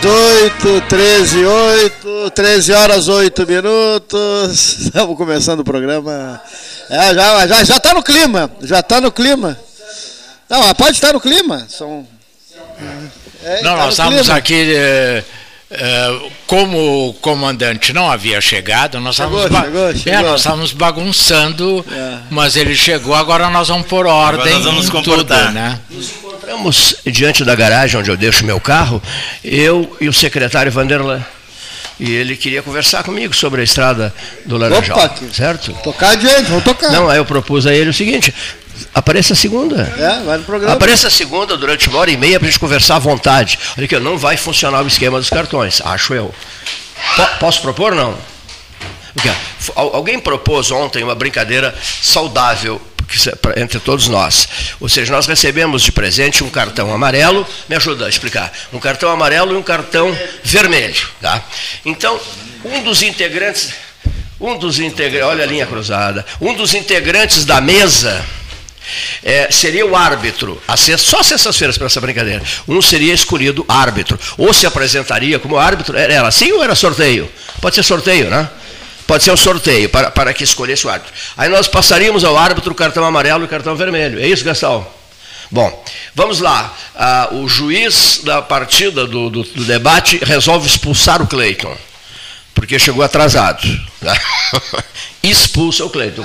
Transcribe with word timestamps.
18, 0.00 0.80
13, 0.88 1.44
8, 1.44 2.30
13 2.30 2.72
horas 2.72 3.08
8 3.08 3.46
minutos. 3.46 4.78
Estamos 4.86 5.16
começando 5.16 5.60
o 5.60 5.64
programa. 5.64 6.40
É, 6.88 7.14
já, 7.14 7.46
já, 7.48 7.64
já 7.64 7.80
tá 7.80 7.94
no 7.94 8.02
clima. 8.02 8.50
Já 8.62 8.80
tá 8.80 9.00
no 9.00 9.10
clima. 9.10 9.58
Não, 10.48 10.72
pode 10.74 10.92
estar 10.92 11.12
no 11.12 11.20
clima. 11.20 11.66
São. 11.68 12.06
É, 13.42 13.62
não, 13.62 13.72
tá 13.72 13.76
nós 13.76 13.94
estamos 13.94 14.20
clima. 14.20 14.36
aqui. 14.36 14.74
É, 14.76 15.24
é, 15.70 16.20
como 16.46 17.08
o 17.08 17.14
comandante 17.14 17.92
não 17.92 18.10
havia 18.10 18.40
chegado, 18.40 18.98
nós 19.00 19.16
chegou, 19.16 19.44
estávamos, 19.44 19.74
chegou, 19.74 19.96
chegou. 19.96 20.18
É, 20.18 20.22
nós 20.22 20.40
estávamos 20.40 20.72
bagunçando, 20.72 21.84
é. 21.90 22.18
mas 22.30 22.56
ele 22.56 22.74
chegou, 22.74 23.14
agora 23.14 23.50
nós 23.50 23.68
vamos 23.68 23.86
por 23.86 24.06
ordem. 24.06 24.54
Agora 24.54 24.54
nós 24.54 24.64
vamos 24.64 24.88
comportar. 24.88 25.46
Tudo, 25.46 25.52
né? 25.52 25.78
Entramos 26.34 26.96
diante 27.04 27.44
da 27.44 27.54
garagem 27.54 28.00
onde 28.00 28.10
eu 28.10 28.16
deixo 28.16 28.46
meu 28.46 28.58
carro, 28.58 29.02
eu 29.44 29.94
e 30.00 30.08
o 30.08 30.12
secretário 30.12 30.72
Vanderlan. 30.72 31.22
E 32.00 32.12
ele 32.12 32.36
queria 32.36 32.62
conversar 32.62 33.02
comigo 33.02 33.34
sobre 33.34 33.60
a 33.60 33.64
estrada 33.64 34.14
do 34.46 34.56
Laranjal. 34.56 34.96
Opa, 34.96 35.14
certo? 35.32 35.72
Tocar 35.82 36.10
adiante, 36.10 36.44
vamos 36.44 36.62
tocar. 36.62 36.92
Não, 36.92 37.10
aí 37.10 37.18
eu 37.18 37.24
propus 37.24 37.66
a 37.66 37.74
ele 37.74 37.90
o 37.90 37.94
seguinte: 37.94 38.32
apareça 38.94 39.34
segunda. 39.34 39.82
É, 39.98 40.24
vai 40.24 40.38
no 40.38 40.44
programa. 40.44 40.74
Apareça 40.74 41.10
segunda 41.10 41.56
durante 41.56 41.88
uma 41.88 41.98
hora 41.98 42.10
e 42.10 42.16
meia 42.16 42.38
para 42.38 42.48
a 42.48 42.50
gente 42.50 42.60
conversar 42.60 42.96
à 42.96 42.98
vontade. 42.98 43.58
Olha 43.76 43.84
aqui, 43.84 43.98
não 43.98 44.18
vai 44.18 44.36
funcionar 44.36 44.82
o 44.82 44.86
esquema 44.86 45.18
dos 45.18 45.30
cartões, 45.30 45.80
acho 45.84 46.14
eu. 46.14 46.34
P 47.16 47.26
posso 47.38 47.60
propor 47.62 47.94
não? 47.94 48.16
Alguém 49.74 50.18
propôs 50.18 50.70
ontem 50.70 51.02
uma 51.02 51.14
brincadeira 51.14 51.74
saudável 52.02 52.80
entre 53.56 53.80
todos 53.80 54.08
nós. 54.08 54.48
Ou 54.80 54.88
seja, 54.88 55.12
nós 55.12 55.26
recebemos 55.26 55.82
de 55.82 55.90
presente 55.90 56.44
um 56.44 56.50
cartão 56.50 56.92
amarelo, 56.92 57.46
me 57.68 57.76
ajuda 57.76 58.06
a 58.06 58.08
explicar, 58.08 58.52
um 58.72 58.78
cartão 58.78 59.10
amarelo 59.10 59.54
e 59.54 59.56
um 59.56 59.62
cartão 59.62 60.16
vermelho. 60.44 61.08
Tá? 61.20 61.42
Então, 61.84 62.20
um 62.64 62.82
dos 62.82 63.02
integrantes, 63.02 63.72
um 64.40 64.58
dos 64.58 64.78
integrantes, 64.78 65.26
olha 65.26 65.44
a 65.44 65.46
linha 65.46 65.66
cruzada, 65.66 66.24
um 66.40 66.54
dos 66.54 66.74
integrantes 66.74 67.44
da 67.44 67.60
mesa 67.60 68.24
é, 69.22 69.50
seria 69.50 69.86
o 69.86 69.96
árbitro, 69.96 70.60
só 70.98 71.22
sextas-feiras 71.22 71.76
para 71.76 71.86
essa 71.86 72.00
brincadeira. 72.00 72.42
Um 72.66 72.80
seria 72.80 73.14
escolhido 73.14 73.64
árbitro, 73.68 74.18
ou 74.36 74.52
se 74.52 74.66
apresentaria 74.66 75.38
como 75.38 75.56
árbitro, 75.56 75.96
era 75.96 76.26
assim 76.26 76.52
ou 76.52 76.62
era 76.62 76.74
sorteio? 76.74 77.30
Pode 77.60 77.74
ser 77.74 77.82
sorteio, 77.82 78.30
né? 78.30 78.48
Pode 79.06 79.24
ser 79.24 79.32
um 79.32 79.36
sorteio 79.36 79.88
para, 79.88 80.10
para 80.10 80.34
que 80.34 80.44
escolhesse 80.44 80.86
o 80.86 80.90
árbitro. 80.90 81.14
Aí 81.36 81.48
nós 81.48 81.66
passaríamos 81.66 82.24
ao 82.24 82.36
árbitro 82.36 82.72
o 82.72 82.74
cartão 82.74 83.04
amarelo 83.04 83.42
e 83.42 83.46
o 83.46 83.48
cartão 83.48 83.74
vermelho. 83.74 84.20
É 84.20 84.26
isso, 84.26 84.44
Gastão? 84.44 84.86
Bom, 85.50 85.84
vamos 86.14 86.40
lá. 86.40 86.74
Ah, 86.94 87.28
o 87.32 87.48
juiz 87.48 88.20
da 88.22 88.42
partida 88.42 89.06
do, 89.06 89.30
do, 89.30 89.42
do, 89.42 89.64
debate 89.64 90.18
resolve 90.22 90.66
expulsar 90.66 91.22
o 91.22 91.26
Cleiton, 91.26 91.74
porque 92.58 92.78
chegou 92.78 93.04
atrasado. 93.04 93.62
Expulsa 95.22 95.84
o 95.84 95.90
Cleiton. 95.90 96.24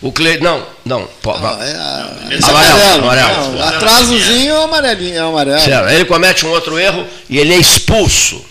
O 0.00 0.12
Cleiton, 0.12 0.44
não, 0.44 0.66
não. 0.84 1.08
Pô, 1.20 1.36
não 1.38 1.62
é, 1.62 1.70
é, 1.70 2.38
amarelo, 2.44 3.04
amarelo. 3.04 3.52
Não, 3.52 3.68
atrasozinho 3.68 4.54
ou 4.54 4.64
amarelinho? 4.64 5.16
É 5.16 5.18
amarelo. 5.18 5.60
Certo. 5.60 5.90
Ele 5.90 6.04
comete 6.04 6.46
um 6.46 6.50
outro 6.50 6.78
erro 6.78 7.06
e 7.28 7.38
ele 7.38 7.54
é 7.54 7.56
expulso. 7.56 8.44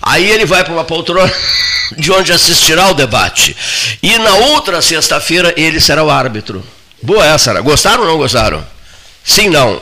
Aí 0.00 0.28
ele 0.30 0.44
vai 0.44 0.64
para 0.64 0.72
uma 0.72 0.84
poltrona 0.84 1.32
de 1.96 2.10
onde 2.10 2.32
assistirá 2.32 2.88
o 2.88 2.94
debate. 2.94 3.56
E 4.02 4.18
na 4.18 4.34
outra 4.34 4.80
sexta-feira 4.82 5.52
ele 5.56 5.80
será 5.80 6.02
o 6.02 6.10
árbitro. 6.10 6.64
Boa 7.02 7.24
essa, 7.24 7.58
gostaram 7.60 8.02
ou 8.02 8.08
não 8.08 8.16
gostaram? 8.16 8.64
Sim, 9.24 9.48
não. 9.48 9.80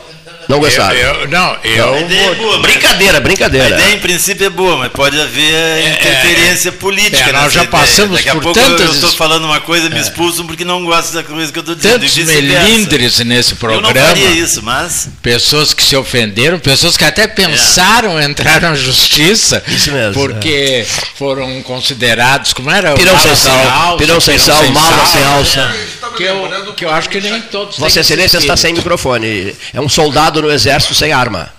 Não 0.50 0.58
gostaram? 0.58 0.96
Eu, 0.96 1.14
eu, 1.14 1.28
não, 1.28 1.56
eu. 1.62 1.94
É 1.94 2.34
boa, 2.34 2.58
brincadeira, 2.58 3.20
brincadeira. 3.20 3.76
A 3.76 3.78
ideia 3.78 3.94
em 3.94 4.00
princípio 4.00 4.46
é 4.46 4.50
boa, 4.50 4.76
mas 4.76 4.90
pode 4.90 5.18
haver 5.20 5.54
é, 5.54 5.90
interferência 5.90 6.72
política. 6.72 7.30
É, 7.30 7.32
nós 7.32 7.52
já 7.52 7.64
passamos 7.66 8.16
Daqui 8.16 8.28
a 8.28 8.32
por 8.32 8.42
pouco 8.42 8.58
tantas... 8.58 8.80
eu 8.80 8.92
estou 8.92 9.12
falando 9.12 9.44
uma 9.44 9.60
coisa, 9.60 9.88
me 9.88 9.96
é. 9.96 10.00
expulsam 10.00 10.44
porque 10.46 10.64
não 10.64 10.84
gostam 10.84 11.22
da 11.22 11.28
coisa 11.28 11.52
que 11.52 11.58
eu 11.58 11.60
estou 11.60 11.76
dizendo. 11.76 12.00
Tantos 12.00 12.16
melindres 12.16 13.20
nesse 13.20 13.54
programa. 13.54 13.88
Eu 13.90 13.94
não 13.94 14.06
faria 14.08 14.30
isso, 14.30 14.60
mas. 14.62 15.08
Pessoas 15.22 15.72
que 15.72 15.84
se 15.84 15.94
ofenderam, 15.94 16.58
pessoas 16.58 16.96
que 16.96 17.04
até 17.04 17.28
pensaram 17.28 18.18
é. 18.18 18.24
entrar 18.24 18.60
na 18.60 18.74
justiça. 18.74 19.62
Isso 19.68 19.92
mesmo. 19.92 20.14
Porque 20.14 20.84
foram 21.14 21.62
considerados, 21.62 22.52
como 22.52 22.70
era? 22.70 22.94
Pirão 22.94 23.16
sem 23.20 23.36
sal, 23.36 23.96
pirão 23.96 24.20
sem 24.20 24.36
sal, 24.36 24.66
mala 24.70 25.06
sem 25.06 25.22
alça. 25.22 25.76
Que 26.16 26.24
eu, 26.24 26.74
que 26.76 26.84
eu 26.84 26.90
acho 26.90 27.08
que 27.08 27.20
nem 27.20 27.40
todos. 27.42 27.78
Vossa 27.78 28.00
Excelência 28.00 28.38
está 28.38 28.56
sem 28.56 28.74
microfone. 28.74 29.54
É 29.72 29.80
um 29.80 29.88
soldado 29.88 30.39
no 30.42 30.50
exército 30.50 30.94
sem 30.94 31.12
arma. 31.12 31.52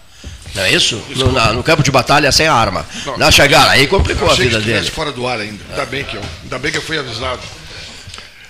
Não 0.53 0.64
é 0.64 0.72
isso? 0.72 1.02
No, 1.16 1.31
na, 1.31 1.53
no, 1.53 1.64
campo 1.64 1.81
de 1.81 1.92
batalha 1.92 2.31
sem 2.31 2.47
arma. 2.47 2.86
Não, 3.06 3.18
Na 3.18 3.31
chegar 3.31 3.69
aí 3.69 3.88
complicou 3.88 4.30
a 4.30 4.36
vida 4.36 4.59
dele. 4.59 4.90
fora 4.92 5.12
do 5.12 5.25
ar 5.25 5.40
ainda. 5.40 5.64
Ainda 5.69 5.86
bem 5.86 6.03
que 6.03 6.16
eu, 6.16 6.22
ainda 6.44 6.59
bem 6.59 6.72
que 6.72 6.78
eu 6.78 6.81
fui 6.81 6.97
avisado. 6.97 7.41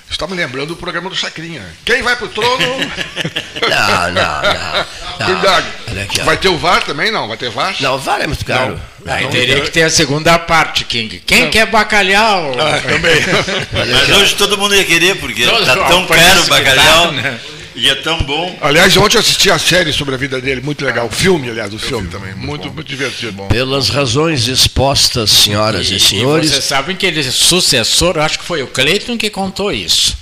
Está 0.09 0.27
me 0.27 0.35
lembrando 0.35 0.67
do 0.67 0.75
programa 0.75 1.09
do 1.09 1.15
Chacrinha. 1.15 1.63
Quem 1.85 2.01
vai 2.01 2.17
pro 2.17 2.27
trono? 2.27 2.57
não, 2.59 4.11
não, 4.11 4.41
não. 4.41 5.25
Cuidado. 5.25 5.65
vai 6.25 6.35
ter 6.35 6.49
o 6.49 6.57
VAR 6.57 6.83
também? 6.83 7.09
Não, 7.11 7.29
vai 7.29 7.37
ter 7.37 7.49
VAR? 7.49 7.73
Não, 7.79 7.95
o 7.95 7.97
VAR 7.97 8.19
é 8.19 8.27
muito 8.27 8.43
caro. 8.43 8.79
Não, 9.05 9.13
Aí 9.13 9.27
teria 9.27 9.61
que 9.61 9.71
ter 9.71 9.83
a 9.83 9.89
segunda 9.89 10.37
parte, 10.37 10.83
King. 10.83 11.23
Quem 11.25 11.43
não. 11.43 11.49
quer 11.49 11.65
bacalhau? 11.67 12.51
Ah, 12.59 12.81
também. 12.81 13.21
Mas 13.71 14.17
hoje 14.17 14.35
todo 14.35 14.57
mundo 14.57 14.75
ia 14.75 14.83
querer, 14.83 15.15
porque 15.15 15.43
está 15.43 15.75
tão 15.87 16.05
caro 16.05 16.43
o 16.43 16.47
bacalhau. 16.47 17.11
Né? 17.13 17.39
E 17.75 17.89
é 17.89 17.95
tão 17.95 18.21
bom. 18.23 18.57
Aliás, 18.61 18.95
ontem 18.97 19.17
eu 19.17 19.21
assisti 19.21 19.49
a 19.49 19.57
série 19.57 19.93
sobre 19.93 20.15
a 20.15 20.17
vida 20.17 20.41
dele, 20.41 20.61
muito 20.61 20.83
legal. 20.83 21.07
O 21.07 21.09
filme, 21.09 21.49
aliás, 21.49 21.73
o 21.73 21.79
filme. 21.79 22.09
também, 22.09 22.33
muito, 22.33 22.45
muito, 22.45 22.73
muito, 22.73 22.87
divertido. 22.87 23.31
Bom. 23.33 23.47
Pelas 23.47 23.89
razões 23.89 24.47
expostas, 24.47 25.31
senhoras 25.31 25.89
e, 25.89 25.95
e 25.95 25.99
senhores. 25.99 26.49
E 26.49 26.53
vocês 26.53 26.65
sabem 26.65 26.95
que 26.95 27.05
ele 27.05 27.19
é 27.19 27.23
sucessor, 27.23 28.17
acho 28.19 28.39
que 28.39 28.45
foi 28.45 28.61
o 28.61 28.67
Cleiton 28.67 29.17
que 29.17 29.29
contou 29.29 29.71
isso. 29.71 30.17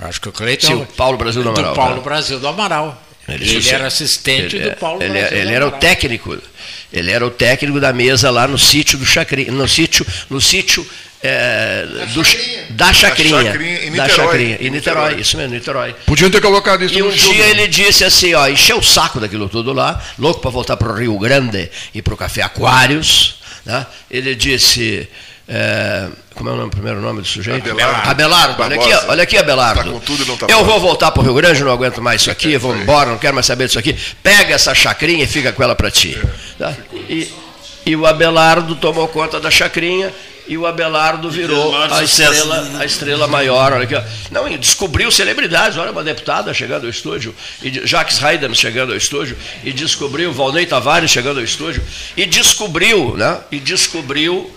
Acho 0.00 0.20
que 0.20 0.28
o 0.28 0.32
Cleiton. 0.32 0.66
Sim, 0.66 0.74
o 0.74 0.86
Paulo 0.86 1.16
Brasil 1.16 1.42
do 1.42 1.50
Amaral. 1.50 1.72
Do 1.72 1.76
Paulo 1.76 1.96
né? 1.96 2.02
Brasil 2.02 2.40
do 2.40 2.48
Amaral. 2.48 3.02
Ele, 3.26 3.48
ele 3.48 3.68
era 3.70 3.86
assistente 3.86 4.56
ele, 4.56 4.70
do 4.70 4.76
Paulo 4.76 5.02
ele, 5.02 5.18
Brasil. 5.18 5.38
Ele 5.38 5.52
era 5.52 5.66
o 5.66 5.70
técnico. 5.70 6.38
Ele 6.92 7.10
era 7.10 7.26
o 7.26 7.30
técnico 7.30 7.80
da 7.80 7.92
mesa 7.92 8.30
lá 8.30 8.46
no 8.46 8.58
sítio 8.58 8.98
do 8.98 9.06
Chacrinha, 9.06 9.50
no 9.50 9.66
sítio, 9.66 10.06
no 10.28 10.40
sítio 10.40 10.86
é, 11.26 11.86
do, 12.12 12.22
da 12.74 12.92
Chacrinha. 12.92 13.42
Da 13.42 13.44
Chacrinha, 13.44 13.76
em 13.78 13.90
Niterói. 13.90 13.96
Da 13.96 14.08
Chacrinha, 14.10 14.58
em 14.60 14.70
Niterói, 14.70 15.14
isso 15.14 15.36
mesmo, 15.38 15.54
Niterói. 15.54 15.94
Podiam 16.04 16.30
ter 16.30 16.42
colocado 16.42 16.84
isso 16.84 16.98
E 16.98 17.02
um 17.02 17.08
dia 17.08 17.46
ele 17.46 17.66
disse 17.66 18.04
assim, 18.04 18.34
ó, 18.34 18.46
encheu 18.46 18.76
o 18.76 18.82
saco 18.82 19.18
daquilo 19.18 19.48
tudo 19.48 19.72
lá, 19.72 19.98
louco 20.18 20.40
para 20.40 20.50
voltar 20.50 20.76
para 20.76 20.92
o 20.92 20.94
Rio 20.94 21.18
Grande 21.18 21.70
e 21.94 22.02
para 22.02 22.12
o 22.12 22.16
Café 22.16 22.42
Aquários. 22.42 23.36
Né? 23.64 23.86
Ele 24.10 24.34
disse. 24.34 25.08
É, 25.48 26.08
como 26.34 26.50
é 26.50 26.52
o 26.52 26.56
nome, 26.56 26.70
primeiro 26.70 27.00
nome 27.00 27.20
do 27.20 27.26
sujeito? 27.26 27.70
Abelardo. 27.70 28.10
Abelardo. 28.10 28.62
Olha 28.62 28.76
aqui, 28.76 29.06
olha 29.08 29.22
aqui, 29.22 29.38
Abelardo. 29.38 30.00
Tá 30.00 30.46
tá 30.46 30.52
eu 30.52 30.64
vou 30.64 30.78
voltar 30.78 31.10
para 31.10 31.20
o 31.20 31.24
Rio 31.24 31.34
Grande, 31.34 31.64
não 31.64 31.72
aguento 31.72 32.02
mais 32.02 32.20
isso 32.20 32.30
aqui, 32.30 32.58
vou 32.58 32.76
embora, 32.76 33.10
não 33.10 33.18
quero 33.18 33.34
mais 33.34 33.46
saber 33.46 33.66
disso 33.66 33.78
aqui. 33.78 33.96
Pega 34.22 34.54
essa 34.54 34.74
chacrinha 34.74 35.24
e 35.24 35.26
fica 35.26 35.52
com 35.52 35.62
ela 35.62 35.74
para 35.74 35.90
ti. 35.90 36.18
Tá? 36.58 36.74
E, 37.08 37.30
e 37.86 37.96
o 37.96 38.06
Abelardo 38.06 38.74
tomou 38.76 39.08
conta 39.08 39.38
da 39.38 39.50
chacrinha 39.50 40.12
e 40.46 40.58
o 40.58 40.66
Abelardo 40.66 41.30
virou 41.30 41.74
a 41.74 42.02
estrela, 42.02 42.70
a 42.78 42.84
estrela 42.84 43.26
maior. 43.26 43.72
Olha 43.72 43.84
aqui, 43.84 43.94
Não, 44.30 44.48
descobriu 44.58 45.10
celebridades. 45.10 45.78
Olha, 45.78 45.90
uma 45.90 46.04
deputada 46.04 46.52
chegando 46.52 46.84
ao 46.84 46.90
estúdio, 46.90 47.34
e 47.62 47.86
Jacques 47.86 48.22
Haydn 48.22 48.54
chegando 48.54 48.92
ao 48.92 48.96
estúdio, 48.96 49.36
e 49.62 49.72
descobriu 49.72 50.32
Valnei 50.32 50.66
Tavares 50.66 51.10
chegando 51.10 51.38
ao 51.38 51.44
estúdio, 51.44 51.82
e 52.16 52.26
descobriu, 52.26 53.16
né? 53.16 53.38
E 53.50 53.58
descobriu 53.58 54.50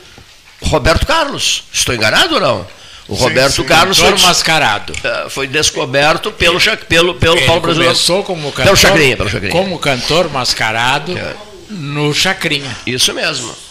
Roberto 0.62 1.06
Carlos. 1.06 1.64
Estou 1.72 1.96
enganado 1.96 2.36
ou 2.36 2.42
não? 2.42 2.68
O 3.08 3.16
sim, 3.16 3.24
Roberto 3.24 3.62
sim, 3.62 3.64
Carlos 3.64 3.98
foi 3.98 4.18
mascarado. 4.20 4.94
É, 5.02 5.30
foi 5.30 5.48
descoberto 5.48 6.30
pelo, 6.32 6.60
pelo, 6.90 7.16
pelo 7.16 7.42
Paulo 7.46 7.62
Brasil. 7.62 7.84
Começou 7.84 8.24
como 8.24 8.52
cantor, 8.52 8.66
pelo 8.66 8.76
Chacrinha, 8.76 9.18
pelo 9.18 9.30
Chacrinha. 9.30 9.52
como 9.54 9.80
cantor 9.80 10.30
mascarado 10.30 11.18
é. 11.18 11.34
no 11.70 12.14
Chacrinha. 12.14 12.76
Isso 12.86 13.14
mesmo. 13.14 13.67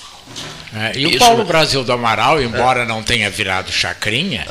É, 0.76 0.98
e 0.98 1.08
Isso 1.08 1.16
o 1.16 1.18
Paulo 1.18 1.44
Brasil 1.44 1.82
do 1.82 1.90
Amaral, 1.90 2.42
embora 2.42 2.84
não 2.84 3.02
tenha 3.02 3.30
virado 3.30 3.72
chacrinha, 3.72 4.46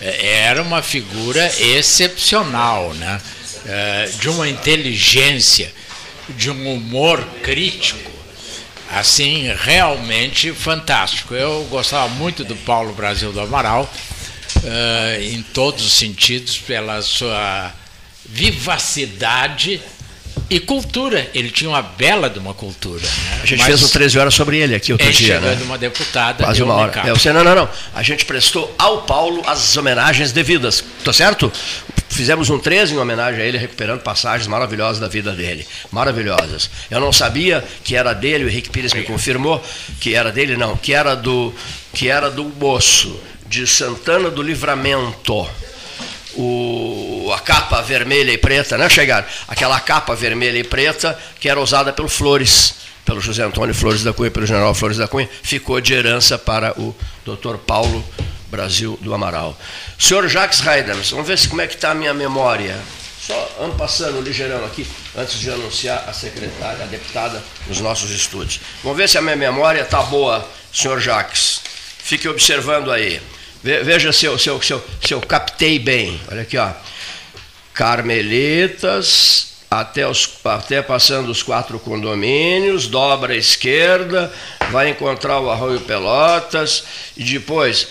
é, 0.00 0.40
era 0.42 0.62
uma 0.62 0.82
figura 0.82 1.50
excepcional, 1.58 2.92
né? 2.92 3.18
É, 3.64 4.10
de 4.20 4.28
uma 4.28 4.46
inteligência, 4.48 5.72
de 6.28 6.50
um 6.50 6.74
humor 6.74 7.24
crítico, 7.42 8.12
assim, 8.92 9.50
realmente 9.56 10.52
fantástico. 10.52 11.34
Eu 11.34 11.66
gostava 11.70 12.08
muito 12.08 12.44
do 12.44 12.54
Paulo 12.54 12.92
Brasil 12.92 13.32
do 13.32 13.40
Amaral, 13.40 13.90
é, 14.62 15.20
em 15.22 15.42
todos 15.42 15.86
os 15.86 15.94
sentidos, 15.94 16.58
pela 16.58 17.00
sua 17.00 17.72
vivacidade 18.26 19.80
E 20.48 20.60
cultura, 20.60 21.28
ele 21.34 21.50
tinha 21.50 21.68
uma 21.68 21.82
bela 21.82 22.30
de 22.30 22.38
uma 22.38 22.54
cultura. 22.54 23.02
Né? 23.02 23.40
A 23.42 23.46
gente 23.46 23.58
Mas 23.58 23.66
fez 23.66 23.82
um 23.82 23.88
13 23.88 24.18
horas 24.18 24.34
sobre 24.34 24.58
ele 24.58 24.76
aqui 24.76 24.92
outro 24.92 25.10
dia. 25.10 25.40
Né? 25.40 25.58
uma 25.62 25.76
deputada. 25.76 26.44
Quase 26.44 26.62
uma 26.62 26.74
hora. 26.74 27.00
É, 27.04 27.10
você, 27.10 27.32
não, 27.32 27.42
não, 27.42 27.54
não. 27.54 27.68
A 27.94 28.02
gente 28.02 28.24
prestou 28.24 28.72
ao 28.78 29.02
Paulo 29.02 29.42
as 29.44 29.76
homenagens 29.76 30.30
devidas. 30.30 30.84
Tá 31.04 31.12
certo? 31.12 31.52
Fizemos 32.08 32.48
um 32.48 32.58
13 32.58 32.94
em 32.94 32.98
homenagem 32.98 33.42
a 33.42 33.44
ele, 33.44 33.58
recuperando 33.58 34.02
passagens 34.02 34.46
maravilhosas 34.46 35.00
da 35.00 35.08
vida 35.08 35.32
dele. 35.32 35.66
Maravilhosas. 35.90 36.70
Eu 36.90 37.00
não 37.00 37.12
sabia 37.12 37.64
que 37.82 37.96
era 37.96 38.14
dele, 38.14 38.44
o 38.44 38.48
Henrique 38.48 38.70
Pires 38.70 38.94
me 38.94 39.02
confirmou 39.02 39.62
que 40.00 40.14
era 40.14 40.30
dele, 40.30 40.56
não, 40.56 40.76
que 40.76 40.94
era 40.94 41.16
do, 41.16 41.52
que 41.92 42.08
era 42.08 42.30
do 42.30 42.44
moço 42.44 43.20
de 43.48 43.66
Santana 43.66 44.30
do 44.30 44.42
Livramento 44.42 45.46
o, 46.36 47.32
a 47.32 47.40
capa 47.40 47.80
vermelha 47.82 48.30
e 48.30 48.38
preta, 48.38 48.76
né, 48.78 48.88
chegar? 48.88 49.28
Aquela 49.48 49.80
capa 49.80 50.14
vermelha 50.14 50.58
e 50.58 50.64
preta 50.64 51.18
que 51.40 51.48
era 51.48 51.60
usada 51.60 51.92
pelo 51.92 52.08
Flores, 52.08 52.74
pelo 53.04 53.20
José 53.20 53.42
Antônio 53.42 53.74
Flores 53.74 54.02
da 54.02 54.12
Cunha, 54.12 54.30
pelo 54.30 54.46
general 54.46 54.74
Flores 54.74 54.96
da 54.96 55.08
Cunha, 55.08 55.28
ficou 55.42 55.80
de 55.80 55.94
herança 55.94 56.38
para 56.38 56.78
o 56.78 56.94
doutor 57.24 57.58
Paulo 57.58 58.04
Brasil 58.50 58.98
do 59.00 59.12
Amaral. 59.12 59.58
Senhor 59.98 60.28
Jacques 60.28 60.60
Reiders, 60.60 61.10
vamos 61.10 61.26
ver 61.26 61.38
se, 61.38 61.48
como 61.48 61.60
é 61.60 61.66
que 61.66 61.74
está 61.74 61.90
a 61.90 61.94
minha 61.94 62.14
memória. 62.14 62.78
Só 63.20 63.56
ando 63.60 63.74
passando 63.74 64.20
ligeirão 64.20 64.64
aqui, 64.64 64.86
antes 65.16 65.40
de 65.40 65.50
anunciar 65.50 66.04
a 66.08 66.12
secretária, 66.12 66.84
a 66.84 66.86
deputada, 66.86 67.42
nos 67.66 67.80
nossos 67.80 68.10
estúdios. 68.12 68.60
Vamos 68.84 68.96
ver 68.96 69.08
se 69.08 69.18
a 69.18 69.22
minha 69.22 69.34
memória 69.34 69.80
está 69.80 70.00
boa, 70.02 70.48
senhor 70.72 71.00
Jacques. 71.00 71.60
Fique 71.98 72.28
observando 72.28 72.92
aí. 72.92 73.20
Veja 73.62 74.12
se 74.12 74.26
eu, 74.26 74.38
se, 74.38 74.48
eu, 74.48 74.62
se, 74.62 74.72
eu, 74.72 74.84
se 75.04 75.14
eu 75.14 75.20
captei 75.20 75.78
bem. 75.78 76.20
Olha 76.30 76.42
aqui, 76.42 76.56
ó. 76.56 76.70
Carmelitas, 77.74 79.56
até, 79.70 80.06
os, 80.08 80.28
até 80.44 80.80
passando 80.80 81.30
os 81.30 81.42
quatro 81.42 81.78
condomínios, 81.78 82.86
dobra 82.86 83.34
à 83.34 83.36
esquerda, 83.36 84.32
vai 84.70 84.90
encontrar 84.90 85.40
o 85.40 85.50
Arroio 85.50 85.80
Pelotas, 85.80 86.84
e 87.16 87.24
depois 87.24 87.88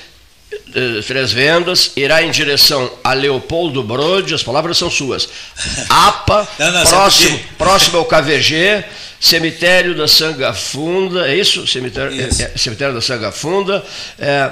eh, 0.74 1.02
Três 1.06 1.32
Vendas, 1.32 1.92
irá 1.96 2.24
em 2.24 2.32
direção 2.32 2.92
a 3.04 3.14
Leopoldo 3.14 3.84
Brode, 3.84 4.34
as 4.34 4.44
palavras 4.44 4.78
são 4.78 4.90
suas. 4.90 5.28
APA, 5.90 6.48
não, 6.58 6.72
não, 6.72 6.86
próximo, 6.86 7.40
próximo 7.58 7.98
ao 7.98 8.06
KVG, 8.06 8.84
Cemitério 9.20 9.96
da 9.96 10.08
Sanga 10.08 10.54
Funda, 10.54 11.28
é 11.28 11.36
isso? 11.36 11.66
Cemitério, 11.68 12.14
isso. 12.14 12.42
É, 12.42 12.46
é, 12.46 12.58
cemitério 12.58 12.94
da 12.94 13.02
Sanga 13.02 13.32
Funda. 13.32 13.84
É, 14.20 14.52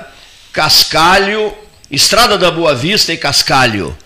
Cascalho, 0.53 1.51
Estrada 1.89 2.37
da 2.37 2.51
Boa 2.51 2.75
Vista 2.75 3.11
e 3.11 3.17
Cascalho. 3.17 3.97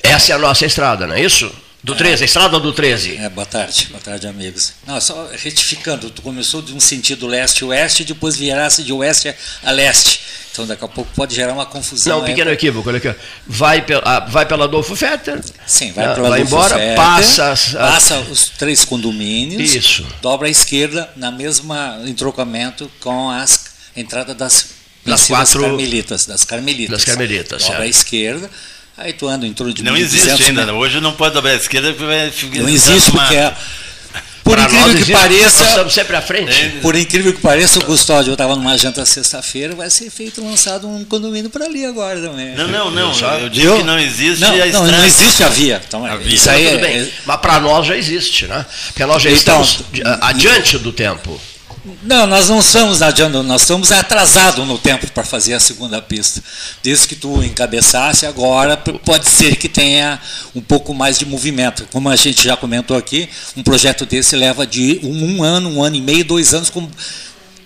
Essa 0.00 0.32
é 0.32 0.36
a 0.36 0.38
nossa 0.38 0.64
estrada, 0.64 1.04
não 1.04 1.16
é 1.16 1.20
isso? 1.20 1.52
Do 1.82 1.96
13, 1.96 2.22
é. 2.22 2.24
a 2.24 2.26
estrada 2.26 2.60
do 2.60 2.72
13. 2.72 3.16
É, 3.16 3.28
boa 3.28 3.44
tarde, 3.44 3.88
boa 3.90 4.00
tarde, 4.00 4.24
amigos. 4.28 4.72
Não, 4.86 5.00
só 5.00 5.28
retificando, 5.32 6.08
tu 6.10 6.22
começou 6.22 6.62
de 6.62 6.72
um 6.72 6.78
sentido 6.78 7.26
leste-oeste 7.26 8.02
e 8.02 8.04
depois 8.04 8.36
virasse 8.36 8.84
de 8.84 8.92
oeste 8.92 9.34
a 9.64 9.70
leste. 9.72 10.20
Então 10.52 10.64
daqui 10.64 10.84
a 10.84 10.88
pouco 10.88 11.10
pode 11.14 11.34
gerar 11.34 11.52
uma 11.52 11.66
confusão. 11.66 12.18
Não, 12.18 12.24
um 12.24 12.26
pequeno 12.26 12.52
equívoco, 12.52 12.88
olha 12.88 12.98
aqui. 12.98 13.12
Vai, 13.44 13.82
pela, 13.82 14.02
ah, 14.04 14.20
vai 14.20 14.46
pela 14.46 14.64
Adolfo 14.64 14.94
Fetter. 14.94 15.40
Sim, 15.66 15.90
vai 15.90 16.14
pela 16.14 16.28
vai 16.28 16.40
Adolfo 16.40 16.54
embora, 16.54 16.74
Fetter, 16.76 16.96
passa. 16.96 17.56
Passa 17.76 18.18
os 18.20 18.48
três 18.50 18.84
condomínios. 18.84 19.74
Isso. 19.74 20.06
Dobra 20.22 20.46
à 20.46 20.50
esquerda, 20.50 21.10
na 21.16 21.32
mesma 21.32 22.00
entrocamento 22.06 22.88
com 23.00 23.28
as 23.28 23.74
entrada 23.96 24.34
das 24.34 24.75
das 25.06 25.26
quatro 25.26 25.60
carmelitas, 25.60 26.26
das 26.26 26.44
carmelitas. 26.44 26.90
Das 26.90 27.04
carmelitas, 27.04 27.62
Dobra 27.64 27.82
à 27.82 27.86
esquerda, 27.86 28.50
aí 28.96 29.12
tu 29.12 29.28
anda 29.28 29.46
em 29.46 29.52
torno 29.52 29.72
de 29.72 29.82
Não 29.82 29.96
existe 29.96 30.42
ainda, 30.42 30.72
hoje 30.74 31.00
não 31.00 31.12
pode 31.12 31.34
dobrar 31.34 31.52
à 31.52 31.56
esquerda 31.56 31.92
porque 31.92 32.04
vai 32.04 32.32
Não 32.62 32.68
existe 32.68 33.10
porque 33.10 33.34
é 33.34 33.54
por 34.46 34.56
incrível 34.60 35.04
que 35.04 35.12
pareça, 35.12 35.64
estamos 35.64 35.92
sempre 35.92 36.14
à 36.14 36.22
frente. 36.22 36.52
É. 36.52 36.68
Por 36.80 36.94
incrível 36.94 37.32
que 37.32 37.40
pareça, 37.40 37.80
o 37.80 37.84
Custódio, 37.84 38.30
eu 38.30 38.34
estava 38.34 38.54
numa 38.54 38.78
janta 38.78 39.04
sexta-feira, 39.04 39.74
vai 39.74 39.90
ser 39.90 40.08
feito, 40.08 40.42
lançado 40.42 40.88
um 40.88 41.04
condomínio 41.04 41.50
para 41.50 41.64
ali 41.64 41.84
agora 41.84 42.20
também. 42.20 42.54
Não, 42.54 42.68
não, 42.68 42.90
não. 42.92 43.38
Eu 43.40 43.48
digo 43.48 43.78
que 43.78 43.82
não 43.82 43.98
existe 43.98 44.40
não, 44.40 44.54
a 44.54 44.66
não, 44.66 44.86
não 44.86 45.04
existe 45.04 45.42
a 45.42 45.48
via. 45.48 45.82
Então, 45.84 46.06
a 46.06 46.16
via. 46.16 46.34
Isso 46.34 46.48
aí 46.48 46.64
é, 46.64 46.98
é, 46.98 47.12
Mas 47.26 47.40
para 47.40 47.58
nós 47.58 47.86
já 47.88 47.96
existe, 47.96 48.46
né? 48.46 48.64
Porque 48.86 49.04
nós 49.04 49.20
já 49.20 49.30
então, 49.30 49.60
estamos 49.60 49.84
adiante 50.20 50.78
do 50.78 50.92
tempo. 50.92 51.40
Não, 52.02 52.26
nós 52.26 52.48
não 52.48 52.58
estamos 52.58 53.00
adiando, 53.00 53.44
nós 53.44 53.62
estamos 53.62 53.92
atrasados 53.92 54.66
no 54.66 54.76
tempo 54.76 55.08
para 55.12 55.22
fazer 55.22 55.54
a 55.54 55.60
segunda 55.60 56.02
pista. 56.02 56.42
Desde 56.82 57.06
que 57.06 57.14
tu 57.14 57.44
encabeçasse, 57.44 58.26
agora 58.26 58.76
pode 58.76 59.28
ser 59.28 59.54
que 59.54 59.68
tenha 59.68 60.20
um 60.52 60.60
pouco 60.60 60.92
mais 60.92 61.16
de 61.16 61.24
movimento. 61.24 61.86
Como 61.92 62.08
a 62.08 62.16
gente 62.16 62.42
já 62.42 62.56
comentou 62.56 62.96
aqui, 62.96 63.28
um 63.56 63.62
projeto 63.62 64.04
desse 64.04 64.34
leva 64.34 64.66
de 64.66 64.98
um, 65.04 65.36
um 65.36 65.44
ano, 65.44 65.70
um 65.70 65.82
ano 65.82 65.94
e 65.94 66.00
meio, 66.00 66.24
dois 66.24 66.52
anos, 66.54 66.70
como, 66.70 66.90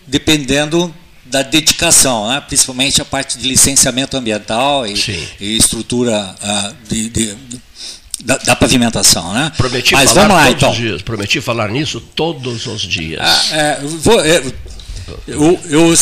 dependendo 0.07 0.95
da 1.25 1.41
dedicação, 1.41 2.29
né? 2.29 2.43
principalmente 2.47 3.01
a 3.01 3.05
parte 3.05 3.39
de 3.39 3.49
licenciamento 3.49 4.17
ambiental 4.17 4.87
e, 4.87 4.95
e 5.41 5.57
estrutura 5.57 6.35
uh, 6.43 6.89
de, 6.89 7.09
de 7.09 7.37
da, 8.25 8.37
da, 8.39 8.57
pavimentação, 8.57 9.33
né? 9.33 9.53
Prometi 9.57 9.95
Mas 9.95 10.11
falar 10.11 10.29
vamos 10.29 10.43
lá, 10.43 10.51
então. 10.51 10.73
Dias. 10.73 11.03
Prometi 11.03 11.41
falar 11.41 11.69
nisso 11.69 12.01
todos 12.15 12.67
os 12.67 12.83
dias. 12.83 13.21
Ah, 13.23 13.57
é, 13.57 13.81
vou, 13.83 14.21
é, 14.21 14.43
eu, 15.27 15.61
eu 15.69 15.95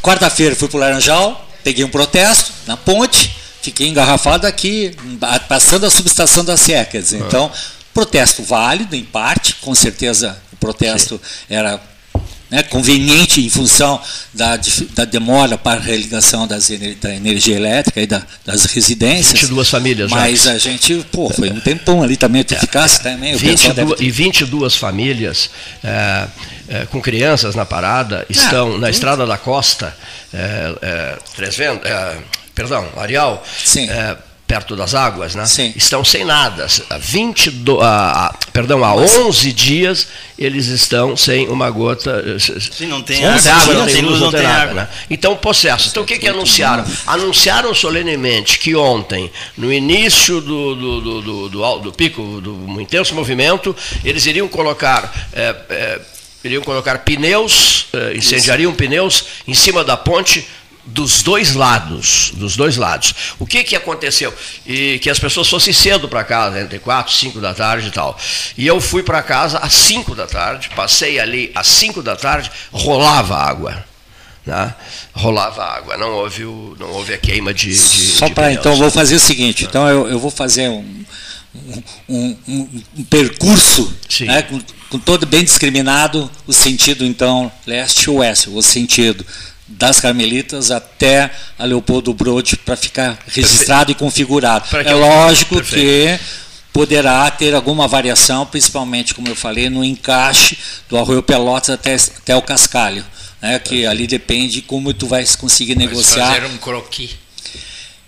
quarta-feira 0.00 0.54
fui 0.54 0.68
para 0.68 0.76
o 0.76 0.80
Laranjal, 0.80 1.48
peguei 1.64 1.84
um 1.84 1.88
protesto 1.88 2.52
na 2.66 2.76
ponte, 2.76 3.34
fiquei 3.62 3.88
engarrafado 3.88 4.46
aqui, 4.46 4.94
passando 5.48 5.86
a 5.86 5.90
subestação 5.90 6.44
da 6.44 6.56
SEC. 6.56 6.90
Quer 6.90 7.02
dizer, 7.02 7.22
ah. 7.22 7.26
Então, 7.26 7.50
protesto 7.94 8.42
válido, 8.42 8.94
em 8.96 9.04
parte, 9.04 9.54
com 9.56 9.74
certeza 9.74 10.40
o 10.52 10.56
protesto 10.56 11.20
Sim. 11.22 11.54
era 11.54 11.80
né, 12.52 12.62
conveniente 12.64 13.40
em 13.40 13.48
função 13.48 13.98
da, 14.34 14.60
da 14.90 15.06
demora 15.06 15.56
para 15.56 15.80
a 15.80 15.82
religação 15.82 16.46
das, 16.46 16.68
da 17.00 17.14
energia 17.14 17.56
elétrica 17.56 18.02
e 18.02 18.06
da, 18.06 18.22
das 18.44 18.66
residências. 18.66 19.40
22 19.40 19.70
famílias, 19.70 20.10
Mas 20.10 20.46
a 20.46 20.58
gente, 20.58 21.04
pô, 21.10 21.30
foi 21.30 21.50
um 21.50 21.58
tempão 21.58 22.02
ali 22.02 22.14
também, 22.14 22.44
tu 22.44 22.54
ficasse 22.54 23.02
também. 23.02 23.34
22, 23.34 24.00
E 24.00 24.10
22 24.10 24.76
famílias 24.76 25.48
é, 25.82 26.26
é, 26.68 26.86
com 26.86 27.00
crianças 27.00 27.54
na 27.54 27.64
parada 27.64 28.20
ah, 28.20 28.26
estão 28.28 28.74
ah, 28.74 28.78
na 28.78 28.90
Estrada 28.90 29.26
da 29.26 29.38
Costa, 29.38 29.96
é, 30.34 30.74
é, 30.82 31.18
Três 31.34 31.56
Ventos, 31.56 31.90
é, 31.90 32.18
perdão, 32.54 32.86
Arial. 32.98 33.42
Sim 33.64 33.88
perto 34.52 34.76
das 34.76 34.94
águas, 34.94 35.34
né? 35.34 35.46
Sim. 35.46 35.72
estão 35.74 36.04
sem 36.04 36.26
nada. 36.26 36.66
Há, 36.90 36.98
20 36.98 37.50
do, 37.50 37.80
a, 37.80 38.38
perdão, 38.52 38.84
há 38.84 38.94
11 38.94 39.50
dias 39.50 40.08
eles 40.38 40.66
estão 40.66 41.16
sem 41.16 41.48
uma 41.48 41.70
gota. 41.70 42.22
Eh, 42.26 42.38
Sim, 42.38 42.88
não 42.88 43.00
tem 43.00 43.24
água, 43.24 43.50
água, 43.50 43.74
não 43.74 43.86
tem 43.86 44.02
luz, 44.02 44.20
não 44.20 44.30
tem 44.30 44.42
nada. 44.42 44.74
Né? 44.74 44.88
Então, 45.08 45.34
processo. 45.36 45.88
Então, 45.88 46.02
o 46.02 46.06
que, 46.06 46.18
que 46.18 46.28
anunciaram? 46.28 46.84
Anunciaram 47.06 47.74
solenemente 47.74 48.58
que 48.58 48.76
ontem, 48.76 49.32
no 49.56 49.72
início 49.72 50.42
do, 50.42 50.74
do, 50.74 51.00
do, 51.00 51.48
do, 51.48 51.78
do 51.78 51.92
pico, 51.92 52.22
do 52.42 52.78
intenso 52.78 53.14
movimento, 53.14 53.74
eles 54.04 54.26
iriam 54.26 54.48
colocar. 54.48 55.30
É, 55.32 55.56
é, 55.70 56.00
iriam 56.44 56.62
colocar 56.62 56.98
pneus, 56.98 57.86
incendiariam 58.16 58.74
pneus 58.74 59.26
em 59.46 59.54
cima 59.54 59.84
da 59.84 59.96
ponte 59.96 60.44
dos 60.84 61.22
dois 61.22 61.54
lados, 61.54 62.32
dos 62.34 62.56
dois 62.56 62.76
lados. 62.76 63.14
O 63.38 63.46
que 63.46 63.62
que 63.62 63.76
aconteceu? 63.76 64.34
E 64.66 64.98
que 64.98 65.08
as 65.08 65.18
pessoas 65.18 65.48
fossem 65.48 65.72
cedo 65.72 66.08
para 66.08 66.24
casa, 66.24 66.60
entre 66.60 66.78
4, 66.78 67.12
5 67.12 67.40
da 67.40 67.54
tarde 67.54 67.88
e 67.88 67.90
tal. 67.90 68.18
E 68.56 68.66
eu 68.66 68.80
fui 68.80 69.02
para 69.02 69.22
casa 69.22 69.58
às 69.58 69.72
5 69.72 70.14
da 70.14 70.26
tarde, 70.26 70.70
passei 70.74 71.20
ali 71.20 71.52
às 71.54 71.68
5 71.68 72.02
da 72.02 72.16
tarde, 72.16 72.50
rolava 72.72 73.36
água. 73.36 73.84
Né? 74.44 74.74
Rolava 75.12 75.62
água, 75.64 75.96
não 75.96 76.10
houve, 76.14 76.44
o, 76.44 76.76
não 76.78 76.90
houve 76.90 77.14
a 77.14 77.18
queima 77.18 77.54
de. 77.54 77.68
de 77.68 77.76
Só 77.76 78.28
para 78.28 78.52
então, 78.52 78.74
vou 78.74 78.90
fazer 78.90 79.14
o 79.14 79.20
seguinte: 79.20 79.64
então 79.64 79.88
eu, 79.88 80.08
eu 80.08 80.18
vou 80.18 80.32
fazer 80.32 80.68
um, 80.68 81.04
um, 82.08 82.36
um, 82.48 82.82
um 82.98 83.04
percurso 83.04 83.96
né, 84.22 84.42
com, 84.42 84.60
com 84.90 84.98
todo 84.98 85.26
bem 85.26 85.44
discriminado 85.44 86.28
o 86.44 86.52
sentido 86.52 87.04
então 87.04 87.52
leste-oeste, 87.64 88.50
o 88.50 88.60
sentido 88.60 89.24
das 89.66 90.00
Carmelitas 90.00 90.70
até 90.70 91.30
a 91.58 91.64
Leopoldo 91.64 92.12
Brode 92.12 92.56
para 92.56 92.76
ficar 92.76 93.18
registrado 93.26 93.86
Perfeito. 93.86 93.90
e 93.90 93.94
configurado. 93.94 94.76
É 94.84 94.94
lógico 94.94 95.56
Perfeito. 95.56 96.18
que 96.18 96.24
poderá 96.72 97.30
ter 97.30 97.54
alguma 97.54 97.86
variação, 97.86 98.46
principalmente, 98.46 99.14
como 99.14 99.28
eu 99.28 99.36
falei, 99.36 99.68
no 99.68 99.84
encaixe 99.84 100.58
do 100.88 100.96
Arroio 100.96 101.22
Pelotas 101.22 101.70
até, 101.70 101.94
até 101.94 102.34
o 102.34 102.42
Cascalho, 102.42 103.04
né, 103.40 103.58
que 103.58 103.86
ali 103.86 104.06
depende 104.06 104.62
como 104.62 104.92
tu 104.94 105.06
vais 105.06 105.36
conseguir 105.36 105.76
negociar. 105.76 106.34
fazer 106.34 106.46
um 106.46 106.56
croquis. 106.56 107.21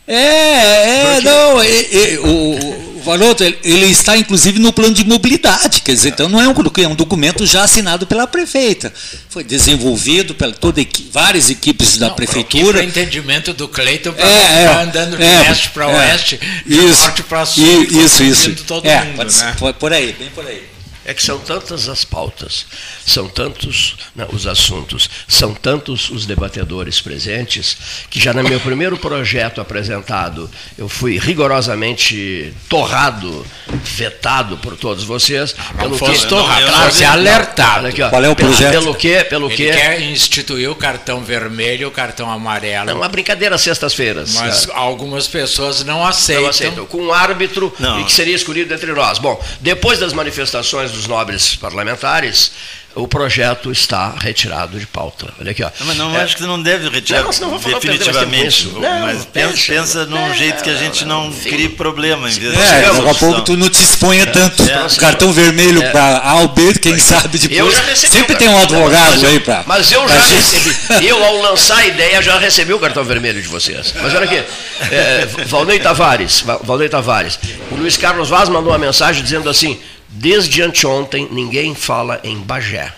É, 0.07 1.17
é, 1.17 1.21
não, 1.23 1.63
é, 1.63 1.67
é, 1.69 2.19
o, 2.19 2.99
o 2.99 3.01
Varoto, 3.03 3.43
ele, 3.43 3.87
está 3.87 4.17
inclusive 4.19 4.59
no 4.59 4.71
plano 4.71 4.95
de 4.95 5.05
mobilidade, 5.05 5.81
quer 5.81 5.93
dizer, 5.93 6.11
então 6.11 6.29
não 6.29 6.41
é 6.41 6.47
um, 6.47 6.55
é 6.83 6.89
um 6.89 6.95
documento 6.95 7.47
já 7.47 7.65
assinado 7.65 8.07
pela 8.07 8.27
prefeita, 8.27 8.93
foi 9.31 9.43
desenvolvido 9.43 10.35
por 10.35 10.53
toda 10.53 10.81
equipe, 10.81 11.09
várias 11.11 11.49
equipes 11.49 11.97
da 11.97 12.09
não, 12.09 12.15
prefeitura. 12.15 12.81
O 12.81 12.83
entendimento 12.83 13.55
do 13.55 13.67
Cleiton 13.67 14.13
para 14.13 14.27
é, 14.27 14.65
é, 14.65 14.83
andando 14.83 15.17
de 15.17 15.23
é, 15.23 15.41
leste 15.41 15.71
para 15.71 15.91
é, 15.91 15.97
oeste, 15.97 16.39
de 16.67 16.75
isso, 16.75 17.01
norte 17.01 17.23
para 17.23 17.47
sul, 17.47 17.83
isso, 17.85 18.23
isso, 18.23 18.55
todo 18.67 18.87
é, 18.87 19.05
mundo, 19.05 19.25
né? 19.25 19.57
por 19.79 19.93
aí, 19.93 20.13
bem 20.19 20.29
por 20.35 20.47
aí. 20.47 20.74
É 21.05 21.13
que 21.13 21.23
são 21.23 21.39
tantas 21.39 21.89
as 21.89 22.05
pautas, 22.05 22.67
são 23.05 23.29
tantos 23.29 23.97
né, 24.15 24.27
os 24.33 24.47
assuntos, 24.47 25.09
são 25.29 25.53
tantos 25.55 26.11
os 26.11 26.27
debatedores 26.27 27.01
presentes, 27.01 27.77
que 28.09 28.21
já 28.21 28.33
no 28.33 28.43
meu 28.43 28.59
primeiro 28.61 28.97
projeto 28.97 29.61
apresentado, 29.61 30.51
eu 30.79 30.89
fui 30.89 31.19
rigorosamente 31.19 32.55
torrado, 32.69 33.45
vetado 33.85 34.57
por 34.59 34.77
todos 34.77 35.05
vocês. 35.05 35.55
Não 35.75 35.91
pelo 35.91 35.99
que, 35.99 36.27
torrado, 36.27 36.67
claro, 36.67 36.91
fosse 36.91 37.05
alertado. 37.05 37.87
Aqui, 37.87 38.09
Qual 38.09 38.25
é 38.25 38.29
o 38.29 38.37
projeto? 38.37 38.73
Pelo 38.73 38.95
que? 38.95 39.25
Pelo 39.25 39.47
Ele 39.49 39.57
que? 39.57 39.73
quer 39.73 40.01
instituir 40.01 40.71
o 40.71 40.75
cartão 40.75 41.23
vermelho 41.23 41.83
e 41.83 41.87
o 41.87 41.91
cartão 41.91 42.31
amarelo. 42.31 42.91
É 42.91 42.95
uma 42.95 43.09
brincadeira 43.09 43.59
sextas-feiras. 43.59 44.35
Mas 44.35 44.69
é. 44.69 44.73
algumas 44.75 45.27
pessoas 45.29 45.85
não 45.85 46.05
aceitam. 46.05 46.45
Não 46.45 46.51
aceitam. 46.51 46.87
Com 46.87 46.99
um 46.99 47.13
árbitro 47.13 47.75
não. 47.79 48.01
e 48.01 48.05
que 48.05 48.13
seria 48.13 48.35
escolhido 48.35 48.73
entre 48.73 48.93
nós. 48.93 49.19
Bom, 49.19 49.43
depois 49.61 49.99
das 49.99 50.13
manifestações 50.13 50.94
dos 50.95 51.07
nobres 51.07 51.57
parlamentares, 51.57 52.53
o 52.95 53.09
projeto 53.09 53.73
está 53.73 54.15
retirado 54.17 54.79
de 54.79 54.87
pauta. 54.87 55.27
Olha 55.41 55.51
aqui, 55.51 55.65
ó. 55.65 55.71
Não, 55.81 55.87
mas 55.87 55.97
não 55.97 56.17
é, 56.17 56.23
acho 56.23 56.37
que 56.37 56.43
não 56.45 56.63
deve 56.63 56.89
retirar 56.89 57.25
não, 57.25 57.51
não 57.51 57.59
definitivamente. 57.59 58.69
Não, 58.69 59.01
mas 59.01 59.25
pensa, 59.25 59.67
pensa 59.67 60.07
num 60.07 60.31
é, 60.31 60.35
jeito 60.35 60.63
que 60.63 60.71
a 60.71 60.77
gente 60.77 61.05
não 61.05 61.33
crie 61.33 61.69
problema 61.69 62.31
em 62.31 62.35
vez 62.35 62.55
é, 62.55 62.83
Daqui 62.83 63.11
a 63.11 63.15
pouco 63.15 63.43
tu 63.43 63.57
não 63.57 63.69
te 63.69 63.83
exponha 63.83 64.27
tanto. 64.27 64.63
É, 64.63 65.01
cartão 65.01 65.33
vermelho 65.33 65.83
é. 65.83 65.91
para 65.91 66.19
A 66.19 66.35
ou 66.43 66.49
B, 66.49 66.73
quem 66.75 66.97
sabe 66.99 67.39
depois. 67.39 67.75
Sempre 67.97 68.37
tem 68.37 68.49
um 68.49 68.59
advogado 68.59 69.27
aí 69.27 69.41
para. 69.41 69.65
Mas 69.67 69.91
eu 69.91 70.07
já 70.09 70.21
recebi. 70.21 71.07
Eu, 71.07 71.23
ao 71.23 71.43
lançar 71.43 71.79
a 71.79 71.87
ideia, 71.87 72.23
já 72.23 72.39
recebi 72.39 72.73
o 72.73 72.79
cartão 72.79 73.03
vermelho 73.03 73.43
de 73.43 73.49
vocês. 73.49 73.93
Mas 74.01 74.15
olha 74.15 74.25
aqui. 74.25 74.43
É, 74.91 75.27
Valnei 75.47 75.81
Tavares. 75.81 76.45
Valnei 76.63 76.89
Tavares. 76.89 77.41
O 77.73 77.77
Luiz 77.77 77.97
Carlos 77.97 78.29
Vaz 78.29 78.49
mandou 78.49 78.71
uma 78.71 78.79
mensagem 78.79 79.23
dizendo 79.23 79.49
assim 79.51 79.81
Desde 80.17 80.63
anteontem, 80.63 81.29
ninguém 81.33 81.75
fala 81.75 82.21
em 82.23 82.39
Bagé. 82.39 82.93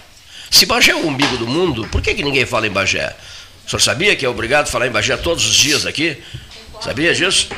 Se 0.51 0.67
Bagé 0.67 0.93
é 0.93 0.95
o 0.95 1.07
umbigo 1.07 1.39
do 1.39 1.47
mundo, 1.47 1.89
por 1.89 2.03
que, 2.03 2.15
que 2.15 2.23
ninguém 2.23 2.45
fala 2.45 2.67
em 2.67 2.71
Bagé? 2.71 3.17
O 3.67 3.71
senhor 3.71 3.81
sabia 3.81 4.15
que 4.15 4.27
é 4.27 4.29
obrigado 4.29 4.69
a 4.69 4.71
falar 4.71 4.87
em 4.87 4.91
Bagé 4.91 5.17
todos 5.17 5.45
os 5.47 5.55
dias 5.55 5.87
aqui? 5.87 6.19
Sabia 6.83 7.15
disso? 7.15 7.49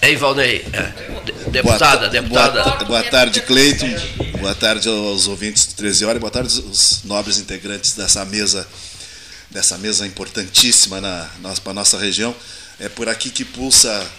Ei, 0.00 0.16
Valnei. 0.16 0.64
É. 0.72 1.50
Deputada, 1.50 2.08
deputada. 2.08 2.62
Boa, 2.62 2.84
boa 2.84 3.02
tarde, 3.02 3.42
Cleiton. 3.42 3.94
Boa 4.40 4.54
tarde 4.54 4.88
aos 4.88 5.28
ouvintes 5.28 5.66
do 5.66 5.74
13 5.74 6.06
Horas. 6.06 6.20
Boa 6.20 6.30
tarde 6.30 6.62
aos 6.66 7.02
nobres 7.04 7.38
integrantes 7.38 7.92
dessa 7.92 8.24
mesa, 8.24 8.66
dessa 9.50 9.76
mesa 9.76 10.06
importantíssima 10.06 11.02
na, 11.02 11.28
para 11.62 11.72
a 11.72 11.74
nossa 11.74 11.98
região. 11.98 12.34
É 12.80 12.88
por 12.88 13.10
aqui 13.10 13.28
que 13.28 13.44
pulsa 13.44 14.10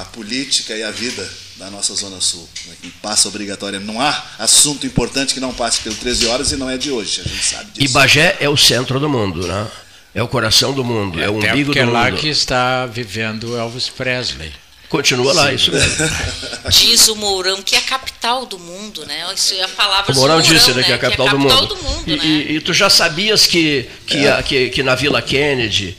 a 0.00 0.04
política 0.04 0.74
e 0.74 0.82
a 0.82 0.90
vida 0.90 1.28
da 1.56 1.70
nossa 1.70 1.94
Zona 1.94 2.20
Sul. 2.20 2.46
Né, 2.66 2.74
que 2.82 2.90
passa 3.02 3.28
obrigatória. 3.28 3.80
Não 3.80 4.00
há 4.00 4.24
assunto 4.38 4.86
importante 4.86 5.32
que 5.32 5.40
não 5.40 5.54
passe 5.54 5.80
pelo 5.80 5.94
13 5.94 6.26
horas 6.26 6.52
e 6.52 6.56
não 6.56 6.68
é 6.68 6.76
de 6.76 6.90
hoje, 6.90 7.22
a 7.24 7.28
gente 7.28 7.44
sabe 7.44 7.70
disso. 7.72 7.86
E 7.86 7.88
Bagé 7.88 8.36
é 8.40 8.48
o 8.48 8.56
centro 8.56 9.00
do 9.00 9.08
mundo, 9.08 9.46
né? 9.46 9.66
É 10.14 10.22
o 10.22 10.28
coração 10.28 10.72
do 10.72 10.82
mundo, 10.82 11.20
é, 11.20 11.24
é 11.24 11.30
o 11.30 11.36
umbigo 11.36 11.72
do 11.72 11.78
é 11.78 11.84
mundo. 11.84 11.96
é 11.96 12.00
lá 12.00 12.12
que 12.12 12.28
está 12.28 12.86
vivendo 12.86 13.56
Elvis 13.56 13.88
Presley. 13.88 14.52
Continua 14.88 15.32
lá, 15.32 15.52
isso 15.52 15.72
mesmo. 15.72 16.08
Diz 16.70 17.08
o 17.08 17.16
Mourão 17.16 17.60
que 17.60 17.74
é 17.74 17.78
a 17.78 17.82
capital 17.82 18.46
do 18.46 18.58
mundo, 18.58 19.04
né? 19.04 19.26
Isso 19.34 19.52
é 19.54 19.62
a 19.62 19.68
palavra 19.68 20.12
O 20.12 20.14
Mourão, 20.14 20.36
Mourão 20.36 20.48
disse 20.48 20.72
né? 20.72 20.82
que 20.82 20.92
é 20.92 20.94
a 20.94 20.98
capital, 20.98 21.26
que 21.26 21.34
é 21.34 21.36
a 21.36 21.40
capital 21.40 21.66
do, 21.66 21.76
mundo. 21.76 21.82
do 21.82 21.82
mundo. 21.82 22.02
E, 22.06 22.16
né? 22.16 22.24
e, 22.24 22.56
e, 22.56 22.60
tu 22.60 22.72
já 22.72 22.88
sabias 22.88 23.46
que, 23.46 23.90
que, 24.06 24.18
é. 24.18 24.32
a, 24.32 24.42
que, 24.42 24.70
que 24.70 24.82
na 24.82 24.94
Vila 24.94 25.20
Kennedy 25.20 25.96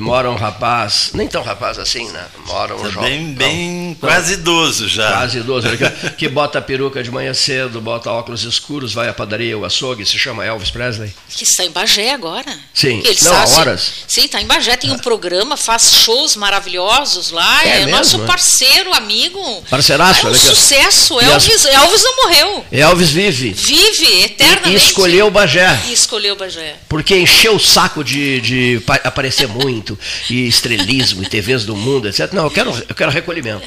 mora 0.00 0.30
um 0.30 0.34
rapaz, 0.34 1.10
nem 1.14 1.26
tão 1.26 1.42
rapaz 1.42 1.78
assim, 1.78 2.08
né? 2.10 2.24
Mora 2.46 2.76
um 2.76 2.82
tá 2.82 2.90
jovem. 2.90 3.24
Bem, 3.24 3.34
bem 3.34 3.88
não, 3.88 3.94
quase 3.94 4.34
idoso 4.34 4.88
já. 4.88 5.12
Quase 5.12 5.38
idoso. 5.38 5.68
Que, 5.76 6.10
que 6.16 6.28
bota 6.28 6.60
peruca 6.60 7.02
de 7.02 7.10
manhã 7.10 7.32
cedo, 7.32 7.80
bota 7.80 8.10
óculos 8.10 8.44
escuros, 8.44 8.92
vai 8.92 9.08
à 9.08 9.14
padaria, 9.14 9.56
o 9.56 9.64
açougue, 9.64 10.04
se 10.04 10.18
chama 10.18 10.44
Elvis 10.44 10.70
Presley. 10.70 11.12
Que 11.28 11.44
está 11.44 11.64
em 11.64 11.70
Bagé 11.70 12.12
agora. 12.12 12.54
Sim, 12.74 13.02
ele 13.04 13.18
não, 13.22 13.34
há 13.34 13.48
horas. 13.48 13.92
Sim, 14.06 14.24
está 14.24 14.40
em 14.40 14.46
Bagé, 14.46 14.76
tem 14.76 14.90
um 14.90 14.96
é. 14.96 14.98
programa, 14.98 15.56
faz 15.56 15.90
shows 16.04 16.36
maravilhosos 16.36 17.30
lá, 17.30 17.64
é, 17.64 17.68
é 17.68 17.78
mesmo, 17.78 17.90
nosso 17.92 18.22
é? 18.22 18.26
parceiro, 18.26 18.92
amigo. 18.92 19.40
Parceiraço, 19.70 20.26
é 20.26 20.30
um 20.30 20.34
sucesso. 20.34 21.20
Elvis, 21.20 21.66
as... 21.66 21.74
Elvis 21.74 22.02
não 22.02 22.16
morreu. 22.16 22.64
Elvis 22.70 23.10
vive. 23.10 23.52
Vive, 23.52 24.22
eternamente. 24.24 24.68
E, 24.68 24.72
e 24.72 24.76
escolheu 24.76 25.30
Bagé. 25.30 25.80
E 25.86 25.92
escolheu 25.92 26.36
Bagé. 26.36 26.76
Porque 26.88 27.16
encheu 27.16 27.56
o 27.56 27.60
saco 27.60 28.04
de, 28.04 28.40
de 28.40 28.82
aparecer 29.04 29.48
muito 29.48 29.77
muito, 29.78 29.98
e 30.28 30.46
estrelismo, 30.46 31.22
e 31.22 31.26
TVs 31.26 31.64
do 31.64 31.76
mundo, 31.76 32.08
etc. 32.08 32.32
Não, 32.32 32.44
eu 32.44 32.50
quero, 32.50 32.70
eu 32.88 32.94
quero 32.94 33.10
recolhimento. 33.10 33.66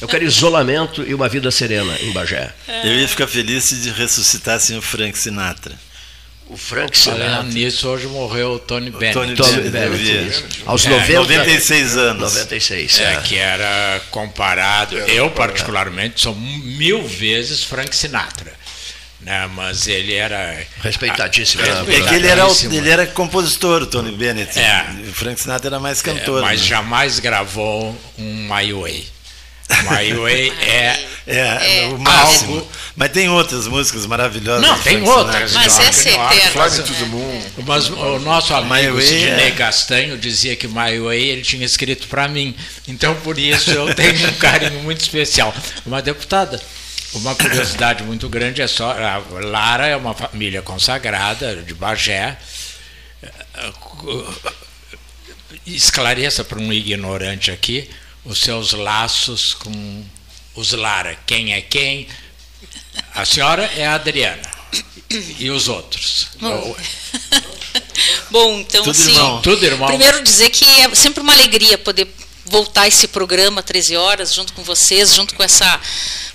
Eu 0.00 0.08
quero 0.08 0.24
isolamento 0.24 1.04
e 1.06 1.12
uma 1.12 1.28
vida 1.28 1.50
serena 1.50 1.94
em 2.00 2.10
Bagé. 2.12 2.50
Eu 2.82 2.94
ia 2.94 3.06
ficar 3.06 3.26
feliz 3.26 3.64
se 3.64 3.90
ressuscitassem 3.90 4.78
o 4.78 4.82
Frank 4.82 5.16
Sinatra. 5.18 5.78
O 6.48 6.56
Frank 6.56 6.96
Sinatra. 6.96 7.24
Falando 7.26 7.52
nisso, 7.52 7.86
hoje 7.86 8.06
morreu 8.06 8.52
o 8.52 8.58
Tony 8.58 8.90
Bennett. 8.90 9.12
Tony, 9.12 9.34
Tony 9.34 9.68
Bennett, 9.68 10.02
Bennett 10.02 10.62
aos 10.64 10.86
é, 10.86 10.90
90, 10.90 11.20
96 11.20 11.96
anos. 11.98 12.34
96, 12.34 12.98
é, 12.98 13.12
é. 13.12 13.16
Que 13.20 13.36
era 13.36 14.00
comparado, 14.10 14.96
eu 14.96 15.30
particularmente 15.30 16.22
sou 16.22 16.34
mil 16.34 17.06
vezes 17.06 17.62
Frank 17.62 17.94
Sinatra 17.94 18.59
né? 19.22 19.48
Mas 19.54 19.86
ele 19.86 20.14
era 20.14 20.64
respeitadíssimo. 20.82 21.62
É, 21.62 21.96
é 21.96 22.00
que 22.00 22.14
ele 22.14 22.26
era 22.26 22.46
ele 22.70 22.88
era 22.88 23.06
compositor, 23.06 23.82
o 23.82 23.86
Tony 23.86 24.12
Bennett. 24.12 24.58
É. 24.58 24.86
O 25.08 25.12
Frank 25.12 25.40
Sinatra 25.40 25.68
era 25.68 25.80
mais 25.80 26.00
cantor. 26.02 26.38
É, 26.40 26.42
mas 26.42 26.60
né? 26.60 26.66
jamais 26.66 27.18
gravou 27.18 27.96
um 28.18 28.48
My 28.48 28.72
Way. 28.72 29.06
My 29.82 30.12
Way 30.14 30.52
é, 30.62 31.04
é, 31.26 31.82
é, 31.82 31.86
o 31.88 31.98
máximo. 31.98 32.54
Algo... 32.54 32.68
Mas 32.96 33.10
tem 33.10 33.28
outras 33.28 33.66
músicas 33.68 34.04
maravilhosas. 34.06 34.62
Não, 34.62 34.78
tem 34.80 35.02
outras. 35.02 35.52
Mas 35.52 35.78
essa 35.78 36.08
é 36.08 36.12
eterna. 36.14 36.70
Mas 37.66 37.88
o 37.88 38.18
nosso 38.18 38.52
amigo 38.54 39.00
Sidney 39.00 39.48
é... 39.48 39.50
Castanho 39.52 40.18
dizia 40.18 40.56
que 40.56 40.66
My 40.66 40.98
Way 40.98 41.28
ele 41.28 41.42
tinha 41.42 41.64
escrito 41.64 42.08
para 42.08 42.26
mim. 42.26 42.54
Então, 42.88 43.14
por 43.16 43.38
isso, 43.38 43.70
eu 43.70 43.94
tenho 43.94 44.28
um 44.28 44.32
carinho 44.34 44.82
muito 44.82 45.00
especial. 45.00 45.54
Uma 45.86 46.02
deputada, 46.02 46.60
uma 47.14 47.34
curiosidade 47.34 48.02
muito 48.04 48.28
grande 48.28 48.62
é 48.62 48.66
só. 48.66 48.94
Lara 49.40 49.86
é 49.86 49.96
uma 49.96 50.14
família 50.14 50.62
consagrada 50.62 51.56
de 51.56 51.74
Bagé. 51.74 52.38
Esclareça 55.66 56.44
para 56.44 56.58
um 56.58 56.72
ignorante 56.72 57.50
aqui 57.50 57.90
os 58.24 58.40
seus 58.40 58.72
laços 58.72 59.54
com 59.54 60.04
os 60.54 60.72
Lara. 60.72 61.16
Quem 61.26 61.52
é 61.52 61.60
quem? 61.60 62.06
A 63.14 63.24
senhora 63.24 63.64
é 63.76 63.86
a 63.86 63.94
Adriana. 63.94 64.42
E 65.38 65.50
os 65.50 65.68
outros? 65.68 66.28
Bom, 66.38 66.76
Bom 68.30 68.60
então 68.60 68.84
Tudo 68.84 68.90
assim. 68.92 69.12
Irmão. 69.12 69.42
Tudo 69.42 69.64
irmão. 69.64 69.88
Primeiro 69.88 70.22
dizer 70.22 70.50
que 70.50 70.64
é 70.64 70.94
sempre 70.94 71.20
uma 71.22 71.32
alegria 71.32 71.76
poder 71.76 72.06
voltar 72.50 72.88
esse 72.88 73.06
programa 73.06 73.62
13 73.62 73.96
horas 73.96 74.34
junto 74.34 74.52
com 74.52 74.64
vocês, 74.64 75.14
junto 75.14 75.36
com 75.36 75.42
essa 75.42 75.80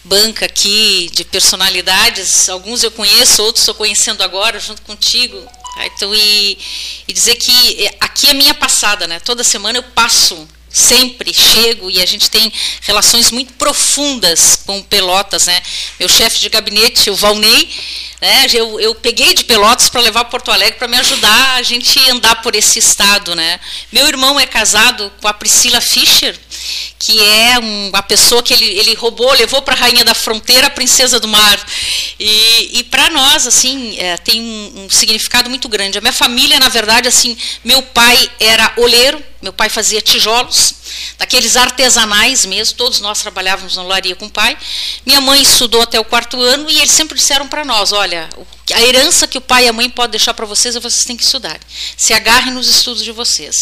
banca 0.01 0.45
aqui 0.45 1.10
de 1.13 1.25
personalidades. 1.25 2.48
Alguns 2.48 2.84
eu 2.84 2.91
conheço, 2.91 3.43
outros 3.43 3.63
estou 3.63 3.75
conhecendo 3.75 4.24
agora 4.24 4.57
junto 4.57 4.81
contigo. 4.84 5.38
Então, 5.84 6.15
e, 6.15 6.57
e 7.05 7.12
dizer 7.12 7.36
que 7.36 7.86
é, 7.86 7.98
aqui 8.00 8.29
é 8.29 8.34
minha 8.34 8.53
passada, 8.53 9.05
né? 9.07 9.19
Toda 9.19 9.43
semana 9.43 9.77
eu 9.77 9.84
passo 9.84 10.48
sempre 10.69 11.34
chego 11.34 11.91
e 11.91 12.01
a 12.01 12.05
gente 12.05 12.29
tem 12.29 12.51
relações 12.81 13.29
muito 13.31 13.53
profundas 13.53 14.60
com 14.65 14.81
Pelotas, 14.84 15.48
né? 15.48 15.62
Meu 16.00 16.07
chefe 16.07 16.39
de 16.39 16.48
gabinete, 16.48 17.10
o 17.10 17.15
Valnei, 17.15 17.69
né? 18.25 18.48
Eu, 18.51 18.79
eu 18.79 18.96
peguei 18.96 19.36
de 19.36 19.44
Pelotas 19.44 19.88
para 19.88 20.01
levar 20.01 20.25
Porto 20.25 20.51
Alegre 20.51 20.79
para 20.79 20.88
me 20.88 20.98
ajudar 20.98 21.58
a 21.58 21.62
gente 21.62 22.00
andar 22.10 22.41
por 22.41 22.55
esse 22.55 22.79
estado, 22.79 23.36
né? 23.36 23.60
Meu 23.91 24.08
irmão 24.08 24.39
é 24.39 24.48
casado 24.48 25.12
com 25.22 25.27
a 25.27 25.34
Priscila 25.34 25.79
Fischer, 25.79 26.36
que 27.05 27.21
é 27.21 27.59
uma 27.59 28.01
pessoa 28.01 28.41
que 28.41 28.51
ele, 28.51 28.65
ele 28.65 28.95
roubou, 28.95 29.31
levou 29.33 29.62
para 29.62 29.75
a 29.75 29.77
rainha 29.77 30.03
da 30.03 30.15
fronteira, 30.15 30.65
a 30.65 30.71
princesa 30.71 31.19
do 31.19 31.27
mar. 31.27 31.63
E, 32.19 32.79
e 32.79 32.83
para 32.85 33.12
nós, 33.12 33.45
assim, 33.45 33.95
é, 34.00 34.17
tem 34.17 34.41
um, 34.41 34.85
um, 34.85 34.89
significado 34.89 35.47
muito 35.47 35.69
grande. 35.69 36.00
A 36.00 36.01
minha 36.01 36.12
família, 36.12 36.59
na 36.59 36.67
verdade, 36.67 37.07
assim, 37.07 37.38
meu 37.63 37.79
pai 37.83 38.31
era 38.39 38.74
oleiro, 38.77 39.24
meu 39.39 39.53
pai 39.53 39.69
fazia 39.69 40.01
tijolos, 40.01 40.74
daqueles 41.19 41.55
artesanais 41.55 42.43
mesmo, 42.43 42.75
todos 42.75 43.00
nós 43.00 43.21
trabalhávamos 43.21 43.75
na 43.75 43.83
olaria 43.83 44.15
com 44.15 44.25
o 44.25 44.31
pai. 44.31 44.57
Minha 45.05 45.21
mãe 45.21 45.43
estudou 45.43 45.83
até 45.83 46.00
o 46.00 46.05
quarto 46.05 46.41
ano 46.41 46.71
e 46.71 46.77
eles 46.79 46.91
sempre 46.91 47.15
disseram 47.15 47.47
para 47.47 47.63
nós, 47.63 47.91
olha, 47.91 48.27
a 48.74 48.81
herança 48.81 49.27
que 49.27 49.38
o 49.38 49.41
pai 49.41 49.65
e 49.65 49.67
a 49.67 49.74
mãe 49.74 49.89
podem 49.89 50.12
deixar 50.12 50.34
para 50.34 50.45
vocês 50.45 50.75
é 50.75 50.79
vocês 50.79 51.05
têm 51.05 51.15
que 51.15 51.24
estudar. 51.24 51.60
Se 51.95 52.13
agarrem 52.13 52.51
nos 52.51 52.67
estudos 52.67 53.03
de 53.03 53.12
vocês. 53.12 53.55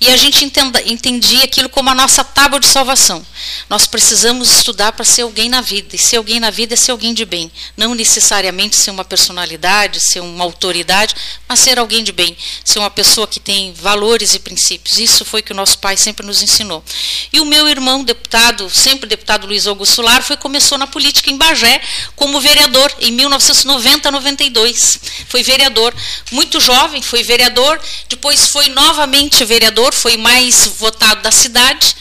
E 0.00 0.08
a 0.08 0.16
gente 0.16 0.44
entenda, 0.44 0.82
entendia 0.82 1.44
aquilo 1.44 1.68
como 1.68 1.90
a 1.90 1.94
nossa 1.94 2.24
tábua 2.24 2.58
de 2.58 2.66
salvação. 2.66 3.24
Nós 3.68 3.86
precisamos 3.86 4.50
estudar 4.50 4.92
para 4.92 5.04
ser 5.04 5.22
alguém 5.22 5.48
na 5.48 5.60
vida. 5.60 5.94
E 5.94 5.98
ser 5.98 6.16
alguém 6.16 6.40
na 6.40 6.50
vida 6.50 6.74
é 6.74 6.76
ser 6.76 6.90
alguém 6.90 7.14
de 7.14 7.24
bem. 7.24 7.52
Não 7.76 7.94
necessariamente 7.94 8.74
ser 8.74 8.90
uma 8.90 9.04
personalidade, 9.04 10.00
ser 10.00 10.20
uma 10.20 10.42
autoridade, 10.44 11.14
mas 11.48 11.60
ser 11.60 11.78
alguém 11.78 12.02
de 12.02 12.10
bem. 12.10 12.36
Ser 12.64 12.80
uma 12.80 12.90
pessoa 12.90 13.28
que 13.28 13.38
tem 13.38 13.72
valores 13.74 14.34
e 14.34 14.40
princípios. 14.40 14.98
Isso 14.98 15.24
foi 15.24 15.40
que 15.40 15.52
o 15.52 15.56
nosso 15.56 15.78
pai 15.78 15.96
sempre 15.96 16.26
nos 16.26 16.42
ensinou. 16.42 16.82
E 17.32 17.40
o 17.40 17.44
meu 17.44 17.68
irmão, 17.68 18.02
deputado, 18.02 18.68
sempre 18.68 19.08
deputado 19.08 19.46
Luiz 19.46 19.66
Augusto 19.68 20.02
Lar, 20.02 20.22
foi 20.22 20.36
começou 20.36 20.76
na 20.78 20.86
política 20.86 21.30
em 21.30 21.36
Bagé 21.36 21.80
como 22.16 22.40
vereador 22.40 22.92
em 23.00 23.12
1990, 23.12 24.10
92. 24.48 24.98
Foi 25.28 25.42
vereador, 25.42 25.94
muito 26.32 26.60
jovem, 26.60 27.02
foi 27.02 27.22
vereador, 27.22 27.80
depois 28.08 28.48
foi 28.48 28.68
novamente 28.70 29.44
vereador, 29.44 29.94
foi 29.94 30.16
mais 30.16 30.66
votado 30.66 31.22
da 31.22 31.30
cidade. 31.30 31.94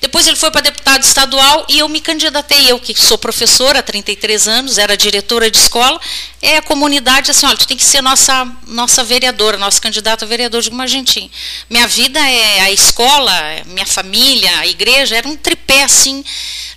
Depois 0.00 0.26
ele 0.26 0.36
foi 0.36 0.50
para 0.50 0.60
deputado 0.60 1.02
estadual 1.02 1.66
e 1.68 1.78
eu 1.80 1.88
me 1.88 2.00
candidatei, 2.00 2.70
eu 2.70 2.78
que 2.78 2.94
sou 2.94 3.18
professora 3.18 3.80
há 3.80 3.82
33 3.82 4.46
anos, 4.46 4.78
era 4.78 4.96
diretora 4.96 5.50
de 5.50 5.58
escola, 5.58 6.00
é 6.40 6.56
a 6.58 6.62
comunidade 6.62 7.30
assim, 7.30 7.46
olha, 7.46 7.56
tu 7.56 7.66
tem 7.66 7.76
que 7.76 7.84
ser 7.84 8.00
nossa 8.00 8.46
nossa 8.68 9.02
vereadora, 9.02 9.58
nossa 9.58 9.80
candidata 9.80 10.24
a 10.24 10.28
vereador. 10.28 10.62
Mas 10.70 10.90
gente, 10.90 11.30
minha 11.68 11.86
vida 11.86 12.20
é 12.20 12.60
a 12.60 12.70
escola, 12.70 13.32
minha 13.66 13.86
família, 13.86 14.58
a 14.60 14.66
igreja, 14.66 15.16
era 15.16 15.28
um 15.28 15.36
tripé 15.36 15.82
assim, 15.82 16.24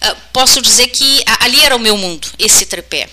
ah, 0.02 0.16
posso 0.34 0.62
dizer 0.62 0.88
que 0.88 1.24
ali 1.40 1.62
era 1.62 1.76
o 1.76 1.80
meu 1.80 1.98
mundo, 1.98 2.28
esse 2.40 2.66
tripé. 2.66 3.08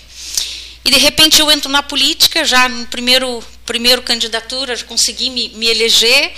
E 0.83 0.91
de 0.91 0.97
repente 0.97 1.39
eu 1.39 1.51
entro 1.51 1.69
na 1.69 1.83
política, 1.83 2.43
já 2.45 2.69
no 2.69 2.85
primeiro, 2.87 3.43
primeiro 3.65 4.01
candidatura, 4.01 4.77
consegui 4.83 5.29
me, 5.29 5.49
me 5.49 5.67
eleger, 5.67 6.31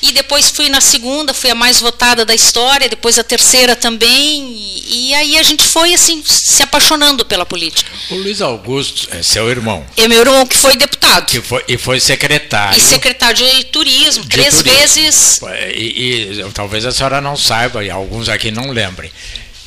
e 0.00 0.12
depois 0.12 0.50
fui 0.50 0.68
na 0.68 0.80
segunda, 0.80 1.34
fui 1.34 1.50
a 1.50 1.54
mais 1.54 1.80
votada 1.80 2.24
da 2.24 2.34
história, 2.34 2.88
depois 2.88 3.18
a 3.18 3.24
terceira 3.24 3.74
também, 3.74 4.54
e, 4.54 5.08
e 5.08 5.14
aí 5.14 5.38
a 5.38 5.42
gente 5.42 5.64
foi 5.64 5.92
assim, 5.92 6.22
se 6.24 6.62
apaixonando 6.62 7.24
pela 7.24 7.44
política. 7.44 7.90
O 8.10 8.14
Luiz 8.14 8.40
Augusto 8.40 9.08
é 9.10 9.22
seu 9.22 9.50
irmão. 9.50 9.84
É 9.96 10.06
meu 10.06 10.20
irmão 10.20 10.46
que 10.46 10.56
foi 10.56 10.76
deputado. 10.76 11.26
Que 11.26 11.40
foi, 11.40 11.64
e 11.66 11.76
foi 11.76 11.98
secretário. 11.98 12.78
E 12.78 12.80
secretário 12.80 13.36
de 13.36 13.64
turismo, 13.64 14.22
de 14.22 14.30
três 14.30 14.58
turismo. 14.58 14.78
vezes. 14.78 15.40
E, 15.74 16.40
e 16.40 16.50
talvez 16.54 16.84
a 16.84 16.92
senhora 16.92 17.20
não 17.20 17.36
saiba, 17.36 17.84
e 17.84 17.90
alguns 17.90 18.28
aqui 18.28 18.52
não 18.52 18.70
lembrem. 18.70 19.10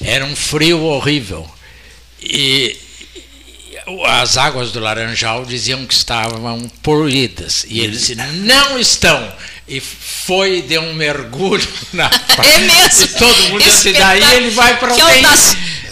Era 0.02 0.24
um 0.24 0.36
frio 0.36 0.82
horrível. 0.82 1.50
E 2.22 2.78
as 4.06 4.38
águas 4.38 4.72
do 4.72 4.80
Laranjal 4.80 5.46
diziam 5.46 5.86
que 5.86 5.94
estavam 5.94 6.70
poluídas. 6.82 7.66
E 7.68 7.80
ele 7.80 7.94
disse: 7.94 8.16
não 8.16 8.80
estão. 8.80 9.32
E 9.72 9.80
foi 9.80 10.58
e 10.58 10.62
deu 10.64 10.82
um 10.82 10.94
mergulho 10.94 11.66
na 11.94 12.06
É 12.06 12.60
mesmo. 12.60 13.06
E 13.06 13.08
todo 13.08 13.50
mundo 13.50 13.64
disse: 13.64 13.94
daí 13.94 14.22
ele 14.36 14.50
vai 14.50 14.78
para 14.78 14.94
o 14.94 14.98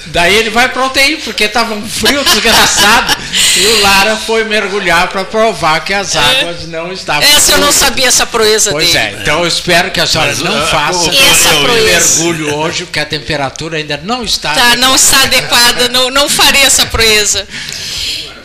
Daí 0.07 0.35
ele 0.35 0.49
vai 0.49 0.67
para 0.69 0.87
UTI, 0.87 1.17
porque 1.17 1.43
estava 1.43 1.75
um 1.75 1.87
frio 1.87 2.23
desgraçado. 2.23 3.15
e 3.55 3.67
o 3.67 3.81
Lara 3.81 4.15
foi 4.17 4.43
mergulhar 4.43 5.07
para 5.07 5.23
provar 5.23 5.85
que 5.85 5.93
as 5.93 6.15
é. 6.15 6.19
águas 6.19 6.63
é. 6.63 6.67
não 6.67 6.91
estavam. 6.91 7.23
Essa 7.23 7.53
eu 7.53 7.59
não 7.59 7.71
sabia 7.71 8.07
essa 8.07 8.25
proeza 8.25 8.71
pois 8.71 8.91
dele. 8.91 8.99
Pois 8.99 9.19
é, 9.19 9.21
então 9.21 9.39
eu 9.41 9.47
espero 9.47 9.91
que 9.91 10.01
a 10.01 10.07
senhora 10.07 10.31
Mas, 10.31 10.39
não 10.39 10.63
uh, 10.63 10.67
faça 10.67 11.09
esse 11.09 12.23
mergulho 12.23 12.55
hoje, 12.55 12.85
porque 12.85 12.99
a 12.99 13.05
temperatura 13.05 13.77
ainda 13.77 13.99
não 14.03 14.23
está. 14.23 14.53
Tá, 14.53 14.75
não 14.77 14.95
está 14.95 15.23
adequada, 15.23 15.89
não, 15.89 16.09
não 16.09 16.27
farei 16.27 16.63
essa 16.63 16.85
proeza. 16.87 17.47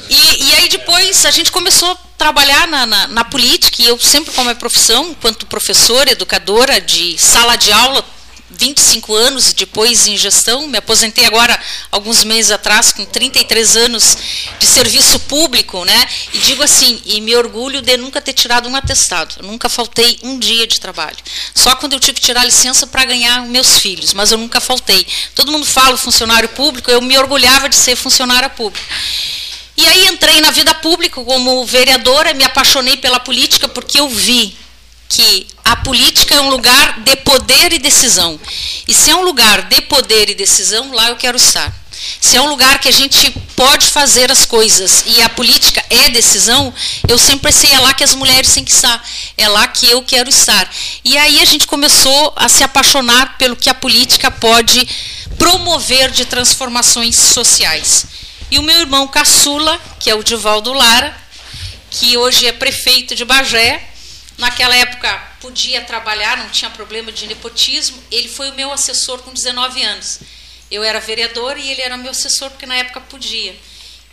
E, 0.09 0.49
e 0.49 0.55
aí 0.55 0.69
depois 0.69 1.25
a 1.25 1.31
gente 1.31 1.51
começou 1.51 1.93
a 1.93 2.04
trabalhar 2.25 2.67
na, 2.69 2.87
na, 2.87 3.07
na 3.09 3.25
política, 3.25 3.83
e 3.83 3.87
eu 3.87 3.99
sempre, 4.01 4.33
como 4.33 4.49
é 4.49 4.55
profissão, 4.55 5.11
enquanto 5.11 5.45
professora, 5.45 6.11
educadora 6.11 6.81
de 6.81 7.19
sala 7.19 7.55
de 7.55 7.71
aula, 7.71 8.03
25 8.49 9.15
anos 9.15 9.51
e 9.51 9.55
depois 9.55 10.07
em 10.07 10.17
gestão, 10.17 10.67
me 10.67 10.79
aposentei 10.79 11.27
agora 11.27 11.59
alguns 11.93 12.25
meses 12.25 12.51
atrás 12.51 12.93
com 12.93 13.05
33 13.05 13.77
anos 13.77 14.17
de 14.59 14.67
serviço 14.67 15.19
público, 15.21 15.85
né? 15.85 16.09
E 16.33 16.39
digo 16.39 16.63
assim, 16.63 17.03
e 17.05 17.21
me 17.21 17.37
orgulho 17.37 17.83
de 17.83 17.95
nunca 17.99 18.23
ter 18.23 18.33
tirado 18.33 18.71
um 18.71 18.77
atestado. 18.77 19.35
Eu 19.41 19.47
nunca 19.47 19.69
faltei 19.69 20.19
um 20.23 20.39
dia 20.39 20.67
de 20.67 20.81
trabalho. 20.81 21.19
Só 21.55 21.77
quando 21.77 21.93
eu 21.93 22.01
tive 22.01 22.15
que 22.15 22.23
tirar 22.23 22.45
licença 22.45 22.87
para 22.87 23.05
ganhar 23.05 23.43
meus 23.43 23.81
filhos, 23.81 24.15
mas 24.15 24.33
eu 24.33 24.39
nunca 24.39 24.63
faltei. 24.63 25.07
Todo 25.35 25.53
mundo 25.53 25.67
fala 25.67 25.99
funcionário 25.99 26.49
público, 26.49 26.91
eu 26.91 27.03
me 27.03 27.19
orgulhava 27.19 27.69
de 27.69 27.77
ser 27.77 27.97
funcionária 27.97 28.49
pública. 28.49 28.87
E 29.77 29.87
aí 29.87 30.07
entrei 30.07 30.41
na 30.41 30.51
vida 30.51 30.73
pública 30.75 31.23
como 31.23 31.65
vereadora, 31.67 32.35
me 32.35 32.45
apaixonei 32.45 32.97
pela 32.97 33.19
política 33.19 33.69
porque 33.69 33.99
eu 33.99 34.09
vi 34.09 34.57
que 35.09 35.47
a 35.65 35.77
política 35.77 36.35
é 36.35 36.41
um 36.41 36.49
lugar 36.49 37.01
de 37.01 37.17
poder 37.17 37.73
e 37.73 37.79
decisão. 37.79 38.39
E 38.87 38.95
se 38.95 39.11
é 39.11 39.17
um 39.17 39.23
lugar 39.23 39.63
de 39.63 39.81
poder 39.83 40.31
e 40.31 40.35
decisão, 40.35 40.93
lá 40.93 41.09
eu 41.09 41.17
quero 41.17 41.37
estar. 41.37 41.73
Se 42.21 42.37
é 42.37 42.41
um 42.41 42.49
lugar 42.49 42.79
que 42.81 42.89
a 42.89 42.93
gente 42.93 43.31
pode 43.55 43.87
fazer 43.87 44.31
as 44.31 44.45
coisas 44.45 45.05
e 45.07 45.23
a 45.23 45.29
política 45.29 45.85
é 45.89 46.11
decisão, 46.11 46.73
eu 47.09 47.19
sempre 47.19 47.53
sei 47.53 47.73
é 47.73 47.79
lá 47.79 47.95
que 47.95 48.05
as 48.05 48.15
mulheres 48.15 48.53
têm 48.53 48.65
que 48.65 48.73
estar, 48.73 49.03
é 49.37 49.49
lá 49.49 49.67
que 49.69 49.89
eu 49.89 50.03
quero 50.03 50.29
estar. 50.29 50.69
E 51.05 51.17
aí 51.17 51.41
a 51.41 51.45
gente 51.45 51.67
começou 51.67 52.33
a 52.37 52.49
se 52.49 52.65
apaixonar 52.65 53.39
pelo 53.39 53.57
que 53.57 53.71
a 53.71 53.75
política 53.75 54.31
pode 54.31 54.87
promover 55.39 56.11
de 56.11 56.25
transformações 56.25 57.17
sociais. 57.17 58.07
E 58.51 58.59
o 58.59 58.63
meu 58.63 58.79
irmão 58.79 59.09
caçula, 59.09 59.81
que 59.99 60.11
é 60.11 60.15
o 60.15 60.23
Divaldo 60.23 60.73
Lara, 60.73 61.17
que 61.91 62.17
hoje 62.17 62.47
é 62.47 62.53
prefeito 62.53 63.15
de 63.15 63.25
Bagé, 63.25 63.95
Naquela 64.37 64.75
época 64.75 65.17
podia 65.41 65.83
trabalhar, 65.83 66.37
não 66.39 66.49
tinha 66.49 66.71
problema 66.71 67.13
de 67.13 67.27
nepotismo. 67.27 68.03
Ele 68.11 68.29
foi 68.29 68.51
o 68.51 68.55
meu 68.55 68.73
assessor 68.73 69.23
com 69.23 69.33
19 69.33 69.83
anos. 69.83 70.21
Eu 70.71 70.83
era 70.83 70.99
vereador 70.99 71.57
e 71.57 71.71
ele 71.71 71.83
era 71.83 71.97
meu 71.97 72.11
assessor 72.11 72.51
porque 72.51 72.67
na 72.67 72.77
época 72.77 73.01
podia. 73.01 73.55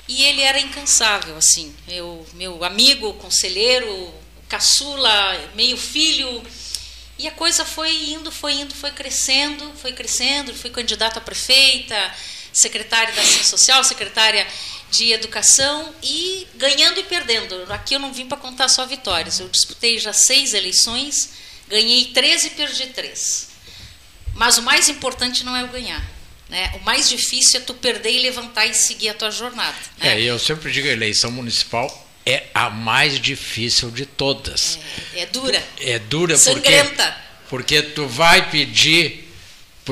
E 0.07 0.23
ele 0.23 0.41
era 0.41 0.59
incansável, 0.59 1.35
assim. 1.37 1.73
Eu, 1.87 2.25
meu 2.33 2.63
amigo, 2.63 3.13
conselheiro, 3.13 4.13
caçula, 4.47 5.49
meio 5.55 5.75
filho. 5.75 6.43
E 7.17 7.27
a 7.27 7.31
coisa 7.31 7.65
foi 7.65 8.11
indo, 8.11 8.31
foi 8.31 8.53
indo, 8.53 8.75
foi 8.75 8.91
crescendo, 8.91 9.71
foi 9.81 9.93
crescendo. 9.93 10.53
Fui 10.53 10.69
candidata 10.69 11.17
a 11.17 11.21
prefeita, 11.21 12.15
secretária 12.53 13.13
da 13.13 13.21
Ação 13.21 13.43
Social, 13.43 13.83
secretária 13.83 14.45
de 14.89 15.11
educação 15.11 15.93
e 16.03 16.47
ganhando 16.55 16.99
e 16.99 17.03
perdendo. 17.03 17.55
Aqui 17.69 17.95
eu 17.95 17.99
não 17.99 18.13
vim 18.13 18.27
para 18.27 18.37
contar 18.37 18.67
só 18.67 18.85
vitórias. 18.85 19.39
Eu 19.39 19.47
disputei 19.49 19.97
já 19.97 20.13
seis 20.13 20.53
eleições, 20.53 21.29
ganhei 21.69 22.05
três 22.05 22.45
e 22.45 22.49
perdi 22.51 22.87
três. 22.87 23.49
Mas 24.33 24.57
o 24.57 24.61
mais 24.61 24.89
importante 24.89 25.43
não 25.43 25.55
é 25.55 25.63
o 25.63 25.67
ganhar. 25.67 26.03
Né? 26.49 26.71
O 26.75 26.83
mais 26.83 27.09
difícil 27.09 27.59
é 27.59 27.63
tu 27.63 27.73
perder 27.73 28.11
e 28.11 28.19
levantar 28.19 28.65
e 28.65 28.73
seguir 28.73 29.09
a 29.09 29.13
tua 29.13 29.31
jornada. 29.31 29.77
Né? 29.97 30.19
É, 30.19 30.21
eu 30.21 30.37
sempre 30.37 30.69
digo 30.71 30.87
a 30.87 30.91
eleição 30.91 31.31
municipal 31.31 32.09
é 32.25 32.47
a 32.53 32.69
mais 32.69 33.19
difícil 33.19 33.89
de 33.89 34.05
todas. 34.05 34.77
É, 35.13 35.21
é 35.21 35.25
dura. 35.25 35.63
É 35.79 35.99
dura 35.99 36.37
Sangrenta. 36.37 37.03
porque 37.03 37.31
porque 37.51 37.81
tu 37.81 38.07
vai 38.07 38.49
pedir 38.49 39.20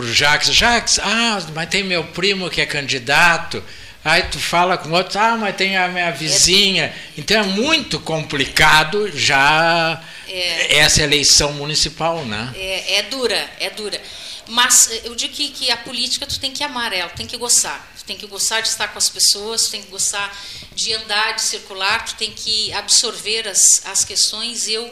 o 0.04 0.14
Jacques, 0.14 0.54
Jacques, 0.54 1.00
ah, 1.00 1.42
mas 1.54 1.70
tem 1.70 1.84
meu 1.84 2.04
primo 2.04 2.50
que 2.50 2.62
é 2.62 2.66
candidato. 2.66 3.64
Aí 4.04 4.24
tu 4.24 4.40
fala 4.40 4.78
com 4.78 4.92
outro, 4.92 5.20
ah, 5.20 5.38
mas 5.38 5.56
tem 5.56 5.76
a 5.76 5.88
minha 5.88 6.12
vizinha. 6.12 6.94
Então 7.18 7.40
é 7.42 7.44
muito 7.44 8.00
complicado 8.00 9.12
já 9.14 10.02
é, 10.28 10.78
essa 10.78 11.02
eleição 11.02 11.54
municipal, 11.54 12.24
né? 12.26 12.54
É, 12.56 12.96
é, 12.98 13.04
dura, 13.04 13.50
é 13.60 13.70
dura. 13.70 14.02
Mas 14.48 14.90
eu 15.04 15.14
digo 15.14 15.34
que, 15.34 15.50
que 15.50 15.70
a 15.70 15.78
política 15.78 16.26
tu 16.26 16.40
tem 16.40 16.52
que 16.52 16.64
amar 16.64 16.94
ela, 16.94 17.10
tem 17.10 17.28
que 17.28 17.38
gostar. 17.38 17.94
Tu 17.98 18.06
tem 18.06 18.18
que 18.18 18.26
gostar 18.26 18.62
de 18.62 18.70
estar 18.70 18.88
com 18.88 18.98
as 18.98 19.10
pessoas, 19.10 19.66
tu 19.66 19.72
tem 19.72 19.84
que 19.84 19.90
gostar 19.90 20.36
de 20.74 20.94
andar, 20.94 21.34
de 21.36 21.42
circular, 21.42 22.06
tu 22.06 22.16
tem 22.16 22.32
que 22.32 22.72
absorver 22.74 23.48
as, 23.48 23.86
as 23.86 24.04
questões. 24.04 24.68
Eu 24.68 24.92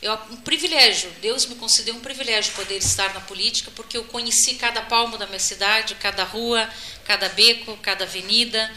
é 0.00 0.12
um 0.12 0.36
privilégio, 0.36 1.10
Deus 1.20 1.44
me 1.46 1.56
concedeu 1.56 1.94
um 1.94 2.00
privilégio 2.00 2.52
poder 2.54 2.76
estar 2.76 3.12
na 3.14 3.20
política, 3.20 3.70
porque 3.74 3.96
eu 3.96 4.04
conheci 4.04 4.54
cada 4.54 4.82
palmo 4.82 5.18
da 5.18 5.26
minha 5.26 5.40
cidade, 5.40 5.96
cada 5.96 6.22
rua, 6.22 6.68
cada 7.04 7.28
beco, 7.30 7.76
cada 7.78 8.04
avenida. 8.04 8.70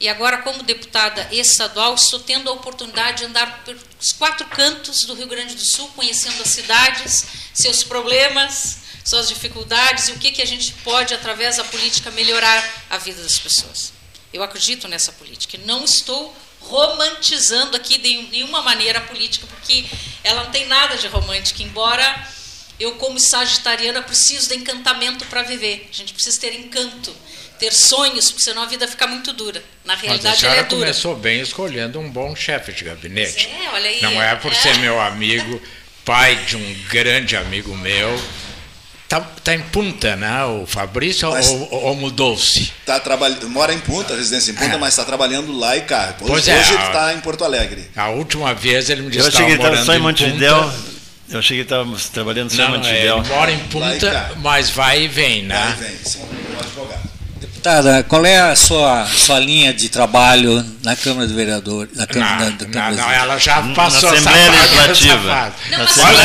E 0.00 0.08
agora, 0.08 0.38
como 0.38 0.64
deputada 0.64 1.28
estadual, 1.30 1.94
estou 1.94 2.18
tendo 2.18 2.50
a 2.50 2.52
oportunidade 2.52 3.18
de 3.18 3.24
andar 3.26 3.62
pelos 3.64 4.12
quatro 4.18 4.44
cantos 4.46 5.04
do 5.06 5.14
Rio 5.14 5.28
Grande 5.28 5.54
do 5.54 5.64
Sul, 5.64 5.88
conhecendo 5.94 6.42
as 6.42 6.48
cidades, 6.48 7.24
seus 7.54 7.84
problemas, 7.84 8.78
suas 9.04 9.28
dificuldades 9.28 10.08
e 10.08 10.12
o 10.12 10.18
que, 10.18 10.32
que 10.32 10.42
a 10.42 10.46
gente 10.46 10.72
pode, 10.82 11.14
através 11.14 11.58
da 11.58 11.64
política, 11.64 12.10
melhorar 12.10 12.84
a 12.90 12.98
vida 12.98 13.22
das 13.22 13.38
pessoas. 13.38 13.92
Eu 14.32 14.42
acredito 14.42 14.88
nessa 14.88 15.12
política. 15.12 15.56
Não 15.64 15.84
estou 15.84 16.36
romantizando 16.68 17.76
aqui 17.76 17.98
de 17.98 18.22
nenhuma 18.30 18.62
maneira 18.62 18.98
a 18.98 19.02
política, 19.02 19.46
porque 19.46 19.84
ela 20.22 20.44
não 20.44 20.50
tem 20.50 20.66
nada 20.66 20.96
de 20.96 21.06
romântica, 21.06 21.62
embora 21.62 22.28
eu, 22.78 22.92
como 22.96 23.20
sagitariana, 23.20 24.02
preciso 24.02 24.48
de 24.48 24.56
encantamento 24.56 25.24
para 25.26 25.42
viver. 25.42 25.88
A 25.92 25.96
gente 25.96 26.12
precisa 26.12 26.40
ter 26.40 26.54
encanto, 26.54 27.14
ter 27.58 27.72
sonhos, 27.72 28.30
porque 28.30 28.42
senão 28.44 28.62
a 28.62 28.66
vida 28.66 28.88
fica 28.88 29.06
muito 29.06 29.32
dura. 29.32 29.62
Na 29.84 29.94
realidade, 29.94 30.24
Mas 30.24 30.36
a 30.36 30.40
senhora 30.40 30.58
ela 30.58 30.66
é 30.66 30.68
dura. 30.68 30.80
começou 30.86 31.14
bem 31.16 31.40
escolhendo 31.40 32.00
um 32.00 32.10
bom 32.10 32.34
chefe 32.34 32.72
de 32.72 32.84
gabinete. 32.84 33.48
É, 33.48 33.68
olha 33.70 33.88
aí, 33.90 34.02
Não 34.02 34.20
é 34.20 34.34
por 34.34 34.50
é. 34.50 34.54
ser 34.54 34.76
meu 34.78 35.00
amigo, 35.00 35.62
pai 36.04 36.34
de 36.46 36.56
um 36.56 36.74
grande 36.88 37.36
amigo 37.36 37.76
meu. 37.76 38.20
Tá, 39.08 39.20
tá 39.20 39.54
em 39.54 39.60
Punta, 39.60 40.16
né? 40.16 40.44
O 40.44 40.66
Fabrício 40.66 41.30
Mas- 41.30 41.48
ou, 41.48 41.68
ou 41.72 41.94
mudou-se? 41.96 42.72
Tá 42.86 42.98
trabalha... 42.98 43.36
Mora 43.48 43.72
em 43.74 43.78
Punta, 43.80 44.14
residência 44.16 44.50
em 44.50 44.54
Punta, 44.54 44.74
É. 44.74 44.78
mas 44.78 44.90
está 44.94 45.04
trabalhando 45.04 45.52
lá 45.56 45.76
e 45.76 45.82
cá. 45.82 46.14
Hoje, 46.20 46.30
Pois 46.32 46.48
é, 46.48 46.58
hoje 46.58 46.72
ele 46.74 46.82
está 46.82 47.14
em 47.14 47.20
Porto 47.20 47.44
Alegre. 47.44 47.90
A 47.94 48.08
última 48.08 48.54
vez 48.54 48.88
ele 48.90 49.02
me 49.02 49.10
disse 49.10 49.20
Eu 49.26 49.30
que 49.30 49.36
achei 49.36 49.46
que 49.46 49.52
ele 49.52 49.58
estava 49.60 49.70
morando 49.74 49.86
só 49.86 49.94
em 49.94 49.98
em 49.98 50.00
Montevidéu. 50.00 50.62
Punta. 50.64 50.94
Eu 51.30 51.38
achei 51.38 51.48
que 51.56 51.60
ele 51.60 51.62
estava 51.62 51.96
trabalhando 52.12 52.50
só 52.50 52.62
em 52.62 52.66
Não, 52.68 52.74
é, 52.74 52.78
Montevidéu. 52.78 53.18
ele 53.18 53.28
mora 53.28 53.52
em 53.52 53.58
Punta, 53.60 54.32
mas 54.38 54.70
vai 54.70 55.02
e 55.04 55.08
vem, 55.08 55.42
né? 55.44 55.76
Vai 55.78 55.88
e 55.88 55.90
vem, 55.92 56.04
sim. 56.04 56.18
Um 56.20 56.58
advogado. 56.60 57.13
Deputada, 57.64 58.02
qual 58.06 58.26
é 58.26 58.38
a 58.40 58.54
sua, 58.54 59.06
sua 59.06 59.38
linha 59.40 59.72
de 59.72 59.88
trabalho 59.88 60.62
na 60.82 60.94
Câmara 60.94 61.26
do 61.26 61.32
Vereador? 61.34 61.88
Na 61.94 62.06
Câmara, 62.06 62.44
Não, 62.44 62.50
da, 62.50 62.50
da 62.50 62.64
não, 62.66 62.70
Câmara 62.70 62.94
não, 62.96 63.10
ela 63.10 63.38
já 63.38 63.62
passou 63.74 64.10
Na 64.10 64.18
Assembleia 64.18 64.50
essa 64.50 64.60
Legislativa. 64.60 65.52
Não, 65.70 65.78
Na 65.78 65.84
Assembleia- 65.84 66.18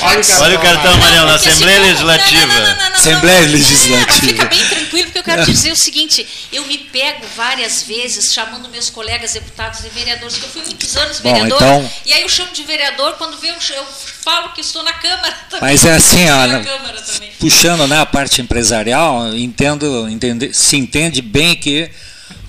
olha 0.00 0.08
Olha 0.12 0.40
Olha 0.42 0.56
o 0.56 0.62
cartão 0.62 0.92
amarelo 0.92 1.26
na 1.26 1.34
Assembleia 1.34 1.78
assim, 1.80 1.88
Legislativa. 1.88 2.76
Assembleia 2.94 3.40
Legislativa. 3.48 4.10
Fica 4.20 4.44
bem 4.44 4.64
tranquilo, 4.88 5.04
porque 5.04 5.18
eu 5.18 5.22
quero 5.22 5.44
te 5.44 5.52
dizer 5.52 5.72
o 5.72 5.76
seguinte: 5.76 6.26
eu 6.52 6.64
me 6.66 6.78
pego 6.78 7.26
várias 7.36 7.82
vezes 7.82 8.32
chamando 8.32 8.68
meus 8.68 8.90
colegas 8.90 9.32
deputados 9.34 9.80
e 9.84 9.88
vereadores, 9.90 10.34
porque 10.36 10.46
eu 10.46 10.50
fui 10.50 10.62
muitos 10.70 10.96
anos 10.96 11.20
Bom, 11.20 11.32
vereador, 11.32 11.56
então- 11.56 11.90
e 12.06 12.12
aí 12.12 12.22
eu 12.22 12.28
chamo 12.28 12.52
de 12.52 12.62
vereador, 12.64 13.12
quando 13.14 13.38
vê, 13.38 13.50
eu, 13.50 13.54
eu 13.76 13.84
falo 14.22 14.52
que 14.52 14.60
estou 14.60 14.82
na 14.82 14.92
Câmara 14.94 15.32
também. 15.50 15.60
Mas 15.70 15.84
é 15.84 15.94
assim, 15.94 16.22
Estou 16.24 16.36
ó, 16.38 16.46
na? 16.46 16.64
Câmara 16.64 17.00
também. 17.02 17.30
puxando 17.38 17.86
né, 17.86 18.00
a 18.00 18.06
parte 18.06 18.40
empresarial, 18.40 19.34
entendo, 19.36 20.08
entende, 20.08 20.52
se 20.54 20.76
entende 20.76 21.20
bem 21.22 21.54
que, 21.56 21.90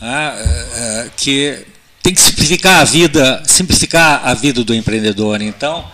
ah, 0.02 1.08
que 1.18 1.66
tem 2.02 2.14
que 2.14 2.22
simplificar 2.22 2.80
a 2.80 2.84
vida, 2.86 3.44
simplificar 3.46 4.22
a 4.26 4.34
vida 4.34 4.64
do 4.64 4.74
empreendedor. 4.74 5.42
Então, 5.42 5.86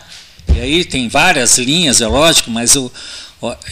e 0.56 0.60
aí 0.62 0.86
tem 0.86 1.10
várias 1.10 1.58
linhas, 1.58 2.00
é 2.02 2.08
lógico, 2.08 2.50
mas 2.52 2.76
ó, 2.78 2.90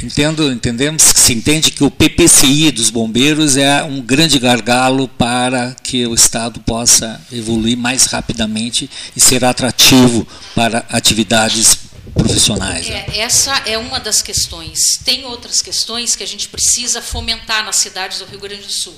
entendo, 0.04 0.52
entendemos 0.52 1.12
que 1.12 1.20
se 1.20 1.34
entende 1.34 1.72
que 1.72 1.84
o 1.84 1.90
PPCI 1.92 2.72
dos 2.72 2.90
bombeiros 2.90 3.58
é 3.58 3.84
um 3.84 4.02
grande 4.02 4.38
gargalo 4.40 5.08
para 5.08 5.76
que 5.84 6.06
o 6.06 6.14
Estado 6.14 6.60
possa 6.60 7.20
evoluir 7.32 7.78
mais 7.78 8.06
rapidamente 8.06 8.90
e 9.16 9.20
ser 9.20 9.44
atrativo 9.46 10.28
para 10.54 10.86
atividades 10.90 11.80
profissionais. 12.14 12.88
né? 12.88 13.06
É, 13.14 13.20
essa 13.20 13.54
é 13.66 13.78
uma 13.78 14.00
das 14.00 14.22
questões. 14.22 14.78
Tem 15.04 15.26
outras 15.26 15.62
questões 15.62 16.16
que 16.16 16.24
a 16.24 16.28
gente 16.28 16.48
precisa 16.50 17.02
fomentar 17.02 17.66
nas 17.66 17.78
cidades 17.78 18.20
do 18.20 18.26
Rio 18.26 18.40
Grande 18.40 18.64
do 18.64 18.72
Sul, 18.72 18.96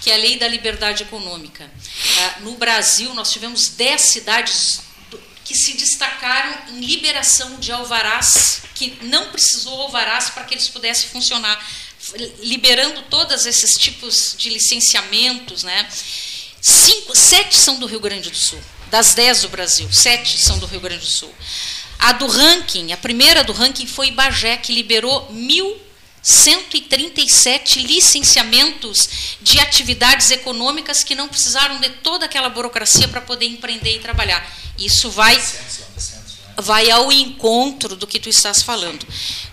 que 0.00 0.10
é 0.10 0.14
a 0.14 0.18
lei 0.18 0.38
da 0.38 0.48
liberdade 0.48 1.02
econômica. 1.02 1.68
Ah, 2.20 2.40
No 2.40 2.52
Brasil, 2.56 3.12
nós 3.14 3.30
tivemos 3.32 3.68
10 3.70 4.00
cidades 4.00 4.80
que 5.44 5.54
se 5.54 5.74
destacaram 5.74 6.74
em 6.74 6.80
liberação 6.80 7.56
de 7.60 7.70
alvarás, 7.70 8.62
que 8.74 8.98
não 9.02 9.30
precisou 9.30 9.82
alvarás 9.82 10.30
para 10.30 10.44
que 10.44 10.54
eles 10.54 10.68
pudessem 10.68 11.10
funcionar, 11.10 11.62
liberando 12.40 13.02
todos 13.02 13.46
esses 13.46 13.72
tipos 13.72 14.34
de 14.36 14.50
licenciamentos, 14.50 15.62
né? 15.62 15.88
Cinco, 16.60 17.14
sete 17.14 17.56
são 17.56 17.78
do 17.78 17.86
Rio 17.86 18.00
Grande 18.00 18.30
do 18.30 18.36
Sul. 18.36 18.60
Das 18.90 19.12
dez 19.14 19.42
do 19.42 19.48
Brasil, 19.48 19.90
sete 19.92 20.38
são 20.38 20.58
do 20.58 20.66
Rio 20.66 20.80
Grande 20.80 21.04
do 21.04 21.10
Sul. 21.10 21.34
A 21.98 22.12
do 22.12 22.26
ranking, 22.26 22.92
a 22.92 22.96
primeira 22.96 23.44
do 23.44 23.52
ranking 23.52 23.86
foi 23.86 24.10
Bagé, 24.10 24.56
que 24.56 24.72
liberou 24.72 25.30
1.137 26.24 27.82
licenciamentos 27.82 29.36
de 29.42 29.60
atividades 29.60 30.30
econômicas 30.30 31.04
que 31.04 31.14
não 31.14 31.28
precisaram 31.28 31.78
de 31.80 31.90
toda 31.90 32.24
aquela 32.24 32.48
burocracia 32.48 33.06
para 33.08 33.20
poder 33.20 33.46
empreender 33.46 33.96
e 33.96 33.98
trabalhar. 33.98 34.50
Isso 34.78 35.10
vai 35.10 35.40
vai 36.56 36.88
ao 36.88 37.10
encontro 37.10 37.96
do 37.96 38.06
que 38.06 38.20
tu 38.20 38.28
estás 38.28 38.62
falando. 38.62 39.04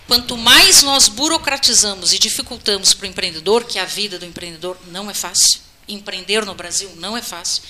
Quanto 0.06 0.36
mais 0.36 0.82
nós 0.82 1.08
burocratizamos 1.08 2.12
e 2.12 2.18
dificultamos 2.18 2.94
para 2.94 3.06
o 3.06 3.10
empreendedor, 3.10 3.64
que 3.64 3.78
a 3.78 3.84
vida 3.84 4.20
do 4.20 4.24
empreendedor 4.24 4.78
não 4.86 5.10
é 5.10 5.14
fácil, 5.14 5.60
empreender 5.88 6.46
no 6.46 6.54
Brasil 6.54 6.92
não 6.96 7.16
é 7.16 7.22
fácil. 7.22 7.62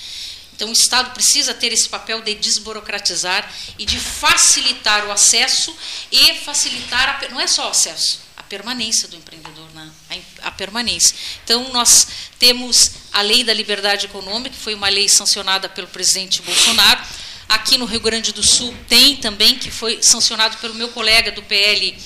Então, 0.55 0.69
o 0.69 0.73
Estado 0.73 1.13
precisa 1.15 1.53
ter 1.53 1.73
esse 1.73 1.89
papel 1.89 2.21
de 2.21 2.35
desburocratizar 2.35 3.51
e 3.77 3.85
de 3.85 3.99
facilitar 3.99 5.07
o 5.07 5.11
acesso 5.11 5.75
e 6.11 6.35
facilitar, 6.35 7.09
a, 7.09 7.29
não 7.29 7.41
é 7.41 7.47
só 7.47 7.67
o 7.67 7.71
acesso, 7.71 8.19
permanência 8.53 9.07
do 9.07 9.15
empreendedor, 9.15 9.65
né? 9.73 9.89
a, 10.11 10.47
a 10.49 10.51
permanência. 10.51 11.15
Então, 11.43 11.73
nós 11.73 12.07
temos 12.37 12.91
a 13.11 13.21
Lei 13.23 13.43
da 13.43 13.51
Liberdade 13.51 14.05
Econômica, 14.05 14.51
que 14.51 14.61
foi 14.61 14.75
uma 14.75 14.89
lei 14.89 15.09
sancionada 15.09 15.67
pelo 15.67 15.87
presidente 15.87 16.39
Bolsonaro. 16.43 17.01
Aqui 17.49 17.79
no 17.79 17.85
Rio 17.85 17.99
Grande 17.99 18.31
do 18.31 18.43
Sul 18.43 18.71
tem 18.87 19.15
também, 19.15 19.55
que 19.55 19.71
foi 19.71 20.03
sancionado 20.03 20.57
pelo 20.57 20.75
meu 20.75 20.89
colega 20.89 21.31
do 21.31 21.41
PL, 21.41 21.97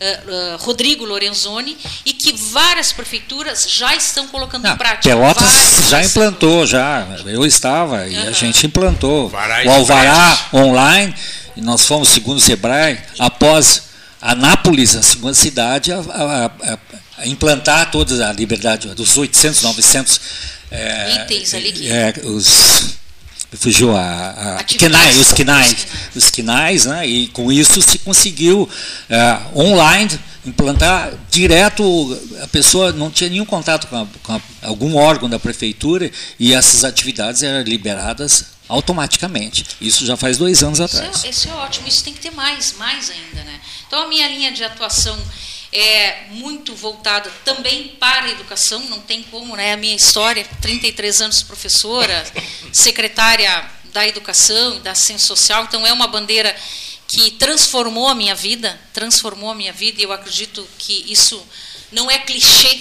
eh, 0.00 0.22
eh, 0.26 0.56
Rodrigo 0.60 1.04
Lorenzoni, 1.04 1.76
e 2.06 2.14
que 2.14 2.32
várias 2.32 2.90
prefeituras 2.90 3.70
já 3.70 3.94
estão 3.94 4.26
colocando 4.28 4.64
Não, 4.64 4.72
em 4.72 4.78
prática. 4.78 5.14
Pelotas 5.14 5.42
Várias 5.42 5.90
já 5.90 6.02
implantou, 6.02 6.66
já. 6.66 7.06
Eu 7.26 7.44
estava 7.44 8.08
e 8.08 8.16
a 8.16 8.22
Aham. 8.22 8.32
gente 8.32 8.66
implantou. 8.66 9.24
Alvará 9.24 9.62
o 9.66 9.70
Alvará 9.70 10.48
online, 10.54 11.14
e 11.54 11.60
nós 11.60 11.84
fomos, 11.86 12.08
segundo 12.08 12.38
o 12.38 12.40
Sebrae, 12.40 12.98
após 13.18 13.91
Anápolis, 14.22 14.94
a 14.96 15.02
segunda 15.02 15.34
cidade, 15.34 15.92
a, 15.92 15.98
a- 15.98 16.46
a- 17.18 17.26
implantar 17.26 17.90
toda 17.90 18.28
a 18.28 18.32
liberdade, 18.32 18.88
dos 18.94 19.16
800, 19.18 19.62
900 19.62 20.20
é, 20.70 21.22
Itens 21.24 21.52
ali 21.54 21.72
que- 21.72 21.90
é, 21.90 22.14
os 22.24 23.02
fugiu 23.58 23.94
a, 23.94 24.00
a 24.00 24.56
os 24.56 24.62
quinais, 24.76 25.18
Os 25.18 25.32
quinais. 25.32 25.86
os 26.16 26.30
quinais, 26.30 26.86
né? 26.86 27.06
E 27.06 27.26
com 27.28 27.52
isso 27.52 27.82
se 27.82 27.98
conseguiu 27.98 28.66
é, 29.10 29.38
online 29.54 30.18
implantar 30.46 31.12
direto. 31.30 32.18
A 32.42 32.46
pessoa 32.48 32.92
não 32.92 33.10
tinha 33.10 33.28
nenhum 33.28 33.44
contato 33.44 33.86
com, 33.88 33.96
a- 33.96 34.06
com 34.22 34.32
a- 34.34 34.40
algum 34.62 34.96
órgão 34.96 35.28
da 35.28 35.38
prefeitura 35.38 36.10
e 36.40 36.54
essas 36.54 36.82
atividades 36.84 37.42
eram 37.42 37.62
liberadas 37.62 38.46
automaticamente. 38.72 39.64
Isso 39.80 40.06
já 40.06 40.16
faz 40.16 40.38
dois 40.38 40.62
anos 40.62 40.78
Isso 40.78 40.96
atrás. 40.96 41.24
é, 41.24 41.28
isso 41.28 41.48
é 41.48 41.52
ótimo, 41.52 41.86
isso 41.86 42.02
tem 42.02 42.14
que 42.14 42.20
ter 42.20 42.30
mais, 42.30 42.72
mais 42.72 43.10
ainda. 43.10 43.44
Né? 43.44 43.60
Então, 43.86 44.02
a 44.02 44.08
minha 44.08 44.26
linha 44.28 44.50
de 44.50 44.64
atuação 44.64 45.18
é 45.72 46.26
muito 46.30 46.74
voltada 46.74 47.30
também 47.44 47.88
para 48.00 48.26
a 48.26 48.30
educação, 48.30 48.80
não 48.88 49.00
tem 49.00 49.22
como, 49.24 49.56
né? 49.56 49.72
A 49.72 49.76
minha 49.76 49.96
história, 49.96 50.46
33 50.60 51.22
anos 51.22 51.42
professora, 51.42 52.24
secretária 52.72 53.70
da 53.92 54.06
educação 54.06 54.76
e 54.76 54.80
da 54.80 54.94
ciência 54.94 55.26
social, 55.26 55.64
então 55.64 55.86
é 55.86 55.92
uma 55.92 56.06
bandeira 56.06 56.54
que 57.08 57.30
transformou 57.32 58.08
a 58.08 58.14
minha 58.14 58.34
vida, 58.34 58.78
transformou 58.92 59.50
a 59.50 59.54
minha 59.54 59.72
vida, 59.72 60.00
e 60.00 60.04
eu 60.04 60.12
acredito 60.12 60.66
que 60.78 61.04
isso 61.10 61.42
não 61.90 62.10
é 62.10 62.18
clichê. 62.18 62.80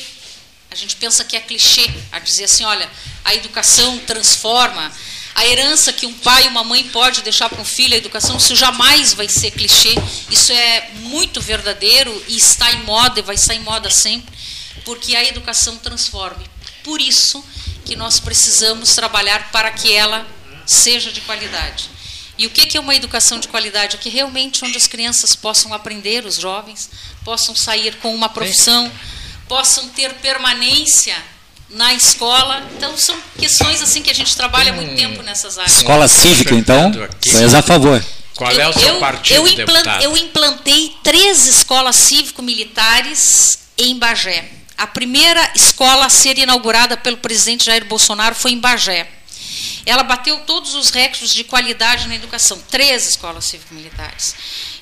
A 0.69 0.75
gente 0.75 0.95
pensa 0.95 1.23
que 1.25 1.35
é 1.35 1.41
clichê, 1.41 1.89
a 2.13 2.19
dizer 2.19 2.45
assim, 2.45 2.63
olha, 2.63 2.89
a 3.25 3.35
educação 3.35 3.99
transforma, 3.99 4.91
a 5.33 5.45
herança 5.45 5.93
que 5.93 6.05
um 6.05 6.13
pai 6.13 6.45
e 6.45 6.47
uma 6.47 6.63
mãe 6.63 6.83
pode 6.89 7.21
deixar 7.21 7.49
para 7.49 7.61
um 7.61 7.65
filho, 7.65 7.93
a 7.93 7.97
educação, 7.97 8.37
isso 8.37 8.55
jamais 8.55 9.13
vai 9.13 9.29
ser 9.29 9.51
clichê, 9.51 9.95
isso 10.29 10.51
é 10.51 10.89
muito 11.01 11.41
verdadeiro 11.41 12.11
e 12.27 12.37
está 12.37 12.71
em 12.71 12.83
moda 12.83 13.19
e 13.19 13.23
vai 13.23 13.35
estar 13.35 13.55
em 13.55 13.59
moda 13.61 13.89
sempre, 13.89 14.35
porque 14.83 15.15
a 15.15 15.23
educação 15.23 15.77
transforma. 15.77 16.43
Por 16.83 16.99
isso 16.99 17.43
que 17.85 17.95
nós 17.95 18.19
precisamos 18.19 18.93
trabalhar 18.93 19.51
para 19.51 19.71
que 19.71 19.91
ela 19.91 20.27
seja 20.65 21.11
de 21.11 21.21
qualidade. 21.21 21.89
E 22.37 22.47
o 22.47 22.49
que 22.49 22.75
é 22.75 22.79
uma 22.79 22.95
educação 22.95 23.39
de 23.39 23.47
qualidade? 23.47 23.95
É 23.95 23.99
que 23.99 24.09
realmente 24.09 24.65
onde 24.65 24.75
as 24.75 24.87
crianças 24.87 25.35
possam 25.35 25.73
aprender, 25.73 26.25
os 26.25 26.35
jovens, 26.35 26.89
possam 27.23 27.55
sair 27.55 27.97
com 27.97 28.15
uma 28.15 28.29
profissão, 28.29 28.91
possam 29.47 29.89
ter 29.89 30.13
permanência 30.15 31.15
na 31.71 31.93
escola. 31.93 32.67
Então 32.75 32.97
são 32.97 33.17
questões 33.37 33.81
assim 33.81 34.01
que 34.01 34.09
a 34.09 34.15
gente 34.15 34.35
trabalha 34.35 34.71
há 34.71 34.75
muito 34.75 34.95
tempo 34.95 35.21
nessas 35.23 35.57
áreas. 35.57 35.77
Escola 35.77 36.07
cívica, 36.07 36.55
então, 36.55 36.91
és 37.35 37.53
a 37.53 37.61
favor. 37.61 38.03
Qual 38.35 38.51
é 38.51 38.67
o 38.67 38.73
seu 38.73 38.93
eu, 38.95 38.99
partido, 38.99 39.35
eu, 39.35 39.47
implan- 39.47 39.65
deputado? 39.65 40.03
eu 40.03 40.17
implantei 40.17 40.95
três 41.03 41.45
escolas 41.47 41.95
cívico-militares 41.95 43.59
em 43.77 43.97
Bagé. 43.97 44.49
A 44.77 44.87
primeira 44.87 45.51
escola 45.55 46.05
a 46.05 46.09
ser 46.09 46.39
inaugurada 46.39 46.97
pelo 46.97 47.17
presidente 47.17 47.65
Jair 47.65 47.85
Bolsonaro 47.85 48.33
foi 48.33 48.51
em 48.51 48.59
Bagé. 48.59 49.07
Ela 49.85 50.01
bateu 50.03 50.39
todos 50.39 50.73
os 50.73 50.89
recordes 50.89 51.33
de 51.33 51.43
qualidade 51.43 52.07
na 52.07 52.15
educação. 52.15 52.59
Três 52.69 53.07
escolas 53.09 53.45
cívico-militares. 53.45 54.33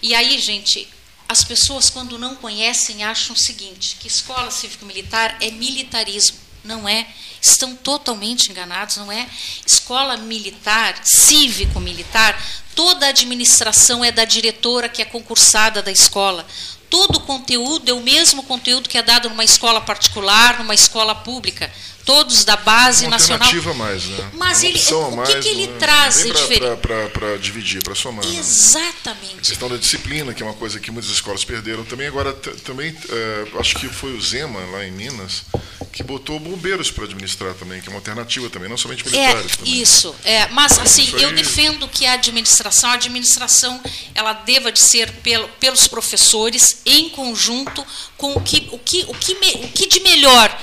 E 0.01 0.15
aí, 0.15 0.39
gente, 0.39 0.87
as 1.27 1.43
pessoas, 1.43 1.89
quando 1.89 2.17
não 2.17 2.35
conhecem, 2.35 3.03
acham 3.03 3.35
o 3.35 3.39
seguinte: 3.39 3.97
que 3.99 4.07
escola 4.07 4.49
cívico-militar 4.51 5.37
é 5.41 5.51
militarismo. 5.51 6.37
Não 6.63 6.87
é. 6.87 7.07
Estão 7.41 7.75
totalmente 7.75 8.51
enganados, 8.51 8.97
não 8.97 9.11
é? 9.11 9.27
Escola 9.65 10.17
militar, 10.17 10.99
cívico-militar, 11.03 12.41
toda 12.75 13.05
a 13.05 13.09
administração 13.09 14.03
é 14.03 14.11
da 14.11 14.25
diretora 14.25 14.89
que 14.89 15.01
é 15.01 15.05
concursada 15.05 15.81
da 15.81 15.91
escola. 15.91 16.45
todo 16.89 17.17
o 17.17 17.21
conteúdo 17.21 17.89
é 17.89 17.93
o 17.93 18.01
mesmo 18.01 18.41
conteúdo 18.43 18.89
que 18.89 18.97
é 18.97 19.03
dado 19.03 19.29
numa 19.29 19.43
escola 19.43 19.79
particular, 19.79 20.57
numa 20.57 20.73
escola 20.73 21.13
pública 21.13 21.71
todos 22.09 22.43
da 22.43 22.55
base 22.55 23.05
uma 23.05 23.11
nacional. 23.11 23.45
Alternativa 23.45 23.73
mais, 23.75 24.07
né? 24.07 24.31
Mas 24.33 24.63
ele, 24.63 24.79
o, 24.79 25.21
o 25.21 25.23
que, 25.27 25.39
que 25.41 25.49
ele 25.49 25.67
né? 25.67 25.77
traz 25.77 26.23
de 26.23 26.31
diferente? 26.31 26.81
Para 27.13 27.37
dividir, 27.37 27.83
para 27.83 27.93
somar. 27.93 28.25
Né? 28.25 28.35
Exatamente. 28.35 29.35
Né? 29.35 29.41
A 29.43 29.45
questão 29.45 29.69
da 29.69 29.77
disciplina, 29.77 30.33
que 30.33 30.41
é 30.41 30.45
uma 30.45 30.55
coisa 30.55 30.79
que 30.79 30.89
muitas 30.89 31.11
escolas 31.11 31.45
perderam 31.45 31.85
também. 31.85 32.07
Agora, 32.07 32.33
também, 32.33 32.97
é, 33.09 33.59
acho 33.59 33.75
que 33.75 33.87
foi 33.87 34.17
o 34.17 34.19
Zema, 34.19 34.59
lá 34.71 34.83
em 34.83 34.89
Minas, 34.89 35.43
que 35.91 36.01
botou 36.01 36.39
bombeiros 36.39 36.89
para 36.89 37.03
administrar 37.03 37.53
também, 37.53 37.79
que 37.79 37.89
é 37.89 37.91
uma 37.91 37.99
alternativa 37.99 38.49
também, 38.49 38.67
não 38.67 38.77
somente 38.77 39.03
é, 39.05 39.11
militares. 39.11 39.51
É, 39.51 39.55
também. 39.57 39.79
isso. 39.79 40.15
É, 40.23 40.47
mas, 40.47 40.79
assim, 40.79 41.13
eu 41.21 41.31
defendo 41.35 41.87
que 41.87 42.07
a 42.07 42.13
administração, 42.13 42.89
a 42.89 42.93
administração, 42.93 43.79
ela 44.15 44.33
deva 44.33 44.71
de 44.71 44.79
ser 44.79 45.11
pelo, 45.21 45.47
pelos 45.59 45.87
professores, 45.87 46.81
em 46.87 47.07
conjunto 47.09 47.85
com 48.17 48.33
o 48.33 48.41
que, 48.41 48.67
o 48.71 48.79
que, 48.79 49.05
o 49.07 49.13
que, 49.13 49.33
o 49.33 49.67
que 49.67 49.87
de 49.87 49.99
melhor 49.99 50.59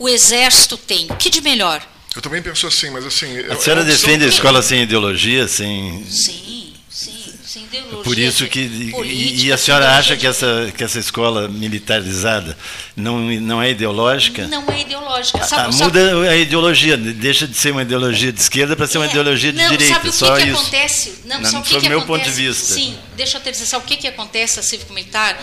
o 0.00 0.08
Exército 0.08 0.78
tem? 0.78 1.06
O 1.10 1.16
que 1.16 1.28
de 1.28 1.42
melhor? 1.42 1.86
Eu 2.16 2.22
também 2.22 2.42
penso 2.42 2.66
assim, 2.66 2.90
mas 2.90 3.04
assim. 3.04 3.38
A 3.38 3.54
senhora 3.54 3.82
é 3.82 3.84
defende 3.84 4.24
a 4.24 4.28
escola 4.28 4.62
sem 4.62 4.82
ideologia, 4.82 5.46
sem. 5.46 6.04
Sim, 6.08 6.72
sim, 6.88 7.34
sem 7.44 7.64
ideologia. 7.64 8.02
Por 8.02 8.18
isso 8.18 8.46
que. 8.48 8.90
Política, 8.90 9.44
e 9.44 9.52
a 9.52 9.58
senhora 9.58 9.96
acha 9.96 10.16
que 10.16 10.26
essa, 10.26 10.72
que 10.76 10.82
essa 10.82 10.98
escola 10.98 11.46
militarizada 11.48 12.56
não, 12.96 13.20
não 13.20 13.62
é 13.62 13.70
ideológica? 13.70 14.48
Não 14.48 14.64
é 14.72 14.80
ideológica. 14.80 15.44
Sabe, 15.44 15.62
a, 15.62 15.84
muda 15.84 16.10
sabe, 16.10 16.28
a 16.28 16.36
ideologia, 16.36 16.96
deixa 16.96 17.46
de 17.46 17.56
ser 17.56 17.70
uma 17.70 17.82
ideologia 17.82 18.32
de 18.32 18.40
esquerda 18.40 18.74
para 18.74 18.88
ser 18.88 18.98
uma 18.98 19.06
é, 19.06 19.10
ideologia 19.10 19.52
de 19.52 19.58
não, 19.58 19.68
direita. 19.68 19.94
Sabe 19.94 20.08
o 20.08 20.10
que 20.10 20.16
só 20.16 20.36
que 20.36 20.42
isso. 20.44 20.60
acontece? 20.60 21.14
Não, 21.26 21.40
não, 21.40 21.50
sabe 21.50 21.58
o 21.58 21.62
que, 21.62 21.80
que 21.80 21.88
meu 21.90 21.98
acontece? 22.00 22.24
ponto 22.24 22.36
de 22.36 22.42
vista. 22.42 22.74
Sim, 22.74 22.98
deixa 23.16 23.36
eu 23.36 23.42
te 23.42 23.52
dizer, 23.52 23.66
sabe 23.66 23.84
o 23.84 23.86
que, 23.86 23.98
que 23.98 24.08
acontece 24.08 24.58
a 24.58 24.62
cívico 24.62 24.92
militar? 24.94 25.38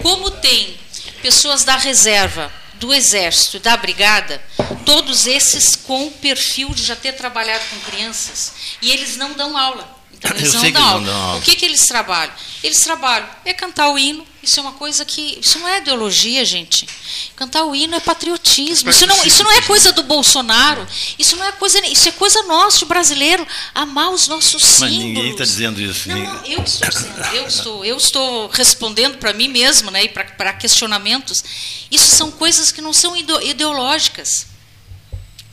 Como 0.00 0.30
tem 0.30 0.74
pessoas 1.22 1.62
da 1.62 1.76
reserva 1.76 2.50
do 2.78 2.92
Exército 2.94 3.58
da 3.58 3.76
Brigada, 3.76 4.42
todos 4.84 5.26
esses 5.26 5.76
com 5.76 6.06
o 6.06 6.10
perfil 6.10 6.70
de 6.70 6.82
já 6.84 6.96
ter 6.96 7.12
trabalhado 7.12 7.64
com 7.70 7.90
crianças, 7.90 8.52
e 8.80 8.90
eles 8.90 9.16
não 9.16 9.32
dão 9.32 9.56
aula. 9.56 9.98
Então, 10.12 10.30
eles 10.36 10.52
não 10.52 10.70
dão, 10.70 10.82
aula. 10.82 11.00
não 11.00 11.06
dão 11.06 11.22
aula. 11.22 11.38
O 11.38 11.42
que, 11.42 11.54
que 11.54 11.64
eles 11.64 11.86
trabalham? 11.86 12.32
Eles 12.62 12.80
trabalham 12.80 13.28
é 13.44 13.52
cantar 13.52 13.88
o 13.90 13.98
hino, 13.98 14.26
isso 14.48 14.60
é 14.60 14.62
uma 14.62 14.72
coisa 14.72 15.04
que. 15.04 15.38
Isso 15.42 15.58
não 15.58 15.68
é 15.68 15.76
ideologia, 15.76 16.42
gente. 16.42 16.88
Cantar 17.36 17.64
o 17.64 17.76
hino 17.76 17.94
é 17.94 18.00
patriotismo. 18.00 18.88
Isso 18.88 19.06
não, 19.06 19.26
isso 19.26 19.44
não 19.44 19.52
é 19.52 19.60
coisa 19.60 19.92
do 19.92 20.02
Bolsonaro. 20.02 20.88
Isso 21.18 21.36
não 21.36 21.44
é 21.44 21.52
coisa. 21.52 21.86
Isso 21.86 22.08
é 22.08 22.12
coisa 22.12 22.42
nossa, 22.44 22.78
de 22.78 22.86
brasileiro. 22.86 23.46
Amar 23.74 24.10
os 24.10 24.26
nossos 24.26 24.62
símbolos. 24.62 24.80
Mas 24.80 25.04
ninguém 25.04 25.30
está 25.32 25.44
dizendo 25.44 25.82
isso. 25.82 26.08
Não, 26.08 26.16
não, 26.16 26.44
eu 26.46 26.62
estou 26.62 26.88
dizendo. 26.88 27.34
Eu 27.34 27.46
estou, 27.46 27.84
eu 27.84 27.96
estou 27.98 28.48
respondendo 28.48 29.18
para 29.18 29.34
mim 29.34 29.48
mesmo, 29.48 29.90
né, 29.90 30.04
e 30.04 30.08
para 30.08 30.54
questionamentos. 30.54 31.44
Isso 31.90 32.06
são 32.06 32.30
coisas 32.30 32.72
que 32.72 32.80
não 32.80 32.94
são 32.94 33.14
ideológicas. 33.14 34.46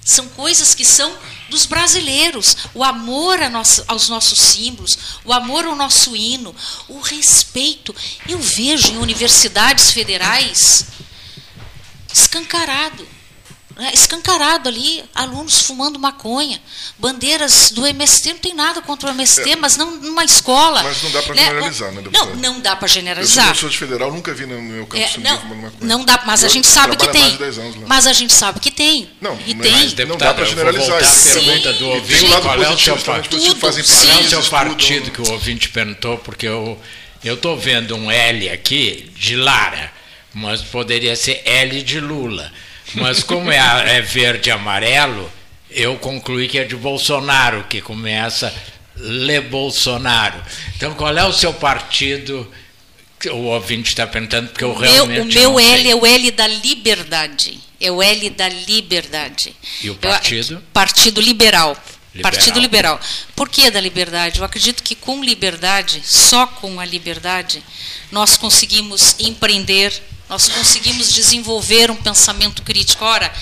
São 0.05 0.29
coisas 0.29 0.73
que 0.73 0.85
são 0.85 1.13
dos 1.49 1.65
brasileiros. 1.65 2.57
O 2.73 2.83
amor 2.83 3.39
aos 3.87 4.09
nossos 4.09 4.39
símbolos, 4.39 5.19
o 5.23 5.33
amor 5.33 5.65
ao 5.65 5.75
nosso 5.75 6.15
hino, 6.15 6.55
o 6.87 6.99
respeito. 6.99 7.95
Eu 8.27 8.39
vejo 8.39 8.91
em 8.91 8.97
universidades 8.97 9.91
federais 9.91 10.87
escancarado 12.13 13.14
escancarado 13.93 14.69
ali, 14.69 15.03
alunos 15.13 15.61
fumando 15.63 15.99
maconha, 15.99 16.61
bandeiras 16.97 17.71
do 17.71 17.85
MST, 17.85 18.33
não 18.33 18.39
tem 18.39 18.53
nada 18.53 18.81
contra 18.81 19.09
o 19.09 19.13
MST, 19.13 19.51
é, 19.51 19.55
mas 19.55 19.75
não 19.75 19.91
numa 19.97 20.23
escola. 20.23 20.81
Mas 20.81 21.03
não 21.03 21.11
dá 21.11 21.21
para 21.21 21.35
né? 21.35 21.43
generalizar, 21.43 21.91
né, 21.91 22.03
Não, 22.11 22.35
não 22.35 22.59
dá 22.61 22.75
para 22.75 22.87
generalizar. 22.87 23.49
Eu 23.49 23.55
sou 23.55 23.69
de 23.69 23.77
federal, 23.77 24.11
nunca 24.11 24.33
vi 24.33 24.45
no 24.45 24.61
meu 24.61 24.87
campus 24.87 25.15
é, 25.15 25.19
não, 25.19 25.39
fumando 25.39 25.61
maconha. 25.63 25.79
Não 25.81 26.05
dá, 26.05 26.23
mas 26.25 26.43
eu 26.43 26.47
a 26.47 26.51
gente 26.51 26.67
sabe 26.67 26.95
que 26.95 27.07
tem. 27.09 27.37
Mas 27.85 28.07
a 28.07 28.13
gente 28.13 28.33
sabe 28.33 28.59
que 28.59 28.71
tem. 28.71 29.09
Não, 29.19 29.37
e 29.45 29.53
tem. 29.53 29.71
Mas, 29.71 29.93
deputado, 29.93 30.07
não 30.07 30.17
dá 30.17 30.33
para 30.33 30.45
generalizar. 30.45 30.97
a 30.97 31.33
pergunta 31.33 31.73
do 31.73 31.89
ouvinte, 31.89 32.25
qual 32.41 32.63
é 32.63 32.69
o 32.69 32.79
seu 32.79 32.97
partido, 32.97 33.59
qual 33.59 33.73
é 33.73 34.19
o 34.19 34.29
seu 34.29 34.43
partido 34.43 35.11
que 35.11 35.21
o 35.21 35.31
ouvinte 35.31 35.69
perguntou, 35.69 36.17
porque 36.19 36.47
eu 36.47 36.79
estou 37.23 37.57
vendo 37.57 37.95
um 37.95 38.09
L 38.09 38.49
aqui 38.49 39.11
de 39.17 39.35
Lara, 39.35 39.91
mas 40.33 40.61
poderia 40.61 41.15
ser 41.15 41.41
L 41.43 41.81
de 41.81 41.99
Lula. 41.99 42.51
Mas 42.95 43.23
como 43.23 43.51
é, 43.51 43.57
é 43.97 44.01
verde 44.01 44.49
e 44.49 44.51
amarelo, 44.51 45.31
eu 45.69 45.97
concluí 45.97 46.47
que 46.47 46.57
é 46.57 46.63
de 46.63 46.75
Bolsonaro, 46.75 47.65
que 47.69 47.81
começa 47.81 48.53
Le 48.95 49.41
Bolsonaro. 49.41 50.41
Então, 50.75 50.93
qual 50.93 51.15
é 51.17 51.25
o 51.25 51.33
seu 51.33 51.53
partido? 51.53 52.49
O 53.31 53.45
ouvinte 53.45 53.89
está 53.89 54.05
perguntando, 54.05 54.49
porque 54.49 54.63
eu 54.63 54.73
realmente. 54.73 55.37
o 55.37 55.41
meu 55.41 55.59
L 55.59 55.89
é 55.89 55.95
o 55.95 56.05
L 56.05 56.31
da 56.31 56.47
liberdade. 56.47 57.59
É 57.79 57.91
o 57.91 58.01
L 58.01 58.29
da 58.29 58.47
liberdade. 58.47 59.55
E 59.81 59.89
o 59.89 59.95
partido? 59.95 60.55
Eu, 60.55 60.61
partido 60.73 61.19
Liberal. 61.19 61.75
Liberal. 62.13 62.31
Partido 62.31 62.59
Liberal. 62.59 62.99
Por 63.35 63.49
que 63.49 63.69
da 63.69 63.81
liberdade? 63.81 64.39
Eu 64.39 64.45
acredito 64.45 64.81
que 64.81 64.95
com 64.95 65.21
liberdade, 65.21 66.01
só 66.03 66.47
com 66.47 66.79
a 66.79 66.85
liberdade, 66.85 67.61
nós 68.11 68.37
conseguimos 68.37 69.15
empreender, 69.19 69.91
nós 70.29 70.49
conseguimos 70.49 71.11
desenvolver 71.11 71.91
um 71.91 71.95
pensamento 71.95 72.61
crítico. 72.61 73.03
Ora, 73.03 73.33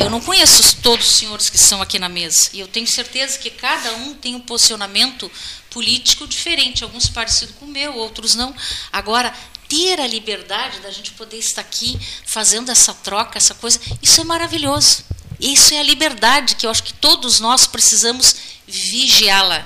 eu 0.00 0.10
não 0.10 0.20
conheço 0.20 0.76
todos 0.76 1.06
os 1.06 1.16
senhores 1.16 1.50
que 1.50 1.56
estão 1.56 1.82
aqui 1.82 1.98
na 1.98 2.08
mesa, 2.08 2.50
e 2.52 2.60
eu 2.60 2.68
tenho 2.68 2.86
certeza 2.86 3.38
que 3.38 3.50
cada 3.50 3.92
um 3.96 4.14
tem 4.14 4.34
um 4.34 4.40
posicionamento 4.40 5.30
político 5.70 6.26
diferente, 6.26 6.84
alguns 6.84 7.08
parecidos 7.08 7.54
com 7.56 7.64
o 7.64 7.68
meu, 7.68 7.94
outros 7.94 8.34
não. 8.34 8.54
Agora, 8.92 9.34
ter 9.68 10.00
a 10.00 10.06
liberdade 10.06 10.80
da 10.80 10.90
gente 10.90 11.10
poder 11.12 11.38
estar 11.38 11.60
aqui 11.60 11.98
fazendo 12.24 12.70
essa 12.70 12.94
troca, 12.94 13.36
essa 13.36 13.54
coisa, 13.54 13.80
isso 14.00 14.20
é 14.20 14.24
maravilhoso. 14.24 15.04
Isso 15.38 15.74
é 15.74 15.78
a 15.78 15.82
liberdade 15.82 16.56
que 16.56 16.66
eu 16.66 16.70
acho 16.70 16.82
que 16.82 16.94
todos 16.94 17.38
nós 17.38 17.66
precisamos 17.66 18.34
vigiá-la 18.66 19.64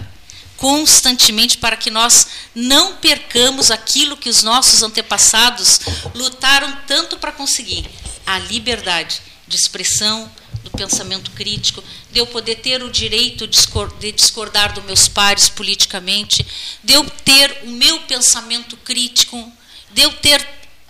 constantemente 0.57 1.59
para 1.59 1.77
que 1.77 1.91
nós 1.91 2.22
não 2.55 2.97
percamos 2.97 3.71
aquilo 3.71 4.17
que 4.17 4.29
os 4.29 4.43
nossos 4.43 4.83
antepassados 4.83 5.81
lutaram 6.15 6.77
tanto 6.87 7.19
para 7.19 7.33
conseguir 7.33 7.89
a 8.27 8.39
liberdade 8.39 9.23
de 9.47 9.57
expressão, 9.57 10.31
do 10.63 10.71
pensamento 10.71 11.31
crítico, 11.33 11.83
de 12.11 12.19
eu 12.19 12.27
poder 12.27 12.57
ter 12.57 12.83
o 12.83 12.91
direito 12.91 13.47
de 13.47 14.13
discordar 14.13 14.73
dos 14.73 14.85
meus 14.85 15.09
pares 15.09 15.49
politicamente, 15.49 16.47
de 16.83 16.93
eu 16.93 17.05
ter 17.25 17.63
o 17.65 17.69
meu 17.69 18.01
pensamento 18.01 18.77
crítico, 18.79 19.53
de 19.91 20.03
eu 20.03 20.13
ter. 20.13 20.47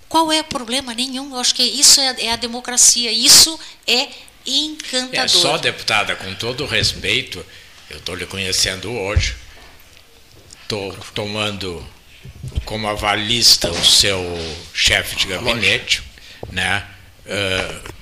Qual 0.09 0.31
é 0.31 0.41
o 0.41 0.45
problema? 0.45 0.95
Nenhum. 0.95 1.33
Eu 1.33 1.41
acho 1.41 1.55
que 1.55 1.63
isso 1.63 2.01
é, 2.01 2.27
é 2.27 2.33
a 2.33 2.37
democracia. 2.37 3.11
Isso 3.11 3.59
é 3.87 4.09
encantador. 4.45 5.25
É 5.25 5.29
só, 5.29 5.57
deputada, 5.57 6.15
com 6.17 6.35
todo 6.35 6.67
respeito, 6.67 7.45
eu 7.89 7.97
estou 7.97 8.15
lhe 8.15 8.27
conhecendo 8.27 8.93
hoje, 8.93 9.35
estou 10.73 10.97
tomando 11.15 11.85
como 12.65 12.89
avalista 12.89 13.71
o 13.71 13.85
seu 13.85 14.23
chefe 14.73 15.17
de 15.17 15.27
gabinete, 15.27 16.03
né, 16.51 16.85
uh, 17.27 17.93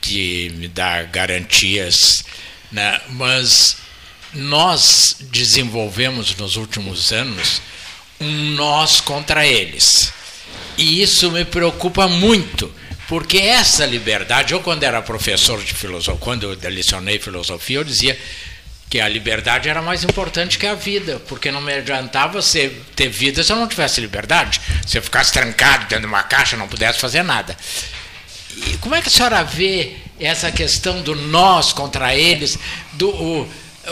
que 0.00 0.50
me 0.56 0.68
dá 0.68 1.02
garantias, 1.02 2.24
né, 2.70 2.98
mas 3.10 3.76
nós 4.32 5.16
desenvolvemos 5.20 6.34
nos 6.36 6.56
últimos 6.56 7.12
anos 7.12 7.60
um 8.18 8.54
nós 8.54 9.00
contra 9.00 9.46
eles. 9.46 10.12
E 10.78 11.02
isso 11.02 11.30
me 11.30 11.44
preocupa 11.44 12.08
muito, 12.08 12.72
porque 13.06 13.36
essa 13.36 13.84
liberdade, 13.84 14.54
eu 14.54 14.60
quando 14.60 14.84
era 14.84 15.02
professor 15.02 15.62
de 15.62 15.74
filosofia, 15.74 16.18
quando 16.20 16.44
eu 16.44 16.70
lecionei 16.70 17.18
filosofia, 17.18 17.78
eu 17.78 17.84
dizia 17.84 18.18
que 18.92 19.00
a 19.00 19.08
liberdade 19.08 19.70
era 19.70 19.80
mais 19.80 20.04
importante 20.04 20.58
que 20.58 20.66
a 20.66 20.74
vida, 20.74 21.18
porque 21.26 21.50
não 21.50 21.62
me 21.62 21.72
adiantava 21.72 22.42
você 22.42 22.70
ter 22.94 23.08
vida 23.08 23.42
se 23.42 23.50
eu 23.50 23.56
não 23.56 23.66
tivesse 23.66 24.02
liberdade, 24.02 24.60
se 24.86 24.98
eu 24.98 25.02
ficasse 25.02 25.32
trancado 25.32 25.86
dentro 25.86 26.00
de 26.00 26.06
uma 26.06 26.22
caixa, 26.22 26.58
não 26.58 26.68
pudesse 26.68 26.98
fazer 26.98 27.22
nada. 27.22 27.56
E 28.54 28.76
como 28.82 28.94
é 28.94 29.00
que 29.00 29.08
a 29.08 29.10
senhora 29.10 29.42
vê 29.42 29.94
essa 30.20 30.52
questão 30.52 31.00
do 31.00 31.14
nós 31.14 31.72
contra 31.72 32.14
eles, 32.14 32.58
do 32.92 33.08
o, 33.08 33.48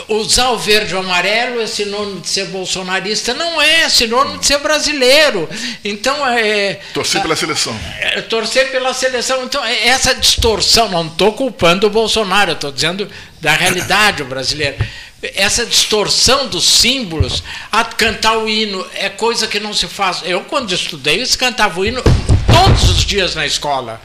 usar 0.08 0.50
o 0.50 0.58
verde 0.58 0.94
ou 0.94 1.00
amarelo 1.00 1.62
é 1.62 1.66
sinônimo 1.66 2.20
de 2.20 2.28
ser 2.28 2.48
bolsonarista, 2.48 3.32
não 3.32 3.60
é, 3.60 3.84
é 3.84 3.88
sinônimo 3.88 4.36
de 4.38 4.46
ser 4.46 4.58
brasileiro. 4.58 5.48
Então 5.82 6.28
é. 6.28 6.74
Torcer 6.92 7.22
pela 7.22 7.36
seleção. 7.36 7.80
É, 8.00 8.20
torcer 8.20 8.70
pela 8.70 8.92
seleção. 8.92 9.44
Então, 9.44 9.64
é, 9.64 9.88
essa 9.88 10.14
distorção, 10.14 10.90
não 10.90 11.06
estou 11.06 11.32
culpando 11.32 11.86
o 11.86 11.90
Bolsonaro, 11.90 12.52
estou 12.52 12.70
dizendo 12.70 13.10
da 13.40 13.52
realidade 13.52 14.22
brasileira. 14.24 14.76
Essa 15.22 15.66
distorção 15.66 16.48
dos 16.48 16.64
símbolos, 16.64 17.42
a 17.70 17.84
cantar 17.84 18.38
o 18.38 18.48
hino 18.48 18.86
é 18.94 19.10
coisa 19.10 19.46
que 19.46 19.60
não 19.60 19.74
se 19.74 19.86
faz. 19.86 20.22
Eu, 20.24 20.42
quando 20.44 20.72
estudei, 20.72 21.22
eu 21.22 21.28
cantava 21.38 21.80
o 21.80 21.84
hino 21.84 22.02
todos 22.46 22.88
os 22.90 23.04
dias 23.04 23.34
na 23.34 23.44
escola. 23.46 24.00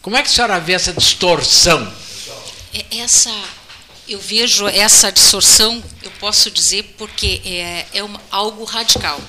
Como 0.00 0.16
é 0.16 0.22
que 0.22 0.28
a 0.28 0.32
senhora 0.32 0.60
vê 0.60 0.74
essa 0.74 0.92
distorção? 0.92 1.92
Essa 2.92 3.32
Eu 4.08 4.20
vejo 4.20 4.68
essa 4.68 5.10
distorção, 5.10 5.82
eu 6.00 6.12
posso 6.20 6.48
dizer, 6.48 6.94
porque 6.96 7.40
é, 7.44 7.86
é 7.92 8.02
uma, 8.04 8.20
algo 8.30 8.62
radical. 8.62 9.20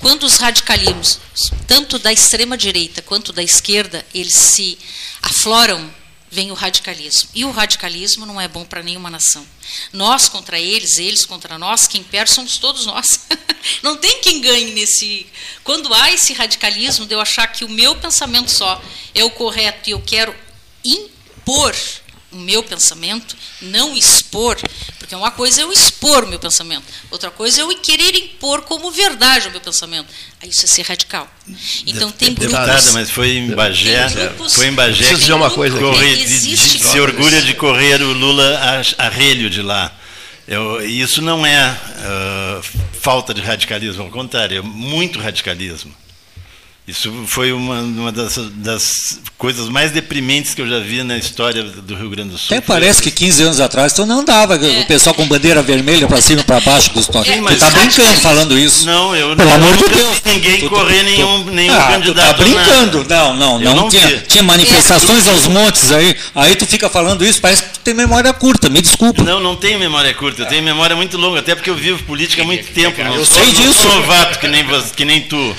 Quando 0.00 0.24
os 0.24 0.36
radicalismos, 0.36 1.18
tanto 1.66 1.98
da 1.98 2.12
extrema 2.12 2.54
direita 2.54 3.00
quanto 3.00 3.32
da 3.32 3.42
esquerda, 3.42 4.04
eles 4.14 4.34
se 4.34 4.78
afloram, 5.22 5.90
vem 6.30 6.50
o 6.50 6.54
radicalismo. 6.54 7.28
E 7.34 7.44
o 7.44 7.50
radicalismo 7.50 8.26
não 8.26 8.40
é 8.40 8.46
bom 8.48 8.64
para 8.64 8.82
nenhuma 8.82 9.10
nação. 9.10 9.46
Nós 9.92 10.28
contra 10.28 10.58
eles, 10.58 10.98
eles 10.98 11.24
contra 11.24 11.58
nós, 11.58 11.86
quem 11.86 12.02
perde 12.02 12.30
somos 12.30 12.58
todos 12.58 12.86
nós. 12.86 13.26
não 13.82 13.96
tem 13.96 14.20
quem 14.20 14.40
ganhe 14.40 14.72
nesse. 14.72 15.26
Quando 15.64 15.92
há 15.92 16.10
esse 16.12 16.32
radicalismo 16.32 17.06
de 17.06 17.14
eu 17.14 17.20
achar 17.20 17.46
que 17.48 17.64
o 17.64 17.68
meu 17.68 17.96
pensamento 17.96 18.50
só 18.50 18.82
é 19.14 19.24
o 19.24 19.30
correto 19.30 19.88
e 19.88 19.92
eu 19.92 20.00
quero 20.00 20.34
impor 20.84 21.74
o 22.30 22.36
meu 22.36 22.62
pensamento, 22.62 23.36
não 23.60 23.96
expor, 23.96 24.58
porque 24.98 25.14
uma 25.14 25.30
coisa 25.30 25.62
é 25.62 25.64
eu 25.64 25.72
expor 25.72 26.24
o 26.24 26.26
meu 26.26 26.38
pensamento, 26.38 26.84
outra 27.10 27.30
coisa 27.30 27.60
é 27.60 27.64
eu 27.64 27.68
querer 27.78 28.14
impor 28.14 28.62
como 28.62 28.90
verdade 28.90 29.48
o 29.48 29.50
meu 29.50 29.60
pensamento. 29.60 30.08
Aí 30.40 30.50
isso 30.50 30.64
é 30.64 30.68
ser 30.68 30.82
radical. 30.82 31.28
Então 31.86 32.10
tem 32.12 32.34
grupos. 32.34 32.58
Deputada, 32.58 32.92
mas 32.92 33.10
foi 33.10 33.30
em 33.36 33.50
Bagé, 33.50 34.08
grupos, 34.08 34.54
foi 34.54 34.66
em 34.66 34.72
Bagé 34.72 34.96
Preciso 34.96 35.20
dizer 35.20 35.32
uma 35.32 35.50
coisa. 35.50 35.78
Correr, 35.78 36.16
de, 36.16 36.40
de, 36.40 36.56
se 36.56 37.00
orgulha 37.00 37.40
de 37.40 37.54
correr 37.54 38.02
o 38.02 38.12
Lula 38.12 38.60
a, 38.98 39.06
a 39.06 39.08
relho 39.08 39.48
de 39.48 39.62
lá. 39.62 39.92
Eu, 40.46 40.84
isso 40.86 41.20
não 41.20 41.44
é 41.44 41.70
uh, 41.70 42.62
falta 43.00 43.34
de 43.34 43.40
radicalismo, 43.40 44.04
ao 44.04 44.10
contrário, 44.10 44.58
é 44.58 44.62
muito 44.62 45.18
radicalismo. 45.18 45.94
Isso 46.88 47.12
foi 47.26 47.52
uma, 47.52 47.80
uma 47.80 48.10
das, 48.10 48.38
das, 48.54 49.20
coisas 49.36 49.68
mais 49.68 49.92
deprimentes 49.92 50.54
que 50.54 50.62
eu 50.62 50.66
já 50.66 50.80
vi 50.80 51.02
na 51.02 51.18
história 51.18 51.62
do 51.62 51.94
Rio 51.94 52.08
Grande 52.08 52.30
do 52.30 52.38
Sul. 52.38 52.46
Até 52.56 52.62
parece 52.62 53.02
que 53.02 53.10
15 53.10 53.42
anos 53.42 53.60
atrás 53.60 53.92
tu 53.92 54.06
não 54.06 54.24
dava 54.24 54.56
é. 54.56 54.80
o 54.80 54.86
pessoal 54.86 55.14
com 55.14 55.28
bandeira 55.28 55.62
vermelha 55.62 56.08
para 56.08 56.22
cima 56.22 56.40
e 56.40 56.44
para 56.44 56.60
baixo 56.60 56.90
dos 56.94 57.06
toques. 57.06 57.30
É, 57.30 57.36
tu 57.36 57.52
está 57.52 57.70
brincando 57.70 58.20
falando 58.20 58.58
isso. 58.58 58.86
Não, 58.86 59.14
eu 59.14 59.36
Pelo 59.36 59.50
não, 59.50 59.56
amor 59.56 59.76
de 59.76 59.84
Deus. 59.84 60.22
ninguém 60.24 60.60
tu, 60.60 60.70
correr 60.70 61.00
tu, 61.00 61.04
nenhum, 61.04 61.44
nenhum 61.44 61.74
ah, 61.74 61.88
candidato. 61.88 62.36
Tu 62.36 62.38
tá 62.38 62.44
brincando. 62.44 62.98
Nada. 63.00 63.16
Não, 63.16 63.36
não, 63.36 63.58
não, 63.60 63.76
não 63.76 63.88
tinha, 63.90 64.24
tinha 64.26 64.42
manifestações 64.42 65.26
é. 65.26 65.30
aos 65.30 65.46
montes 65.46 65.92
aí. 65.92 66.16
Aí 66.34 66.56
tu 66.56 66.64
fica 66.64 66.88
falando 66.88 67.22
isso, 67.22 67.38
parece 67.38 67.64
que 67.64 67.68
tu 67.68 67.80
tem 67.80 67.92
memória 67.92 68.32
curta, 68.32 68.70
me 68.70 68.80
desculpa. 68.80 69.22
Não, 69.22 69.40
não 69.40 69.56
tenho 69.56 69.78
memória 69.78 70.14
curta, 70.14 70.40
eu 70.40 70.46
tenho 70.46 70.62
memória 70.62 70.96
muito 70.96 71.18
longa, 71.18 71.40
até 71.40 71.54
porque 71.54 71.68
eu 71.68 71.76
vivo 71.76 72.02
política 72.04 72.40
há 72.40 72.46
muito 72.46 72.72
tempo. 72.72 72.98
Eu 72.98 73.26
sei 73.26 73.44
disso. 73.52 73.62
Eu 73.62 73.74
sou 73.74 73.94
novato 73.96 74.38
que 74.38 74.48
nem, 74.48 74.64
que 74.96 75.04
nem 75.04 75.20
tu. 75.20 75.54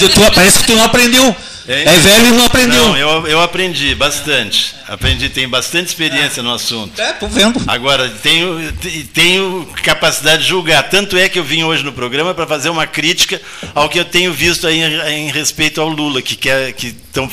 Mas 0.00 0.14
tu, 0.14 0.32
parece 0.34 0.58
que 0.58 0.66
tu 0.66 0.76
não 0.76 0.84
aprendeu. 0.84 1.34
É, 1.68 1.82
é 1.82 1.92
velho 1.98 2.26
e 2.28 2.30
não 2.32 2.44
aprendeu. 2.44 2.88
Não, 2.88 2.96
eu, 2.96 3.26
eu 3.26 3.42
aprendi 3.42 3.94
bastante. 3.94 4.74
Aprendi, 4.86 5.28
tenho 5.28 5.48
bastante 5.48 5.88
experiência 5.88 6.40
no 6.42 6.54
assunto. 6.54 7.00
É, 7.00 7.12
tô 7.14 7.26
vendo. 7.26 7.60
Agora, 7.66 8.08
tenho, 8.22 8.72
tenho 9.12 9.68
capacidade 9.82 10.42
de 10.42 10.48
julgar. 10.48 10.88
Tanto 10.88 11.16
é 11.16 11.28
que 11.28 11.38
eu 11.38 11.44
vim 11.44 11.64
hoje 11.64 11.82
no 11.82 11.92
programa 11.92 12.32
para 12.34 12.46
fazer 12.46 12.68
uma 12.68 12.86
crítica 12.86 13.40
ao 13.74 13.88
que 13.88 13.98
eu 13.98 14.04
tenho 14.04 14.32
visto 14.32 14.66
aí 14.66 14.80
em, 14.80 15.26
em 15.26 15.30
respeito 15.32 15.80
ao 15.80 15.88
Lula, 15.88 16.22
que 16.22 16.36
quer 16.36 16.72
que 16.72 16.88
estão 16.88 17.28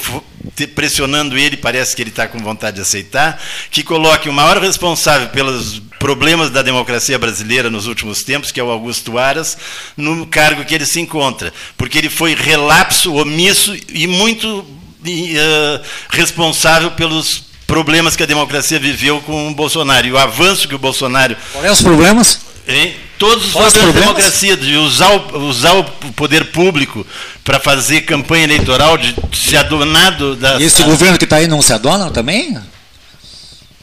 pressionando 0.75 1.37
ele, 1.37 1.57
parece 1.57 1.95
que 1.95 2.01
ele 2.01 2.09
está 2.09 2.27
com 2.27 2.39
vontade 2.39 2.75
de 2.75 2.81
aceitar, 2.81 3.41
que 3.71 3.83
coloque 3.83 4.29
o 4.29 4.33
maior 4.33 4.57
responsável 4.57 5.29
pelos 5.29 5.81
problemas 5.99 6.49
da 6.49 6.61
democracia 6.61 7.17
brasileira 7.17 7.69
nos 7.69 7.87
últimos 7.87 8.23
tempos, 8.23 8.51
que 8.51 8.59
é 8.59 8.63
o 8.63 8.69
Augusto 8.69 9.17
Aras, 9.17 9.57
no 9.95 10.25
cargo 10.27 10.65
que 10.65 10.75
ele 10.75 10.85
se 10.85 10.99
encontra. 10.99 11.53
Porque 11.77 11.97
ele 11.97 12.09
foi 12.09 12.35
relapso, 12.35 13.13
omisso 13.13 13.75
e 13.87 14.05
muito 14.05 14.59
uh, 14.59 15.85
responsável 16.09 16.91
pelos 16.91 17.45
problemas 17.65 18.15
que 18.15 18.23
a 18.23 18.27
democracia 18.27 18.79
viveu 18.79 19.21
com 19.21 19.49
o 19.49 19.55
Bolsonaro. 19.55 20.05
E 20.05 20.11
o 20.11 20.17
avanço 20.17 20.67
que 20.67 20.75
o 20.75 20.79
Bolsonaro. 20.79 21.35
Quais 21.53 21.71
os 21.71 21.81
problemas? 21.81 22.41
Hein? 22.67 22.95
Todos 23.23 23.45
os 23.45 23.51
problemas 23.51 23.73
da 23.73 24.01
democracia, 24.01 24.57
de 24.57 24.75
usar 24.75 25.09
o, 25.11 25.47
usar 25.47 25.73
o 25.75 25.83
poder 26.11 26.51
público 26.51 27.07
para 27.41 27.57
fazer 27.57 28.01
campanha 28.01 28.43
eleitoral, 28.43 28.97
de 28.97 29.15
se 29.31 29.55
adonar 29.55 30.17
da. 30.35 30.59
E 30.59 30.63
esse 30.63 30.81
da... 30.81 30.89
governo 30.89 31.17
que 31.17 31.23
está 31.23 31.37
aí 31.37 31.47
não 31.47 31.61
se 31.61 31.71
adona 31.71 32.11
também? 32.11 32.57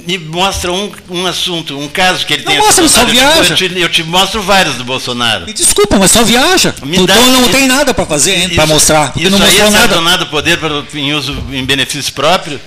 Me 0.07 0.19
mostra 0.19 0.71
um, 0.71 0.93
um 1.09 1.27
assunto, 1.27 1.79
um 1.79 1.89
caso 1.89 2.27
que 2.27 2.35
ele 2.35 2.45
não 2.45 2.53
tem. 2.53 2.61
Mostra, 2.61 2.87
só 2.87 3.05
viaja. 3.07 3.55
Eu 3.55 3.57
te, 3.57 3.81
eu 3.81 3.89
te, 3.89 4.03
mostro 4.03 4.43
vários 4.43 4.75
do 4.75 4.85
Bolsonaro. 4.85 5.47
Me 5.47 5.55
desculpa, 5.55 5.99
mas 5.99 6.11
só 6.11 6.23
viaja. 6.23 6.75
Me 6.83 6.99
então 6.99 7.07
dá, 7.07 7.15
não 7.15 7.49
tem 7.49 7.67
nada 7.67 7.95
para 7.95 8.05
fazer, 8.05 8.55
para 8.55 8.67
mostrar. 8.67 9.15
Isso 9.17 9.31
não 9.31 9.39
mostrou 9.39 9.63
aí 9.63 9.69
é 9.69 9.71
nada. 9.71 9.95
adonado 9.95 10.27
poder 10.27 10.59
pra, 10.59 10.85
em 10.93 11.15
uso 11.15 11.35
em 11.51 11.65
benefício 11.65 12.13
próprio? 12.13 12.61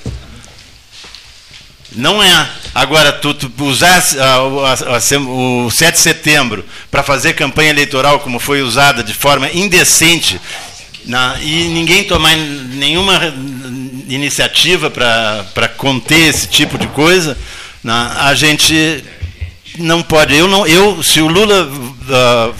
Não 1.95 2.21
é. 2.21 2.49
Agora, 2.73 3.11
tu, 3.11 3.33
tu 3.33 3.51
usar 3.65 4.03
a, 4.19 4.25
a, 4.25 4.95
a, 4.95 5.19
o 5.19 5.69
7 5.69 5.93
de 5.93 5.99
setembro 5.99 6.65
para 6.89 7.03
fazer 7.03 7.33
campanha 7.33 7.69
eleitoral 7.69 8.19
como 8.19 8.39
foi 8.39 8.61
usada 8.61 9.03
de 9.03 9.13
forma 9.13 9.49
indecente 9.51 10.39
na, 11.05 11.37
e 11.41 11.65
ninguém 11.65 12.03
tomar 12.03 12.35
nenhuma 12.35 13.19
iniciativa 14.07 14.89
para 14.89 15.67
conter 15.77 16.29
esse 16.29 16.47
tipo 16.47 16.77
de 16.77 16.87
coisa, 16.87 17.37
na, 17.83 18.27
a 18.27 18.33
gente 18.33 19.03
não 19.77 20.01
pode. 20.01 20.35
Eu 20.35 20.47
não, 20.47 20.65
eu, 20.65 21.03
se 21.03 21.19
o 21.19 21.27
Lula 21.27 21.65
uh, 21.65 22.55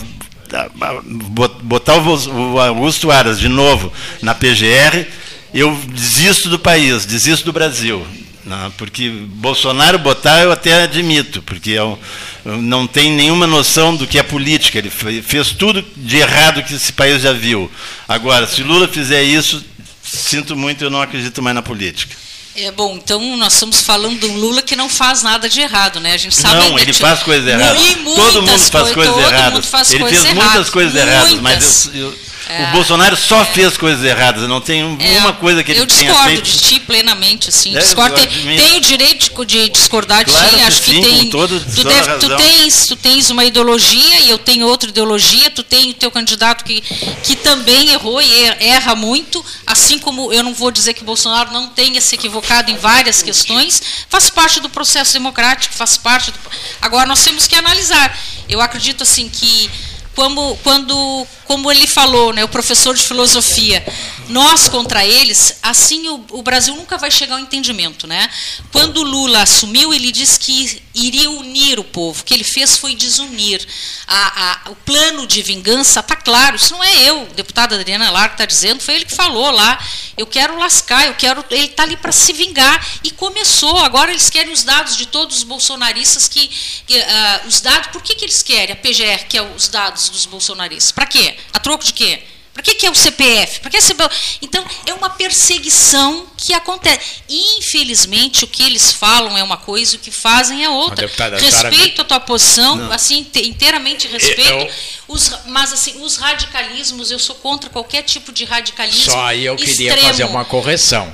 botar 1.63 1.95
o 1.97 2.59
Augusto 2.59 3.11
Aras 3.11 3.39
de 3.39 3.47
novo 3.47 3.91
na 4.21 4.35
PGR, 4.35 5.07
eu 5.53 5.75
desisto 5.87 6.49
do 6.49 6.59
país, 6.59 7.05
desisto 7.05 7.45
do 7.45 7.53
Brasil. 7.53 8.05
Não, 8.45 8.71
porque 8.71 9.09
Bolsonaro 9.09 9.97
botar 9.97 10.41
eu 10.41 10.51
até 10.51 10.83
admito, 10.83 11.41
porque 11.43 11.71
eu, 11.71 11.97
eu 12.43 12.61
não 12.61 12.85
tem 12.85 13.11
nenhuma 13.11 13.47
noção 13.47 13.95
do 13.95 14.05
que 14.05 14.19
é 14.19 14.23
política. 14.23 14.77
Ele 14.77 14.89
fez 14.89 15.51
tudo 15.51 15.83
de 15.95 16.17
errado 16.17 16.61
que 16.63 16.73
esse 16.73 16.91
país 16.91 17.21
já 17.21 17.31
viu. 17.31 17.71
Agora, 18.07 18.45
se 18.45 18.61
Lula 18.61 18.87
fizer 18.87 19.23
isso, 19.23 19.63
sinto 20.03 20.57
muito, 20.57 20.83
eu 20.83 20.89
não 20.89 21.01
acredito 21.01 21.41
mais 21.41 21.55
na 21.55 21.61
política. 21.61 22.15
É 22.55 22.71
bom, 22.71 22.95
então 22.95 23.35
nós 23.35 23.53
estamos 23.53 23.81
falando 23.81 24.19
de 24.19 24.27
um 24.27 24.37
Lula 24.37 24.61
que 24.61 24.75
não 24.75 24.87
faz 24.87 25.23
nada 25.23 25.49
de 25.49 25.59
errado, 25.59 25.99
né? 25.99 26.13
A 26.13 26.17
gente 26.17 26.35
sabe 26.35 26.69
Não, 26.69 26.77
ele 26.77 26.93
faz 26.93 27.23
coisas 27.23 27.47
erradas. 27.47 27.81
Todo 28.15 28.43
mundo 28.43 28.59
faz 28.59 28.91
coisas 28.91 29.17
erradas. 29.17 29.91
Ele 29.91 30.05
fez 30.05 30.33
muitas 30.33 30.69
coisas 30.69 30.95
erradas, 30.95 31.33
mas 31.39 31.89
eu, 31.95 32.01
eu 32.01 32.15
é, 32.49 32.65
o 32.65 32.71
Bolsonaro 32.71 33.15
só 33.15 33.41
é, 33.41 33.45
fez 33.45 33.77
coisas 33.77 34.03
erradas, 34.03 34.47
não 34.49 34.59
tem 34.59 34.81
é, 34.81 35.19
uma 35.19 35.33
coisa 35.33 35.63
que 35.63 35.71
ele 35.71 35.85
tenha 35.85 36.13
feito. 36.23 36.37
Eu 36.37 36.41
discordo 36.41 36.41
de 36.41 36.57
ti 36.57 36.79
plenamente, 36.81 37.49
assim. 37.49 37.75
É, 37.75 37.79
discordo, 37.79 38.15
tem, 38.15 38.27
tem, 38.27 38.77
o 38.77 38.81
direito 38.81 39.45
de 39.45 39.69
discordar 39.69 40.25
claro 40.25 40.49
de 40.49 40.55
ti, 40.57 40.61
acho 40.61 40.81
que, 40.81 40.91
sim, 40.91 41.01
tem. 41.01 41.29
Todo, 41.29 41.59
tu, 41.59 41.83
deve, 41.83 42.17
tu, 42.17 42.35
tens, 42.35 42.87
tu 42.87 42.95
tens 42.97 43.29
uma 43.29 43.45
ideologia 43.45 44.19
e 44.21 44.29
eu 44.29 44.37
tenho 44.37 44.67
outra 44.67 44.89
ideologia, 44.89 45.49
tu 45.51 45.63
tem 45.63 45.91
o 45.91 45.93
teu 45.93 46.11
candidato 46.11 46.65
que, 46.65 46.81
que 46.81 47.35
também 47.37 47.89
errou 47.89 48.21
e 48.21 48.43
erra 48.59 48.93
muito, 48.93 49.43
assim 49.65 49.97
como 49.97 50.33
eu 50.33 50.43
não 50.43 50.53
vou 50.53 50.69
dizer 50.69 50.93
que 50.93 51.01
o 51.01 51.05
Bolsonaro 51.05 51.51
não 51.51 51.69
tenha 51.69 52.01
se 52.01 52.15
equivocado 52.15 52.69
em 52.69 52.75
várias 52.75 53.21
questões, 53.21 53.81
faz 54.09 54.29
parte 54.29 54.59
do 54.59 54.69
processo 54.69 55.13
democrático, 55.13 55.73
faz 55.73 55.97
parte 55.97 56.31
do... 56.31 56.39
Agora 56.81 57.05
nós 57.05 57.23
temos 57.23 57.47
que 57.47 57.55
analisar. 57.55 58.17
Eu 58.49 58.59
acredito 58.59 59.03
assim 59.03 59.29
que 59.29 59.69
como, 60.15 60.57
quando, 60.63 61.27
como 61.53 61.71
ele 61.71 61.85
falou, 61.85 62.33
né, 62.33 62.43
o 62.43 62.47
professor 62.47 62.95
de 62.95 63.03
filosofia, 63.03 63.85
nós 64.27 64.67
contra 64.67 65.05
eles, 65.05 65.59
assim 65.61 66.09
o, 66.09 66.25
o, 66.31 66.41
Brasil 66.41 66.75
nunca 66.75 66.97
vai 66.97 67.11
chegar 67.11 67.35
ao 67.35 67.39
entendimento. 67.39 68.07
Né? 68.07 68.27
Quando 68.71 69.03
Lula 69.03 69.43
assumiu, 69.43 69.93
ele 69.93 70.11
disse 70.11 70.39
que 70.39 70.81
iria 70.95 71.29
unir 71.29 71.79
o 71.79 71.83
povo. 71.83 72.21
O 72.21 72.23
que 72.23 72.33
ele 72.33 72.43
fez 72.43 72.77
foi 72.77 72.95
desunir. 72.95 73.63
A, 74.07 74.67
a, 74.67 74.71
o 74.71 74.75
plano 74.77 75.27
de 75.27 75.43
vingança 75.43 75.99
está 75.99 76.15
claro. 76.15 76.55
Isso 76.55 76.73
não 76.73 76.83
é 76.83 77.03
eu, 77.03 77.27
deputada 77.35 77.75
Adriana 77.75 78.09
Lar, 78.09 78.29
que 78.29 78.35
está 78.35 78.45
dizendo, 78.45 78.81
foi 78.81 78.95
ele 78.95 79.05
que 79.05 79.15
falou 79.15 79.51
lá. 79.51 79.79
Eu 80.17 80.25
quero 80.25 80.57
lascar, 80.57 81.07
eu 81.07 81.15
quero. 81.15 81.43
Ele 81.49 81.65
está 81.65 81.83
ali 81.83 81.97
para 81.97 82.11
se 82.11 82.33
vingar. 82.33 82.85
E 83.03 83.11
começou. 83.11 83.77
Agora 83.79 84.11
eles 84.11 84.29
querem 84.29 84.53
os 84.53 84.63
dados 84.63 84.95
de 84.95 85.05
todos 85.07 85.37
os 85.37 85.43
bolsonaristas 85.43 86.27
que. 86.27 86.47
que 86.87 86.97
uh, 86.97 87.47
os 87.47 87.61
dados, 87.61 87.89
por 87.91 88.01
que, 88.01 88.15
que 88.15 88.25
eles 88.25 88.41
querem? 88.41 88.73
A 88.73 88.75
PGR, 88.75 89.27
que 89.27 89.37
é 89.37 89.41
os 89.41 89.67
dados 89.67 90.09
dos 90.09 90.25
bolsonaristas. 90.25 90.91
Para 90.91 91.05
quê? 91.05 91.35
A 91.51 91.59
troco 91.59 91.83
de 91.83 91.93
quê? 91.93 92.21
Para 92.53 92.61
que, 92.61 92.75
que 92.75 92.85
é 92.85 92.91
o 92.91 92.93
CPF? 92.93 93.61
Para 93.61 93.71
que 93.71 93.77
é 93.77 93.81
CPF? 93.81 94.37
Então, 94.39 94.63
é 94.85 94.93
uma 94.93 95.09
perseguição 95.09 96.27
que 96.37 96.53
acontece. 96.53 96.99
Infelizmente, 97.27 98.43
o 98.43 98.47
que 98.47 98.61
eles 98.61 98.93
falam 98.93 99.35
é 99.35 99.41
uma 99.41 99.57
coisa, 99.57 99.95
o 99.95 99.99
que 99.99 100.11
fazem 100.11 100.63
é 100.63 100.69
outra. 100.69 101.07
Deputada, 101.07 101.39
respeito 101.39 102.03
a 102.03 102.05
tua 102.05 102.19
posição, 102.19 102.75
Não. 102.75 102.91
assim, 102.91 103.25
inteiramente 103.37 104.07
respeito. 104.07 104.51
Eu, 104.51 104.69
os, 105.07 105.31
mas, 105.47 105.73
assim, 105.73 105.99
os 106.03 106.15
radicalismos, 106.15 107.09
eu 107.09 107.17
sou 107.17 107.35
contra 107.35 107.71
qualquer 107.71 108.03
tipo 108.03 108.31
de 108.31 108.45
radicalismo. 108.45 109.11
Só 109.11 109.25
aí 109.25 109.45
eu 109.45 109.55
queria 109.55 109.89
extremo. 109.89 110.07
fazer 110.07 110.23
uma 110.25 110.45
correção, 110.45 111.13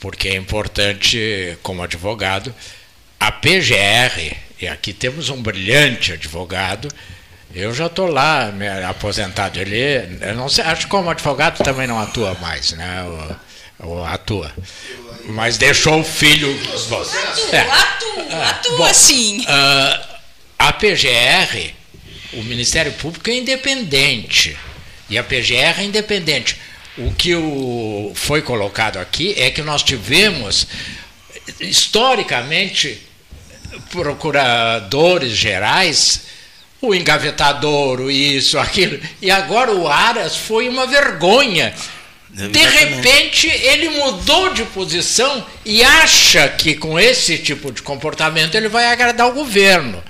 porque 0.00 0.26
é 0.26 0.34
importante, 0.34 1.56
como 1.62 1.84
advogado, 1.84 2.52
a 3.20 3.30
PGR, 3.30 4.36
e 4.60 4.66
aqui 4.66 4.92
temos 4.92 5.28
um 5.28 5.40
brilhante 5.40 6.12
advogado, 6.12 6.88
eu 7.54 7.72
já 7.72 7.86
estou 7.86 8.08
lá, 8.08 8.52
aposentado. 8.88 9.60
Ele, 9.60 10.18
eu 10.20 10.34
não 10.34 10.48
sei, 10.48 10.64
acho 10.64 10.82
que 10.82 10.88
como 10.88 11.08
advogado 11.08 11.62
também 11.62 11.86
não 11.86 12.00
atua 12.00 12.34
mais, 12.40 12.72
né? 12.72 13.04
O, 13.80 14.02
atua. 14.04 14.52
Mas 15.26 15.56
deixou 15.56 16.00
o 16.00 16.04
filho. 16.04 16.50
Atua, 16.74 17.06
é. 17.52 17.60
atua, 17.60 18.50
atua 18.50 18.76
Bom, 18.76 18.94
sim. 18.94 19.40
Uh, 19.42 20.14
a 20.58 20.72
PGR, 20.72 21.74
o 22.32 22.42
Ministério 22.42 22.92
Público 22.92 23.30
é 23.30 23.34
independente. 23.34 24.56
E 25.08 25.16
a 25.16 25.22
PGR 25.22 25.80
é 25.80 25.84
independente. 25.84 26.56
O 26.96 27.12
que 27.12 27.34
o, 27.34 28.12
foi 28.14 28.42
colocado 28.42 28.98
aqui 28.98 29.34
é 29.36 29.50
que 29.50 29.62
nós 29.62 29.82
tivemos, 29.82 30.66
historicamente, 31.60 33.00
procuradores 33.90 35.32
gerais, 35.32 36.22
o 36.88 36.94
engavetador, 36.94 38.00
o 38.00 38.10
isso, 38.10 38.58
aquilo, 38.58 38.98
e 39.20 39.30
agora 39.30 39.72
o 39.72 39.88
Aras 39.88 40.36
foi 40.36 40.68
uma 40.68 40.86
vergonha. 40.86 41.74
De 42.30 42.58
repente, 42.58 43.46
ele 43.46 43.90
mudou 43.90 44.52
de 44.52 44.64
posição 44.64 45.46
e 45.64 45.84
acha 45.84 46.48
que 46.48 46.74
com 46.74 46.98
esse 46.98 47.38
tipo 47.38 47.70
de 47.70 47.80
comportamento 47.80 48.56
ele 48.56 48.68
vai 48.68 48.86
agradar 48.86 49.28
o 49.28 49.32
governo, 49.34 50.02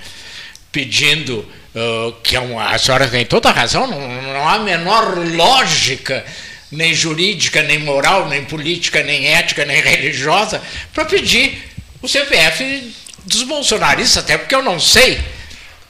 pedindo 0.71 1.47
uh, 1.75 2.11
que 2.23 2.35
é 2.35 2.39
uma, 2.39 2.71
a 2.71 2.79
senhora 2.79 3.07
tem 3.07 3.25
toda 3.25 3.49
a 3.49 3.51
razão, 3.51 3.85
não, 3.85 3.99
não 4.23 4.47
há 4.47 4.53
a 4.53 4.59
menor 4.59 5.19
lógica 5.35 6.25
nem 6.71 6.93
jurídica, 6.93 7.61
nem 7.61 7.79
moral, 7.79 8.27
nem 8.27 8.43
política, 8.43 9.03
nem 9.03 9.27
ética, 9.27 9.65
nem 9.65 9.81
religiosa, 9.81 10.61
para 10.93 11.05
pedir 11.05 11.63
o 12.01 12.07
CPF 12.07 12.93
dos 13.25 13.43
bolsonaristas, 13.43 14.23
até 14.23 14.37
porque 14.37 14.55
eu 14.55 14.61
não 14.61 14.79
sei, 14.79 15.19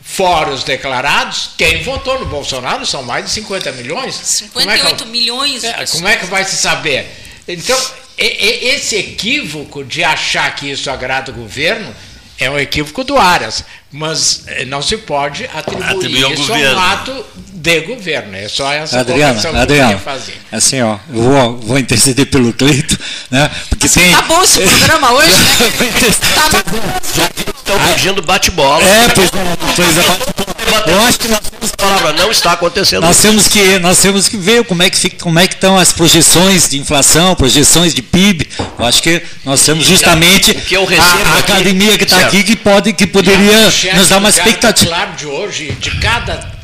fora 0.05 0.51
os 0.51 0.63
declarados, 0.63 1.49
quem 1.57 1.81
votou 1.81 2.19
no 2.19 2.27
Bolsonaro 2.27 2.85
são 2.85 3.01
mais 3.03 3.25
de 3.25 3.31
50 3.31 3.71
milhões. 3.73 4.15
58 4.15 4.85
é 4.85 4.95
que, 4.95 5.05
milhões. 5.05 5.63
É, 5.63 5.85
como 5.87 6.07
é 6.07 6.15
que 6.15 6.27
vai 6.27 6.45
se 6.45 6.55
saber? 6.55 7.07
Então, 7.47 7.77
esse 8.17 8.95
equívoco 8.95 9.83
de 9.83 10.03
achar 10.03 10.55
que 10.55 10.71
isso 10.71 10.89
agrada 10.89 11.31
o 11.31 11.35
governo 11.35 11.93
é 12.37 12.49
um 12.49 12.57
equívoco 12.57 13.03
do 13.03 13.17
Aras, 13.17 13.63
mas 13.91 14.43
eh, 14.47 14.65
não 14.65 14.81
se 14.81 14.97
pode 14.97 15.45
atribuir, 15.53 15.85
atribuir 15.85 16.31
isso 16.33 16.53
a 16.53 16.57
um 16.57 16.79
ato 16.79 17.25
de 17.65 17.79
governo. 17.81 18.35
É 18.35 18.47
só 18.47 18.71
essa 18.71 18.99
Adriana, 18.99 19.41
que 19.41 19.47
Adriana, 19.47 19.93
eu 19.93 19.99
fazer. 19.99 20.39
Assim, 20.51 20.81
ó, 20.81 20.97
eu 21.09 21.21
vou, 21.21 21.57
vou 21.57 21.79
interceder 21.79 22.27
pelo 22.27 22.53
Cleito, 22.53 22.97
né? 23.31 23.49
Porque 23.69 23.87
assim, 23.87 24.01
tem... 24.01 24.11
Tá 24.11 24.21
bom 24.21 24.43
esse 24.43 24.61
programa 24.61 25.11
hoje, 25.13 25.31
né? 25.31 25.71
tá 26.35 27.55
Estão 27.57 27.79
pedindo 27.87 28.21
bate-bola. 28.21 28.83
É, 28.83 29.09
pois, 29.09 29.31
pois 29.75 29.97
é. 29.97 30.91
Eu 30.91 31.01
acho 31.01 31.19
que 31.19 31.27
nós 31.27 31.39
temos 31.39 31.71
palavra 31.71 32.13
não 32.13 32.31
está 32.31 32.51
acontecendo. 32.51 33.01
Nós 33.01 33.17
temos 33.17 33.47
que 33.47 33.79
nós 33.79 33.99
temos 33.99 34.29
que 34.29 34.37
ver 34.37 34.63
como 34.65 34.83
é 34.83 34.89
que 34.89 34.97
fica, 34.97 35.17
como 35.17 35.39
é 35.39 35.47
que 35.47 35.55
estão 35.55 35.77
as 35.77 35.91
projeções 35.91 36.69
de 36.69 36.77
inflação, 36.77 37.35
projeções 37.35 37.93
de 37.93 38.03
PIB. 38.03 38.47
Eu 38.77 38.85
acho 38.85 39.01
que 39.01 39.21
nós 39.43 39.65
temos 39.65 39.85
justamente 39.85 40.51
o 40.51 40.61
que 40.61 40.75
eu 40.75 40.85
recebo 40.85 41.29
a 41.33 41.39
academia 41.39 41.97
que 41.97 42.03
está 42.03 42.19
aqui 42.19 42.43
que 42.43 42.55
pode 42.55 42.93
que 42.93 43.07
poderia 43.07 43.65
nos 43.95 44.09
dar 44.09 44.17
uma 44.17 44.29
expectativa. 44.29 44.91
Claro 44.91 45.13
de 45.13 45.25
hoje 45.25 45.71
de 45.79 45.91
cada 45.99 46.54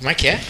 como 0.00 0.10
é 0.10 0.14
que 0.14 0.28
é? 0.28 0.40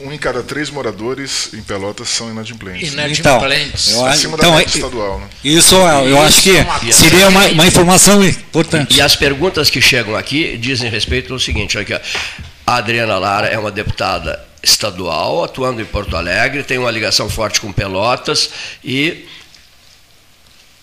Um 0.00 0.10
em 0.10 0.18
cada 0.18 0.42
três 0.42 0.70
moradores 0.70 1.52
em 1.52 1.62
Pelotas 1.62 2.08
são 2.08 2.30
inadimplentes. 2.30 2.94
Inadimplentes. 2.94 3.88
Então, 3.88 4.00
eu, 4.00 4.06
Acima 4.06 4.36
então, 4.36 4.50
da 4.50 4.56
média 4.56 4.76
estadual. 4.76 5.20
Né? 5.20 5.28
Isso 5.44 5.74
eu 5.74 6.20
acho 6.22 6.42
que 6.42 6.92
seria 6.92 7.28
uma, 7.28 7.46
uma 7.48 7.66
informação 7.66 8.24
importante. 8.24 8.96
E 8.96 9.02
as 9.02 9.14
perguntas 9.14 9.68
que 9.68 9.80
chegam 9.82 10.16
aqui 10.16 10.56
dizem 10.56 10.90
respeito 10.90 11.34
ao 11.34 11.38
seguinte, 11.38 11.78
aqui, 11.78 11.92
a 11.92 12.76
Adriana 12.76 13.18
Lara 13.18 13.46
é 13.46 13.58
uma 13.58 13.70
deputada 13.70 14.42
estadual, 14.62 15.44
atuando 15.44 15.82
em 15.82 15.84
Porto 15.84 16.16
Alegre, 16.16 16.62
tem 16.62 16.78
uma 16.78 16.90
ligação 16.90 17.28
forte 17.28 17.60
com 17.60 17.70
Pelotas 17.70 18.48
e 18.82 19.26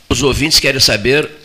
os 0.08 0.22
ouvintes 0.22 0.60
querem 0.60 0.80
saber 0.80 1.41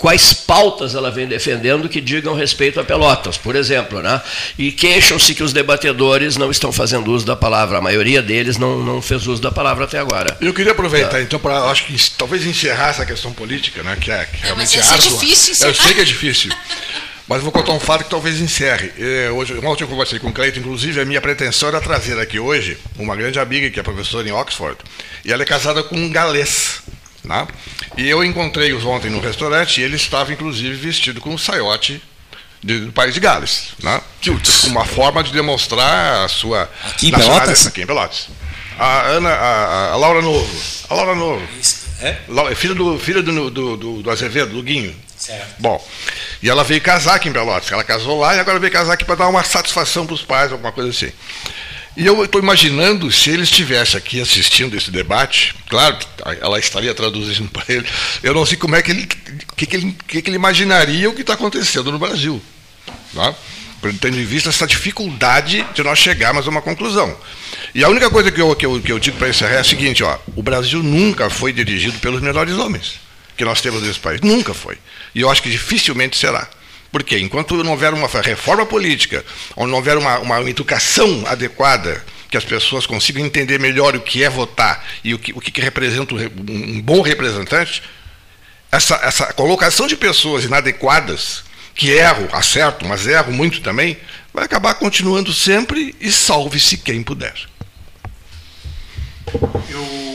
quais 0.00 0.32
pautas 0.32 0.94
ela 0.94 1.10
vem 1.10 1.28
defendendo 1.28 1.86
que 1.86 2.00
digam 2.00 2.34
respeito 2.34 2.80
a 2.80 2.84
Pelotas, 2.84 3.36
por 3.36 3.54
exemplo, 3.54 4.00
né? 4.00 4.20
E 4.58 4.72
queixam-se 4.72 5.34
que 5.34 5.42
os 5.42 5.52
debatedores 5.52 6.38
não 6.38 6.50
estão 6.50 6.72
fazendo 6.72 7.12
uso 7.12 7.26
da 7.26 7.36
palavra, 7.36 7.76
a 7.76 7.80
maioria 7.82 8.22
deles 8.22 8.56
não, 8.56 8.78
não 8.78 9.02
fez 9.02 9.26
uso 9.26 9.42
da 9.42 9.52
palavra 9.52 9.84
até 9.84 9.98
agora. 9.98 10.38
Eu 10.40 10.54
queria 10.54 10.72
aproveitar, 10.72 11.10
tá. 11.10 11.20
então, 11.20 11.38
para 11.38 11.64
acho 11.64 11.84
que 11.84 12.10
talvez 12.12 12.46
encerrar 12.46 12.88
essa 12.88 13.04
questão 13.04 13.30
política, 13.34 13.82
né? 13.82 13.94
Que 14.00 14.10
é, 14.10 14.24
que 14.24 14.38
realmente 14.38 14.78
é, 14.78 14.82
mas 14.82 14.90
é 14.90 14.96
difícil 14.96 15.52
encerrar. 15.52 15.70
Eu 15.70 15.74
sei 15.74 15.94
que 15.94 16.00
é 16.00 16.04
difícil. 16.04 16.50
Mas 17.28 17.42
vou 17.42 17.52
contar 17.52 17.72
um 17.72 17.78
fato 17.78 18.04
que 18.04 18.10
talvez 18.10 18.40
encerre. 18.40 18.90
É, 18.98 19.30
hoje, 19.30 19.54
ontem 19.62 19.84
eu 19.84 19.88
conversei 19.88 20.18
com 20.18 20.28
o 20.28 20.32
Cleito, 20.32 20.58
inclusive 20.58 20.98
a 20.98 21.04
minha 21.04 21.20
pretensão 21.20 21.68
era 21.68 21.80
trazer 21.80 22.18
aqui 22.18 22.40
hoje 22.40 22.78
uma 22.98 23.14
grande 23.14 23.38
amiga 23.38 23.68
que 23.68 23.78
é 23.78 23.82
professora 23.82 24.26
em 24.26 24.32
Oxford, 24.32 24.78
e 25.26 25.30
ela 25.30 25.42
é 25.42 25.46
casada 25.46 25.82
com 25.82 25.94
um 25.94 26.08
galês. 26.08 26.80
Né? 27.22 27.46
E 27.96 28.08
eu 28.08 28.24
encontrei-os 28.24 28.84
ontem 28.84 29.10
no 29.10 29.20
restaurante 29.20 29.80
e 29.80 29.84
ele 29.84 29.96
estava, 29.96 30.32
inclusive, 30.32 30.74
vestido 30.74 31.20
com 31.20 31.30
um 31.30 31.38
saiote 31.38 32.02
do 32.62 32.92
país 32.92 33.14
de 33.14 33.20
Gales. 33.20 33.72
Né? 33.82 34.00
Uma 34.66 34.84
forma 34.84 35.22
de 35.22 35.32
demonstrar 35.32 36.24
a 36.24 36.28
sua. 36.28 36.70
Aqui 36.84 37.08
em 37.08 37.12
Pelotas? 37.12 37.66
Aqui 37.66 37.82
em 37.82 37.86
Pelotas. 37.86 38.28
A 38.78 39.02
Ana, 39.02 39.30
a, 39.30 39.92
a 39.92 39.96
Laura 39.96 40.22
Novo. 40.22 40.62
A 40.88 40.94
Laura 40.94 41.14
Novo. 41.14 41.46
É? 42.00 42.16
é? 42.50 42.54
Filha 42.54 42.74
do, 42.74 42.98
filha 42.98 43.22
do, 43.22 43.50
do, 43.50 43.76
do, 43.76 44.02
do 44.02 44.10
Azevedo, 44.10 44.54
do 44.54 44.62
Guinho. 44.62 44.94
Certo. 45.16 45.56
Bom, 45.58 45.86
e 46.42 46.48
ela 46.48 46.64
veio 46.64 46.80
casar 46.80 47.16
aqui 47.16 47.28
em 47.28 47.32
Pelotas. 47.32 47.70
Ela 47.70 47.84
casou 47.84 48.18
lá 48.20 48.34
e 48.34 48.38
agora 48.38 48.58
veio 48.58 48.72
casar 48.72 48.94
aqui 48.94 49.04
para 49.04 49.16
dar 49.16 49.28
uma 49.28 49.44
satisfação 49.44 50.06
para 50.06 50.14
os 50.14 50.22
pais, 50.22 50.50
alguma 50.50 50.72
coisa 50.72 50.88
assim. 50.88 51.12
E 52.00 52.06
eu 52.06 52.24
estou 52.24 52.40
imaginando 52.40 53.12
se 53.12 53.28
ele 53.28 53.42
estivesse 53.42 53.94
aqui 53.94 54.22
assistindo 54.22 54.74
esse 54.74 54.90
debate, 54.90 55.54
claro, 55.68 55.98
ela 56.40 56.58
estaria 56.58 56.94
traduzindo 56.94 57.46
para 57.52 57.62
ele. 57.68 57.86
Eu 58.22 58.32
não 58.32 58.46
sei 58.46 58.56
como 58.56 58.74
é 58.74 58.80
que 58.80 58.90
ele, 58.90 59.06
que, 59.54 59.66
que 59.66 59.76
ele, 59.76 59.96
que, 60.08 60.22
que 60.22 60.30
ele 60.30 60.36
imaginaria 60.36 61.10
o 61.10 61.12
que 61.12 61.20
está 61.20 61.34
acontecendo 61.34 61.92
no 61.92 61.98
Brasil, 61.98 62.40
tá? 63.14 63.34
tendo 64.00 64.18
em 64.18 64.24
vista 64.24 64.48
essa 64.48 64.66
dificuldade 64.66 65.62
de 65.74 65.82
nós 65.82 65.98
chegarmos 65.98 66.46
a 66.46 66.50
uma 66.50 66.62
conclusão. 66.62 67.14
E 67.74 67.84
a 67.84 67.88
única 67.90 68.08
coisa 68.08 68.30
que 68.30 68.40
eu, 68.40 68.56
que 68.56 68.64
eu, 68.64 68.80
que 68.80 68.92
eu 68.92 68.98
digo 68.98 69.18
para 69.18 69.28
encerrar 69.28 69.56
é 69.56 69.60
a 69.60 69.64
seguinte: 69.64 70.02
ó, 70.02 70.18
o 70.34 70.42
Brasil 70.42 70.82
nunca 70.82 71.28
foi 71.28 71.52
dirigido 71.52 71.98
pelos 71.98 72.22
melhores 72.22 72.54
homens 72.54 72.94
que 73.36 73.44
nós 73.44 73.60
temos 73.60 73.82
nesse 73.82 73.98
país, 73.98 74.22
nunca 74.22 74.54
foi. 74.54 74.78
E 75.14 75.20
eu 75.20 75.28
acho 75.28 75.42
que 75.42 75.50
dificilmente 75.50 76.16
será. 76.16 76.48
Porque 76.90 77.18
enquanto 77.18 77.62
não 77.62 77.72
houver 77.72 77.94
uma 77.94 78.08
reforma 78.08 78.66
política, 78.66 79.24
ou 79.54 79.66
não 79.66 79.76
houver 79.76 79.96
uma, 79.96 80.18
uma 80.18 80.40
educação 80.50 81.24
adequada, 81.26 82.04
que 82.28 82.36
as 82.36 82.44
pessoas 82.44 82.86
consigam 82.86 83.24
entender 83.24 83.58
melhor 83.58 83.94
o 83.94 84.00
que 84.00 84.22
é 84.22 84.30
votar 84.30 84.84
e 85.02 85.14
o 85.14 85.18
que, 85.18 85.32
o 85.32 85.40
que 85.40 85.60
representa 85.60 86.14
um 86.14 86.80
bom 86.80 87.00
representante, 87.00 87.82
essa, 88.70 88.94
essa 89.02 89.32
colocação 89.32 89.86
de 89.86 89.96
pessoas 89.96 90.44
inadequadas, 90.44 91.42
que 91.74 91.90
erram, 91.90 92.28
acertam, 92.32 92.88
mas 92.88 93.06
erram 93.06 93.32
muito 93.32 93.60
também, 93.60 93.96
vai 94.32 94.44
acabar 94.44 94.74
continuando 94.74 95.32
sempre 95.32 95.94
e 96.00 96.12
salve-se 96.12 96.76
quem 96.76 97.02
puder. 97.02 97.34
Eu... 99.68 100.10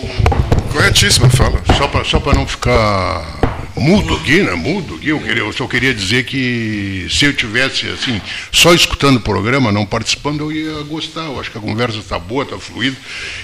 Corretíssima 0.72 1.30
fala. 1.30 1.62
Só 2.06 2.20
para 2.20 2.34
não 2.34 2.46
ficar 2.46 3.45
mudo 3.76 4.16
aqui, 4.16 4.42
né? 4.42 4.54
Mudo 4.54 4.96
aqui. 4.96 5.10
Eu, 5.10 5.20
queria, 5.20 5.44
eu 5.44 5.54
só 5.54 5.68
queria 5.68 5.94
dizer 5.94 6.26
que 6.26 7.08
se 7.10 7.26
eu 7.26 7.34
tivesse 7.34 7.88
assim, 7.88 8.22
só 8.52 8.74
escutando 8.74 9.18
o 9.18 9.22
programa, 9.22 9.72
não 9.72 9.86
participando, 9.86 10.42
eu 10.42 10.52
ia 10.52 10.82
gostar. 10.84 11.26
Eu 11.26 11.40
acho 11.40 11.52
que 11.52 11.58
a 11.58 11.62
conversa 11.62 11.98
está 12.00 12.18
boa, 12.18 12.44
está 12.44 12.58
fluida 12.58 12.98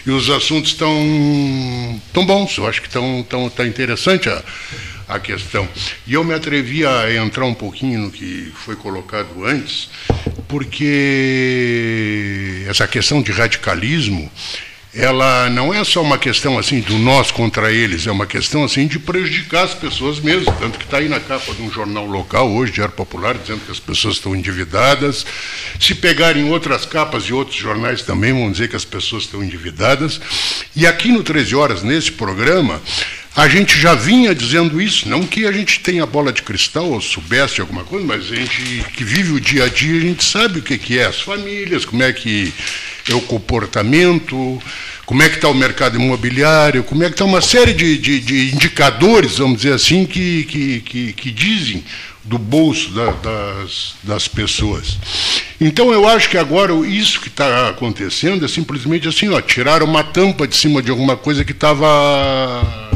e 0.06 0.12
os 0.12 0.30
assuntos 0.30 0.72
estão 0.72 2.02
tão 2.14 2.26
bons. 2.26 2.58
Eu 2.58 2.68
acho 2.68 2.82
que 2.82 2.88
estão 2.88 3.26
tão, 3.30 3.50
tá 3.50 3.66
interessante 3.66 4.30
a, 4.30 4.44
a 5.08 5.20
questão. 5.20 5.68
E 6.08 6.14
eu 6.14 6.24
me 6.24 6.34
atrevi 6.34 6.86
a 6.86 7.14
entrar 7.14 7.46
um 7.46 7.54
pouquinho 7.54 8.00
no 8.02 8.12
que 8.12 8.52
foi 8.56 8.76
colocado 8.76 9.46
antes, 9.46 9.90
porque 10.48 10.92
essa 12.68 12.88
questão 12.88 13.22
de 13.22 13.32
radicalismo 13.32 14.32
ela 14.94 15.50
não 15.50 15.74
é 15.74 15.84
só 15.86 16.02
uma 16.02 16.18
questão 16.18 16.60
assim 16.60 16.82
do 16.82 16.98
nós 16.98 17.32
contra 17.32 17.72
eles, 17.72 18.06
é 18.06 18.12
uma 18.12 18.26
questão 18.26 18.66
assim 18.66 18.88
de 18.88 19.00
prejudicar 19.00 19.64
as 19.64 19.74
pessoas 19.74 20.20
mesmo, 20.20 20.52
tanto 20.60 20.78
que 20.78 20.84
está 20.84 20.98
aí 20.98 21.08
na 21.08 21.20
capa 21.20 21.54
de 21.54 21.62
um 21.62 21.72
jornal 21.72 22.06
local 22.06 22.52
hoje, 22.52 22.74
Diário 22.74 22.94
Popular, 22.94 23.38
dizendo 23.38 23.62
que 23.66 23.72
as 23.72 23.80
pessoas 23.80 24.16
estão 24.16 24.36
endividadas. 24.36 25.26
Se 25.80 25.96
pegarem 25.96 26.50
outras 26.50 26.86
capas 26.86 27.24
de 27.24 27.34
outros 27.34 27.58
jornais 27.58 28.02
também 28.02 28.34
vão 28.34 28.52
dizer 28.52 28.68
que 28.68 28.76
as 28.76 28.84
pessoas 28.84 29.24
estão 29.24 29.42
endividadas. 29.42 30.20
E 30.76 30.86
aqui 30.86 31.10
no 31.10 31.24
13 31.24 31.56
Horas, 31.56 31.84
nesse 31.84 32.12
programa, 32.12 32.82
a 33.34 33.48
gente 33.48 33.80
já 33.80 33.96
vinha 33.96 34.36
dizendo 34.36 34.82
isso, 34.82 35.08
não 35.08 35.24
que 35.24 35.46
a 35.46 35.54
gente 35.54 35.80
tenha 35.80 36.06
bola 36.06 36.34
de 36.34 36.42
cristal 36.42 36.92
ou 36.92 37.00
soubesse 37.00 37.62
alguma 37.62 37.86
coisa, 37.86 38.06
mas 38.06 38.30
a 38.30 38.36
gente 38.36 38.86
que 38.94 39.06
vive 39.06 39.32
o 39.32 39.40
dia 39.40 39.64
a 39.64 39.70
dia, 39.70 39.98
a 39.98 40.02
gente 40.02 40.24
sabe 40.26 40.60
o 40.60 40.62
que, 40.62 40.78
que 40.78 41.00
é 41.00 41.06
as 41.06 41.22
famílias, 41.22 41.86
como 41.86 42.04
é 42.04 42.12
que 42.12 42.54
é 43.10 43.14
o 43.16 43.22
comportamento, 43.22 44.62
como 45.06 45.24
é 45.24 45.30
que 45.30 45.36
está 45.36 45.48
o 45.50 45.54
mercado 45.54 45.98
imobiliário, 46.00 46.84
como 46.84 47.04
é 47.04 47.08
que 47.08 47.14
está 47.14 47.26
uma 47.26 47.42
série 47.42 47.74
de, 47.74 47.98
de, 47.98 48.20
de, 48.20 48.54
indicadores, 48.54 49.38
vamos 49.38 49.62
dizer 49.62 49.74
assim, 49.74 50.06
que, 50.06 50.44
que, 50.46 50.80
que, 50.82 51.14
que 51.14 51.32
dizem 51.32 51.84
do 52.24 52.38
bolso 52.38 52.92
da, 52.92 53.12
das, 53.12 53.96
das 54.04 54.28
pessoas. 54.28 54.98
Então 55.60 55.92
eu 55.92 56.08
acho 56.08 56.30
que 56.30 56.38
agora 56.38 56.74
isso 56.88 57.20
que 57.20 57.28
está 57.28 57.70
acontecendo 57.70 58.46
é 58.46 58.48
simplesmente 58.48 59.08
assim, 59.08 59.30
ó, 59.30 59.42
tirar 59.42 59.82
uma 59.82 60.04
tampa 60.04 60.48
de 60.48 60.56
cima 60.56 60.82
de 60.82 60.92
alguma 60.92 61.18
coisa 61.18 61.44
que 61.44 61.52
estava 61.52 62.92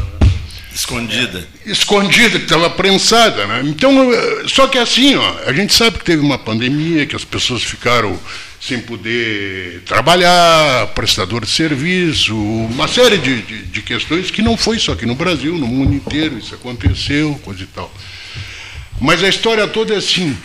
Escondida. 0.76 1.48
Escondida, 1.64 2.38
que 2.38 2.44
estava 2.44 2.68
prensada. 2.68 3.46
Né? 3.46 3.62
Então, 3.64 4.10
só 4.46 4.66
que 4.66 4.76
assim, 4.76 5.16
ó, 5.16 5.36
a 5.46 5.52
gente 5.52 5.72
sabe 5.72 5.98
que 5.98 6.04
teve 6.04 6.20
uma 6.20 6.36
pandemia, 6.36 7.06
que 7.06 7.16
as 7.16 7.24
pessoas 7.24 7.62
ficaram 7.62 8.18
sem 8.60 8.80
poder 8.80 9.82
trabalhar, 9.84 10.88
prestador 10.88 11.44
de 11.44 11.50
serviço, 11.50 12.36
uma 12.36 12.88
série 12.88 13.18
de, 13.18 13.42
de, 13.42 13.62
de, 13.62 13.82
questões 13.82 14.30
que 14.30 14.42
não 14.42 14.56
foi 14.56 14.78
só 14.78 14.92
aqui 14.92 15.06
no 15.06 15.14
Brasil, 15.14 15.56
no 15.56 15.66
mundo 15.66 15.94
inteiro, 15.94 16.38
isso 16.38 16.54
aconteceu, 16.54 17.38
coisa 17.44 17.62
e 17.62 17.66
tal. 17.66 17.92
Mas 19.00 19.22
a 19.22 19.28
história 19.28 19.66
toda 19.68 19.94
é 19.94 19.98
assim. 19.98 20.36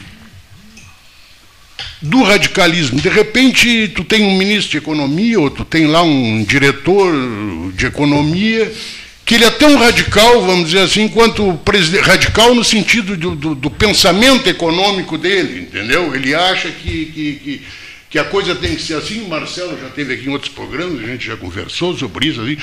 Do 2.01 2.23
radicalismo, 2.23 2.99
de 2.99 3.09
repente 3.09 3.87
tu 3.95 4.03
tem 4.03 4.23
um 4.23 4.37
ministro 4.37 4.71
de 4.71 4.77
economia, 4.77 5.39
ou 5.39 5.49
tu 5.49 5.63
tem 5.63 5.87
lá 5.87 6.01
um 6.01 6.43
diretor 6.43 7.13
de 7.75 7.85
economia, 7.85 8.71
que 9.23 9.35
ele 9.35 9.45
é 9.45 9.51
tão 9.51 9.77
radical, 9.77 10.41
vamos 10.41 10.71
dizer 10.71 10.83
assim, 10.83 11.07
quanto 11.07 11.59
radical 12.01 12.53
no 12.53 12.63
sentido 12.63 13.15
do, 13.15 13.35
do, 13.35 13.55
do 13.55 13.69
pensamento 13.69 14.49
econômico 14.49 15.17
dele, 15.17 15.61
entendeu? 15.61 16.13
Ele 16.13 16.35
acha 16.35 16.69
que, 16.69 17.05
que, 17.05 17.33
que 17.35 17.61
que 18.11 18.19
a 18.19 18.25
coisa 18.25 18.53
tem 18.53 18.75
que 18.75 18.81
ser 18.81 18.95
assim, 18.95 19.21
o 19.21 19.29
Marcelo 19.29 19.79
já 19.81 19.87
teve 19.87 20.13
aqui 20.13 20.27
em 20.27 20.33
outros 20.33 20.51
programas, 20.51 21.01
a 21.01 21.07
gente 21.07 21.25
já 21.25 21.37
conversou 21.37 21.97
sobre 21.97 22.27
isso. 22.27 22.41
Assim. 22.41 22.57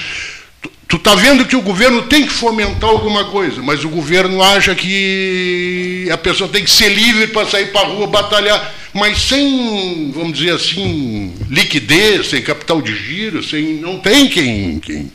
Tu 0.87 0.97
está 0.97 1.15
vendo 1.15 1.47
que 1.47 1.57
o 1.57 1.63
governo 1.63 2.03
tem 2.03 2.25
que 2.25 2.33
fomentar 2.33 2.91
alguma 2.91 3.25
coisa, 3.31 3.63
mas 3.63 3.83
o 3.83 3.89
governo 3.89 4.43
acha 4.43 4.75
que 4.75 6.07
a 6.13 6.19
pessoa 6.19 6.51
tem 6.51 6.63
que 6.63 6.71
ser 6.71 6.91
livre 6.91 7.29
para 7.29 7.49
sair 7.49 7.73
para 7.73 7.81
a 7.81 7.91
rua 7.91 8.07
batalhar, 8.07 8.75
mas 8.93 9.23
sem, 9.23 10.11
vamos 10.15 10.37
dizer 10.37 10.53
assim, 10.53 11.35
liquidez, 11.49 12.29
sem 12.29 12.43
capital 12.43 12.83
de 12.83 12.95
giro, 12.95 13.43
sem, 13.43 13.77
não 13.77 13.99
tem 13.99 14.29
quem, 14.29 14.79
quem. 14.81 15.11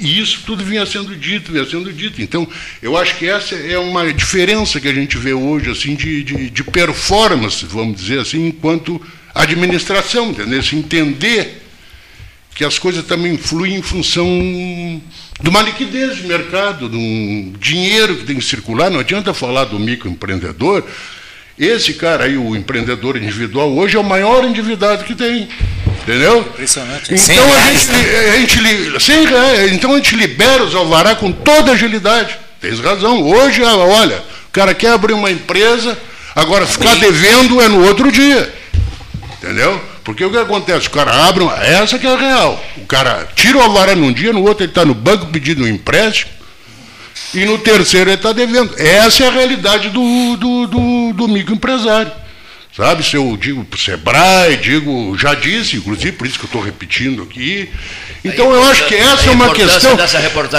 E 0.00 0.18
isso 0.18 0.40
tudo 0.46 0.64
vinha 0.64 0.86
sendo 0.86 1.14
dito, 1.14 1.52
vinha 1.52 1.64
sendo 1.64 1.92
dito. 1.92 2.22
Então, 2.22 2.48
eu 2.80 2.96
acho 2.96 3.16
que 3.16 3.28
essa 3.28 3.54
é 3.54 3.78
uma 3.78 4.12
diferença 4.12 4.80
que 4.80 4.88
a 4.88 4.94
gente 4.94 5.18
vê 5.18 5.34
hoje, 5.34 5.70
assim, 5.70 5.94
de, 5.94 6.24
de, 6.24 6.50
de 6.50 6.64
performance, 6.64 7.64
vamos 7.66 8.00
dizer 8.00 8.20
assim, 8.20 8.46
enquanto 8.46 9.00
administração, 9.34 10.30
entendeu? 10.30 10.62
Se 10.62 10.74
entender 10.74 11.62
que 12.54 12.64
as 12.64 12.78
coisas 12.78 13.04
também 13.04 13.36
fluem 13.36 13.76
em 13.76 13.82
função 13.82 14.26
de 15.40 15.48
uma 15.48 15.62
liquidez 15.62 16.16
de 16.16 16.26
mercado, 16.26 16.88
de 16.88 16.96
um 16.96 17.54
dinheiro 17.58 18.16
que 18.16 18.24
tem 18.24 18.36
que 18.36 18.44
circular. 18.44 18.90
Não 18.90 19.00
adianta 19.00 19.32
falar 19.32 19.64
do 19.64 19.78
microempreendedor. 19.78 20.84
Esse 21.60 21.92
cara 21.92 22.24
aí, 22.24 22.38
o 22.38 22.56
empreendedor 22.56 23.18
individual, 23.18 23.70
hoje 23.76 23.94
é 23.94 24.00
o 24.00 24.02
maior 24.02 24.42
endividado 24.46 25.04
que 25.04 25.14
tem. 25.14 25.46
Entendeu? 26.02 26.38
Impressionante. 26.38 27.12
Então 27.12 27.52
a 27.52 27.60
gente, 27.70 28.58
a 28.60 28.86
gente, 28.88 29.04
sem 29.04 29.26
reais, 29.26 29.70
então 29.70 29.92
a 29.92 29.96
gente 29.96 30.16
libera 30.16 30.64
os 30.64 30.74
alvará 30.74 31.14
com 31.14 31.30
toda 31.30 31.72
agilidade. 31.72 32.38
Tens 32.62 32.80
razão. 32.80 33.22
Hoje, 33.22 33.62
olha, 33.62 34.16
o 34.48 34.50
cara 34.50 34.74
quer 34.74 34.92
abrir 34.92 35.12
uma 35.12 35.30
empresa, 35.30 35.98
agora 36.34 36.66
ficar 36.66 36.94
devendo 36.94 37.60
é 37.60 37.68
no 37.68 37.84
outro 37.84 38.10
dia. 38.10 38.54
Entendeu? 39.36 39.78
Porque 40.02 40.24
o 40.24 40.30
que 40.30 40.38
acontece? 40.38 40.86
O 40.86 40.90
cara 40.90 41.12
abre, 41.28 41.42
uma, 41.42 41.62
essa 41.62 41.98
que 41.98 42.06
é 42.06 42.14
a 42.14 42.16
real. 42.16 42.64
O 42.78 42.86
cara 42.86 43.28
tira 43.36 43.58
o 43.58 43.60
alvará 43.60 43.94
num 43.94 44.14
dia, 44.14 44.32
no 44.32 44.44
outro 44.44 44.64
ele 44.64 44.70
está 44.70 44.86
no 44.86 44.94
banco 44.94 45.26
pedindo 45.26 45.64
um 45.64 45.68
empréstimo, 45.68 46.32
e 47.34 47.44
no 47.44 47.58
terceiro 47.58 48.10
ele 48.10 48.16
está 48.16 48.32
devendo. 48.32 48.74
Essa 48.78 49.24
é 49.24 49.28
a 49.28 49.32
realidade 49.32 49.90
do, 49.90 50.36
do, 50.36 50.66
do, 50.66 51.12
do 51.12 51.28
microempresário. 51.28 52.12
Sabe, 52.76 53.02
se 53.02 53.16
eu 53.16 53.36
digo 53.36 53.64
para 53.64 53.76
o 53.76 53.80
Sebrae, 53.80 54.56
digo, 54.56 55.16
já 55.18 55.34
disse, 55.34 55.76
inclusive, 55.76 56.12
por 56.12 56.26
isso 56.26 56.38
que 56.38 56.44
eu 56.44 56.48
estou 56.48 56.62
repetindo 56.62 57.22
aqui. 57.22 57.68
Então 58.24 58.52
eu 58.52 58.62
acho 58.64 58.86
que 58.86 58.94
essa 58.94 59.28
é 59.28 59.30
uma 59.32 59.52
questão. 59.52 59.96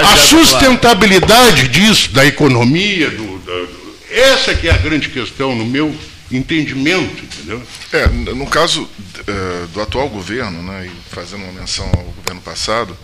A 0.03 0.17
sustentabilidade 0.17 1.67
disso, 1.69 2.11
da 2.11 2.25
economia, 2.25 3.09
do, 3.09 3.39
da, 3.39 3.81
essa 4.11 4.53
que 4.53 4.67
é 4.67 4.71
a 4.71 4.77
grande 4.77 5.09
questão 5.09 5.55
no 5.55 5.65
meu 5.65 5.95
entendimento, 6.29 7.23
entendeu? 7.23 7.61
É, 7.93 8.07
no 8.07 8.45
caso 8.45 8.83
uh, 8.83 9.67
do 9.67 9.81
atual 9.81 10.09
governo, 10.09 10.61
né, 10.63 10.87
e 10.87 11.15
fazendo 11.15 11.43
uma 11.43 11.53
menção 11.53 11.85
ao 11.95 12.03
governo 12.03 12.41
passado, 12.41 12.97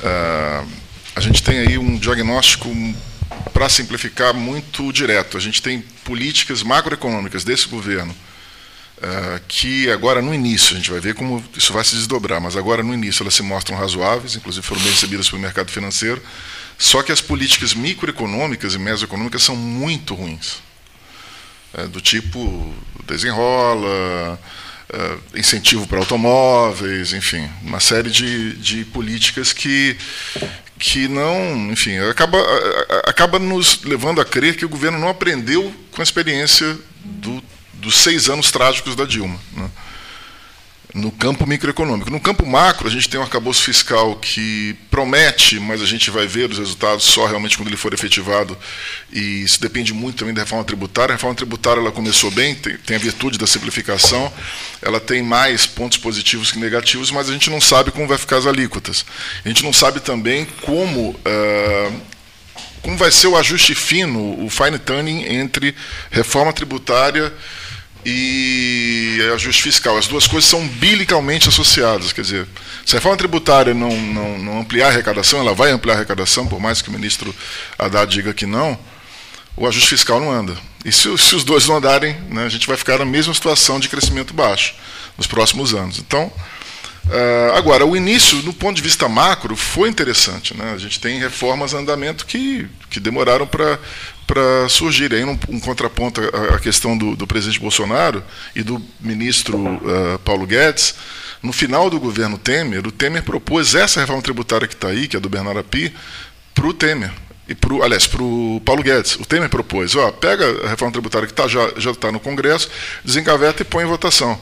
uh, 0.00 0.66
a 1.16 1.20
gente 1.20 1.42
tem 1.42 1.58
aí 1.60 1.78
um 1.78 1.96
diagnóstico 1.96 2.68
para 3.52 3.70
simplificar 3.70 4.34
muito 4.34 4.92
direto. 4.92 5.38
A 5.38 5.40
gente 5.40 5.62
tem 5.62 5.80
políticas 6.04 6.62
macroeconômicas 6.62 7.42
desse 7.42 7.66
governo 7.66 8.14
Uh, 8.96 9.38
que 9.46 9.90
agora 9.90 10.22
no 10.22 10.32
início, 10.32 10.72
a 10.72 10.78
gente 10.78 10.90
vai 10.90 10.98
ver 11.00 11.12
como 11.12 11.44
isso 11.54 11.70
vai 11.70 11.84
se 11.84 11.94
desdobrar, 11.94 12.40
mas 12.40 12.56
agora 12.56 12.82
no 12.82 12.94
início 12.94 13.22
elas 13.22 13.34
se 13.34 13.42
mostram 13.42 13.76
razoáveis, 13.76 14.36
inclusive 14.36 14.66
foram 14.66 14.80
bem 14.80 14.90
recebidas 14.90 15.28
pelo 15.28 15.42
mercado 15.42 15.70
financeiro, 15.70 16.22
só 16.78 17.02
que 17.02 17.12
as 17.12 17.20
políticas 17.20 17.74
microeconômicas 17.74 18.72
e 18.72 18.78
mesoeconômicas 18.78 19.42
são 19.42 19.54
muito 19.54 20.14
ruins. 20.14 20.62
É, 21.74 21.86
do 21.86 22.00
tipo 22.00 22.74
desenrola, 23.06 24.40
uh, 24.92 25.38
incentivo 25.38 25.86
para 25.86 25.98
automóveis, 25.98 27.12
enfim, 27.12 27.48
uma 27.62 27.80
série 27.80 28.10
de, 28.10 28.54
de 28.54 28.84
políticas 28.86 29.52
que, 29.52 29.96
que 30.78 31.08
não, 31.08 31.70
enfim, 31.72 31.98
acaba, 32.10 32.38
acaba 33.04 33.38
nos 33.38 33.82
levando 33.84 34.20
a 34.20 34.24
crer 34.24 34.56
que 34.56 34.64
o 34.64 34.68
governo 34.68 34.98
não 34.98 35.08
aprendeu 35.08 35.74
com 35.92 36.00
a 36.00 36.04
experiência 36.04 36.76
do 37.04 37.42
dos 37.86 37.98
seis 37.98 38.28
anos 38.28 38.50
trágicos 38.50 38.96
da 38.96 39.04
Dilma. 39.04 39.38
Né? 39.52 39.65
No 40.96 41.12
campo 41.12 41.46
microeconômico. 41.46 42.10
No 42.10 42.18
campo 42.18 42.46
macro, 42.46 42.88
a 42.88 42.90
gente 42.90 43.06
tem 43.06 43.20
um 43.20 43.22
arcabouço 43.22 43.62
fiscal 43.62 44.16
que 44.16 44.74
promete, 44.90 45.60
mas 45.60 45.82
a 45.82 45.84
gente 45.84 46.10
vai 46.10 46.26
ver 46.26 46.50
os 46.50 46.58
resultados 46.58 47.04
só 47.04 47.26
realmente 47.26 47.54
quando 47.54 47.68
ele 47.68 47.76
for 47.76 47.92
efetivado. 47.92 48.56
E 49.12 49.42
isso 49.42 49.60
depende 49.60 49.92
muito 49.92 50.16
também 50.16 50.32
da 50.32 50.40
reforma 50.40 50.64
tributária. 50.64 51.12
A 51.12 51.16
reforma 51.16 51.34
tributária 51.34 51.80
ela 51.80 51.92
começou 51.92 52.30
bem, 52.30 52.54
tem, 52.54 52.78
tem 52.78 52.96
a 52.96 52.98
virtude 52.98 53.36
da 53.36 53.46
simplificação, 53.46 54.32
ela 54.80 54.98
tem 54.98 55.22
mais 55.22 55.66
pontos 55.66 55.98
positivos 55.98 56.50
que 56.50 56.58
negativos, 56.58 57.10
mas 57.10 57.28
a 57.28 57.32
gente 57.34 57.50
não 57.50 57.60
sabe 57.60 57.90
como 57.90 58.08
vai 58.08 58.16
ficar 58.16 58.38
as 58.38 58.46
alíquotas. 58.46 59.04
A 59.44 59.48
gente 59.48 59.62
não 59.62 59.74
sabe 59.74 60.00
também 60.00 60.46
como. 60.62 61.10
Uh, 61.10 62.16
como 62.80 62.96
vai 62.96 63.10
ser 63.10 63.26
o 63.26 63.36
ajuste 63.36 63.74
fino, 63.74 64.42
o 64.42 64.48
fine 64.48 64.78
tuning 64.78 65.24
entre 65.24 65.74
reforma 66.10 66.52
tributária 66.52 67.32
e 68.08 69.18
ajuste 69.34 69.64
fiscal. 69.64 69.98
As 69.98 70.06
duas 70.06 70.28
coisas 70.28 70.48
são 70.48 70.66
bilicalmente 70.68 71.48
associadas. 71.48 72.12
Quer 72.12 72.20
dizer, 72.20 72.46
se 72.84 72.94
a 72.94 72.98
reforma 72.98 73.16
tributária 73.16 73.74
não, 73.74 73.90
não, 73.90 74.38
não 74.38 74.60
ampliar 74.60 74.86
a 74.86 74.90
arrecadação, 74.90 75.40
ela 75.40 75.52
vai 75.52 75.72
ampliar 75.72 75.94
a 75.94 75.96
arrecadação, 75.96 76.46
por 76.46 76.60
mais 76.60 76.80
que 76.80 76.88
o 76.88 76.92
ministro 76.92 77.34
Haddad 77.76 78.12
diga 78.12 78.32
que 78.32 78.46
não, 78.46 78.78
o 79.56 79.66
ajuste 79.66 79.88
fiscal 79.88 80.20
não 80.20 80.30
anda. 80.30 80.56
E 80.84 80.92
se, 80.92 81.18
se 81.18 81.34
os 81.34 81.42
dois 81.42 81.66
não 81.66 81.78
andarem, 81.78 82.16
né, 82.30 82.44
a 82.44 82.48
gente 82.48 82.68
vai 82.68 82.76
ficar 82.76 82.98
na 83.00 83.04
mesma 83.04 83.34
situação 83.34 83.80
de 83.80 83.88
crescimento 83.88 84.32
baixo 84.32 84.76
nos 85.18 85.26
próximos 85.26 85.74
anos. 85.74 85.98
Então, 85.98 86.32
Uh, 87.06 87.54
agora, 87.54 87.86
o 87.86 87.96
início, 87.96 88.42
no 88.42 88.52
ponto 88.52 88.74
de 88.74 88.82
vista 88.82 89.08
macro, 89.08 89.54
foi 89.54 89.88
interessante. 89.88 90.56
Né? 90.56 90.72
A 90.74 90.76
gente 90.76 90.98
tem 90.98 91.20
reformas 91.20 91.72
em 91.72 91.76
andamento 91.76 92.26
que, 92.26 92.68
que 92.90 92.98
demoraram 92.98 93.46
para 93.46 93.78
surgir. 94.68 95.12
Aí, 95.12 95.24
um, 95.24 95.38
um 95.48 95.60
contraponto 95.60 96.20
à, 96.20 96.56
à 96.56 96.58
questão 96.58 96.96
do, 96.96 97.14
do, 97.14 97.26
presidente 97.26 97.60
Bolsonaro 97.60 98.22
e 98.54 98.62
do 98.62 98.82
ministro 99.00 99.56
uh, 99.56 100.18
Paulo 100.24 100.46
Guedes. 100.46 100.94
No 101.42 101.52
final 101.52 101.88
do 101.88 102.00
governo 102.00 102.38
Temer, 102.38 102.86
o 102.86 102.90
Temer 102.90 103.22
propôs 103.22 103.74
essa 103.74 104.00
reforma 104.00 104.22
tributária 104.22 104.66
que 104.66 104.74
está 104.74 104.88
aí, 104.88 105.06
que 105.06 105.16
é 105.16 105.20
do 105.20 105.28
Bernardo 105.28 105.60
Api, 105.60 105.94
para 106.54 106.66
o 106.66 106.74
Temer. 106.74 107.12
E 107.48 107.54
pro, 107.54 107.82
aliás, 107.82 108.06
para 108.06 108.22
o 108.22 108.60
Paulo 108.64 108.82
Guedes. 108.82 109.14
O 109.16 109.24
Temer 109.24 109.48
propôs, 109.48 109.94
ó, 109.94 110.10
pega 110.10 110.66
a 110.66 110.68
reforma 110.68 110.92
tributária 110.92 111.28
que 111.28 111.34
tá, 111.34 111.46
já 111.46 111.90
está 111.90 112.10
no 112.10 112.18
Congresso, 112.18 112.68
desencaveta 113.04 113.62
e 113.62 113.64
põe 113.64 113.84
em 113.84 113.86
votação. 113.86 114.38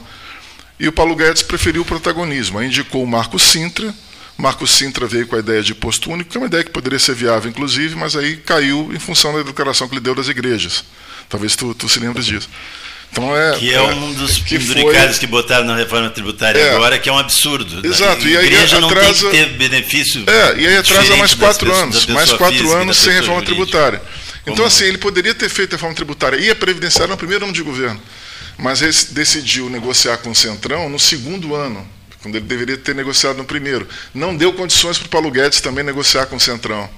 E 0.79 0.87
o 0.87 0.91
Paulo 0.91 1.15
Guedes 1.15 1.41
preferiu 1.41 1.83
o 1.83 1.85
protagonismo, 1.85 2.57
aí 2.57 2.67
indicou 2.67 3.03
o 3.03 3.07
Marco 3.07 3.37
Sintra. 3.37 3.93
Marco 4.37 4.67
Sintra 4.67 5.07
veio 5.07 5.27
com 5.27 5.35
a 5.35 5.39
ideia 5.39 5.61
de 5.61 5.73
posto 5.73 6.11
único, 6.11 6.29
que 6.29 6.37
é 6.37 6.39
uma 6.39 6.47
ideia 6.47 6.63
que 6.63 6.69
poderia 6.69 6.99
ser 6.99 7.15
viável, 7.15 7.49
inclusive, 7.49 7.95
mas 7.95 8.15
aí 8.15 8.37
caiu 8.37 8.91
em 8.93 8.99
função 8.99 9.33
da 9.33 9.43
declaração 9.43 9.87
que 9.87 9.93
ele 9.93 10.01
deu 10.01 10.13
das 10.13 10.27
igrejas. 10.27 10.83
Talvez 11.29 11.55
tu, 11.55 11.73
tu 11.73 11.87
se 11.87 11.99
lembre 11.99 12.21
disso. 12.21 12.49
Então 13.11 13.35
é, 13.35 13.57
que 13.57 13.71
é, 13.71 13.75
é 13.77 13.81
um 13.81 14.13
dos 14.13 14.39
que 14.39 14.59
penduricalhos 14.59 15.17
que 15.17 15.25
botaram 15.27 15.65
na 15.65 15.75
reforma 15.75 16.09
tributária 16.09 16.59
é, 16.59 16.75
agora, 16.75 16.99
que 16.99 17.07
é 17.07 17.11
um 17.11 17.17
absurdo. 17.17 17.85
Exato. 17.85 18.27
E 18.27 18.35
a 18.35 18.43
igreja 18.43 18.79
não 18.81 18.89
atrasa, 18.89 19.29
tem 19.29 19.45
que 19.45 19.49
ter 19.51 19.57
benefício. 19.57 20.23
É, 20.27 20.59
e 20.59 20.67
aí 20.67 20.77
atrasa 20.77 21.15
mais 21.15 21.33
quatro 21.33 21.69
pessoas, 21.69 21.83
anos. 21.83 22.05
Mais 22.07 22.33
quatro 22.33 22.57
física, 22.57 22.77
anos 22.77 22.97
sem 22.97 23.13
reforma 23.13 23.35
jurídica. 23.35 23.55
tributária. 23.55 24.01
Então, 24.41 24.55
Como? 24.55 24.67
assim, 24.67 24.83
ele 24.83 24.97
poderia 24.97 25.33
ter 25.33 25.49
feito 25.49 25.73
a 25.73 25.75
reforma 25.77 25.95
tributária 25.95 26.37
e 26.37 26.49
a 26.49 26.55
previdenciária 26.55 27.11
no 27.11 27.17
primeiro 27.17 27.45
ano 27.45 27.53
de 27.53 27.63
governo 27.63 28.01
mas 28.57 28.81
ele 28.81 28.93
decidiu 29.11 29.69
negociar 29.69 30.17
com 30.17 30.31
o 30.31 30.35
Centrão 30.35 30.89
no 30.89 30.99
segundo 30.99 31.55
ano, 31.55 31.85
quando 32.25 32.37
ele 32.37 32.45
deveria 32.45 32.75
ter 32.75 32.95
negociado 32.95 33.37
no 33.37 33.45
primeiro. 33.45 33.87
Não 34.11 34.35
deu 34.35 34.51
condições 34.51 34.97
para 34.97 35.05
o 35.05 35.09
Paulo 35.09 35.29
Guedes 35.29 35.61
também 35.61 35.83
negociar 35.83 36.25
com 36.25 36.37
o 36.37 36.39
Centrão. 36.39 36.89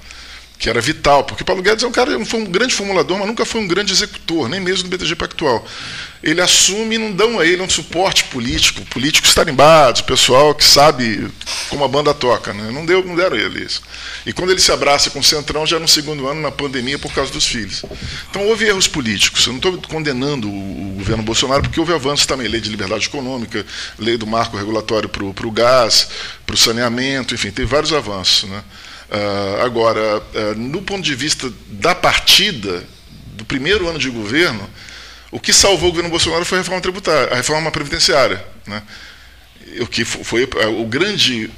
Que 0.58 0.70
era 0.70 0.82
vital, 0.82 1.24
porque 1.24 1.44
Paulo 1.44 1.62
Guedes 1.62 1.84
é 1.84 1.88
um 1.88 1.92
cara, 1.92 2.24
foi 2.26 2.40
um 2.40 2.46
grande 2.46 2.74
formulador, 2.74 3.18
mas 3.20 3.28
nunca 3.28 3.46
foi 3.46 3.62
um 3.62 3.68
grande 3.68 3.94
executor, 3.94 4.50
nem 4.50 4.60
mesmo 4.60 4.86
no 4.86 4.90
BTG 4.90 5.16
Pactual. 5.16 5.66
Ele 6.24 6.42
assume 6.42 6.96
e 6.96 6.98
não 6.98 7.12
dão 7.12 7.40
a 7.40 7.46
ele 7.46 7.62
um 7.62 7.70
suporte 7.70 8.24
político, 8.26 8.84
políticos 8.88 9.36
tarimbados, 9.36 10.02
pessoal 10.02 10.56
que 10.56 10.64
sabe 10.64 11.30
como 11.70 11.84
a 11.84 11.88
banda 11.88 12.12
toca, 12.12 12.54
né? 12.56 12.72
não, 12.72 12.86
deu, 12.88 13.06
não 13.06 13.16
deram 13.16 13.38
ele 13.38 13.64
isso. 13.64 13.84
E 14.26 14.34
quando 14.34 14.50
ele 14.50 14.60
se 14.60 14.72
abraça 14.72 15.12
com 15.12 15.20
o 15.20 15.24
Centrão, 15.24 15.66
já 15.66 15.80
no 15.80 15.88
segundo 15.88 16.28
ano, 16.28 16.42
na 16.42 16.52
pandemia, 16.52 16.98
por 16.98 17.14
causa 17.14 17.32
dos 17.32 17.46
filhos. 17.46 17.84
Então 18.32 18.48
houve 18.48 18.66
erros 18.66 18.88
políticos. 18.88 19.46
Eu 19.46 19.54
não 19.54 19.58
estou 19.58 19.78
condenando 19.84 20.50
o, 20.50 20.96
governo 20.98 21.22
Bolsonaro, 21.22 21.62
porque 21.62 21.80
houve 21.80 21.94
avanços 21.94 22.26
também, 22.26 22.48
lei 22.48 22.60
de 22.60 22.70
liberdade 22.70 23.06
econômica, 23.06 23.64
lei 24.00 24.18
do 24.18 24.26
marco 24.26 24.58
regulatório 24.58 25.08
para 25.08 25.24
o 25.24 25.52
gás, 25.52 26.10
para 26.46 26.56
o 26.56 26.58
saneamento, 26.58 27.36
enfim, 27.36 27.52
teve 27.52 27.68
vários 27.68 27.94
avanços. 27.94 28.50
Né? 28.50 28.64
Uh, 29.10 29.64
agora, 29.64 30.18
uh, 30.20 30.56
no 30.58 30.82
ponto 30.82 31.02
de 31.02 31.16
vista 31.16 31.52
da 31.70 31.96
partida, 31.96 32.84
do 33.34 33.46
primeiro 33.46 33.88
ano 33.88 34.00
de 34.00 34.10
governo, 34.10 34.68
o 35.32 35.40
que 35.40 35.54
salvou 35.54 35.90
o 35.90 35.92
governo 35.92 36.10
Bolsonaro 36.10 36.44
foi 36.44 36.58
a 36.58 36.62
reforma 36.62 36.82
tributária, 36.82 37.32
a 37.32 37.36
reforma 37.36 37.72
previdenciária. 37.72 38.46
Né? 38.66 38.82
O 39.80 39.88
que 39.88 40.04
foi 40.04 40.48
o 40.78 40.86
grande 40.86 41.50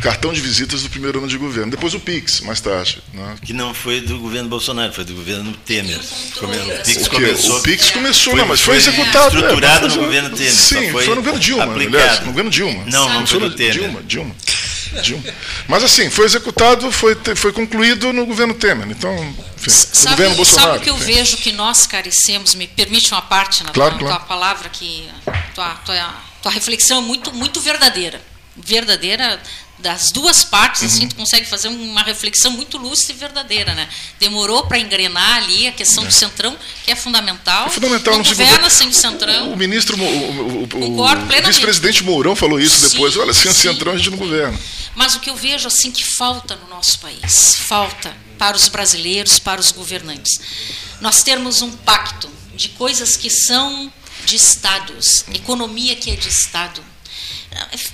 cartão 0.00 0.32
de 0.32 0.40
visitas 0.40 0.82
do 0.82 0.90
primeiro 0.90 1.18
ano 1.18 1.28
de 1.28 1.36
governo. 1.36 1.70
Depois 1.70 1.94
o 1.94 2.00
PIX, 2.00 2.40
mais 2.40 2.60
tarde. 2.60 3.02
Né? 3.12 3.36
Que 3.44 3.52
não 3.52 3.72
foi 3.72 4.00
do 4.00 4.18
governo 4.18 4.48
Bolsonaro, 4.48 4.92
foi 4.92 5.04
do 5.04 5.14
governo 5.14 5.52
Temer. 5.64 5.98
O 5.98 6.48
PIX, 6.84 7.06
o 7.06 7.10
começou, 7.10 7.58
o 7.58 7.62
PIX 7.62 7.90
começou, 7.90 8.32
foi, 8.32 8.40
não, 8.40 8.48
mas 8.48 8.60
foi, 8.60 8.80
foi 8.80 8.90
executado. 8.90 9.36
Estruturado 9.36 9.86
é, 9.86 9.88
no 9.88 9.96
governo 9.96 10.30
Temer. 10.30 10.52
Sim, 10.52 10.90
foi, 10.90 11.04
foi, 11.04 11.14
no 11.14 11.16
governo 11.16 11.38
Dilma, 11.38 11.64
aplicado. 11.64 11.96
aliás, 11.96 12.20
no 12.20 12.26
governo 12.26 12.50
Dilma. 12.50 12.84
Não, 12.86 13.08
não 13.08 13.26
foi 13.26 13.40
no 13.40 13.50
Temer. 13.50 13.72
Dilma, 13.72 14.02
Dilma. 14.02 14.34
Dilma. 15.00 15.24
Mas 15.68 15.82
assim, 15.84 16.10
foi 16.10 16.26
executado, 16.26 16.90
foi, 16.92 17.16
foi 17.36 17.52
concluído 17.52 18.12
no 18.12 18.26
governo 18.26 18.54
Temer. 18.54 18.88
Então, 18.90 19.14
enfim, 19.56 19.70
sabe, 19.70 20.16
governo 20.16 20.36
Bolsonaro. 20.36 20.72
Sabe 20.72 20.78
o 20.78 20.82
que 20.82 20.90
eu 20.90 20.96
enfim. 20.96 21.14
vejo 21.14 21.36
que 21.38 21.52
nós 21.52 21.86
carecemos? 21.86 22.54
Me 22.54 22.66
permite 22.66 23.12
uma 23.12 23.22
parte 23.22 23.64
na 23.64 23.70
claro, 23.70 23.98
tua, 23.98 24.08
claro. 24.08 24.24
palavra 24.24 24.68
que 24.68 25.08
tua, 25.54 25.70
tua, 25.76 26.14
tua 26.42 26.52
reflexão 26.52 26.98
é 26.98 27.00
muito, 27.00 27.32
muito 27.32 27.60
verdadeira. 27.60 28.20
Verdadeira 28.56 29.40
das 29.82 30.12
duas 30.12 30.44
partes, 30.44 30.84
assim, 30.84 31.02
uhum. 31.02 31.08
tu 31.08 31.16
consegue 31.16 31.44
fazer 31.44 31.68
uma 31.68 32.02
reflexão 32.02 32.52
muito 32.52 32.78
lúcida 32.78 33.12
e 33.12 33.16
verdadeira, 33.16 33.74
né? 33.74 33.88
Demorou 34.20 34.64
para 34.64 34.78
engrenar 34.78 35.38
ali 35.38 35.66
a 35.66 35.72
questão 35.72 36.04
é. 36.04 36.06
do 36.06 36.12
centrão, 36.12 36.56
que 36.84 36.90
é 36.92 36.96
fundamental. 36.96 37.66
É 37.66 37.70
fundamental. 37.70 38.14
Não 38.16 38.22
governa 38.22 38.70
sem 38.70 38.88
o 38.88 38.94
centrão. 38.94 39.52
O 39.52 39.56
ministro, 39.56 39.96
o, 39.98 40.68
o, 40.72 41.00
o 41.00 41.46
vice-presidente 41.46 42.04
Mourão 42.04 42.36
falou 42.36 42.60
isso 42.60 42.78
sim, 42.78 42.90
depois. 42.90 43.16
Olha, 43.16 43.34
sem 43.34 43.50
o 43.50 43.54
centrão 43.54 43.92
a 43.92 43.96
gente 43.96 44.10
não 44.10 44.18
governa. 44.18 44.58
Mas 44.94 45.16
o 45.16 45.20
que 45.20 45.30
eu 45.30 45.36
vejo, 45.36 45.66
assim, 45.66 45.90
que 45.90 46.04
falta 46.04 46.54
no 46.56 46.68
nosso 46.68 46.98
país, 47.00 47.56
falta 47.56 48.14
para 48.38 48.56
os 48.56 48.68
brasileiros, 48.68 49.38
para 49.38 49.60
os 49.60 49.72
governantes, 49.72 50.40
nós 51.00 51.22
termos 51.22 51.60
um 51.60 51.72
pacto 51.72 52.30
de 52.54 52.68
coisas 52.70 53.16
que 53.16 53.28
são 53.30 53.92
de 54.24 54.36
estados, 54.36 55.24
economia 55.34 55.96
que 55.96 56.10
é 56.10 56.16
de 56.16 56.28
estado, 56.28 56.82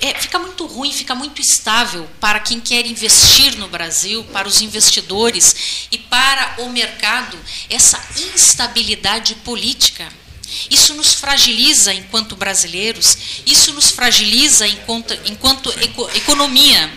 é, 0.01 0.14
fica 0.14 0.39
muito 0.39 0.66
ruim, 0.66 0.93
fica 0.93 1.14
muito 1.14 1.41
estável 1.41 2.09
para 2.20 2.41
quem 2.41 2.61
quer 2.61 2.86
investir 2.86 3.57
no 3.57 3.68
Brasil, 3.68 4.24
para 4.32 4.49
os 4.49 4.61
investidores 4.61 5.89
e 5.91 5.99
para 5.99 6.57
o 6.59 6.70
mercado, 6.70 7.39
essa 7.68 8.03
instabilidade 8.34 9.34
política. 9.36 10.09
Isso 10.70 10.95
nos 10.95 11.14
fragiliza 11.14 11.93
enquanto 11.93 12.36
brasileiros, 12.36 13.18
isso 13.47 13.72
nos 13.72 13.91
fragiliza 13.91 14.66
enquanto, 14.66 15.14
enquanto 15.26 15.70
eco, 15.80 16.11
economia. 16.14 16.91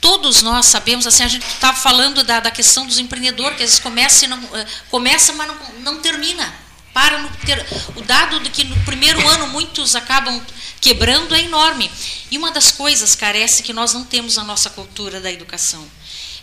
Todos 0.00 0.40
nós 0.40 0.66
sabemos, 0.66 1.06
assim, 1.06 1.22
a 1.22 1.28
gente 1.28 1.46
estava 1.46 1.76
falando 1.76 2.24
da, 2.24 2.40
da 2.40 2.50
questão 2.50 2.86
dos 2.86 2.98
empreendedores, 2.98 3.56
que 3.56 3.62
às 3.62 3.70
vezes 3.70 3.80
começa, 3.80 4.26
não, 4.26 4.56
eh, 4.56 4.66
começa 4.90 5.32
mas 5.34 5.48
não, 5.48 5.56
não 5.80 6.00
termina. 6.00 6.69
Para 6.92 7.18
no 7.18 7.28
ter, 7.46 7.64
o 7.96 8.02
dado 8.02 8.40
de 8.40 8.50
que 8.50 8.64
no 8.64 8.76
primeiro 8.84 9.26
ano 9.28 9.46
muitos 9.48 9.94
acabam 9.94 10.40
quebrando 10.80 11.34
é 11.34 11.42
enorme. 11.42 11.90
E 12.30 12.38
uma 12.38 12.50
das 12.50 12.72
coisas, 12.72 13.14
carece 13.14 13.62
que 13.62 13.72
nós 13.72 13.94
não 13.94 14.04
temos 14.04 14.36
na 14.36 14.44
nossa 14.44 14.70
cultura 14.70 15.20
da 15.20 15.30
educação 15.30 15.86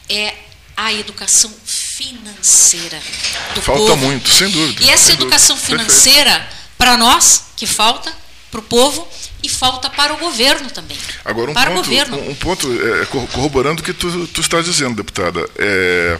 é 0.09 0.33
a 0.75 0.93
educação 0.93 1.51
financeira 1.65 3.01
do 3.55 3.61
falta 3.61 3.81
povo. 3.81 3.97
muito, 3.97 4.29
sem 4.29 4.49
dúvida. 4.49 4.83
E 4.83 4.89
essa 4.89 5.11
educação 5.11 5.55
dúvida. 5.55 5.83
financeira, 5.83 6.49
para 6.77 6.95
nós, 6.95 7.45
que 7.55 7.65
falta, 7.65 8.13
para 8.51 8.59
o 8.59 8.63
povo, 8.63 9.07
e 9.41 9.49
falta 9.49 9.89
para 9.89 10.13
o 10.13 10.17
governo 10.17 10.69
também. 10.69 10.97
Agora, 11.25 11.51
um 11.51 11.53
para 11.53 11.71
ponto, 11.71 11.79
o 11.79 11.83
governo. 11.83 12.29
Um, 12.29 12.35
ponto 12.35 12.67
é, 12.71 13.05
corroborando 13.05 13.81
o 13.81 13.85
que 13.85 13.93
tu, 13.93 14.27
tu 14.27 14.41
está 14.41 14.61
dizendo, 14.61 14.95
deputada. 14.95 15.47
É, 15.57 16.19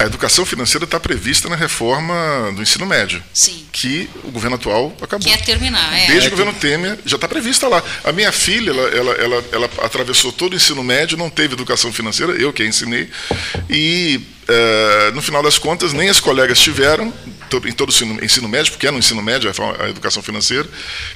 a 0.00 0.06
educação 0.06 0.46
financeira 0.46 0.86
está 0.86 0.98
prevista 0.98 1.46
na 1.46 1.54
reforma 1.54 2.50
do 2.56 2.62
ensino 2.62 2.86
médio, 2.86 3.22
Sim. 3.34 3.66
que 3.70 4.08
o 4.24 4.30
governo 4.30 4.56
atual 4.56 4.96
acabou. 5.02 5.30
Quer 5.30 5.44
terminar, 5.44 5.92
é. 5.92 6.06
Desde 6.06 6.24
é 6.24 6.28
o 6.28 6.30
governo 6.30 6.54
Temer, 6.54 6.98
já 7.04 7.16
está 7.16 7.28
prevista 7.28 7.68
lá. 7.68 7.84
A 8.02 8.10
minha 8.10 8.32
filha, 8.32 8.70
ela, 8.70 8.88
ela, 8.88 9.12
ela, 9.12 9.44
ela, 9.52 9.70
atravessou 9.82 10.32
todo 10.32 10.54
o 10.54 10.56
ensino 10.56 10.82
médio, 10.82 11.18
não 11.18 11.28
teve 11.28 11.52
educação 11.52 11.92
financeira, 11.92 12.32
eu 12.32 12.50
que 12.50 12.62
a 12.62 12.66
ensinei, 12.66 13.10
e 13.68 14.18
uh, 14.48 15.14
no 15.14 15.20
final 15.20 15.42
das 15.42 15.58
contas, 15.58 15.92
nem 15.92 16.08
as 16.08 16.18
colegas 16.18 16.58
tiveram, 16.58 17.12
em 17.66 17.72
todo 17.72 17.90
o 17.90 17.92
ensino, 17.92 18.24
ensino 18.24 18.48
médio, 18.48 18.72
porque 18.72 18.86
é 18.86 18.90
no 18.90 18.98
ensino 18.98 19.20
médio 19.20 19.50
a, 19.50 19.84
a 19.84 19.90
educação 19.90 20.22
financeira, 20.22 20.66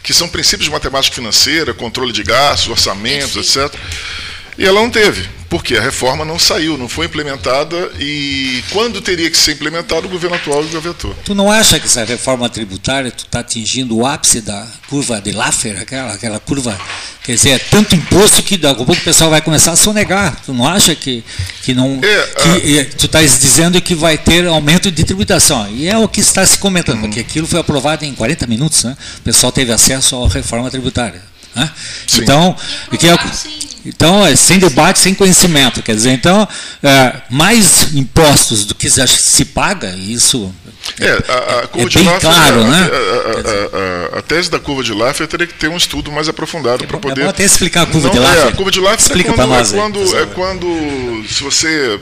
que 0.02 0.12
são 0.12 0.28
princípios 0.28 0.66
de 0.66 0.70
matemática 0.70 1.16
financeira, 1.16 1.72
controle 1.72 2.12
de 2.12 2.22
gastos, 2.22 2.68
orçamentos, 2.68 3.34
etc. 3.36 3.74
E 4.56 4.64
ela 4.64 4.80
não 4.80 4.88
teve, 4.88 5.28
porque 5.48 5.76
a 5.76 5.80
reforma 5.80 6.24
não 6.24 6.38
saiu, 6.38 6.78
não 6.78 6.88
foi 6.88 7.06
implementada 7.06 7.90
e 7.98 8.62
quando 8.70 9.00
teria 9.00 9.30
que 9.30 9.36
ser 9.36 9.52
implementada, 9.52 10.06
o 10.06 10.08
governo 10.08 10.36
atual 10.36 10.66
já 10.68 10.78
vetou. 10.78 11.14
Tu 11.24 11.34
não 11.34 11.50
acha 11.50 11.78
que 11.80 11.86
essa 11.86 12.04
reforma 12.04 12.48
tributária 12.48 13.10
tu 13.10 13.24
está 13.24 13.40
atingindo 13.40 13.96
o 13.96 14.06
ápice 14.06 14.40
da 14.40 14.66
curva 14.88 15.20
de 15.20 15.32
Laffer, 15.32 15.80
aquela, 15.80 16.12
aquela 16.12 16.38
curva, 16.38 16.78
quer 17.24 17.32
dizer, 17.32 17.50
é 17.50 17.58
tanto 17.58 17.96
imposto 17.96 18.42
que 18.42 18.56
daqui 18.56 18.82
a 18.82 18.84
pouco 18.84 19.00
o 19.00 19.04
pessoal 19.04 19.30
vai 19.30 19.40
começar 19.40 19.72
a 19.72 19.76
sonegar. 19.76 20.40
Tu 20.44 20.52
não 20.52 20.66
acha 20.66 20.94
que, 20.94 21.24
que 21.62 21.74
não. 21.74 22.00
É, 22.02 22.60
que, 22.60 22.78
a... 22.78 22.84
Tu 22.84 23.06
estás 23.06 23.38
dizendo 23.40 23.80
que 23.80 23.94
vai 23.94 24.16
ter 24.16 24.46
aumento 24.46 24.90
de 24.90 25.04
tributação. 25.04 25.68
E 25.70 25.88
é 25.88 25.98
o 25.98 26.08
que 26.08 26.20
está 26.20 26.46
se 26.46 26.58
comentando, 26.58 26.96
uhum. 26.96 27.02
porque 27.02 27.20
aquilo 27.20 27.46
foi 27.46 27.58
aprovado 27.58 28.04
em 28.04 28.14
40 28.14 28.46
minutos, 28.46 28.84
né? 28.84 28.96
O 29.18 29.22
pessoal 29.22 29.50
teve 29.50 29.72
acesso 29.72 30.22
à 30.22 30.28
reforma 30.28 30.70
tributária. 30.70 31.33
Né? 31.54 31.70
Então, 32.16 32.56
que 32.98 33.08
é, 33.08 33.16
então, 33.86 34.26
é 34.26 34.34
sem 34.34 34.58
debate, 34.58 34.98
sem 34.98 35.14
conhecimento. 35.14 35.82
Quer 35.82 35.94
dizer, 35.94 36.10
então, 36.10 36.48
é, 36.82 37.20
mais 37.30 37.94
impostos 37.94 38.64
do 38.64 38.74
que 38.74 38.88
se 38.90 39.44
paga, 39.44 39.94
isso 39.96 40.52
é, 41.00 41.10
a, 41.10 41.60
a 41.60 41.66
curva 41.66 41.88
é 41.88 41.94
bem 41.94 42.04
Laffer, 42.04 42.20
claro, 42.20 42.60
a, 42.62 42.68
né? 42.68 42.90
A, 44.14 44.18
a, 44.18 44.22
tese 44.22 44.50
da 44.50 44.58
curva 44.58 44.82
de 44.82 44.92
Laffer 44.92 45.26
teria 45.26 45.46
que 45.46 45.54
ter 45.54 45.68
um 45.68 45.76
estudo 45.76 46.12
mais 46.12 46.28
aprofundado 46.28 46.86
para 46.86 46.98
poder. 46.98 47.22
É 47.22 47.28
até 47.28 47.44
explicar 47.44 47.82
a 47.82 47.86
curva 47.86 48.08
Não, 48.08 48.14
de 48.14 48.20
Laffer. 48.20 48.44
É, 48.44 48.48
a 48.48 48.52
curva 48.52 48.70
de 48.70 48.80
Laffer 48.80 49.00
Explica 49.00 49.30
é 49.30 49.34
quando, 49.34 49.48
nós, 49.48 49.72
é, 49.72 49.76
quando, 49.76 50.18
é 50.18 50.26
quando, 50.26 51.24
se 51.28 51.42
você 51.42 52.00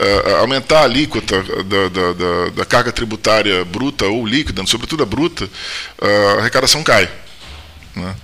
uh, 0.00 0.36
aumentar 0.40 0.80
a 0.80 0.84
alíquota 0.84 1.42
da, 1.42 1.88
da, 1.88 2.12
da, 2.12 2.50
da, 2.56 2.64
carga 2.64 2.92
tributária 2.92 3.64
bruta 3.64 4.06
ou 4.06 4.26
líquida, 4.26 4.64
sobretudo 4.66 5.02
a 5.02 5.06
bruta, 5.06 5.44
uh, 5.44 6.38
a 6.38 6.40
arrecadação 6.40 6.82
cai. 6.82 7.10
Né? 7.94 8.14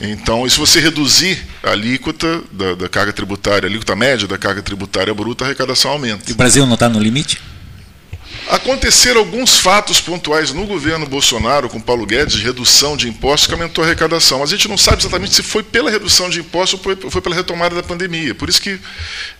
Então, 0.00 0.46
e 0.46 0.50
se 0.50 0.58
você 0.58 0.78
reduzir 0.78 1.42
a 1.62 1.70
alíquota 1.70 2.42
da, 2.52 2.74
da, 2.74 2.88
carga 2.88 3.12
tributária, 3.12 3.66
a 3.66 3.70
alíquota 3.70 3.96
média 3.96 4.28
da 4.28 4.36
carga 4.36 4.62
tributária 4.62 5.14
bruta, 5.14 5.44
a 5.44 5.46
arrecadação 5.46 5.92
aumenta. 5.92 6.28
E 6.28 6.32
o 6.32 6.36
Brasil 6.36 6.66
não 6.66 6.74
está 6.74 6.88
no 6.88 6.98
limite? 6.98 7.40
Aconteceram 8.48 9.20
alguns 9.20 9.58
fatos 9.58 10.00
pontuais 10.00 10.52
no 10.52 10.66
governo 10.66 11.04
Bolsonaro, 11.06 11.68
com 11.68 11.80
Paulo 11.80 12.06
Guedes, 12.06 12.34
de 12.34 12.44
redução 12.44 12.96
de 12.96 13.08
impostos, 13.08 13.48
que 13.48 13.54
aumentou 13.54 13.82
a 13.82 13.86
arrecadação. 13.86 14.38
Mas 14.38 14.50
a 14.50 14.56
gente 14.56 14.68
não 14.68 14.78
sabe 14.78 14.98
exatamente 15.02 15.34
se 15.34 15.42
foi 15.42 15.64
pela 15.64 15.90
redução 15.90 16.30
de 16.30 16.40
impostos 16.40 16.78
ou 17.02 17.10
foi 17.10 17.20
pela 17.20 17.34
retomada 17.34 17.74
da 17.74 17.82
pandemia. 17.82 18.34
Por 18.34 18.48
isso 18.48 18.62
que 18.62 18.78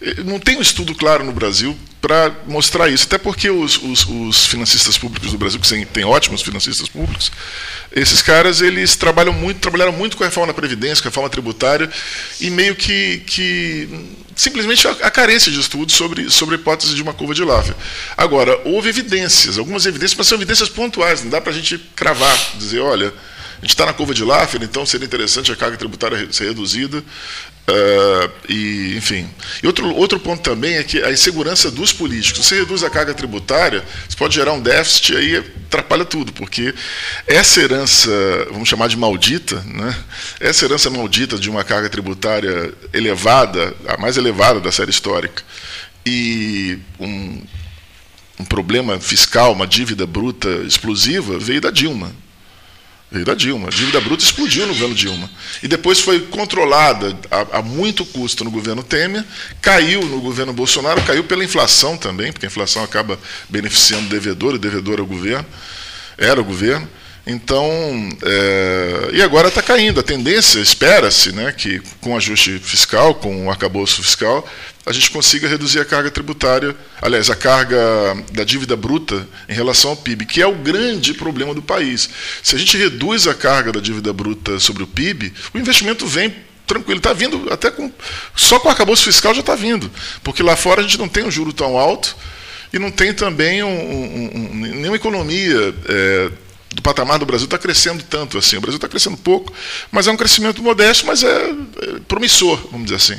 eh, 0.03 0.17
não 0.25 0.41
tem 0.41 0.57
um 0.57 0.63
estudo 0.63 0.93
claro 0.93 1.23
no 1.23 1.33
Brasil 1.33 1.77
para 2.07 2.33
mostrar 2.47 2.89
isso. 2.89 3.05
Até 3.05 3.19
porque 3.19 3.51
os, 3.51 3.83
os, 3.83 4.07
os, 4.09 4.47
financistas 4.47 4.97
públicos 4.97 5.33
do 5.33 5.39
Brasil, 5.39 5.59
que 5.59 5.87
tem 5.87 6.05
ótimos 6.05 6.41
financistas 6.41 6.89
públicos, 6.89 7.33
esses 7.91 8.23
caras 8.23 8.61
eles 8.61 8.95
trabalham 8.95 9.33
muito, 9.33 9.59
trabalharam 9.59 9.91
muito 9.91 10.17
com 10.17 10.23
a 10.23 10.27
reforma 10.27 10.53
da 10.53 10.55
Previdência, 10.55 11.03
com 11.03 11.09
a 11.09 11.11
reforma 11.11 11.29
tributária, 11.29 11.91
e 12.41 12.49
meio 12.49 12.77
que, 12.77 13.25
que 13.27 13.89
simplesmente 14.37 14.87
a, 14.87 14.93
a, 14.93 15.11
carência 15.11 15.51
de 15.51 15.59
estudos 15.59 15.97
sobre, 15.97 16.31
sobre 16.31 16.55
a 16.55 16.59
hipótese 16.59 16.95
de 16.95 17.03
uma 17.03 17.13
curva 17.13 17.35
de 17.35 17.43
Laffer. 17.43 17.75
Agora, 18.17 18.57
houve 18.65 18.89
evidências, 18.89 19.59
algumas 19.59 19.85
evidências, 19.85 20.17
mas 20.17 20.29
são 20.29 20.39
evidências 20.39 20.69
pontuais, 20.69 21.25
não 21.25 21.31
dá 21.31 21.41
para 21.41 21.51
a 21.51 21.55
gente 21.55 21.77
cravar, 21.97 22.39
dizer, 22.55 22.79
olha, 22.79 23.09
a 23.09 23.61
gente 23.63 23.71
está 23.71 23.85
na 23.85 23.93
curva 23.93 24.15
de 24.15 24.23
Laffer, 24.23 24.63
então 24.63 24.87
seria 24.87 25.07
interessante 25.07 25.51
a 25.51 25.57
carga 25.57 25.77
tributária 25.77 26.33
ser 26.33 26.45
reduzida. 26.45 27.03
Uh, 27.69 28.31
e, 28.49 28.95
enfim. 28.97 29.29
E 29.61 29.67
outro, 29.67 29.93
outro 29.95 30.21
ponto 30.21 30.41
também 30.41 30.77
é 30.77 30.85
que 30.85 31.03
a 31.03 31.11
insegurança 31.11 31.69
dos 31.69 31.93
políticos. 31.93 32.47
Você 32.47 32.61
reduz 32.61 32.85
a 32.85 32.91
carga 32.91 33.13
tributária, 33.13 33.85
pode 34.17 34.37
gerar 34.37 34.53
um 34.53 34.61
déficit 34.61 35.17
aí 35.17 35.45
atrapalha 35.67 36.05
tudo, 36.05 36.33
porque 36.33 36.73
essa 37.27 37.61
herança, 37.61 38.11
vamos 38.51 38.69
chamar 38.69 38.89
de 38.89 38.97
maldita, 38.97 39.61
né? 39.67 39.95
essa 40.41 40.65
herança 40.65 40.89
maldita 40.89 41.37
de 41.37 41.51
uma 41.51 41.65
carga 41.65 41.91
tributária 41.91 42.73
elevada, 42.93 43.75
a 43.89 43.99
mais 43.99 44.17
elevada 44.17 44.61
da 44.61 44.71
série 44.71 44.91
histórica, 44.91 45.43
E 46.05 46.79
um, 47.01 47.43
um 48.39 48.45
problema 48.45 48.99
fiscal, 49.01 49.53
uma 49.53 49.67
dívida 49.67 50.07
bruta 50.07 50.49
explosiva, 50.65 51.37
veio 51.37 51.61
da 51.61 51.71
Dilma. 51.71 52.13
Veio 53.11 53.25
da 53.25 53.35
Dilma. 53.35 53.69
A 53.69 53.71
dívida 53.71 54.01
bruta 54.01 54.25
explodiu 54.25 54.67
no 54.67 54.75
governo 54.75 54.95
Dilma. 54.95 55.31
E 55.63 55.69
depois 55.69 56.01
foi 56.01 56.21
controlada 56.21 57.17
a, 57.31 57.59
a, 57.59 57.63
muito 57.63 58.05
custo 58.05 58.43
no 58.43 58.51
governo 58.51 58.83
Temer, 58.83 59.25
caiu 59.63 60.03
no 60.03 60.21
governo 60.21 60.53
Bolsonaro, 60.53 61.01
caiu 61.03 61.23
pela 61.23 61.45
inflação 61.45 61.97
também, 61.97 62.33
porque 62.33 62.47
a 62.47 62.49
inflação 62.49 62.83
acaba 62.83 63.19
beneficiando 63.49 64.07
o 64.07 64.09
devedor, 64.09 64.53
e 64.53 64.57
o 64.57 64.59
devedor 64.59 64.99
é 64.99 65.03
o 65.03 65.07
governo, 65.07 65.47
era 66.19 66.41
o 66.41 66.45
governo. 66.45 66.89
Então, 67.25 67.69
é, 68.23 69.11
e 69.13 69.23
agora 69.23 69.49
está 69.49 69.63
caindo. 69.63 69.99
A 69.99 70.03
tendência, 70.03 70.61
espera-se, 70.61 71.33
né, 71.33 71.53
que 71.53 71.81
com 72.01 72.17
ajuste 72.17 72.59
fiscal, 72.59 73.15
com 73.15 73.47
o 73.47 73.51
arcabouço 73.51 74.03
fiscal, 74.03 74.49
a 74.87 74.93
gente 74.93 75.11
consiga 75.11 75.49
reduzir 75.49 75.81
a 75.81 75.85
carga 75.85 76.13
tributária, 76.13 76.75
aliás, 77.03 77.29
a 77.29 77.35
carga 77.35 77.77
da 78.33 78.45
dívida 78.45 78.77
bruta 78.77 79.27
em 79.49 79.53
relação 79.53 79.91
ao 79.91 79.97
PIB, 79.97 80.25
que 80.27 80.41
é 80.41 80.47
o 80.47 80.55
grande 80.55 81.13
problema 81.13 81.53
do 81.53 81.61
país. 81.61 82.09
Se 82.41 82.55
a 82.55 82.59
gente 82.59 82.77
reduz 82.77 83.27
a 83.27 83.35
carga 83.35 83.73
da 83.73 83.81
dívida 83.81 84.13
bruta 84.13 84.61
sobre 84.61 84.85
o 84.85 84.87
PIB, 84.87 85.33
o 85.53 85.59
investimento 85.59 86.07
vem 86.07 86.33
tranquilo, 86.65 86.99
está 86.99 87.13
vindo 87.13 87.53
até 87.53 87.69
com. 87.69 87.91
Só 88.37 88.61
com 88.61 88.69
o 88.69 88.71
arcabouço 88.71 89.03
fiscal 89.03 89.35
já 89.35 89.41
está 89.41 89.57
vindo, 89.57 89.91
porque 90.23 90.41
lá 90.41 90.55
fora 90.55 90.81
a 90.81 90.85
gente 90.85 90.99
não 90.99 91.09
tem 91.09 91.25
um 91.25 91.33
juro 91.33 91.53
tão 91.53 91.77
alto 91.77 92.17
e 92.73 92.79
não 92.79 92.93
tem 92.93 93.13
também 93.13 93.65
um, 93.65 93.69
um, 93.69 94.31
um, 94.35 94.55
nenhuma 94.55 94.97
economia. 94.97 95.75
É, 95.89 96.31
do 96.69 96.83
patamar 96.83 97.19
do 97.19 97.25
Brasil 97.25 97.47
está 97.47 97.57
crescendo 97.57 98.03
tanto 98.03 98.37
assim. 98.37 98.59
O 98.59 98.61
Brasil 98.61 98.77
está 98.77 98.87
crescendo 98.87 99.17
pouco, 99.17 99.51
mas 99.91 100.07
é 100.07 100.13
um 100.13 100.17
crescimento 100.17 100.63
modesto, 100.63 101.07
mas 101.07 101.23
é, 101.23 101.27
é 101.29 102.01
promissor, 102.07 102.59
vamos 102.71 102.85
dizer 102.85 102.97
assim. 102.97 103.19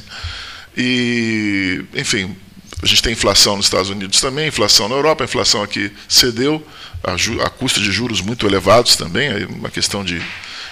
E, 0.78 1.84
enfim, 1.96 2.36
a 2.82 2.86
gente 2.86 3.02
tem 3.02 3.14
inflação 3.14 3.58
nos 3.58 3.66
Estados 3.66 3.90
Unidos 3.90 4.22
também, 4.22 4.48
inflação 4.48 4.88
na 4.88 4.96
Europa, 4.96 5.24
a 5.24 5.26
inflação 5.26 5.64
aqui 5.64 5.92
cedeu, 6.08 6.66
a, 7.04 7.14
a 7.46 7.50
custo 7.50 7.82
de 7.82 7.92
juros 7.92 8.22
muito 8.22 8.46
elevados 8.46 8.96
também, 8.96 9.30
aí 9.30 9.46
uma 9.46 9.70
questão 9.70 10.04
de. 10.04 10.22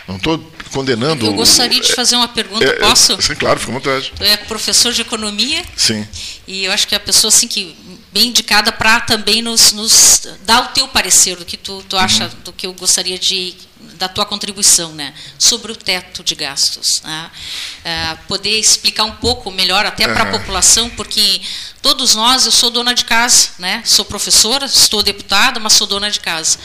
Não 0.08 0.18
estou 0.18 0.38
condenando. 0.72 1.26
Eu 1.26 1.34
gostaria 1.34 1.82
de 1.82 1.92
fazer 1.94 2.16
uma 2.16 2.28
pergunta, 2.28 2.64
é, 2.64 2.68
é 2.68 2.74
posso? 2.74 3.14
É, 3.14 3.22
sim, 3.22 3.34
claro, 3.34 3.60
fica 3.60 3.72
à 3.72 3.74
vontade. 3.74 4.14
Tu 4.16 4.24
é 4.24 4.38
professor 4.38 4.94
de 4.94 5.02
economia. 5.02 5.64
Sim. 5.76 6.08
E 6.46 6.66
eu 6.66 6.72
acho 6.72 6.88
que 6.88 6.94
é 6.94 6.98
a 6.98 7.02
pessoa 7.02 7.30
assim 7.30 7.48
que 7.48 7.76
bem 8.14 8.28
indicada 8.28 8.72
para 8.72 9.02
também 9.02 9.42
nos, 9.42 9.72
nos, 9.72 10.28
dar 10.46 10.62
o 10.62 10.68
teu 10.68 10.88
parecer 10.88 11.36
do 11.38 11.44
que 11.44 11.58
tu, 11.58 11.84
tu 11.90 11.98
acha, 11.98 12.26
uhum. 12.26 12.30
do 12.44 12.54
que 12.54 12.68
eu 12.68 12.74
gostaria 12.74 13.18
de 13.18 13.56
da 13.96 14.08
tua 14.08 14.26
contribuição, 14.26 14.94
né, 14.94 15.14
sobre 15.38 15.72
o 15.72 15.76
teto 15.76 16.24
de 16.24 16.36
gastos, 16.36 17.02
né? 17.04 17.32
uh, 17.86 18.28
poder 18.28 18.60
explicar 18.60 19.04
um 19.06 19.16
pouco 19.16 19.52
melhor 19.52 19.86
até 19.86 20.08
para 20.08 20.24
a 20.24 20.26
uhum. 20.26 20.40
população, 20.40 20.90
porque 20.92 21.42
todos 21.82 22.16
nós, 22.16 22.46
eu 22.46 22.52
sou 22.52 22.70
dona 22.70 22.94
de 22.94 23.06
casa, 23.06 23.50
né, 23.60 23.82
sou 23.86 24.06
professora, 24.06 24.66
estou 24.66 25.04
deputada, 25.04 25.60
mas 25.60 25.74
sou 25.74 25.88
dona 25.88 26.10
de 26.10 26.20
casa, 26.20 26.58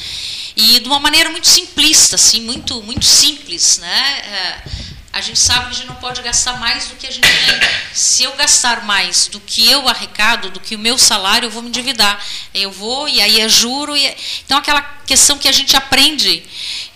e 0.56 0.80
de 0.80 0.86
uma 0.86 1.00
maneira 1.00 1.30
muito 1.30 1.48
simplista, 1.48 2.16
assim, 2.16 2.40
muito 2.40 2.82
muito 2.82 3.04
simples, 3.04 3.78
né. 3.78 4.62
Uh, 4.66 4.90
a 5.12 5.20
gente 5.20 5.40
sabe 5.40 5.66
que 5.66 5.72
a 5.72 5.74
gente 5.78 5.88
não 5.88 5.96
pode 5.96 6.22
gastar 6.22 6.60
mais 6.60 6.86
do 6.86 6.94
que 6.94 7.06
a 7.06 7.10
gente 7.10 7.28
tem. 7.28 7.60
Se 7.92 8.22
eu 8.22 8.36
gastar 8.36 8.84
mais 8.84 9.26
do 9.26 9.40
que 9.40 9.68
eu 9.68 9.88
arrecado, 9.88 10.50
do 10.50 10.60
que 10.60 10.76
o 10.76 10.78
meu 10.78 10.96
salário, 10.96 11.46
eu 11.46 11.50
vou 11.50 11.62
me 11.62 11.68
endividar. 11.68 12.24
Eu 12.54 12.70
vou, 12.70 13.08
e 13.08 13.20
aí 13.20 13.40
é 13.40 13.48
juro. 13.48 13.96
E 13.96 14.06
é... 14.06 14.16
Então, 14.44 14.56
aquela 14.56 14.80
questão 14.80 15.36
que 15.36 15.48
a 15.48 15.52
gente 15.52 15.76
aprende. 15.76 16.44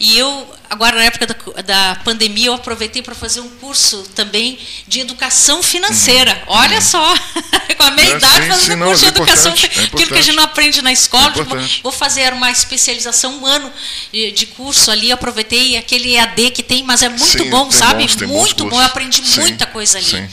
Eu 0.06 0.46
agora 0.74 0.96
na 0.96 1.04
época 1.04 1.26
da, 1.26 1.62
da 1.62 1.94
pandemia 2.04 2.48
eu 2.48 2.54
aproveitei 2.54 3.00
para 3.00 3.14
fazer 3.14 3.40
um 3.40 3.48
curso 3.48 4.04
também 4.14 4.58
de 4.86 5.00
educação 5.00 5.62
financeira. 5.62 6.32
Uhum. 6.46 6.54
Olha 6.56 6.76
uhum. 6.76 6.82
só, 6.82 7.14
com 7.76 7.82
a 7.82 7.90
minha 7.92 8.12
é, 8.12 8.16
idade 8.16 8.42
sim, 8.42 8.48
fazendo 8.48 8.66
sim, 8.66 8.82
um 8.82 8.86
curso 8.86 9.00
de 9.00 9.06
é 9.06 9.08
educação, 9.08 9.52
é 9.52 9.84
aquilo 9.84 10.06
que 10.08 10.18
a 10.18 10.22
gente 10.22 10.36
não 10.36 10.42
aprende 10.42 10.82
na 10.82 10.92
escola. 10.92 11.28
É 11.28 11.32
tipo, 11.32 11.56
vou 11.82 11.92
fazer 11.92 12.32
uma 12.32 12.50
especialização 12.50 13.38
um 13.38 13.46
ano 13.46 13.72
de, 14.12 14.32
de, 14.32 14.46
curso 14.46 14.90
ali, 14.90 15.10
aproveitei 15.10 15.76
aquele 15.76 16.14
EAD 16.14 16.50
que 16.50 16.62
tem, 16.62 16.82
mas 16.82 17.02
é 17.02 17.08
muito 17.08 17.24
sim, 17.24 17.50
bom, 17.50 17.70
sabe? 17.70 18.04
Bons, 18.06 18.22
muito 18.22 18.66
bom, 18.66 18.80
eu 18.80 18.86
aprendi 18.86 19.22
muita 19.40 19.66
coisa 19.66 19.98
ali. 19.98 20.28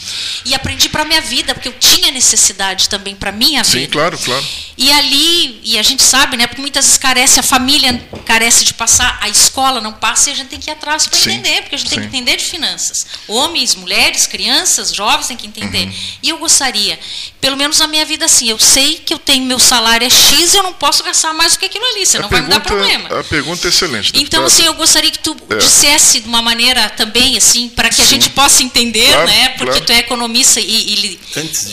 E 0.45 0.53
aprendi 0.53 0.89
para 0.89 1.05
minha 1.05 1.21
vida, 1.21 1.53
porque 1.53 1.67
eu 1.67 1.73
tinha 1.79 2.11
necessidade 2.11 2.89
também 2.89 3.15
para 3.15 3.31
minha 3.31 3.63
vida. 3.63 3.85
Sim, 3.85 3.87
claro, 3.87 4.17
claro. 4.17 4.45
E 4.77 4.91
ali, 4.91 5.59
e 5.63 5.77
a 5.77 5.83
gente 5.83 6.01
sabe, 6.01 6.37
né, 6.37 6.47
porque 6.47 6.61
muitas 6.61 6.85
vezes 6.85 6.97
carece 6.97 7.39
a 7.39 7.43
família, 7.43 8.01
carece 8.25 8.65
de 8.65 8.73
passar, 8.73 9.19
a 9.21 9.29
escola 9.29 9.79
não 9.79 9.93
passa 9.93 10.30
a 10.31 10.35
gente 10.35 10.47
tem 10.47 10.59
que 10.59 10.69
ir 10.69 10.73
atrás 10.73 11.07
para 11.07 11.19
entender, 11.19 11.61
porque 11.61 11.75
a 11.75 11.77
gente 11.77 11.89
sim. 11.89 11.95
tem 11.95 12.09
que 12.09 12.15
entender 12.15 12.37
de 12.37 12.45
finanças. 12.45 13.05
Homens, 13.27 13.75
mulheres, 13.75 14.27
crianças, 14.27 14.93
jovens 14.93 15.27
têm 15.27 15.37
que 15.37 15.47
entender. 15.47 15.85
Uhum. 15.85 15.93
E 16.23 16.29
eu 16.29 16.37
gostaria, 16.37 16.99
pelo 17.39 17.57
menos 17.57 17.79
na 17.79 17.87
minha 17.87 18.05
vida 18.05 18.25
assim, 18.25 18.49
eu 18.49 18.59
sei 18.59 18.95
que 18.95 19.13
eu 19.13 19.19
tenho 19.19 19.45
meu 19.45 19.59
salário 19.59 20.05
é 20.05 20.09
X 20.09 20.53
e 20.53 20.57
eu 20.57 20.63
não 20.63 20.73
posso 20.73 21.03
gastar 21.03 21.33
mais 21.33 21.53
do 21.53 21.59
que 21.59 21.65
aquilo 21.65 21.85
ali, 21.85 22.05
senão 22.05 22.25
a 22.25 22.29
vai 22.29 22.41
pergunta, 22.41 22.59
me 22.59 22.63
dar 22.63 22.67
problema. 22.67 23.19
A 23.19 23.23
pergunta 23.23 23.67
é 23.67 23.69
excelente. 23.69 24.11
Deputado. 24.11 24.23
Então, 24.25 24.45
assim, 24.45 24.63
eu 24.65 24.73
gostaria 24.73 25.11
que 25.11 25.19
tu 25.19 25.35
é. 25.49 25.57
dissesse 25.57 26.21
de 26.21 26.27
uma 26.27 26.41
maneira 26.41 26.89
também, 26.89 27.37
assim, 27.37 27.69
para 27.69 27.89
que 27.89 27.95
sim. 27.95 28.01
a 28.03 28.05
gente 28.05 28.29
possa 28.31 28.63
entender, 28.63 29.11
claro, 29.11 29.27
né? 29.27 29.49
Porque 29.49 29.65
claro. 29.65 29.85
tu 29.85 29.91
é 29.91 29.99
economista 29.99 30.59
e, 30.59 31.19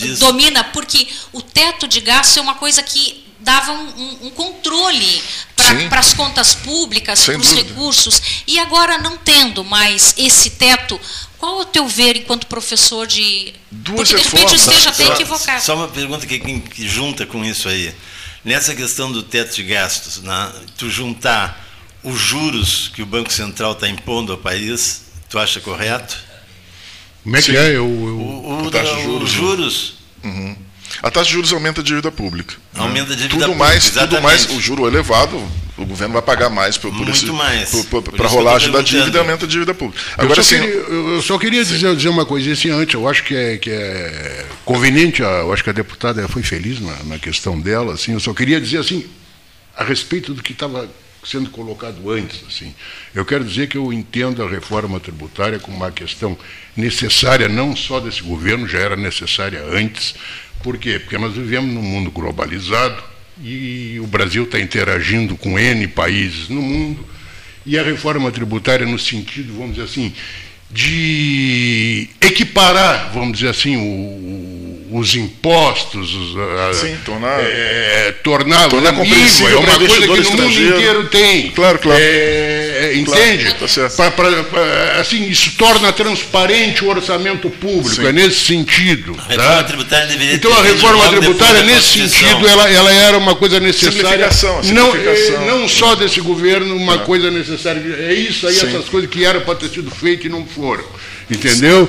e 0.03 0.17
domina, 0.19 0.65
porque 0.65 1.07
o 1.33 1.43
teto 1.43 1.87
de 1.87 2.01
gasto 2.01 2.39
é 2.39 2.41
uma 2.41 2.55
coisa 2.55 2.83
que 2.83 3.28
dava 3.49 3.72
um, 3.72 3.88
um, 3.96 4.26
um 4.26 4.30
controle 4.30 5.22
para 5.88 6.01
as 6.01 6.12
contas 6.12 6.55
públicas, 6.55 7.24
para 7.24 7.38
os 7.38 7.53
recursos. 7.53 8.20
E 8.46 8.59
agora, 8.59 8.99
não 8.99 9.16
tendo 9.16 9.64
mais 9.64 10.14
esse 10.18 10.51
teto, 10.51 11.01
qual 11.38 11.61
o 11.61 11.64
teu 11.64 11.88
ver 11.88 12.16
enquanto 12.16 12.46
professor 12.46 13.07
de. 13.07 13.55
Duas 13.70 14.11
Porque 14.11 14.22
de 14.22 14.36
repente 14.36 14.55
esteja 14.55 14.90
até 14.90 15.07
equivocado. 15.07 15.64
Só 15.64 15.74
uma 15.74 15.88
pergunta 15.88 16.26
que, 16.26 16.38
que, 16.38 16.86
junta 16.86 17.24
com 17.24 17.42
isso 17.42 17.70
aí. 17.70 17.94
Nessa 18.44 18.74
questão 18.74 19.11
do 19.11 19.22
teto 19.22 19.57
de 19.57 19.62
gastos, 19.62 20.22
né, 20.22 20.53
tu 20.76 20.90
juntar 20.90 21.66
os 22.03 22.20
juros 22.20 22.88
que 22.88 23.03
o 23.03 23.07
Banco 23.07 23.32
Central 23.32 23.72
está 23.72 23.88
impondo 23.88 24.32
ao 24.32 24.38
país, 24.38 25.05
tu 25.28 25.38
acha 25.38 25.59
correto? 25.61 26.18
Como 27.24 27.36
é 27.36 27.42
que 27.42 27.51
Sim. 27.51 27.57
é? 27.57 27.68
Eu, 27.68 27.84
eu... 27.84 28.20
O, 28.20 28.66
o, 28.66 28.70
taxa 28.70 28.94
de 28.94 29.03
juros. 29.03 29.28
Os 29.28 29.30
juros. 29.30 29.94
Uhum. 30.22 30.68
A 31.03 31.11
taxa 31.11 31.26
de 31.26 31.32
juros 31.32 31.53
aumenta 31.53 31.80
a 31.80 31.84
dívida 31.84 32.11
pública. 32.11 32.55
Né? 32.74 32.80
Aumenta 32.80 33.12
a 33.12 33.16
dívida 33.16 33.34
tudo 33.34 33.46
pública. 33.46 33.64
Mais, 33.64 33.90
tudo 33.90 34.20
mais, 34.20 34.51
o 34.51 34.61
juro 34.61 34.86
elevado, 34.86 35.36
o 35.76 35.86
governo 35.86 36.14
vai 36.14 36.22
pagar 36.22 36.51
mais 36.51 36.76
por, 36.76 36.90
por 36.90 36.99
Muito 36.99 37.12
esse, 37.12 37.26
mais. 37.26 37.70
para 38.16 38.26
a 38.26 38.28
rolagem 38.28 38.70
da 38.72 38.82
dívida 38.82 39.20
aumenta 39.20 39.44
a 39.44 39.49
dívida 39.49 39.72
pública. 39.72 40.03
Agora, 40.16 40.40
eu, 40.40 40.44
só 40.44 40.55
assim, 40.55 40.61
queria, 40.61 40.76
eu 40.76 41.22
só 41.22 41.38
queria 41.38 41.64
dizer, 41.64 41.96
dizer, 41.96 42.09
uma 42.09 42.26
coisa 42.26 42.53
assim 42.53 42.70
antes, 42.70 42.94
eu 42.94 43.09
acho 43.09 43.22
que 43.22 43.34
é, 43.34 43.57
que 43.59 43.70
é 43.70 44.46
conveniente, 44.64 45.22
eu 45.22 45.53
acho 45.53 45.62
que 45.62 45.70
a 45.70 45.72
deputada 45.72 46.26
foi 46.28 46.42
feliz 46.42 46.80
na, 46.80 47.05
na 47.05 47.18
questão 47.18 47.59
dela, 47.59 47.94
assim, 47.94 48.12
eu 48.12 48.20
só 48.20 48.34
queria 48.34 48.61
dizer 48.61 48.78
assim, 48.78 49.07
a 49.76 49.84
respeito 49.84 50.34
do 50.34 50.42
que 50.42 50.53
estava 50.53 50.88
sendo 51.24 51.51
colocado 51.51 52.11
antes. 52.11 52.42
Assim. 52.46 52.74
Eu 53.14 53.24
quero 53.24 53.44
dizer 53.44 53.68
que 53.68 53.76
eu 53.76 53.92
entendo 53.92 54.42
a 54.42 54.49
reforma 54.49 54.99
tributária 54.99 55.59
como 55.59 55.76
uma 55.76 55.90
questão 55.90 56.36
necessária, 56.76 57.49
não 57.49 57.76
só 57.76 58.01
desse 58.01 58.22
governo, 58.22 58.66
já 58.66 58.78
era 58.78 58.96
necessária 58.96 59.62
antes, 59.70 60.14
por 60.63 60.79
quê? 60.79 60.99
Porque 60.99 61.19
nós 61.19 61.35
vivemos 61.35 61.73
num 61.73 61.83
mundo 61.83 62.11
globalizado 62.11 63.03
e 63.43 63.99
o 64.01 64.07
Brasil 64.07 64.45
está 64.45 64.59
interagindo 64.59 65.37
com 65.37 65.59
N 65.59 65.87
países 65.89 66.49
no 66.49 66.61
mundo. 66.61 67.07
E 67.65 67.79
a 67.79 67.83
reforma 67.83 68.31
tributária, 68.31 68.87
no 68.87 68.99
sentido, 68.99 69.53
vamos 69.53 69.73
dizer 69.73 69.85
assim, 69.85 70.13
de 70.71 72.09
equiparar, 72.21 73.13
vamos 73.13 73.39
dizer 73.39 73.51
assim, 73.51 73.77
o, 73.77 73.81
os 74.91 75.14
impostos, 75.14 76.11
Sim, 76.74 76.97
tornar, 77.05 77.41
é, 77.41 78.12
torná-lo 78.22 78.70
tornar 78.70 78.91
é 78.91 78.93
uma 78.93 79.05
coisa 79.05 80.01
que 80.01 80.07
no 80.07 80.43
mundo 80.43 80.62
inteiro 80.62 81.05
tem. 81.09 81.51
Claro, 81.51 81.78
claro. 81.78 82.01
É, 82.03 82.93
entende? 82.95 83.55
Claro, 83.55 83.91
tá 83.97 84.11
pra, 84.11 84.43
pra, 84.45 85.01
assim, 85.01 85.28
isso 85.28 85.53
torna 85.57 85.93
transparente 85.93 86.84
o 86.84 86.89
orçamento 86.89 87.51
público, 87.51 87.97
Sim. 87.97 88.07
é 88.07 88.12
nesse 88.12 88.41
sentido. 88.41 89.16
A 89.18 89.34
tá? 89.34 89.66
então 90.32 90.53
a 90.53 90.62
reforma 90.62 91.09
tributária, 91.09 91.62
nesse 91.62 92.09
sentido, 92.09 92.49
ela, 92.49 92.70
ela 92.70 92.93
era 92.93 93.18
uma 93.18 93.34
coisa 93.34 93.61
necessária. 93.61 94.30
Simplificação, 94.30 94.62
não, 94.72 94.95
é, 94.95 95.47
não 95.47 95.68
só 95.68 95.95
desse 95.95 96.20
governo, 96.20 96.74
uma 96.76 96.95
é. 96.95 96.99
coisa 96.99 97.30
necessária. 97.30 97.82
É 97.99 98.14
isso 98.14 98.47
aí, 98.47 98.55
Sim. 98.55 98.68
essas 98.68 98.89
coisas 98.89 99.11
que 99.11 99.24
eram 99.24 99.41
para 99.43 99.57
ter 99.57 99.68
sido 99.68 99.91
feitas 99.91 100.26
e 100.26 100.28
não 100.28 100.47
foram. 100.47 100.84
Entendeu? 101.31 101.89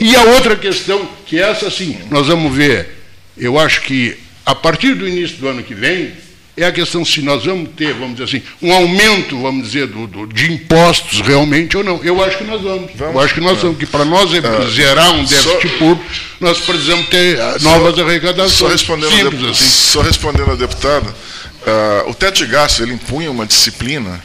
E 0.00 0.16
a 0.16 0.22
outra 0.22 0.56
questão, 0.56 1.08
que 1.26 1.38
é 1.38 1.50
essa 1.50 1.70
sim, 1.70 1.98
nós 2.10 2.26
vamos 2.26 2.54
ver, 2.54 2.88
eu 3.36 3.58
acho 3.58 3.82
que 3.82 4.16
a 4.44 4.54
partir 4.54 4.94
do 4.94 5.06
início 5.06 5.36
do 5.36 5.48
ano 5.48 5.62
que 5.62 5.74
vem, 5.74 6.12
é 6.56 6.64
a 6.64 6.72
questão 6.72 7.04
se 7.04 7.22
nós 7.22 7.44
vamos 7.44 7.70
ter, 7.76 7.92
vamos 7.92 8.16
dizer 8.16 8.24
assim, 8.24 8.42
um 8.60 8.72
aumento, 8.72 9.40
vamos 9.40 9.64
dizer, 9.64 9.86
do, 9.86 10.06
do 10.06 10.26
de 10.26 10.52
impostos 10.52 11.20
realmente 11.20 11.76
ou 11.76 11.84
não. 11.84 12.02
Eu 12.02 12.22
acho 12.22 12.38
que 12.38 12.44
nós 12.44 12.60
vamos. 12.60 12.90
vamos 12.94 13.14
eu 13.14 13.20
acho 13.20 13.34
que 13.34 13.40
nós 13.40 13.58
vamos, 13.60 13.78
que 13.78 13.86
para 13.86 14.04
nós 14.04 14.30
uh, 14.32 14.70
zerar 14.70 15.12
um 15.12 15.24
déficit 15.24 15.68
só, 15.68 15.78
público, 15.78 16.04
nós 16.40 16.58
precisamos 16.58 17.06
ter 17.08 17.40
ah, 17.40 17.56
novas 17.60 17.94
só, 17.94 18.02
arrecadações. 18.02 18.52
Só 18.52 18.68
respondendo, 18.68 19.10
Simples, 19.10 19.44
a, 19.44 19.50
assim. 19.50 19.64
só 19.64 20.00
respondendo 20.00 20.50
a 20.50 20.56
deputada, 20.56 21.08
uh, 21.08 22.10
o 22.10 22.14
teto 22.14 22.38
de 22.38 22.46
gastos 22.46 22.80
ele 22.80 22.94
impunha 22.94 23.30
uma 23.30 23.46
disciplina 23.46 24.20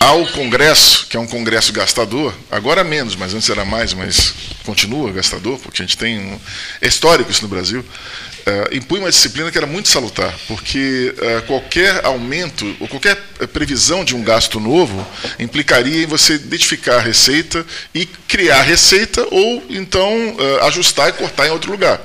ao 0.00 0.24
Congresso, 0.26 1.06
que 1.08 1.16
é 1.16 1.20
um 1.20 1.26
Congresso 1.26 1.72
gastador, 1.72 2.32
agora 2.50 2.84
menos, 2.84 3.16
mas 3.16 3.34
antes 3.34 3.50
era 3.50 3.64
mais, 3.64 3.92
mas 3.92 4.32
continua 4.64 5.12
gastador, 5.12 5.58
porque 5.58 5.82
a 5.82 5.84
gente 5.84 5.96
tem. 5.96 6.18
Um, 6.18 6.40
é 6.80 6.86
histórico 6.86 7.30
isso 7.30 7.42
no 7.42 7.48
Brasil. 7.48 7.80
uh, 7.80 8.74
impunha 8.74 9.02
uma 9.02 9.10
disciplina 9.10 9.50
que 9.50 9.58
era 9.58 9.66
muito 9.66 9.88
salutar, 9.88 10.34
porque 10.46 11.14
uh, 11.16 11.42
qualquer 11.46 12.04
aumento 12.04 12.76
ou 12.80 12.86
qualquer 12.86 13.16
previsão 13.52 14.04
de 14.04 14.14
um 14.14 14.22
gasto 14.22 14.60
novo 14.60 15.06
implicaria 15.38 16.04
em 16.04 16.06
você 16.06 16.34
identificar 16.34 16.96
a 16.96 17.00
receita 17.00 17.64
e 17.94 18.06
criar 18.06 18.62
receita 18.62 19.26
ou 19.30 19.64
então 19.68 20.10
uh, 20.10 20.64
ajustar 20.66 21.08
e 21.08 21.12
cortar 21.12 21.46
em 21.46 21.50
outro 21.50 21.70
lugar. 21.72 22.00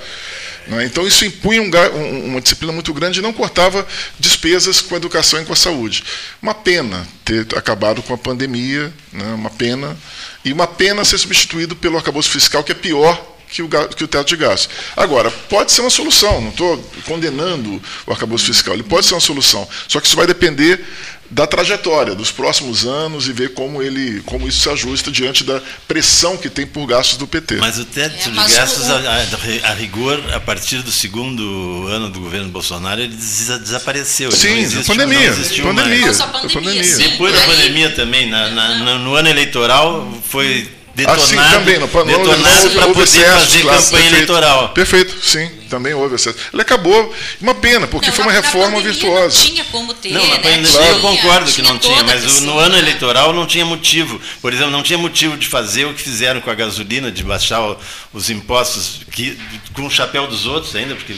Né? 0.68 0.86
Então, 0.86 1.06
isso 1.08 1.26
impunha 1.26 1.62
um, 1.62 2.26
uma 2.28 2.42
disciplina 2.42 2.72
muito 2.72 2.94
grande 2.94 3.20
e 3.20 3.22
não 3.22 3.34
cortava 3.34 3.86
despesas 4.20 4.82
com 4.82 4.96
a 4.96 4.98
educação 4.98 5.42
e 5.42 5.46
com 5.46 5.54
a 5.54 5.56
saúde. 5.56 6.04
Uma 6.42 6.54
pena 6.54 7.08
ter 7.26 7.48
acabado 7.58 8.02
com 8.02 8.14
a 8.14 8.18
pandemia, 8.18 8.94
né? 9.12 9.34
uma 9.34 9.50
pena, 9.50 9.98
e 10.44 10.54
uma 10.54 10.68
pena 10.68 11.04
ser 11.04 11.18
substituído 11.18 11.76
pelo 11.76 11.98
arcabouço 11.98 12.30
fiscal, 12.30 12.64
que 12.64 12.72
é 12.72 12.76
pior 12.76 13.34
que 13.54 13.62
o, 13.62 13.70
que 13.70 14.04
o 14.04 14.08
teto 14.08 14.30
de 14.30 14.36
gastos. 14.36 14.70
Agora, 14.98 15.30
pode 15.30 15.72
ser 15.72 15.82
uma 15.82 15.90
solução, 15.90 16.42
não 16.42 16.50
estou 16.50 16.78
condenando 17.06 17.80
o 18.08 18.12
arcabouço 18.12 18.46
fiscal, 18.46 18.74
ele 18.74 18.84
pode 18.84 19.06
ser 19.06 19.14
uma 19.14 19.20
solução, 19.20 19.68
só 19.88 20.00
que 20.00 20.08
isso 20.08 20.16
vai 20.16 20.26
depender 20.26 20.84
da 21.30 21.48
trajetória 21.48 22.14
dos 22.14 22.32
próximos 22.32 22.86
anos 22.86 23.28
e 23.28 23.34
ver 23.34 23.54
como 23.54 23.82
ele 23.82 24.22
como 24.26 24.48
isso 24.48 24.62
se 24.62 24.70
ajusta 24.70 25.12
diante 25.12 25.44
da 25.44 25.62
pressão 25.88 26.38
que 26.38 26.50
tem 26.50 26.66
por 26.66 26.86
gastos 26.86 27.18
do 27.18 27.26
PT. 27.26 27.56
Mas 27.56 27.80
o 27.80 27.86
teto 27.86 28.16
é, 28.16 28.32
de 28.32 28.54
gastos, 28.54 28.88
o... 28.88 28.94
a, 28.94 29.70
a, 29.70 29.74
rigor, 29.74 30.22
a 30.34 30.40
partir 30.40 30.82
do 30.82 30.92
segundo 30.92 31.88
ano 31.88 32.10
do 32.10 32.20
governo 32.20 32.50
Bolsonaro, 32.50 33.02
ele 33.02 33.16
desapareceu. 33.16 34.32
Sim, 34.32 34.50
ele 34.50 34.60
existe, 34.62 34.88
pandemia. 34.88 35.32
pandemia. 35.64 35.64
pandemia. 35.64 36.14
pandemia. 36.54 36.98
Depois 36.98 37.34
da 37.34 37.42
pandemia 37.42 37.90
também, 37.92 38.30
na, 38.30 38.50
na, 38.50 38.98
no 39.00 39.16
ano 39.16 39.30
eleitoral, 39.30 40.14
foi 40.28 40.70
detonado, 40.96 41.22
sim, 41.28 41.36
também, 41.36 41.80
no, 41.80 41.88
detonado 41.88 42.70
para 42.72 42.88
poder 42.88 43.04
excesso, 43.04 43.40
fazer 43.40 43.62
claro, 43.62 43.84
campanha 43.84 44.04
perfeito, 44.04 44.16
eleitoral. 44.16 44.70
Perfeito, 44.70 45.26
sim, 45.26 45.52
também 45.70 45.94
houve 45.94 46.16
excesso. 46.16 46.38
Ele 46.52 46.62
acabou, 46.62 47.14
uma 47.42 47.56
pena, 47.56 47.88
porque 47.88 48.08
não, 48.08 48.14
foi 48.14 48.26
uma 48.26 48.32
reforma 48.32 48.80
virtuosa. 48.80 49.44
Não 49.44 49.46
tinha 49.50 49.64
como 49.66 49.94
ter, 49.94 50.12
não, 50.14 50.26
na 50.28 50.38
né? 50.38 50.64
claro. 50.72 50.86
eu 50.86 51.00
concordo 51.00 51.52
que 51.52 51.62
não 51.62 51.78
tinha, 51.80 52.04
mas 52.04 52.42
no 52.42 52.60
ano 52.60 52.78
eleitoral 52.78 53.34
não 53.34 53.48
tinha 53.48 53.66
motivo. 53.66 54.22
Por 54.42 54.54
exemplo, 54.54 54.72
não 54.72 54.84
tinha 54.84 54.98
motivo 54.98 55.36
de 55.36 55.48
fazer 55.48 55.86
o 55.86 55.94
que 55.94 56.02
fizeram 56.02 56.42
com 56.42 56.52
a 56.52 56.56
gasolina, 56.56 57.12
de 57.12 57.24
baixar 57.24 57.76
os 58.14 58.30
impostos 58.30 59.02
que, 59.12 59.38
com 59.74 59.88
o 59.88 59.90
chapéu 59.90 60.28
dos 60.28 60.46
outros 60.46 60.76
ainda, 60.76 60.96
porque 60.96 61.16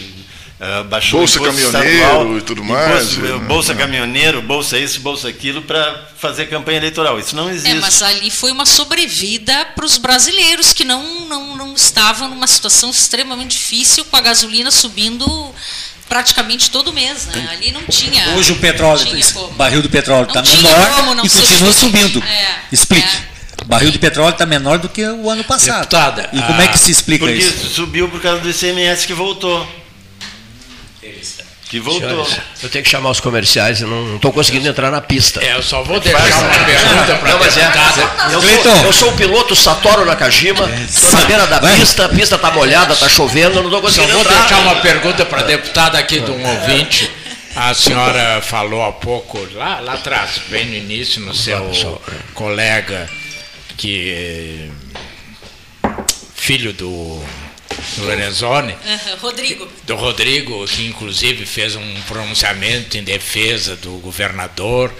Uh, 0.57 0.85
baixou 0.85 1.19
bolsa 1.19 1.37
caminhoneiro 1.37 1.95
estadual, 1.97 2.37
e 2.37 2.41
tudo 2.41 2.63
mais. 2.63 3.11
Imposto, 3.11 3.19
né? 3.19 3.45
Bolsa 3.45 3.73
é. 3.73 3.75
caminhoneiro, 3.75 4.41
bolsa 4.41 4.77
isso, 4.79 5.01
bolsa 5.01 5.27
aquilo, 5.27 5.61
para 5.61 6.09
fazer 6.17 6.45
campanha 6.45 6.77
eleitoral. 6.77 7.19
Isso 7.19 7.35
não 7.35 7.49
existe. 7.49 7.71
É, 7.71 7.73
mas 7.81 8.01
ali 8.01 8.31
foi 8.31 8.53
uma 8.53 8.65
sobrevida 8.65 9.65
para 9.75 9.85
os 9.85 9.97
brasileiros 9.97 10.71
que 10.71 10.85
não, 10.85 11.27
não, 11.27 11.57
não 11.57 11.73
estavam 11.73 12.29
numa 12.29 12.47
situação 12.47 12.89
extremamente 12.89 13.57
difícil, 13.57 14.05
com 14.05 14.15
a 14.15 14.21
gasolina 14.21 14.71
subindo 14.71 15.25
praticamente 16.07 16.71
todo 16.71 16.93
mês. 16.93 17.25
Né? 17.25 17.49
Ali 17.51 17.71
não 17.73 17.83
tinha. 17.83 18.29
Hoje 18.35 18.53
o 18.53 18.55
petróleo, 18.55 19.05
o 19.35 19.47
barril 19.55 19.81
do 19.81 19.89
petróleo 19.89 20.25
está 20.25 20.41
menor 20.41 21.25
e 21.25 21.29
continua 21.29 21.73
subindo. 21.73 22.23
É, 22.23 22.59
Explique. 22.71 23.05
É. 23.05 23.35
O 23.61 23.65
barril 23.65 23.91
de 23.91 23.99
petróleo 23.99 24.31
está 24.31 24.45
menor 24.45 24.77
do 24.77 24.87
que 24.87 25.03
o 25.03 25.29
ano 25.29 25.43
passado. 25.43 25.79
Deputada, 25.79 26.29
e 26.31 26.41
como 26.41 26.61
é 26.61 26.67
que 26.67 26.77
se 26.77 26.91
explica 26.91 27.25
porque 27.25 27.39
isso? 27.39 27.53
Porque 27.53 27.73
subiu 27.73 28.07
por 28.07 28.21
causa 28.21 28.39
do 28.39 28.49
ICMS 28.49 29.05
que 29.05 29.13
voltou. 29.13 29.84
Que 31.69 31.79
voltou. 31.79 32.25
Senhores, 32.25 32.37
eu 32.61 32.69
tenho 32.69 32.83
que 32.83 32.89
chamar 32.89 33.09
os 33.09 33.19
comerciais, 33.19 33.81
eu 33.81 33.87
não 33.87 34.17
estou 34.17 34.31
conseguindo 34.31 34.67
entrar 34.67 34.91
na 34.91 35.01
pista. 35.01 35.43
É, 35.43 35.55
eu 35.55 35.63
só 35.63 35.81
vou 35.81 35.99
deixar 35.99 36.19
uma 36.19 36.65
pergunta 36.65 37.15
para 37.15 37.37
mas 37.37 37.57
é, 37.57 38.33
eu, 38.33 38.41
sou, 38.41 38.85
eu 38.85 38.93
sou 38.93 39.09
o 39.09 39.13
piloto 39.13 39.55
Satoru 39.55 40.05
Nakajima, 40.05 40.69
estou 40.87 41.11
na 41.19 41.25
beira 41.25 41.47
da 41.47 41.59
pista, 41.59 42.05
a 42.05 42.09
pista 42.09 42.35
está 42.35 42.51
molhada, 42.51 42.93
está 42.93 43.09
chovendo, 43.09 43.57
eu 43.57 43.63
não 43.63 43.69
estou 43.69 43.81
conseguindo 43.81 44.13
só 44.13 44.19
entrar. 44.19 44.33
vou 44.33 44.41
deixar 44.41 44.59
uma 44.61 44.75
pergunta 44.75 45.25
para 45.25 45.41
a 45.41 45.43
deputada 45.43 45.97
aqui 45.97 46.19
de 46.19 46.29
um 46.29 46.45
ouvinte. 46.47 47.11
A 47.55 47.73
senhora 47.73 48.41
falou 48.41 48.83
há 48.83 48.91
pouco, 48.91 49.47
lá, 49.53 49.79
lá 49.79 49.93
atrás, 49.93 50.41
bem 50.49 50.65
no 50.65 50.75
início, 50.75 51.21
no 51.21 51.33
seu 51.33 51.99
colega, 52.33 53.09
que 53.77 54.69
filho 56.35 56.73
do 56.73 57.23
Lorenzoni. 57.97 58.73
Uhum, 58.73 59.17
Rodrigo. 59.19 59.69
Do 59.83 59.95
Rodrigo, 59.95 60.65
que 60.67 60.85
inclusive 60.85 61.45
fez 61.45 61.75
um 61.75 62.01
pronunciamento 62.07 62.97
em 62.97 63.03
defesa 63.03 63.75
do 63.75 63.97
governador 63.97 64.93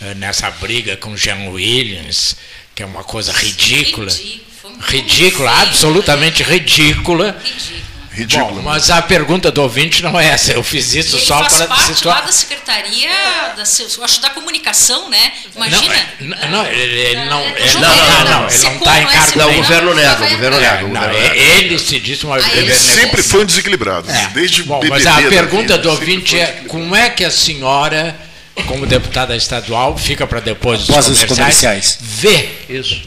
uh, 0.00 0.14
nessa 0.16 0.50
briga 0.50 0.96
com 0.96 1.16
Jean 1.16 1.50
Williams, 1.50 2.36
que 2.74 2.82
é 2.82 2.86
uma 2.86 3.04
coisa 3.04 3.32
ridícula. 3.32 4.10
Ridícula, 4.10 4.86
ridícula 4.86 5.62
absolutamente 5.62 6.42
ridícula. 6.42 7.36
Ridícula. 7.38 7.80
Ridículo. 8.12 8.56
Bom, 8.56 8.62
mas 8.62 8.90
a 8.90 9.00
pergunta 9.00 9.52
do 9.52 9.62
ouvinte 9.62 10.02
não 10.02 10.18
é 10.18 10.26
essa. 10.26 10.52
Eu 10.52 10.64
fiz 10.64 10.94
isso 10.94 11.16
ele 11.16 11.24
só 11.24 11.38
faz 11.38 11.54
para 11.54 11.66
parte 11.68 11.94
situar... 11.94 12.18
lá 12.18 12.26
da 12.26 12.32
secretaria, 12.32 13.08
da, 13.56 13.62
eu 13.96 14.04
acho 14.04 14.20
da 14.20 14.30
comunicação, 14.30 15.08
né? 15.08 15.32
Imagina. 15.54 16.06
Não, 16.20 16.36
é, 16.36 16.48
não 16.48 16.66
ele, 16.66 17.00
ele 17.00 17.24
não, 17.26 17.40
ele 17.40 17.72
não, 17.74 17.80
não, 17.80 18.24
não, 18.24 18.48
ele 18.48 18.58
não 18.58 18.76
está 18.76 19.00
em 19.00 19.06
cargo. 19.06 19.38
Não, 19.38 19.50
o 19.50 19.54
governo 19.54 19.94
nega, 19.94 20.24
o 20.24 20.30
governo 20.30 20.60
nega. 20.60 20.88
Não, 20.88 21.12
ele 21.12 21.78
se 21.78 22.00
disse 22.00 22.26
uma. 22.26 22.38
Ele 22.38 22.74
sempre 22.74 23.22
foi 23.22 23.42
um 23.42 23.46
desequilibrado. 23.46 24.10
É. 24.10 24.26
Desde 24.34 24.64
Bom, 24.64 24.80
mas 24.88 25.06
a 25.06 25.22
pergunta 25.22 25.78
do 25.78 25.88
ouvinte 25.88 26.36
é: 26.36 26.64
como 26.66 26.96
é 26.96 27.10
que 27.10 27.24
a 27.24 27.30
senhora, 27.30 28.18
como 28.66 28.86
deputada 28.86 29.36
estadual, 29.36 29.96
fica 29.96 30.26
para 30.26 30.40
depois 30.40 30.80
dos 30.80 30.88
comerciais, 30.88 31.28
comerciais, 31.28 31.98
vê, 32.00 32.48
Isso. 32.68 33.02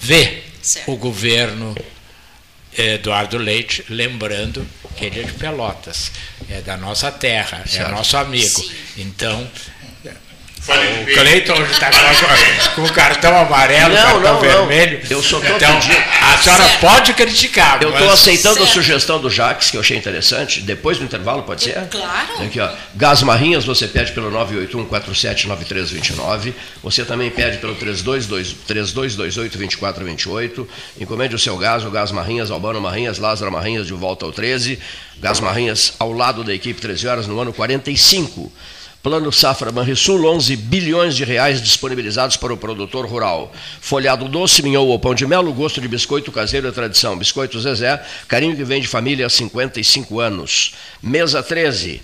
vê 0.00 0.42
certo. 0.60 0.90
o 0.90 0.96
governo 0.96 1.76
Eduardo 2.76 3.38
Leite, 3.38 3.84
lembrando 3.88 4.66
que 4.96 5.06
ele 5.06 5.20
é 5.20 5.22
de 5.24 5.32
Pelotas, 5.32 6.10
é 6.50 6.60
da 6.60 6.76
nossa 6.76 7.10
terra, 7.10 7.62
é 7.64 7.68
certo. 7.68 7.88
é 7.88 7.92
nosso 7.92 8.16
amigo. 8.16 8.60
Sim. 8.60 8.72
Então, 8.98 9.50
o 10.68 11.14
Cleiton 11.14 11.54
hoje 11.54 11.72
está 11.72 11.90
com 12.74 12.82
o 12.82 12.92
cartão 12.92 13.34
amarelo, 13.36 13.94
não, 13.94 14.02
cartão 14.02 14.34
não, 14.34 14.40
vermelho. 14.40 15.00
Não. 15.02 15.10
Eu 15.10 15.20
estou 15.20 15.42
então, 15.44 15.80
pedindo. 15.80 15.96
A 16.20 16.36
senhora 16.38 16.64
certo. 16.64 16.80
pode 16.80 17.14
criticar. 17.14 17.80
Eu 17.82 17.90
estou 17.90 18.10
aceitando 18.10 18.56
certo. 18.56 18.68
a 18.68 18.72
sugestão 18.72 19.20
do 19.20 19.30
Jacques, 19.30 19.70
que 19.70 19.76
eu 19.76 19.80
achei 19.80 19.96
interessante. 19.96 20.60
Depois 20.60 20.98
do 20.98 21.04
intervalo, 21.04 21.42
pode 21.42 21.62
ser? 21.62 21.74
Claro. 21.88 22.42
Aqui, 22.42 22.60
ó. 22.60 22.68
Gás 22.94 23.22
Marrinhas, 23.22 23.64
você 23.64 23.88
pede 23.88 24.12
pelo 24.12 24.30
981-479329. 24.30 26.52
Você 26.82 27.02
também 27.04 27.30
pede 27.30 27.58
pelo 27.58 27.76
3228-2428. 27.76 30.66
Encomende 31.00 31.34
o 31.34 31.38
seu 31.38 31.56
gás, 31.56 31.84
o 31.84 31.90
Gás 31.90 32.12
Marrinhas, 32.12 32.50
Albano 32.50 32.80
Marrinhas, 32.80 33.18
Lázaro 33.18 33.52
Marrinhas, 33.52 33.86
de 33.86 33.94
volta 33.94 34.26
ao 34.26 34.32
13. 34.32 34.78
Gás 35.20 35.40
Marrinhas 35.40 35.94
ao 35.98 36.12
lado 36.12 36.44
da 36.44 36.54
equipe 36.54 36.80
13 36.80 37.08
horas 37.08 37.26
no 37.26 37.40
ano 37.40 37.52
45. 37.52 38.52
Plano 39.00 39.30
Safra 39.30 39.70
Banrisul, 39.70 40.26
11 40.26 40.56
bilhões 40.56 41.14
de 41.14 41.22
reais 41.22 41.62
disponibilizados 41.62 42.36
para 42.36 42.52
o 42.52 42.56
produtor 42.56 43.06
rural. 43.06 43.52
Folhado 43.80 44.28
doce, 44.28 44.60
minhou 44.60 44.88
ou 44.88 44.98
pão 44.98 45.14
de 45.14 45.24
mel, 45.24 45.52
gosto 45.52 45.80
de 45.80 45.86
biscoito 45.86 46.32
caseiro 46.32 46.66
é 46.66 46.72
tradição. 46.72 47.16
Biscoito 47.16 47.60
Zezé, 47.60 48.02
carinho 48.26 48.56
que 48.56 48.64
vem 48.64 48.80
de 48.80 48.88
família 48.88 49.26
há 49.26 49.30
55 49.30 50.18
anos. 50.18 50.74
Mesa 51.00 51.40
13. 51.42 52.02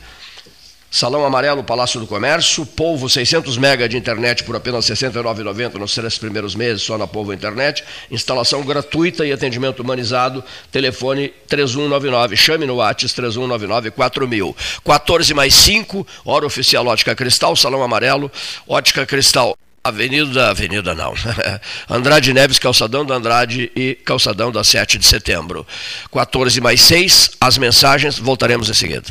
Salão 0.95 1.25
Amarelo, 1.25 1.65
Palácio 1.65 1.99
do 1.99 2.07
Comércio, 2.07 2.65
Polvo 2.65 3.11
600 3.11 3.59
mega 3.59 3.89
de 3.89 3.97
internet 3.97 4.45
por 4.45 4.55
apenas 4.55 4.89
R$ 4.89 4.95
69,90 4.95 5.75
nos 5.75 5.93
três 5.93 6.17
primeiros 6.17 6.55
meses 6.55 6.83
só 6.83 6.97
na 6.97 7.05
Polvo 7.05 7.33
Internet. 7.33 7.83
Instalação 8.13 8.63
gratuita 8.63 9.27
e 9.27 9.33
atendimento 9.33 9.81
humanizado. 9.81 10.45
Telefone 10.71 11.35
3199. 11.49 12.37
Chame 12.37 12.65
no 12.65 12.77
WhatsApp 12.77 13.13
3199 13.13 13.91
4000. 13.91 14.57
14 14.85 15.35
mais 15.35 15.53
5, 15.53 16.07
hora 16.25 16.47
oficial 16.47 16.87
Ótica 16.87 17.13
Cristal, 17.17 17.57
Salão 17.57 17.83
Amarelo, 17.83 18.31
Ótica 18.65 19.05
Cristal. 19.05 19.57
Avenida, 19.83 20.51
Avenida 20.51 20.95
não, 20.95 21.13
Andrade 21.91 22.33
Neves, 22.33 22.61
Calçadão 22.61 23.05
da 23.05 23.17
Andrade 23.17 23.69
e 23.75 23.97
Calçadão 23.97 24.53
da 24.53 24.63
7 24.63 24.97
de 24.97 25.07
setembro. 25.07 25.67
14 26.13 26.61
mais 26.61 26.81
6, 26.83 27.33
as 27.41 27.59
mensagens, 27.59 28.17
voltaremos 28.17 28.71
em 28.71 28.75
seguida. 28.75 29.11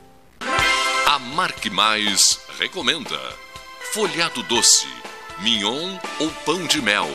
Marque 1.33 1.69
Mais 1.69 2.41
recomenda 2.59 3.17
folhado 3.93 4.43
doce, 4.43 4.87
mignon 5.39 5.97
ou 6.19 6.29
pão 6.45 6.67
de 6.67 6.81
mel. 6.81 7.07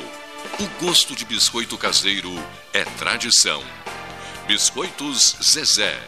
O 0.59 0.85
gosto 0.85 1.15
de 1.15 1.27
biscoito 1.27 1.77
caseiro 1.77 2.33
é 2.73 2.83
tradição. 2.85 3.63
Biscoitos 4.47 5.37
Zezé. 5.43 6.01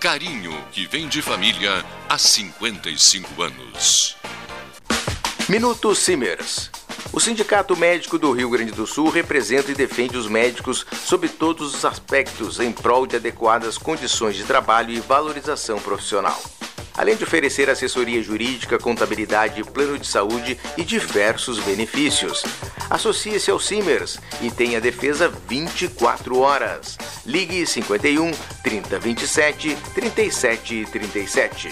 Carinho 0.00 0.52
que 0.72 0.86
vem 0.86 1.06
de 1.06 1.20
família 1.20 1.84
há 2.08 2.16
55 2.16 3.42
anos. 3.42 4.16
Minuto 5.46 5.94
Simers. 5.94 6.70
O 7.12 7.20
Sindicato 7.20 7.76
Médico 7.76 8.18
do 8.18 8.32
Rio 8.32 8.48
Grande 8.48 8.72
do 8.72 8.86
Sul 8.86 9.10
representa 9.10 9.70
e 9.70 9.74
defende 9.74 10.16
os 10.16 10.26
médicos 10.26 10.86
sob 11.04 11.28
todos 11.28 11.74
os 11.74 11.84
aspectos 11.84 12.58
em 12.58 12.72
prol 12.72 13.06
de 13.06 13.16
adequadas 13.16 13.76
condições 13.76 14.34
de 14.34 14.44
trabalho 14.44 14.92
e 14.92 15.00
valorização 15.00 15.78
profissional 15.78 16.40
além 16.96 17.16
de 17.16 17.24
oferecer 17.24 17.68
assessoria 17.70 18.22
jurídica, 18.22 18.78
contabilidade, 18.78 19.62
plano 19.64 19.98
de 19.98 20.06
saúde 20.06 20.58
e 20.76 20.84
diversos 20.84 21.58
benefícios. 21.60 22.42
Associe-se 22.88 23.50
ao 23.50 23.60
Simers 23.60 24.18
e 24.40 24.50
tenha 24.50 24.80
defesa 24.80 25.28
24 25.48 26.38
horas. 26.38 26.98
Ligue 27.24 27.66
51 27.66 28.30
3027 28.62 29.76
3737. 29.94 31.68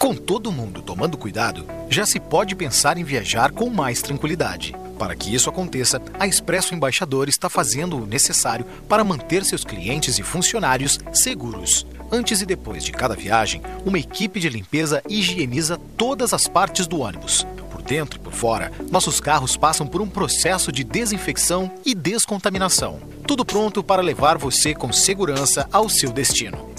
Com 0.00 0.14
todo 0.14 0.50
mundo 0.50 0.80
tomando 0.80 1.18
cuidado, 1.18 1.66
já 1.90 2.06
se 2.06 2.18
pode 2.18 2.56
pensar 2.56 2.96
em 2.96 3.04
viajar 3.04 3.52
com 3.52 3.68
mais 3.68 4.00
tranquilidade. 4.00 4.74
Para 4.98 5.14
que 5.14 5.34
isso 5.34 5.48
aconteça, 5.48 6.00
a 6.18 6.26
Expresso 6.26 6.74
Embaixador 6.74 7.28
está 7.28 7.48
fazendo 7.48 7.96
o 7.96 8.06
necessário 8.06 8.64
para 8.88 9.04
manter 9.04 9.44
seus 9.44 9.62
clientes 9.62 10.18
e 10.18 10.22
funcionários 10.22 10.98
seguros. 11.12 11.86
Antes 12.12 12.40
e 12.40 12.46
depois 12.46 12.82
de 12.82 12.90
cada 12.90 13.14
viagem, 13.14 13.62
uma 13.84 13.98
equipe 13.98 14.40
de 14.40 14.48
limpeza 14.48 15.02
higieniza 15.08 15.78
todas 15.96 16.34
as 16.34 16.48
partes 16.48 16.86
do 16.86 17.00
ônibus. 17.00 17.46
Por 17.70 17.82
dentro 17.82 18.18
e 18.18 18.22
por 18.22 18.32
fora, 18.32 18.72
nossos 18.90 19.20
carros 19.20 19.56
passam 19.56 19.86
por 19.86 20.00
um 20.00 20.08
processo 20.08 20.72
de 20.72 20.82
desinfecção 20.82 21.70
e 21.84 21.94
descontaminação. 21.94 23.00
Tudo 23.26 23.44
pronto 23.44 23.82
para 23.82 24.02
levar 24.02 24.38
você 24.38 24.74
com 24.74 24.92
segurança 24.92 25.68
ao 25.70 25.88
seu 25.88 26.10
destino. 26.10 26.69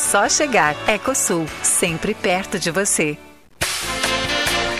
só 0.00 0.28
chegar. 0.28 0.74
Ecosul, 0.88 1.46
sempre 1.62 2.14
perto 2.14 2.58
de 2.58 2.70
você. 2.70 3.18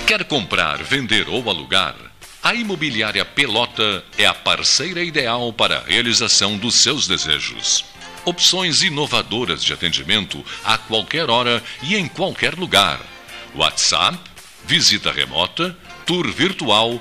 Quer 0.07 0.25
comprar, 0.25 0.83
vender 0.83 1.29
ou 1.29 1.49
alugar? 1.49 1.95
A 2.43 2.55
Imobiliária 2.55 3.25
Pelota 3.25 4.03
é 4.17 4.25
a 4.25 4.33
parceira 4.33 5.05
ideal 5.05 5.53
para 5.53 5.79
a 5.79 5.83
realização 5.85 6.57
dos 6.57 6.77
seus 6.77 7.07
desejos. 7.07 7.85
Opções 8.25 8.83
inovadoras 8.83 9.63
de 9.63 9.73
atendimento 9.75 10.43
a 10.65 10.79
qualquer 10.79 11.29
hora 11.29 11.63
e 11.83 11.97
em 11.97 12.09
qualquer 12.09 12.55
lugar. 12.55 12.99
WhatsApp, 13.55 14.19
visita 14.65 15.13
remota, 15.13 15.77
tour 16.07 16.27
virtual, 16.33 17.01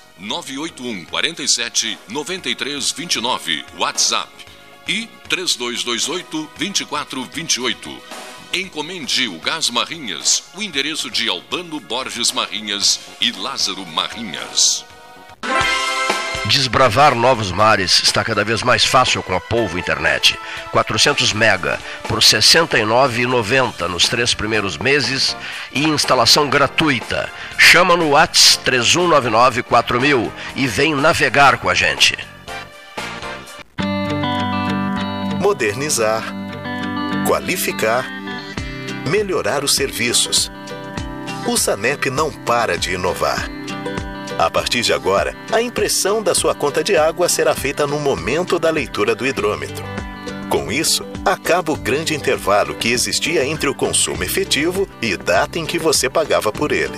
981 0.21 1.05
47 1.05 1.97
93 2.07 2.91
29 2.91 3.65
WhatsApp 3.77 4.31
e 4.87 5.07
3228 5.27 6.49
2428. 6.57 8.01
Encomende 8.53 9.27
o 9.27 9.39
Gás 9.39 9.69
Marrinhas, 9.69 10.43
o 10.55 10.61
endereço 10.61 11.09
de 11.09 11.29
Albano 11.29 11.79
Borges 11.79 12.31
Marrinhas 12.31 12.99
e 13.19 13.31
Lázaro 13.31 13.85
Marrinhas. 13.85 14.85
Desbravar 16.51 17.15
novos 17.15 17.49
mares 17.49 18.03
está 18.03 18.25
cada 18.25 18.43
vez 18.43 18.61
mais 18.61 18.83
fácil 18.83 19.23
com 19.23 19.33
a 19.33 19.39
Polvo 19.39 19.79
Internet. 19.79 20.37
400 20.73 21.31
mega 21.31 21.79
por 22.09 22.19
R$ 22.19 22.25
69,90 22.25 23.87
nos 23.87 24.09
três 24.09 24.33
primeiros 24.33 24.77
meses 24.77 25.33
e 25.71 25.85
instalação 25.85 26.49
gratuita. 26.49 27.29
Chama 27.57 27.95
no 27.95 28.09
Whats 28.09 28.57
3199 28.65 29.63
4000 29.63 30.29
e 30.57 30.67
vem 30.67 30.93
navegar 30.93 31.57
com 31.57 31.69
a 31.69 31.73
gente. 31.73 32.17
Modernizar, 35.39 36.21
qualificar, 37.25 38.05
melhorar 39.07 39.63
os 39.63 39.73
serviços. 39.73 40.51
O 41.47 41.55
SANEP 41.55 42.09
não 42.09 42.29
para 42.29 42.77
de 42.77 42.91
inovar 42.91 43.60
a 44.41 44.49
partir 44.49 44.81
de 44.81 44.91
agora, 44.91 45.35
a 45.51 45.61
impressão 45.61 46.23
da 46.23 46.33
sua 46.33 46.55
conta 46.55 46.83
de 46.83 46.97
água 46.97 47.29
será 47.29 47.53
feita 47.53 47.85
no 47.85 47.99
momento 47.99 48.57
da 48.57 48.71
leitura 48.71 49.13
do 49.13 49.25
hidrômetro. 49.25 49.85
Com 50.49 50.71
isso, 50.71 51.05
acaba 51.23 51.71
o 51.71 51.75
grande 51.75 52.15
intervalo 52.15 52.73
que 52.73 52.91
existia 52.91 53.45
entre 53.45 53.69
o 53.69 53.75
consumo 53.75 54.23
efetivo 54.23 54.89
e 54.99 55.15
data 55.15 55.59
em 55.59 55.65
que 55.65 55.77
você 55.77 56.09
pagava 56.09 56.51
por 56.51 56.71
ele. 56.71 56.97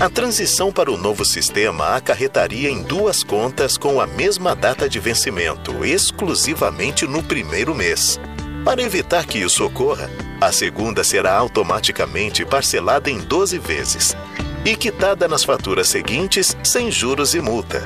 A 0.00 0.08
transição 0.08 0.72
para 0.72 0.90
o 0.90 0.96
novo 0.96 1.22
sistema 1.22 1.96
acarretaria 1.96 2.70
em 2.70 2.82
duas 2.82 3.22
contas 3.22 3.76
com 3.76 4.00
a 4.00 4.06
mesma 4.06 4.56
data 4.56 4.88
de 4.88 4.98
vencimento, 4.98 5.84
exclusivamente 5.84 7.06
no 7.06 7.22
primeiro 7.22 7.74
mês. 7.74 8.18
Para 8.64 8.82
evitar 8.82 9.26
que 9.26 9.38
isso 9.38 9.66
ocorra, 9.66 10.10
a 10.40 10.50
segunda 10.50 11.04
será 11.04 11.34
automaticamente 11.34 12.42
parcelada 12.46 13.10
em 13.10 13.18
12 13.18 13.58
vezes, 13.58 14.16
e 14.64 14.76
quitada 14.76 15.28
nas 15.28 15.44
faturas 15.44 15.88
seguintes 15.88 16.56
sem 16.64 16.90
juros 16.90 17.34
e 17.34 17.40
multa. 17.40 17.82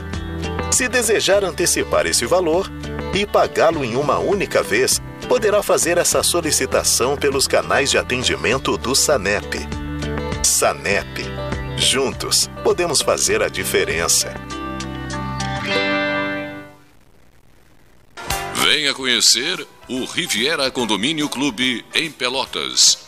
Se 0.71 0.89
desejar 0.89 1.45
antecipar 1.45 2.07
esse 2.07 2.27
valor 2.27 2.71
e 3.15 3.27
pagá-lo 3.27 3.85
em 3.85 3.97
uma 3.97 4.19
única 4.19 4.63
vez, 4.63 5.01
poderá 5.29 5.63
fazer 5.63 5.99
essa 5.99 6.23
solicitação 6.23 7.17
pelos 7.17 7.49
canais 7.49 7.91
de 7.91 7.99
atendimento 7.99 8.77
do 8.77 8.95
SANEP. 8.95 9.67
SANEP. 10.43 11.25
Juntos, 11.77 12.49
podemos 12.63 13.01
fazer 13.01 13.43
a 13.43 13.49
diferença. 13.49 14.35
Venha 18.55 18.93
conhecer 18.93 19.67
o 19.89 20.05
Riviera 20.05 20.71
Condomínio 20.71 21.29
Clube 21.29 21.85
em 21.95 22.11
Pelotas. 22.11 23.08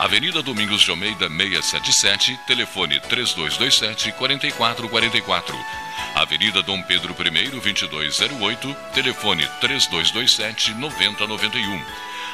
Avenida 0.00 0.42
Domingos 0.42 0.80
de 0.80 0.90
Almeida 0.90 1.28
677, 1.28 2.40
telefone 2.46 2.98
3227 3.00 4.12
4444. 4.12 5.54
Avenida 6.14 6.62
Dom 6.62 6.82
Pedro 6.84 7.14
I 7.14 7.48
2208, 7.50 8.76
telefone 8.94 9.46
3227 9.60 10.72
9091. 10.72 11.84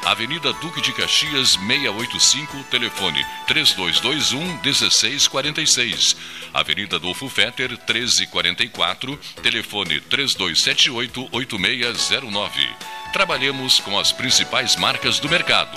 Avenida 0.04 0.52
Duque 0.52 0.80
de 0.80 0.92
Caxias 0.92 1.58
685, 1.58 2.62
telefone 2.70 3.26
3221 3.48 4.60
1646. 4.62 6.16
Avenida 6.54 6.96
Adolfo 6.98 7.28
Fetter 7.28 7.70
1344, 7.70 9.18
telefone 9.42 10.00
3278 10.02 11.28
8609. 11.32 12.76
Trabalhamos 13.12 13.80
com 13.80 13.98
as 13.98 14.12
principais 14.12 14.76
marcas 14.76 15.18
do 15.18 15.28
mercado: 15.28 15.76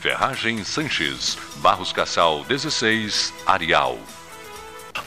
Ferragem 0.00 0.62
Sanches, 0.62 1.36
Barros 1.56 1.92
Cassal 1.92 2.44
16, 2.44 3.34
Arial. 3.44 3.98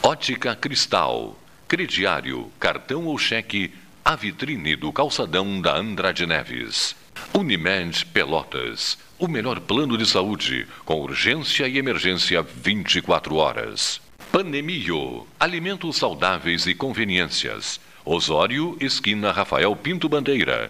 Ótica 0.03 0.53
Cristal, 0.53 1.39
crediário, 1.65 2.51
cartão 2.59 3.05
ou 3.05 3.17
cheque 3.17 3.73
a 4.03 4.17
vitrine 4.17 4.75
do 4.75 4.91
calçadão 4.91 5.61
da 5.61 5.77
Andrade 5.77 6.27
Neves. 6.27 6.93
Unimed 7.33 8.05
Pelotas, 8.07 8.97
o 9.17 9.29
melhor 9.29 9.61
plano 9.61 9.97
de 9.97 10.05
saúde, 10.05 10.67
com 10.83 10.99
urgência 10.99 11.69
e 11.69 11.77
emergência 11.77 12.41
24 12.41 13.35
horas. 13.35 14.01
Panemio, 14.29 15.25
alimentos 15.39 15.95
saudáveis 15.95 16.67
e 16.67 16.73
conveniências. 16.73 17.79
Osório, 18.03 18.75
esquina 18.81 19.31
Rafael 19.31 19.73
Pinto 19.73 20.09
Bandeira. 20.09 20.69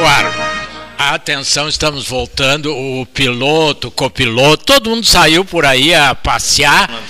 No 0.00 0.06
ar. 0.06 0.96
Atenção, 0.96 1.68
estamos 1.68 2.08
voltando. 2.08 2.74
O 2.74 3.04
piloto, 3.04 3.88
o 3.88 3.90
copiloto, 3.90 4.64
todo 4.64 4.88
mundo 4.88 5.04
saiu 5.04 5.44
por 5.44 5.66
aí 5.66 5.94
a 5.94 6.14
passear. 6.14 6.88
Ah, 6.90 7.00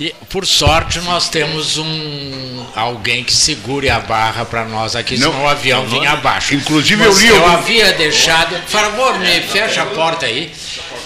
e, 0.00 0.14
por 0.30 0.46
sorte, 0.46 1.00
nós 1.00 1.28
temos 1.28 1.76
um 1.76 2.66
alguém 2.74 3.22
que 3.22 3.34
segure 3.34 3.90
a 3.90 4.00
barra 4.00 4.46
para 4.46 4.64
nós 4.64 4.96
aqui, 4.96 5.18
não, 5.18 5.32
senão 5.32 5.44
o 5.44 5.48
avião 5.48 5.82
não, 5.82 5.90
vinha 5.90 6.12
abaixo. 6.12 6.54
Inclusive, 6.54 7.04
eu 7.04 7.12
li. 7.12 7.28
Eu 7.28 7.46
havia 7.46 7.92
deixado. 7.92 8.58
Por 8.58 8.70
favor, 8.70 9.18
me 9.18 9.42
fecha 9.42 9.82
a 9.82 9.86
porta 9.86 10.24
aí. 10.24 10.50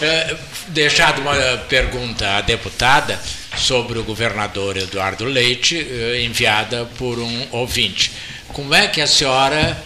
É, 0.01 0.37
deixado 0.69 1.21
uma 1.21 1.35
pergunta 1.69 2.37
à 2.37 2.43
deputada 2.43 3.21
sobre 3.57 3.99
o 3.99 4.05
governador 4.05 4.77
Eduardo 4.77 5.25
Leite, 5.25 5.85
é, 5.91 6.23
enviada 6.23 6.89
por 6.97 7.19
um 7.19 7.49
ouvinte. 7.51 8.13
Como 8.53 8.73
é 8.73 8.87
que 8.87 9.01
a 9.01 9.07
senhora, 9.09 9.77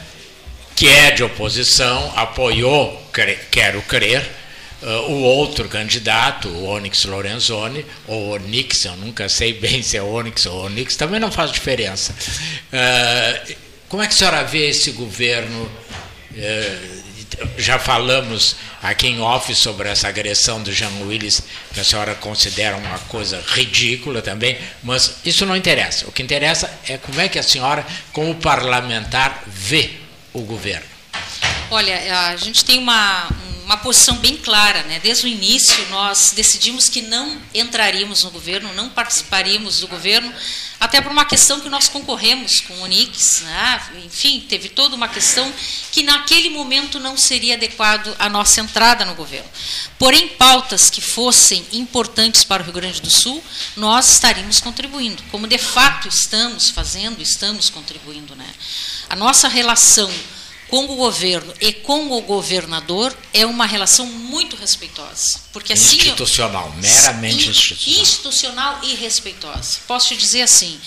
que 0.78 0.88
é 0.88 1.10
de 1.10 1.24
oposição, 1.24 2.12
apoiou, 2.14 3.02
quero 3.50 3.82
crer, 3.82 4.38
Uh, 4.80 5.10
o 5.10 5.22
outro 5.22 5.68
candidato, 5.68 6.48
o 6.48 6.66
Onyx 6.68 7.04
Lorenzoni, 7.04 7.84
ou 8.06 8.36
Onyx, 8.36 8.84
eu 8.84 8.94
nunca 8.94 9.28
sei 9.28 9.52
bem 9.52 9.82
se 9.82 9.96
é 9.96 10.02
Onyx 10.04 10.46
ou 10.46 10.66
Onyx, 10.66 10.94
também 10.94 11.18
não 11.18 11.32
faz 11.32 11.50
diferença. 11.50 12.14
Uh, 12.72 13.56
como 13.88 14.04
é 14.04 14.06
que 14.06 14.14
a 14.14 14.16
senhora 14.16 14.44
vê 14.44 14.68
esse 14.68 14.92
governo? 14.92 15.68
Uh, 16.30 17.02
já 17.56 17.76
falamos 17.76 18.54
aqui 18.80 19.08
em 19.08 19.20
off 19.20 19.52
sobre 19.52 19.88
essa 19.88 20.06
agressão 20.06 20.62
do 20.62 20.72
Jean 20.72 20.92
Willis, 21.02 21.42
que 21.74 21.80
a 21.80 21.84
senhora 21.84 22.14
considera 22.14 22.76
uma 22.76 23.00
coisa 23.00 23.42
ridícula 23.48 24.22
também, 24.22 24.56
mas 24.84 25.16
isso 25.24 25.44
não 25.44 25.56
interessa. 25.56 26.06
O 26.06 26.12
que 26.12 26.22
interessa 26.22 26.70
é 26.86 26.96
como 26.98 27.20
é 27.20 27.28
que 27.28 27.40
a 27.40 27.42
senhora, 27.42 27.84
como 28.12 28.32
parlamentar, 28.36 29.42
vê 29.44 30.06
o 30.38 30.44
governo. 30.44 30.86
Olha, 31.70 32.28
a 32.28 32.36
gente 32.36 32.64
tem 32.64 32.78
uma, 32.78 33.28
uma 33.68 33.76
posição 33.76 34.16
bem 34.16 34.38
clara. 34.38 34.82
Né? 34.84 34.98
Desde 34.98 35.26
o 35.26 35.28
início, 35.28 35.86
nós 35.90 36.32
decidimos 36.34 36.88
que 36.88 37.02
não 37.02 37.38
entraríamos 37.52 38.22
no 38.22 38.30
governo, 38.30 38.72
não 38.72 38.88
participaríamos 38.88 39.80
do 39.80 39.88
governo, 39.88 40.32
até 40.80 41.02
por 41.02 41.12
uma 41.12 41.26
questão 41.26 41.60
que 41.60 41.68
nós 41.68 41.86
concorremos 41.86 42.60
com 42.60 42.72
o 42.72 42.80
Onix. 42.80 43.42
Né? 43.42 43.82
Enfim, 44.06 44.40
teve 44.48 44.70
toda 44.70 44.96
uma 44.96 45.06
questão 45.06 45.52
que 45.92 46.02
naquele 46.02 46.48
momento 46.48 46.98
não 46.98 47.14
seria 47.14 47.56
adequado 47.56 48.16
a 48.18 48.30
nossa 48.30 48.62
entrada 48.62 49.04
no 49.04 49.14
governo. 49.14 49.48
Porém, 49.98 50.28
pautas 50.28 50.88
que 50.88 51.02
fossem 51.02 51.62
importantes 51.72 52.44
para 52.44 52.62
o 52.62 52.64
Rio 52.64 52.72
Grande 52.72 53.02
do 53.02 53.10
Sul, 53.10 53.44
nós 53.76 54.10
estaríamos 54.14 54.60
contribuindo, 54.60 55.22
como 55.30 55.46
de 55.46 55.58
fato 55.58 56.08
estamos 56.08 56.70
fazendo, 56.70 57.20
estamos 57.20 57.68
contribuindo. 57.68 58.34
Né? 58.34 58.48
A 59.10 59.16
nossa 59.16 59.46
relação 59.46 60.10
com 60.68 60.84
o 60.84 60.96
governo 60.96 61.52
e 61.60 61.72
com 61.72 62.12
o 62.12 62.20
governador 62.20 63.16
é 63.32 63.46
uma 63.46 63.64
relação 63.64 64.06
muito 64.06 64.54
respeitosa. 64.54 65.40
Porque 65.52 65.72
assim, 65.72 65.96
institucional, 65.96 66.72
meramente 66.76 67.48
institucional. 67.48 68.02
Institucional 68.02 68.80
e 68.82 68.94
respeitosa. 68.94 69.78
Posso 69.86 70.08
te 70.08 70.16
dizer 70.16 70.42
assim, 70.42 70.78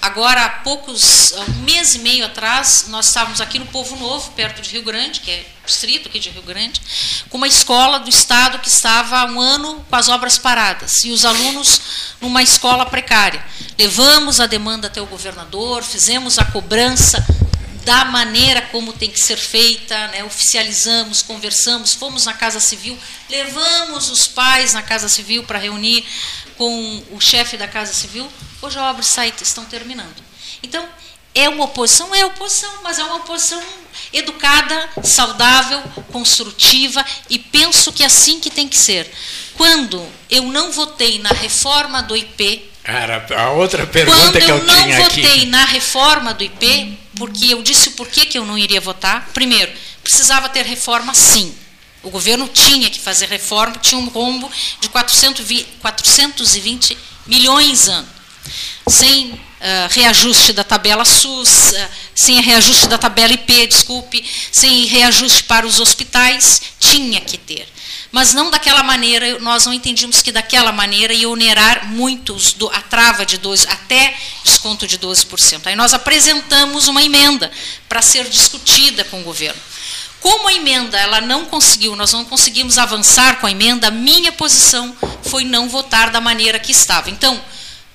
agora 0.00 0.44
há 0.44 0.48
poucos, 0.48 1.32
um 1.32 1.62
mês 1.62 1.94
e 1.94 2.00
meio 2.00 2.26
atrás, 2.26 2.86
nós 2.88 3.06
estávamos 3.08 3.40
aqui 3.40 3.58
no 3.58 3.66
Povo 3.66 3.96
Novo, 3.96 4.30
perto 4.32 4.60
de 4.60 4.70
Rio 4.70 4.82
Grande, 4.82 5.20
que 5.20 5.30
é 5.30 5.46
distrito 5.64 6.08
aqui 6.08 6.18
de 6.18 6.30
Rio 6.30 6.42
Grande, 6.42 6.80
com 7.28 7.36
uma 7.38 7.48
escola 7.48 7.98
do 7.98 8.10
estado 8.10 8.58
que 8.58 8.68
estava 8.68 9.20
há 9.20 9.24
um 9.24 9.40
ano 9.40 9.84
com 9.88 9.96
as 9.96 10.08
obras 10.08 10.36
paradas 10.36 11.04
e 11.04 11.10
os 11.10 11.24
alunos 11.24 11.80
numa 12.20 12.42
escola 12.42 12.84
precária. 12.84 13.44
Levamos 13.78 14.40
a 14.40 14.46
demanda 14.46 14.88
até 14.88 15.00
o 15.00 15.06
governador, 15.06 15.82
fizemos 15.82 16.38
a 16.38 16.44
cobrança, 16.44 17.24
da 17.84 18.04
maneira 18.04 18.62
como 18.62 18.92
tem 18.92 19.10
que 19.10 19.20
ser 19.20 19.36
feita, 19.36 20.08
né? 20.08 20.24
oficializamos, 20.24 21.22
conversamos, 21.22 21.94
fomos 21.94 22.26
na 22.26 22.34
Casa 22.34 22.60
Civil, 22.60 22.98
levamos 23.28 24.10
os 24.10 24.28
pais 24.28 24.74
na 24.74 24.82
Casa 24.82 25.08
Civil 25.08 25.42
para 25.44 25.58
reunir 25.58 26.04
com 26.56 27.02
o 27.12 27.20
chefe 27.20 27.56
da 27.56 27.66
Casa 27.66 27.92
Civil. 27.92 28.30
Hoje 28.60 28.78
a 28.78 28.90
obra 28.90 29.02
sai, 29.02 29.32
estão 29.40 29.64
terminando. 29.64 30.22
Então, 30.62 30.86
é 31.34 31.48
uma 31.48 31.64
oposição? 31.64 32.14
É 32.14 32.24
oposição, 32.24 32.82
mas 32.82 32.98
é 32.98 33.04
uma 33.04 33.16
oposição 33.16 33.62
educada, 34.12 34.90
saudável, 35.02 35.82
construtiva 36.10 37.04
e 37.28 37.38
penso 37.38 37.92
que 37.92 38.02
é 38.02 38.06
assim 38.06 38.40
que 38.40 38.50
tem 38.50 38.68
que 38.68 38.76
ser. 38.76 39.10
Quando 39.56 40.06
eu 40.28 40.44
não 40.44 40.72
votei 40.72 41.18
na 41.18 41.30
reforma 41.30 42.02
do 42.02 42.16
IP. 42.16 42.69
Era 42.82 43.26
a 43.36 43.50
outra 43.50 43.86
pergunta 43.86 44.40
que 44.40 44.50
eu, 44.50 44.66
tinha 44.66 44.72
aqui. 44.74 44.76
Quando 44.76 44.90
eu 44.90 44.98
não 44.98 45.04
votei 45.04 45.44
na 45.46 45.64
reforma 45.66 46.32
do 46.32 46.42
IP, 46.42 46.98
porque 47.16 47.52
eu 47.52 47.62
disse 47.62 47.90
o 47.90 47.92
porquê 47.92 48.24
que 48.24 48.38
eu 48.38 48.44
não 48.44 48.56
iria 48.56 48.80
votar. 48.80 49.28
Primeiro, 49.34 49.70
precisava 50.02 50.48
ter 50.48 50.64
reforma 50.64 51.12
sim. 51.14 51.54
O 52.02 52.08
governo 52.08 52.48
tinha 52.48 52.88
que 52.88 52.98
fazer 52.98 53.28
reforma, 53.28 53.76
tinha 53.76 54.00
um 54.00 54.08
rombo 54.08 54.50
de 54.80 54.88
420 54.88 56.96
milhões 57.26 57.88
ano. 57.88 58.08
Sem 58.88 59.32
uh, 59.32 59.38
reajuste 59.90 60.54
da 60.54 60.64
tabela 60.64 61.04
SUS, 61.04 61.72
uh, 61.72 61.88
sem 62.14 62.40
reajuste 62.40 62.88
da 62.88 62.96
tabela 62.96 63.34
IP, 63.34 63.66
desculpe, 63.66 64.24
sem 64.50 64.86
reajuste 64.86 65.44
para 65.44 65.66
os 65.66 65.78
hospitais, 65.78 66.62
tinha 66.80 67.20
que 67.20 67.36
ter 67.36 67.68
mas 68.12 68.34
não 68.34 68.50
daquela 68.50 68.82
maneira, 68.82 69.38
nós 69.38 69.66
não 69.66 69.72
entendíamos 69.72 70.20
que 70.20 70.32
daquela 70.32 70.72
maneira 70.72 71.12
ia 71.12 71.28
onerar 71.28 71.86
muitos 71.86 72.52
do, 72.52 72.68
a 72.70 72.80
trava 72.80 73.24
de 73.24 73.38
12, 73.38 73.66
até 73.68 74.16
desconto 74.44 74.86
de 74.86 74.98
12%. 74.98 75.66
Aí 75.66 75.76
nós 75.76 75.94
apresentamos 75.94 76.88
uma 76.88 77.02
emenda 77.02 77.50
para 77.88 78.02
ser 78.02 78.28
discutida 78.28 79.04
com 79.04 79.20
o 79.20 79.24
governo. 79.24 79.60
Como 80.20 80.48
a 80.48 80.52
emenda 80.52 80.98
ela 80.98 81.20
não 81.20 81.46
conseguiu, 81.46 81.94
nós 81.96 82.12
não 82.12 82.24
conseguimos 82.24 82.78
avançar 82.78 83.40
com 83.40 83.46
a 83.46 83.50
emenda, 83.50 83.88
a 83.88 83.92
minha 83.92 84.32
posição 84.32 84.94
foi 85.22 85.44
não 85.44 85.68
votar 85.68 86.10
da 86.10 86.20
maneira 86.20 86.58
que 86.58 86.72
estava. 86.72 87.10
Então, 87.10 87.40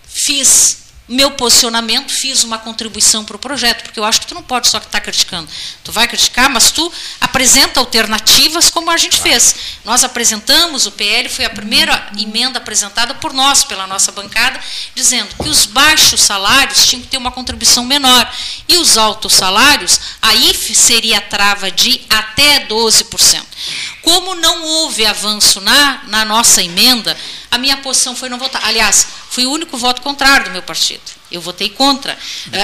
fiz 0.08 0.85
meu 1.07 1.32
posicionamento, 1.32 2.11
fiz 2.11 2.44
uma 2.44 2.57
contribuição 2.57 3.23
para 3.23 3.36
o 3.36 3.40
projeto, 3.40 3.84
porque 3.84 3.99
eu 3.99 4.03
acho 4.03 4.22
que 4.22 4.27
tu 4.27 4.34
não 4.34 4.41
pode 4.41 4.68
só 4.68 4.77
estar 4.77 4.90
tá 4.90 4.99
criticando. 4.99 5.48
Tu 5.84 5.91
vai 5.91 6.07
criticar, 6.07 6.49
mas 6.49 6.72
tu 6.72 6.91
apresenta 7.22 7.80
alternativas 7.80 8.69
como 8.72 8.90
a 8.90 8.98
gente 8.98 9.22
fez. 9.22 9.56
Nós 9.84 10.03
apresentamos, 10.03 10.88
o 10.88 10.91
PL 10.91 11.30
foi 11.30 11.45
a 11.45 11.49
primeira 11.49 12.10
emenda 12.18 12.57
apresentada 12.57 13.14
por 13.15 13.34
nós, 13.34 13.64
pela 13.64 13.86
nossa 13.86 14.11
bancada, 14.11 14.60
dizendo 14.95 15.36
que 15.36 15.48
os 15.48 15.68
baixos 15.68 16.22
salários 16.22 16.88
tinham 16.88 17.03
que 17.03 17.07
ter 17.07 17.18
uma 17.18 17.32
contribuição 17.32 17.86
menor. 17.86 18.32
E 18.68 18.77
os 18.77 18.98
altos 18.98 19.34
salários, 19.34 19.99
aí 20.22 20.53
seria 20.56 21.19
a 21.19 21.22
trava 21.22 21.69
de 21.69 22.02
até 22.10 22.65
12%. 22.65 23.55
Como 24.02 24.36
não 24.36 24.64
houve 24.64 25.06
avanço 25.06 25.61
na, 25.61 26.03
na 26.07 26.26
nossa 26.26 26.61
emenda, 26.61 27.18
a 27.49 27.57
minha 27.57 27.77
posição 27.77 28.15
foi 28.15 28.30
não 28.30 28.38
votar. 28.38 28.64
Aliás, 28.65 29.07
fui 29.30 29.45
o 29.45 29.52
único 29.52 29.77
voto 29.77 30.02
contrário 30.02 30.45
do 30.45 30.52
meu 30.52 30.64
partido. 30.64 31.03
Eu 31.32 31.41
votei 31.41 31.69
contra. 31.69 32.18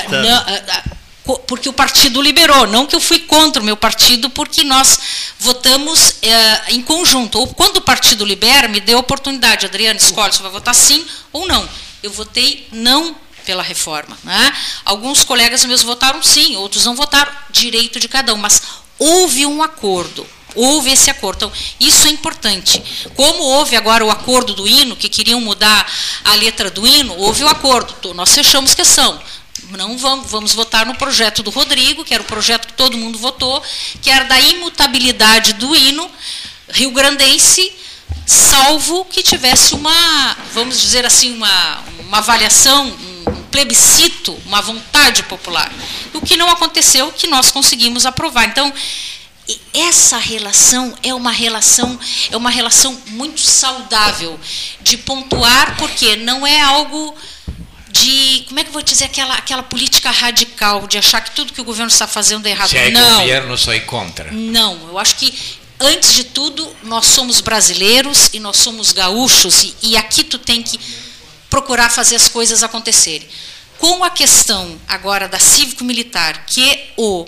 Não, 0.10 0.48
é, 0.48 0.54
é, 0.56 0.84
porque 1.48 1.70
o 1.70 1.74
partido 1.74 2.22
liberou, 2.22 2.68
não 2.68 2.86
que 2.86 2.96
eu 2.96 3.00
fui 3.00 3.20
contra 3.20 3.62
o 3.62 3.66
meu 3.66 3.78
partido, 3.78 4.30
porque 4.30 4.64
nós 4.64 5.00
votamos 5.40 6.16
é, 6.22 6.74
em 6.74 6.82
conjunto. 6.82 7.40
Ou 7.40 7.48
quando 7.48 7.78
o 7.78 7.82
partido 7.82 8.26
libera, 8.26 8.68
me 8.68 8.80
deu 8.80 8.98
a 8.98 9.02
oportunidade, 9.02 9.66
Adriana, 9.66 10.00
escolhe 10.00 10.34
se 10.34 10.42
vai 10.42 10.52
votar 10.52 10.74
sim 10.74 11.06
ou 11.32 11.48
não. 11.48 11.68
Eu 12.02 12.12
votei 12.12 12.68
não 12.72 13.16
pela 13.46 13.64
reforma. 13.64 14.18
Né? 14.24 14.58
Alguns 14.84 15.24
colegas 15.24 15.64
meus 15.66 15.84
votaram 15.84 16.22
sim, 16.24 16.56
outros 16.56 16.86
não 16.86 16.96
votaram, 16.96 17.32
direito 17.50 18.00
de 18.00 18.08
cada 18.08 18.34
um, 18.34 18.38
mas 18.38 18.62
houve 18.98 19.46
um 19.46 19.62
acordo. 19.62 20.26
Houve 20.56 20.92
esse 20.92 21.10
acordo. 21.10 21.46
Então, 21.46 21.52
isso 21.80 22.08
é 22.08 22.10
importante. 22.10 22.82
Como 23.16 23.44
houve 23.44 23.76
agora 23.76 24.06
o 24.06 24.12
acordo 24.12 24.54
do 24.54 24.68
hino, 24.68 24.96
que 24.96 25.10
queriam 25.10 25.40
mudar 25.40 25.90
a 26.26 26.36
letra 26.36 26.70
do 26.70 26.86
hino, 26.86 27.16
houve 27.18 27.44
o 27.44 27.48
acordo. 27.48 28.14
Nós 28.14 28.34
fechamos 28.34 28.74
questão. 28.74 29.20
Não 29.78 29.98
vamos, 29.98 30.30
vamos 30.30 30.54
votar 30.54 30.86
no 30.86 30.96
projeto 30.96 31.42
do 31.42 31.50
Rodrigo, 31.50 32.04
que 32.04 32.14
era 32.14 32.22
o 32.22 32.26
projeto 32.26 32.68
que 32.68 32.74
todo 32.74 32.98
mundo 32.98 33.18
votou, 33.18 33.64
que 34.02 34.10
era 34.10 34.26
da 34.26 34.40
imutabilidade 34.40 35.54
do 35.54 35.74
hino 35.76 36.10
rio-grandense, 36.72 37.72
salvo 38.26 39.06
que 39.06 39.22
tivesse 39.22 39.74
uma, 39.74 40.38
vamos 40.54 40.80
dizer 40.80 41.06
assim, 41.06 41.36
uma, 41.36 41.84
uma 42.00 42.18
avaliação, 42.20 42.88
um 43.28 43.44
plebiscito, 43.52 44.38
uma 44.46 44.62
vontade 44.62 45.24
popular. 45.24 45.72
O 46.14 46.22
que 46.22 46.38
não 46.38 46.50
aconteceu, 46.50 47.12
que 47.12 47.28
nós 47.28 47.52
conseguimos 47.52 48.06
aprovar. 48.06 48.46
Então, 48.46 48.74
essa 49.74 50.18
relação 50.18 50.94
é 51.04 51.14
uma 51.14 51.32
relação 51.32 52.00
é 52.30 52.38
uma 52.38 52.50
relação 52.50 52.98
muito 53.08 53.42
saudável 53.42 54.40
de 54.82 54.98
pontuar 54.98 55.76
porque 55.78 56.16
não 56.18 56.46
é 56.46 56.62
algo 56.62 57.16
de 57.90 58.46
como 58.48 58.60
é 58.60 58.64
que 58.64 58.70
eu 58.70 58.74
vou 58.74 58.82
dizer 58.82 59.06
aquela 59.06 59.36
aquela 59.36 59.64
política 59.64 60.10
radical 60.12 60.88
de 60.88 60.98
achar 60.98 61.22
que 61.22 61.32
tudo 61.32 61.54
que 61.54 61.62
o 61.62 61.64
governo 61.64 61.92
está 61.92 62.08
fazendo 62.08 62.46
é 62.46 62.52
errado. 62.52 62.70
Se 62.70 62.78
é 62.78 62.90
não. 62.90 63.22
governo 63.22 63.56
é 63.68 63.80
contra. 63.82 64.32
Não 64.32 64.90
eu 64.90 64.98
acho 64.98 65.16
que 65.18 65.34
antes 65.80 66.14
de 66.14 66.26
tudo 66.26 66.74
nós 66.84 67.06
somos 67.08 67.42
brasileiros 67.42 68.30
e 68.34 68.40
nós 68.40 68.58
somos 68.58 68.94
gaúchos 68.94 69.64
e, 69.64 69.76
e 69.82 69.98
aqui 69.98 70.24
tu 70.24 70.38
tem 70.38 70.62
que 70.62 70.80
procurar 71.50 71.90
fazer 71.90 72.16
as 72.16 72.30
coisas 72.30 72.64
acontecerem. 72.64 73.28
Com 73.78 74.04
a 74.04 74.10
questão 74.12 74.80
agora 74.88 75.28
da 75.28 75.40
cívico 75.40 75.84
militar 75.84 76.46
que 76.46 76.92
o 76.96 77.28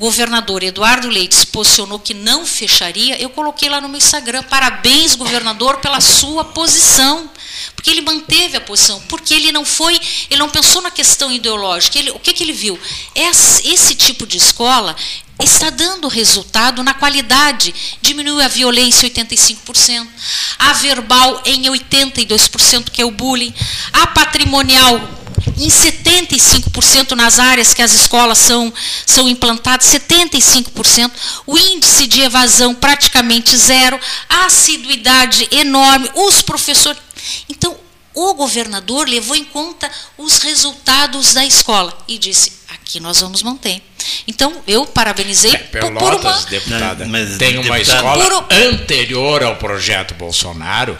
governador 0.00 0.62
Eduardo 0.62 1.10
Leite 1.10 1.34
se 1.34 1.46
posicionou 1.46 1.98
que 1.98 2.14
não 2.14 2.46
fecharia, 2.46 3.20
eu 3.20 3.28
coloquei 3.28 3.68
lá 3.68 3.82
no 3.82 3.88
meu 3.88 3.98
Instagram, 3.98 4.42
parabéns, 4.44 5.14
governador, 5.14 5.76
pela 5.76 6.00
sua 6.00 6.42
posição. 6.42 7.30
Porque 7.76 7.90
ele 7.90 8.00
manteve 8.00 8.56
a 8.56 8.60
posição, 8.60 9.00
porque 9.08 9.34
ele 9.34 9.52
não 9.52 9.64
foi, 9.64 9.98
ele 10.30 10.38
não 10.38 10.48
pensou 10.48 10.80
na 10.80 10.90
questão 10.90 11.30
ideológica. 11.30 11.98
Ele, 11.98 12.10
o 12.10 12.18
que, 12.18 12.32
que 12.32 12.42
ele 12.42 12.52
viu? 12.52 12.78
Esse, 13.14 13.68
esse 13.68 13.94
tipo 13.94 14.26
de 14.26 14.38
escola 14.38 14.96
está 15.42 15.68
dando 15.68 16.08
resultado 16.08 16.82
na 16.82 16.94
qualidade. 16.94 17.74
Diminuiu 18.00 18.40
a 18.40 18.48
violência 18.48 19.06
em 19.06 19.10
85%, 19.10 20.06
a 20.58 20.72
verbal 20.74 21.42
em 21.44 21.64
82%, 21.64 22.90
que 22.90 23.02
é 23.02 23.04
o 23.04 23.10
bullying, 23.10 23.52
a 23.92 24.06
patrimonial 24.08 25.19
em 25.56 25.68
75% 25.68 27.12
nas 27.12 27.38
áreas 27.38 27.74
que 27.74 27.82
as 27.82 27.92
escolas 27.92 28.38
são, 28.38 28.72
são 29.06 29.28
implantadas, 29.28 29.86
75%, 29.86 31.10
o 31.46 31.58
índice 31.58 32.06
de 32.06 32.22
evasão 32.22 32.74
praticamente 32.74 33.56
zero, 33.56 33.98
a 34.28 34.46
assiduidade 34.46 35.48
enorme, 35.50 36.10
os 36.14 36.42
professores. 36.42 37.00
Então, 37.48 37.76
o 38.14 38.34
governador 38.34 39.08
levou 39.08 39.36
em 39.36 39.44
conta 39.44 39.90
os 40.18 40.38
resultados 40.38 41.34
da 41.34 41.44
escola 41.44 41.96
e 42.08 42.18
disse: 42.18 42.52
aqui 42.68 43.00
nós 43.00 43.20
vamos 43.20 43.42
manter. 43.42 43.80
Então, 44.26 44.52
eu 44.66 44.86
parabenizei 44.86 45.56
por, 45.56 45.92
por 45.92 46.14
uma... 46.14 46.32
deputada, 46.42 47.06
Mas, 47.06 47.36
tem 47.36 47.58
uma 47.58 47.78
escola 47.78 48.42
por... 48.42 48.54
anterior 48.54 49.42
ao 49.42 49.56
projeto 49.56 50.14
Bolsonaro 50.14 50.98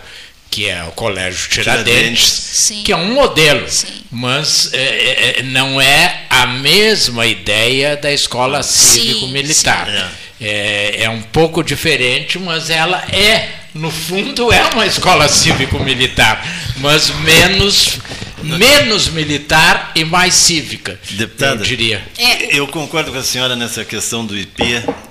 que 0.51 0.68
é 0.68 0.82
o 0.82 0.90
Colégio 0.90 1.48
Tiradentes, 1.48 2.72
que 2.85 2.90
é 2.90 2.97
um 2.97 3.14
modelo, 3.14 3.70
Sim. 3.70 3.86
mas 4.10 4.72
é, 4.72 4.78
é, 4.78 5.39
é, 5.39 5.43
não 5.44 5.81
é 5.81 6.22
a 6.28 6.47
mesma 6.47 7.24
ideia 7.24 7.97
da 7.97 8.12
escola 8.12 8.62
cívico-militar. 8.62 10.10
É, 10.40 11.05
é 11.05 11.10
um 11.10 11.22
pouco 11.22 11.62
diferente, 11.62 12.39
mas 12.39 12.68
ela 12.68 13.05
é, 13.12 13.48
no 13.74 13.90
fundo, 13.90 14.52
é 14.52 14.64
uma 14.74 14.86
escola 14.86 15.28
cívico-militar, 15.28 16.44
mas 16.78 17.10
menos 17.20 17.98
menos 18.43 19.09
militar 19.09 19.93
e 19.94 20.02
mais 20.02 20.32
cívica, 20.35 20.98
Deputada, 21.10 21.62
eu 21.62 21.66
diria. 21.66 22.02
É. 22.18 22.56
Eu 22.56 22.66
concordo 22.66 23.12
com 23.12 23.18
a 23.18 23.22
senhora 23.22 23.55
nessa 23.55 23.85
questão 23.85 24.24
do 24.24 24.36
IP. 24.36 24.62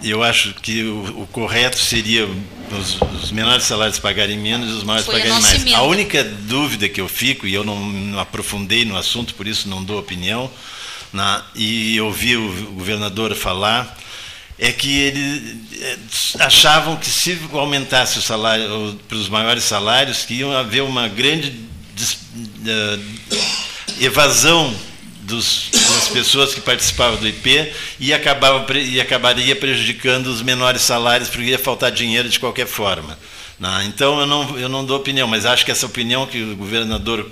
Eu 0.03 0.23
acho 0.23 0.55
que 0.55 0.83
o, 0.83 1.21
o 1.21 1.27
correto 1.31 1.77
seria 1.77 2.27
os, 2.75 2.99
os, 3.23 3.31
menores 3.31 3.65
salários 3.65 3.99
pagarem 3.99 4.37
menos 4.37 4.69
e 4.69 4.73
os 4.73 4.83
maiores 4.83 5.05
Foi 5.05 5.15
pagarem 5.15 5.41
mais. 5.41 5.61
Emenda. 5.61 5.77
A 5.77 5.83
única 5.83 6.23
dúvida 6.23 6.89
que 6.89 7.01
eu 7.01 7.07
fico, 7.07 7.47
e 7.47 7.53
eu 7.53 7.63
não, 7.63 7.79
não 7.79 8.19
aprofundei 8.19 8.85
no 8.85 8.97
assunto, 8.97 9.33
por 9.33 9.47
isso 9.47 9.67
não 9.67 9.83
dou 9.83 9.99
opinião, 9.99 10.49
na, 11.11 11.43
e 11.55 11.99
ouvi 12.01 12.37
o 12.37 12.71
governador 12.73 13.35
falar, 13.35 13.97
é 14.57 14.71
que 14.71 14.99
eles 14.99 15.81
é, 15.81 15.97
achavam 16.39 16.97
que 16.97 17.09
se 17.09 17.39
aumentasse 17.53 18.19
o 18.19 18.21
salário 18.21 18.99
para 19.07 19.17
os 19.17 19.29
maiores 19.29 19.63
salários, 19.63 20.25
que 20.25 20.35
ia 20.35 20.59
haver 20.59 20.83
uma 20.83 21.07
grande 21.07 21.49
uh, 21.49 23.03
evasão 24.01 24.75
dos, 25.29 25.69
das 25.71 26.09
pessoas 26.09 26.53
que 26.53 26.59
participavam 26.59 27.19
do 27.19 27.27
IP 27.27 27.71
e, 27.99 28.13
acabava, 28.13 28.65
e 28.77 28.99
acabaria 28.99 29.55
prejudicando 29.55 30.27
os 30.27 30.41
menores 30.41 30.81
salários, 30.81 31.29
porque 31.29 31.43
ia 31.43 31.59
faltar 31.59 31.91
dinheiro 31.91 32.27
de 32.27 32.39
qualquer 32.39 32.67
forma. 32.67 33.17
Né? 33.59 33.85
Então, 33.87 34.19
eu 34.19 34.25
não, 34.25 34.59
eu 34.59 34.67
não 34.67 34.83
dou 34.83 34.97
opinião, 34.97 35.27
mas 35.27 35.45
acho 35.45 35.63
que 35.63 35.71
essa 35.71 35.85
opinião 35.85 36.25
que 36.25 36.41
o 36.41 36.55
governador 36.55 37.29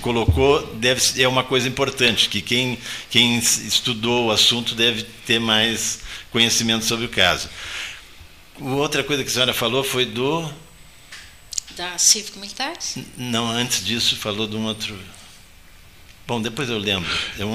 colocou 0.00 0.62
deve 0.76 1.22
é 1.22 1.28
uma 1.28 1.44
coisa 1.44 1.68
importante 1.68 2.30
que 2.30 2.40
quem 2.40 2.78
quem 3.10 3.36
estudou 3.36 4.26
o 4.26 4.30
assunto 4.30 4.74
deve 4.74 5.02
ter 5.26 5.38
mais 5.38 6.00
conhecimento 6.32 6.84
sobre 6.84 7.04
o 7.04 7.08
caso. 7.08 7.48
Outra 8.58 9.04
coisa 9.04 9.22
que 9.22 9.28
a 9.28 9.32
senhora 9.32 9.52
falou 9.52 9.84
foi 9.84 10.06
do 10.06 10.48
da 11.76 11.98
cívico 11.98 12.38
militares? 12.38 12.96
Não, 13.18 13.50
antes 13.50 13.84
disso 13.84 14.16
falou 14.16 14.46
de 14.46 14.56
um 14.56 14.64
outro 14.64 14.98
Bom, 16.26 16.42
depois 16.42 16.68
eu 16.68 16.78
lembro. 16.78 17.08
Um 17.38 17.42
eu, 17.42 17.48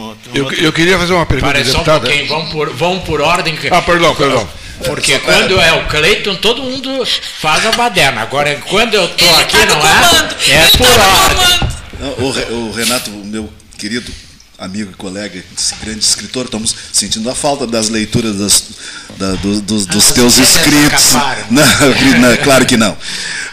outro... 0.46 0.64
eu, 0.64 0.72
queria 0.72 0.98
fazer 0.98 1.14
uma 1.14 1.26
pergunta, 1.26 1.52
Parece 1.52 1.72
deputada. 1.72 2.10
Um 2.10 2.28
vamos 2.28 2.52
por, 2.52 2.70
vamos 2.70 3.04
por 3.04 3.20
ordem. 3.20 3.58
Ah, 3.70 3.82
perdão, 3.82 4.16
perdão. 4.16 4.50
Porque 4.86 5.20
quando 5.20 5.60
é 5.60 5.74
o 5.74 5.88
Cleiton, 5.88 6.36
todo 6.36 6.64
mundo 6.64 7.06
faz 7.40 7.66
a 7.66 7.72
baderna. 7.74 8.22
Agora, 8.22 8.56
quando 8.70 8.94
eu 8.94 9.06
estou 9.06 9.30
aqui, 9.38 9.58
tá 9.58 9.66
não 9.66 9.86
é? 9.86 10.54
É 10.54 10.68
por 10.78 10.88
ordem. 10.88 11.72
O, 12.18 12.70
o 12.70 12.72
Renato, 12.72 13.12
o 13.12 13.26
meu 13.26 13.52
querido 13.78 14.12
amigo 14.62 14.92
e 14.92 14.96
colega, 14.96 15.44
grande 15.84 16.06
escritor, 16.06 16.46
estamos 16.46 16.76
sentindo 16.94 17.28
a 17.30 17.34
falta 17.34 17.66
das 17.66 17.90
leituras 17.90 18.38
das, 18.38 18.64
da, 19.18 19.32
do, 19.34 19.60
dos, 19.60 19.88
dos 19.88 20.12
ah, 20.12 20.14
teus 20.14 20.38
escritos. 20.38 21.14
Não, 21.50 21.64
não, 22.20 22.38
claro 22.38 22.66
que 22.66 22.78
não. 22.78 22.96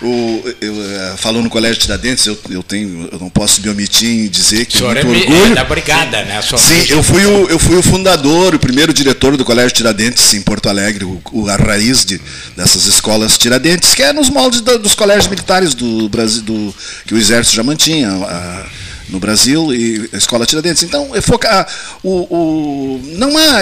O, 0.03 0.45
eu, 0.61 0.75
eh, 0.83 1.15
falou 1.17 1.43
no 1.43 1.51
Colégio 1.51 1.81
Tiradentes, 1.81 2.27
eu, 2.27 2.39
eu, 2.51 2.63
tenho, 2.63 3.09
eu 3.11 3.19
não 3.19 3.29
posso 3.29 3.61
me 3.61 3.69
omitir 3.69 4.09
em 4.09 4.29
dizer 4.29 4.67
que 4.67 4.83
o 4.83 4.91
é 4.91 5.03
muito 5.03 5.25
é 5.25 5.35
orgulho. 5.35 5.55
da 5.55 5.65
brigada, 5.65 6.25
né? 6.25 6.41
Sim, 6.43 6.87
eu 6.91 7.03
fui, 7.03 7.25
o, 7.25 7.49
eu 7.49 7.59
fui 7.59 7.77
o 7.77 7.83
fundador, 7.83 8.55
o 8.55 8.59
primeiro 8.59 8.93
diretor 8.93 9.37
do 9.37 9.45
Colégio 9.45 9.73
Tiradentes 9.73 10.35
em 10.35 10.43
Porto 10.43 10.69
Alegre, 10.69 11.05
o, 11.05 11.49
a 11.49 11.57
raiz 11.57 12.05
de, 12.05 12.21
dessas 12.57 12.87
escolas 12.87 13.37
Tiradentes, 13.37 13.95
que 13.95 14.03
é 14.03 14.13
nos 14.13 14.31
moldes 14.31 14.61
da, 14.61 14.77
dos 14.77 14.95
colégios 14.95 15.27
militares 15.27 15.75
do 15.75 16.09
Brasil, 16.09 16.43
do, 16.43 16.75
que 17.07 17.15
o 17.15 17.19
Exército 17.19 17.57
já 17.57 17.63
mantinha. 17.63 18.11
A, 18.11 18.67
no 19.09 19.19
Brasil 19.19 19.73
e 19.75 20.09
a 20.13 20.17
escola 20.17 20.47
Tiradentes. 20.47 20.83
Então, 20.83 21.15
é 21.15 21.21
focar 21.21 21.67
o, 22.03 22.11
o, 22.35 23.01
não 23.17 23.37
há, 23.37 23.61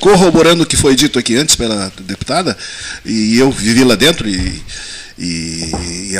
corroborando 0.00 0.62
o 0.62 0.66
que 0.66 0.76
foi 0.76 0.94
dito 0.94 1.18
aqui 1.18 1.36
antes 1.36 1.56
pela 1.56 1.92
deputada, 2.00 2.56
e 3.04 3.38
eu 3.38 3.50
vivi 3.50 3.84
lá 3.84 3.94
dentro 3.94 4.28
e, 4.28 4.62
e, 5.18 6.12
e 6.12 6.18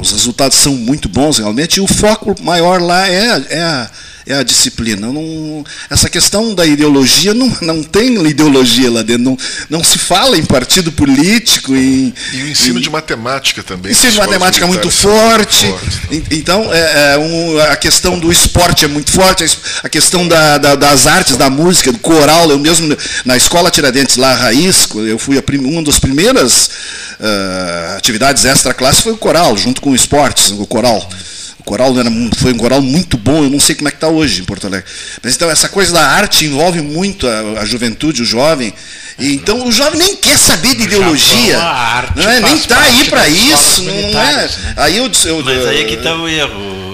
os 0.00 0.12
resultados 0.12 0.58
são 0.58 0.74
muito 0.74 1.08
bons 1.08 1.38
realmente, 1.38 1.76
e 1.76 1.80
o 1.80 1.86
foco 1.86 2.34
maior 2.42 2.80
lá 2.80 3.08
é, 3.08 3.44
é 3.50 3.60
a 3.60 3.90
é 4.26 4.34
a 4.34 4.42
disciplina. 4.42 5.12
Não, 5.12 5.64
essa 5.88 6.08
questão 6.08 6.54
da 6.54 6.66
ideologia 6.66 7.34
não, 7.34 7.54
não 7.60 7.82
tem 7.82 8.26
ideologia 8.26 8.90
lá 8.90 9.02
dentro. 9.02 9.24
Não, 9.24 9.38
não 9.68 9.84
se 9.84 9.98
fala 9.98 10.36
em 10.38 10.44
partido 10.44 10.92
político. 10.92 11.74
Em, 11.74 12.12
e 12.32 12.42
o 12.42 12.48
ensino 12.48 12.78
em, 12.78 12.82
de 12.82 12.90
matemática 12.90 13.62
também. 13.62 13.92
Ensino 13.92 14.12
de 14.12 14.18
matemática 14.18 14.64
é 14.64 14.68
muito 14.68 14.90
forte. 14.90 15.66
forte 15.66 16.24
então, 16.30 16.72
é, 16.72 17.14
é 17.14 17.18
um, 17.18 17.58
a 17.60 17.76
questão 17.76 18.18
do 18.18 18.30
esporte 18.30 18.84
é 18.84 18.88
muito 18.88 19.10
forte. 19.10 19.44
A 19.82 19.88
questão 19.88 20.26
da, 20.26 20.58
da, 20.58 20.74
das 20.74 21.06
artes, 21.06 21.36
da 21.36 21.50
música, 21.50 21.92
do 21.92 21.98
coral. 21.98 22.50
Eu 22.50 22.58
mesmo, 22.58 22.96
na 23.24 23.36
escola 23.36 23.70
Tiradentes, 23.70 24.16
lá, 24.16 24.34
Raiz, 24.34 24.88
eu 24.94 25.18
fui 25.18 25.40
prim, 25.42 25.58
uma 25.58 25.82
das 25.82 25.98
primeiras 25.98 26.70
uh, 27.18 27.96
atividades 27.96 28.44
extra-classe 28.44 29.02
foi 29.02 29.12
o 29.12 29.16
coral, 29.16 29.56
junto 29.56 29.80
com 29.80 29.90
o 29.90 29.94
esportes, 29.94 30.50
o 30.50 30.66
coral. 30.66 31.08
O 31.60 31.62
coral 31.62 31.96
era, 31.98 32.10
foi 32.38 32.54
um 32.54 32.56
coral 32.56 32.80
muito 32.80 33.18
bom, 33.18 33.44
eu 33.44 33.50
não 33.50 33.60
sei 33.60 33.74
como 33.74 33.86
é 33.86 33.90
que 33.90 33.98
está 33.98 34.08
hoje 34.08 34.40
em 34.40 34.44
Porto 34.44 34.66
Alegre. 34.66 34.90
Mas 35.22 35.36
então 35.36 35.50
essa 35.50 35.68
coisa 35.68 35.92
da 35.92 36.00
arte 36.00 36.46
envolve 36.46 36.80
muito 36.80 37.28
a, 37.28 37.60
a 37.60 37.64
juventude, 37.66 38.22
o 38.22 38.24
jovem. 38.24 38.72
E, 39.18 39.34
então 39.34 39.66
o 39.66 39.70
jovem 39.70 39.98
nem 39.98 40.16
quer 40.16 40.38
saber 40.38 40.74
de 40.74 40.84
ideologia. 40.84 41.52
Japão, 41.52 42.12
não 42.16 42.30
é? 42.30 42.40
Nem 42.40 42.54
está 42.54 42.80
aí 42.80 43.04
para 43.10 43.28
isso. 43.28 43.82
Não 43.82 43.92
é? 43.92 44.36
Né? 44.36 44.50
Aí 44.76 44.96
eu, 44.96 45.10
eu, 45.26 45.44
Mas 45.44 45.66
aí 45.66 45.82
é 45.82 45.84
que 45.84 45.94
está 45.94 46.16
o 46.16 46.26
erro. 46.26 46.89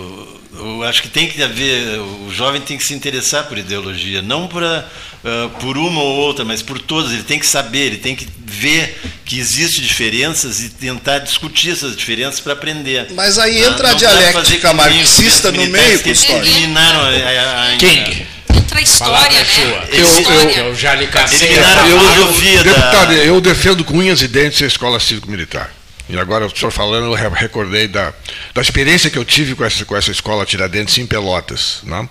Eu 0.66 0.82
acho 0.82 1.02
que 1.02 1.08
tem 1.08 1.28
que 1.28 1.42
haver, 1.42 2.00
o 2.00 2.30
jovem 2.32 2.60
tem 2.60 2.76
que 2.76 2.84
se 2.84 2.92
interessar 2.92 3.44
por 3.44 3.56
ideologia, 3.56 4.20
não 4.20 4.48
para 4.48 4.86
uh, 5.24 5.48
por 5.60 5.78
uma 5.78 6.00
ou 6.00 6.16
outra, 6.16 6.44
mas 6.44 6.62
por 6.62 6.78
todas. 6.78 7.12
Ele 7.12 7.22
tem 7.22 7.38
que 7.38 7.46
saber, 7.46 7.86
ele 7.86 7.96
tem 7.98 8.16
que 8.16 8.26
ver 8.44 9.00
que 9.24 9.38
existem 9.38 9.84
diferenças 9.84 10.60
e 10.60 10.70
tentar 10.70 11.18
discutir 11.20 11.70
essas 11.70 11.96
diferenças 11.96 12.40
para 12.40 12.52
aprender. 12.52 13.08
Mas 13.12 13.38
aí 13.38 13.62
entra 13.62 13.90
a 13.90 13.94
dialética 13.94 14.72
marxista 14.72 15.52
no 15.52 15.66
meio 15.66 16.02
com 16.02 16.10
história. 16.10 16.48
Eliminaram 16.48 17.00
a, 17.00 17.08
a, 17.08 17.72
a, 17.74 17.76
King. 17.76 18.26
Entra 18.54 18.78
a 18.78 18.82
história, 18.82 19.38
né? 19.38 19.46
Eu, 19.92 20.08
eu, 20.08 20.50
eu, 20.50 20.74
já 20.74 20.94
lhe 20.94 21.06
cacei. 21.06 21.50
Eu, 21.50 22.62
deputado, 22.64 23.12
eu 23.12 23.40
defendo 23.40 23.84
com 23.84 23.98
unhas 23.98 24.22
e 24.22 24.28
dentes 24.28 24.62
a 24.62 24.66
escola 24.66 24.98
cívico-militar. 24.98 25.70
E 26.08 26.18
agora, 26.18 26.46
o 26.46 26.56
senhor 26.56 26.70
falando, 26.70 27.16
eu 27.16 27.30
recordei 27.30 27.88
da, 27.88 28.12
da 28.54 28.62
experiência 28.62 29.10
que 29.10 29.18
eu 29.18 29.24
tive 29.24 29.54
com 29.54 29.64
essa, 29.64 29.84
com 29.84 29.96
essa 29.96 30.10
escola 30.10 30.46
Tiradentes 30.46 30.96
em 30.98 31.06
Pelotas. 31.06 31.80
Né? 31.82 32.08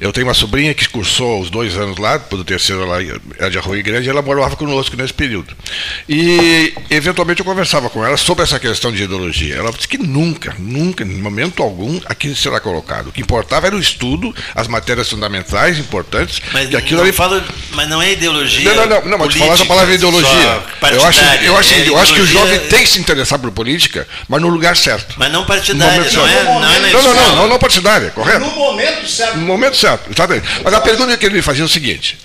Eu 0.00 0.12
tenho 0.12 0.26
uma 0.26 0.34
sobrinha 0.34 0.72
que 0.74 0.88
cursou 0.88 1.40
os 1.40 1.50
dois 1.50 1.76
anos 1.76 1.98
lá, 1.98 2.18
do 2.18 2.44
terceiro 2.44 2.86
lá 2.86 2.98
é 3.38 3.50
de 3.50 3.58
Arroio 3.58 3.82
Grande, 3.82 4.06
e 4.06 4.10
ela 4.10 4.22
morava 4.22 4.54
conosco 4.54 4.96
nesse 4.96 5.12
período. 5.12 5.56
E, 6.08 6.72
eventualmente, 6.90 7.40
eu 7.40 7.44
conversava 7.44 7.90
com 7.90 8.04
ela 8.04 8.16
sobre 8.16 8.44
essa 8.44 8.60
questão 8.60 8.92
de 8.92 9.02
ideologia. 9.02 9.56
Ela 9.56 9.72
disse 9.72 9.88
que 9.88 9.98
nunca, 9.98 10.54
nunca, 10.58 11.02
em 11.02 11.20
momento 11.20 11.62
algum, 11.62 12.00
aquilo 12.06 12.36
será 12.36 12.60
colocado. 12.60 13.08
O 13.08 13.12
que 13.12 13.20
importava 13.20 13.66
era 13.66 13.74
o 13.74 13.80
estudo, 13.80 14.34
as 14.54 14.68
matérias 14.68 15.08
fundamentais, 15.08 15.78
importantes. 15.78 16.40
Mas, 16.52 16.68
que 16.68 16.76
aquilo 16.76 16.98
não, 16.98 17.04
ali... 17.04 17.12
falo, 17.12 17.42
mas 17.72 17.88
não 17.88 18.00
é 18.00 18.12
ideologia. 18.12 18.72
Não, 18.74 18.86
não, 18.86 19.00
não, 19.00 19.10
não 19.10 19.18
mas 19.18 19.34
tu 19.34 19.38
falaste 19.38 19.62
a 19.62 19.66
palavra 19.66 19.94
ideologia. 19.94 20.62
Eu 20.92 21.04
acho, 21.04 21.20
eu, 21.42 21.56
acho, 21.56 21.74
é 21.74 21.88
eu 21.88 21.98
acho 21.98 22.14
que 22.14 22.20
o 22.20 22.26
jovem 22.26 22.58
tem 22.68 22.82
que 22.82 22.88
se 22.88 22.98
interessar 23.16 23.38
por 23.38 23.50
política, 23.50 24.06
mas 24.28 24.40
no 24.40 24.48
lugar 24.48 24.76
certo. 24.76 25.14
Mas 25.18 25.32
não 25.32 25.44
partidária, 25.44 26.10
não, 26.10 26.26
é, 26.26 26.44
não, 26.44 26.72
é 26.72 26.92
não, 26.92 27.02
não, 27.02 27.14
não, 27.14 27.36
não, 27.36 27.48
não 27.48 27.58
partidária, 27.58 28.10
correto? 28.10 28.40
No 28.40 28.50
momento 28.52 29.08
certo. 29.08 29.36
No 29.36 29.46
momento 29.46 29.76
certo, 29.76 30.10
exatamente. 30.10 30.46
Mas 30.62 30.74
a 30.74 30.80
pergunta 30.80 31.16
que 31.16 31.26
ele 31.26 31.36
me 31.36 31.42
fazia 31.42 31.62
é 31.62 31.66
o 31.66 31.68
seguinte. 31.68 32.18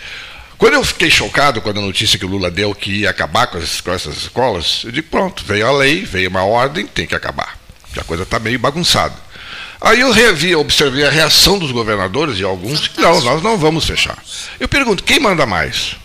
Quando 0.57 0.75
eu 0.75 0.83
fiquei 0.83 1.09
chocado 1.09 1.59
com 1.59 1.71
a 1.71 1.73
notícia 1.73 2.19
que 2.19 2.25
o 2.25 2.27
Lula 2.27 2.51
deu 2.51 2.75
que 2.75 2.99
ia 2.99 3.09
acabar 3.09 3.47
com, 3.47 3.57
essas, 3.57 3.81
com 3.81 3.91
essas 3.91 4.15
escolas, 4.15 4.81
eu 4.83 4.91
digo, 4.91 5.07
pronto, 5.09 5.43
veio 5.43 5.65
a 5.65 5.71
lei, 5.71 6.05
veio 6.05 6.29
uma 6.29 6.43
ordem, 6.43 6.85
tem 6.85 7.07
que 7.07 7.15
acabar. 7.15 7.57
A 7.97 8.03
coisa 8.03 8.23
está 8.23 8.37
meio 8.37 8.59
bagunçada. 8.59 9.15
Aí 9.81 10.01
eu 10.01 10.11
revi, 10.11 10.55
observei 10.55 11.03
a 11.03 11.09
reação 11.09 11.57
dos 11.57 11.71
governadores 11.71 12.37
e 12.39 12.43
alguns, 12.43 12.87
que 12.87 13.01
não, 13.01 13.19
nós 13.21 13.41
não 13.41 13.57
vamos 13.57 13.85
fechar. 13.85 14.15
Eu 14.59 14.67
pergunto, 14.67 15.03
quem 15.03 15.19
manda 15.19 15.47
mais? 15.47 15.95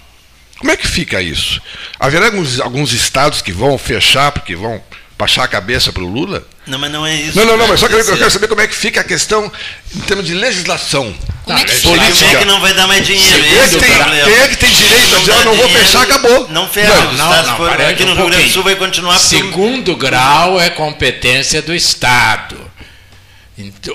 Como 0.58 0.70
é 0.70 0.76
que 0.76 0.88
fica 0.88 1.20
isso? 1.20 1.60
Haverá 2.00 2.26
alguns, 2.26 2.60
alguns 2.60 2.92
estados 2.92 3.42
que 3.42 3.52
vão 3.52 3.76
fechar 3.76 4.32
porque 4.32 4.56
vão 4.56 4.82
baixar 5.18 5.44
a 5.44 5.48
cabeça 5.48 5.92
para 5.92 6.02
o 6.02 6.06
Lula? 6.06 6.46
Não, 6.66 6.78
mas 6.78 6.90
não 6.90 7.06
é 7.06 7.14
isso. 7.14 7.38
Não, 7.38 7.44
não, 7.44 7.56
não, 7.56 7.68
mas 7.68 7.78
só 7.78 7.88
que 7.88 7.94
eu 7.94 8.18
quero 8.18 8.30
saber 8.30 8.48
como 8.48 8.60
é 8.60 8.66
que 8.66 8.74
fica 8.74 9.00
a 9.00 9.04
questão 9.04 9.50
em 9.94 10.00
termos 10.00 10.26
de 10.26 10.34
legislação. 10.34 11.14
Como 11.44 11.56
é 11.56 11.62
que 11.62 11.80
política. 11.80 12.26
Quem 12.26 12.34
é 12.34 12.38
que 12.40 12.44
não 12.44 12.60
vai 12.60 12.74
dar 12.74 12.88
mais 12.88 13.06
dinheiro? 13.06 13.42
Quem 13.44 13.58
é 13.58 13.68
que 13.68 13.76
tem, 13.78 14.24
quem 14.24 14.34
é 14.34 14.48
que 14.48 14.56
tem 14.56 14.70
direito 14.70 15.14
a 15.14 15.18
dizer, 15.18 15.32
não, 15.32 15.44
não 15.44 15.54
vou 15.56 15.68
fechar, 15.68 16.02
acabou? 16.02 16.48
Não 16.48 16.68
fecha. 16.68 16.92
Não, 16.92 17.12
não, 17.12 17.46
não, 17.46 17.56
for, 17.56 17.80
aqui 17.80 18.04
no 18.04 18.12
um 18.12 18.14
Rio 18.16 18.26
Grande 18.26 18.44
do 18.44 18.50
Sul 18.50 18.62
vai 18.64 18.74
continuar. 18.74 19.18
Segundo 19.18 19.94
grau 19.94 20.60
é 20.60 20.70
competência 20.70 21.62
do 21.62 21.74
Estado. 21.74 22.56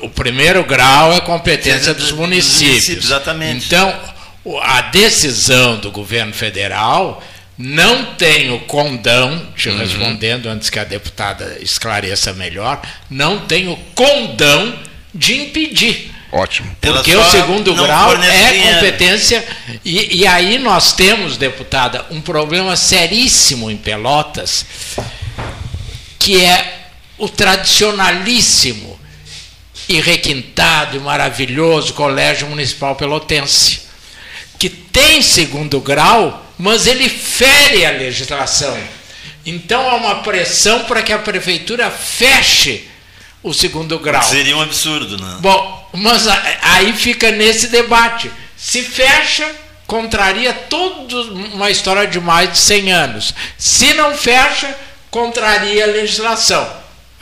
O 0.01 0.09
primeiro 0.09 0.63
grau 0.63 1.13
é 1.13 1.19
competência 1.19 1.93
dos 1.93 2.11
municípios. 2.11 2.69
municípios. 2.69 3.05
Exatamente. 3.05 3.65
Então, 3.65 3.99
a 4.61 4.81
decisão 4.81 5.77
do 5.77 5.91
governo 5.91 6.34
federal 6.34 7.23
não 7.57 8.15
tem 8.15 8.51
o 8.51 8.59
condão, 8.61 9.47
te 9.55 9.69
uhum. 9.69 9.77
respondendo 9.77 10.47
antes 10.47 10.69
que 10.69 10.80
a 10.80 10.84
deputada 10.84 11.57
esclareça 11.61 12.34
melhor, 12.34 12.81
não 13.09 13.45
tem 13.45 13.68
o 13.68 13.77
condão 13.93 14.80
de 15.13 15.35
impedir. 15.35 16.11
Ótimo. 16.31 16.76
Porque 16.80 17.15
o 17.15 17.30
segundo 17.30 17.76
grau 17.76 18.15
é 18.15 18.73
competência. 18.73 19.45
E, 19.84 20.22
e 20.22 20.27
aí 20.27 20.57
nós 20.57 20.93
temos, 20.93 21.35
deputada, 21.35 22.05
um 22.09 22.22
problema 22.22 22.76
seríssimo 22.77 23.69
em 23.69 23.76
Pelotas, 23.76 24.65
que 26.18 26.43
é 26.43 26.85
o 27.18 27.27
tradicionalíssimo 27.27 28.99
e 29.89 29.99
requintado 29.99 30.95
e 30.95 30.99
maravilhoso 31.01 31.93
Colégio 31.93 32.47
Municipal 32.47 32.95
Pelotense 32.95 33.81
que 34.61 34.69
tem 34.69 35.23
segundo 35.23 35.81
grau, 35.81 36.45
mas 36.55 36.85
ele 36.85 37.09
fere 37.09 37.83
a 37.83 37.89
legislação. 37.89 38.77
Então 39.43 39.89
há 39.89 39.95
uma 39.95 40.15
pressão 40.21 40.83
para 40.83 41.01
que 41.01 41.11
a 41.11 41.17
prefeitura 41.17 41.89
feche 41.89 42.88
o 43.41 43.55
segundo 43.55 43.97
grau. 43.97 44.21
Seria 44.21 44.55
um 44.55 44.61
absurdo, 44.61 45.17
né? 45.17 45.38
Bom, 45.39 45.89
mas 45.93 46.27
aí 46.61 46.93
fica 46.93 47.31
nesse 47.31 47.69
debate. 47.69 48.29
Se 48.55 48.83
fecha, 48.83 49.49
contraria 49.88 50.53
toda 50.53 51.19
uma 51.55 51.71
história 51.71 52.05
de 52.05 52.19
mais 52.19 52.51
de 52.51 52.59
100 52.59 52.91
anos. 52.91 53.33
Se 53.57 53.95
não 53.95 54.15
fecha, 54.15 54.77
contraria 55.09 55.85
a 55.85 55.88
legislação. 55.88 56.71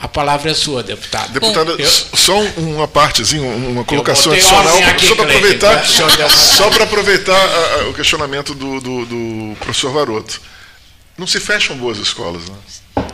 A 0.00 0.08
palavra 0.08 0.50
é 0.50 0.54
sua, 0.54 0.82
deputado. 0.82 1.30
Deputada, 1.30 1.72
eu, 1.72 1.90
só 1.90 2.40
uma 2.56 2.88
partezinha, 2.88 3.42
uma 3.42 3.84
colocação 3.84 4.32
adicional, 4.32 4.78
só 4.98 5.14
para 5.14 5.24
aproveitar, 5.24 5.86
só 6.30 6.70
para 6.70 6.84
aproveitar 6.84 7.36
a, 7.36 7.74
a, 7.82 7.88
o 7.90 7.94
questionamento 7.94 8.54
do, 8.54 8.80
do, 8.80 9.04
do 9.04 9.56
professor 9.56 9.92
Varoto. 9.92 10.40
Não 11.18 11.26
se 11.26 11.38
fecham 11.38 11.76
boas 11.76 11.98
escolas, 11.98 12.48
né? 12.48 12.56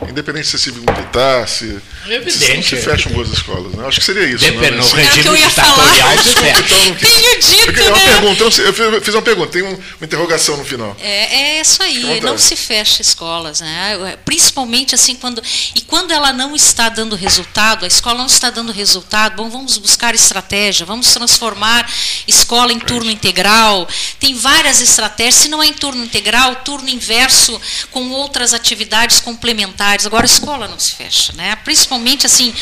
Independente 0.09 0.47
se 0.47 0.55
é 0.55 0.59
civil 0.59 0.83
militar, 0.83 1.47
se. 1.47 1.77
É 2.07 2.13
evidente. 2.15 2.75
Se, 2.75 2.81
fecham 2.81 3.11
boas 3.11 3.29
escolas, 3.29 3.73
né? 3.73 3.85
Acho 3.87 3.99
que 3.99 4.05
seria 4.05 4.23
isso. 4.23 4.43
Depende, 4.43 4.71
né? 4.71 4.77
no 4.77 4.87
regime 4.87 5.37
ditatorial 5.37 6.09
então, 6.13 6.95
Tenho 6.95 7.39
dito, 7.39 7.81
uma 7.81 7.97
né? 7.97 8.05
pergunta, 8.05 8.43
eu 8.43 9.01
fiz 9.01 9.13
uma 9.13 9.21
pergunta, 9.21 9.51
tem 9.51 9.61
uma 9.61 9.77
interrogação 10.01 10.57
no 10.57 10.65
final. 10.65 10.95
É, 10.99 11.57
é 11.57 11.61
isso 11.61 11.81
aí, 11.83 12.19
não 12.21 12.37
se 12.37 12.55
fecha 12.55 13.01
escolas, 13.01 13.61
né? 13.61 14.17
Principalmente 14.25 14.95
assim 14.95 15.15
quando. 15.15 15.41
E 15.75 15.81
quando 15.81 16.11
ela 16.11 16.33
não 16.33 16.55
está 16.55 16.89
dando 16.89 17.15
resultado, 17.15 17.85
a 17.85 17.87
escola 17.87 18.19
não 18.19 18.25
está 18.25 18.49
dando 18.49 18.71
resultado, 18.71 19.35
bom, 19.35 19.49
vamos 19.49 19.77
buscar 19.77 20.15
estratégia, 20.15 20.85
vamos 20.85 21.13
transformar 21.13 21.89
escola 22.27 22.73
em 22.73 22.79
turno 22.79 23.11
integral. 23.11 23.87
Tem 24.19 24.33
várias 24.33 24.81
estratégias, 24.81 25.35
se 25.35 25.47
não 25.49 25.61
é 25.61 25.67
em 25.67 25.73
turno 25.73 26.03
integral, 26.03 26.55
turno 26.57 26.89
inverso, 26.89 27.59
com 27.91 28.09
outras 28.11 28.53
atividades 28.53 29.19
complementares 29.19 29.76
Agora, 30.05 30.25
a 30.25 30.25
escola 30.25 30.67
não 30.67 30.79
se 30.79 30.95
fecha, 30.95 31.33
né? 31.33 31.55
principalmente 31.57 32.25
assim, 32.25 32.53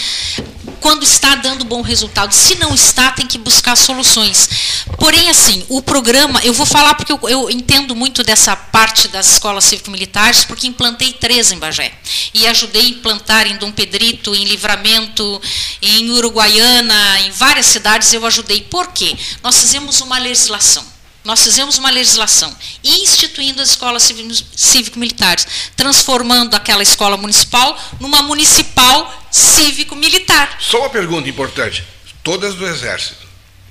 quando 0.79 1.03
está 1.03 1.35
dando 1.35 1.65
bom 1.65 1.81
resultado. 1.81 2.31
Se 2.31 2.55
não 2.55 2.73
está, 2.75 3.11
tem 3.11 3.25
que 3.25 3.37
buscar 3.37 3.75
soluções. 3.75 4.83
Porém, 4.99 5.29
assim, 5.29 5.65
o 5.67 5.81
programa, 5.81 6.39
eu 6.43 6.53
vou 6.53 6.65
falar 6.65 6.93
porque 6.95 7.11
eu, 7.11 7.19
eu 7.27 7.49
entendo 7.49 7.95
muito 7.95 8.23
dessa 8.23 8.55
parte 8.55 9.07
das 9.07 9.31
escolas 9.31 9.63
cívico-militares, 9.65 10.45
porque 10.45 10.67
implantei 10.67 11.13
três 11.13 11.51
em 11.51 11.57
Bagé. 11.57 11.91
E 12.33 12.45
ajudei 12.47 12.83
a 12.83 12.89
implantar 12.89 13.47
em 13.47 13.57
Dom 13.57 13.71
Pedrito, 13.71 14.35
em 14.35 14.45
Livramento, 14.45 15.41
em 15.81 16.09
Uruguaiana, 16.11 17.21
em 17.21 17.31
várias 17.31 17.65
cidades 17.65 18.13
eu 18.13 18.25
ajudei. 18.25 18.61
Por 18.61 18.91
quê? 18.91 19.17
Nós 19.41 19.59
fizemos 19.59 20.01
uma 20.01 20.17
legislação 20.17 20.94
nós 21.25 21.43
fizemos 21.43 21.77
uma 21.77 21.89
legislação 21.89 22.55
instituindo 22.83 23.61
as 23.61 23.71
escolas 23.71 24.09
cívico-militares, 24.55 25.47
transformando 25.75 26.55
aquela 26.55 26.83
escola 26.83 27.17
municipal 27.17 27.77
numa 27.99 28.21
municipal 28.21 29.27
cívico-militar. 29.31 30.57
Só 30.59 30.79
uma 30.79 30.89
pergunta 30.89 31.27
importante: 31.27 31.83
todas 32.23 32.55
do 32.55 32.65
Exército? 32.67 33.25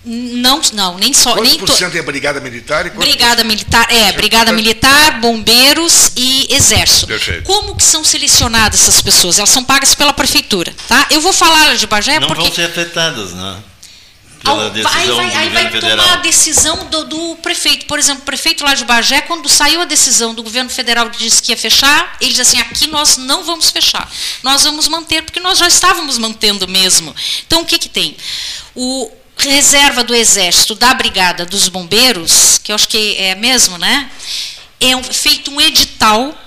Não, 0.07 0.61
não, 0.75 0.99
nem 0.99 1.15
só. 1.15 1.33
Quantos 1.33 1.51
nem 1.51 1.59
por 1.59 1.71
cento 1.71 1.97
é 1.97 2.03
Brigada 2.03 2.39
Militar? 2.39 2.87
E 2.87 2.91
brigada 2.91 3.43
Militar, 3.43 3.87
é, 3.91 4.13
Brigada 4.13 4.53
Militar, 4.53 5.19
Bombeiros 5.19 6.13
e 6.15 6.55
Exército. 6.55 7.07
Perfeito. 7.07 7.45
Como 7.45 7.75
que 7.75 7.83
são 7.83 8.05
selecionadas 8.05 8.83
essas 8.83 9.01
pessoas? 9.01 9.39
Elas 9.39 9.49
são 9.49 9.65
pagas 9.65 9.95
pela 9.95 10.13
prefeitura, 10.13 10.75
tá? 10.87 11.07
Eu 11.11 11.23
vou 11.23 11.33
falar 11.33 11.75
de 11.77 11.87
Bagé 11.87 12.21
não 12.21 12.27
porque... 12.27 12.43
Não 12.43 12.49
vão 12.49 12.55
ser 12.55 12.67
afetadas, 12.67 13.33
né? 13.33 13.63
Pela 14.45 14.71
decisão 14.71 15.01
aí 15.01 15.09
vai, 15.09 15.31
do 15.31 15.37
aí 15.37 15.49
vai 15.49 15.71
federal. 15.71 15.97
tomar 15.99 16.13
a 16.13 16.21
decisão 16.21 16.87
do, 16.87 17.05
do, 17.05 17.37
prefeito. 17.37 17.87
Por 17.87 17.99
exemplo, 17.99 18.23
o 18.23 18.25
prefeito 18.25 18.63
lá 18.63 18.75
de 18.75 18.85
Bagé, 18.85 19.23
quando 19.23 19.49
saiu 19.49 19.81
a 19.81 19.85
decisão 19.85 20.35
do 20.35 20.43
governo 20.43 20.69
federal 20.69 21.09
que 21.11 21.19
disse 21.19 21.43
que 21.43 21.51
ia 21.51 21.57
fechar, 21.57 22.17
ele 22.21 22.31
disse 22.31 22.43
assim, 22.43 22.61
aqui 22.61 22.87
nós 22.87 23.17
não 23.17 23.43
vamos 23.45 23.71
fechar. 23.71 24.11
Nós 24.43 24.65
vamos 24.65 24.87
manter, 24.89 25.23
porque 25.23 25.41
nós 25.41 25.59
já 25.59 25.67
estávamos 25.67 26.19
mantendo 26.19 26.69
mesmo. 26.69 27.15
Então, 27.47 27.63
o 27.63 27.65
que, 27.65 27.79
que 27.79 27.89
tem? 27.89 28.17
O 28.75 29.11
reserva 29.37 30.05
do 30.05 30.15
Exército, 30.15 30.75
da 30.75 30.95
Brigada 30.95 31.45
dos 31.45 31.69
Bombeiros, 31.69 32.59
que 32.63 32.71
eu 32.71 32.75
acho 32.77 32.89
que 32.89 33.17
é 33.17 33.35
mesmo, 33.35 33.79
né? 33.79 34.11
É 34.81 34.95
um, 34.95 35.03
feito 35.03 35.51
um 35.51 35.61
edital 35.61 36.39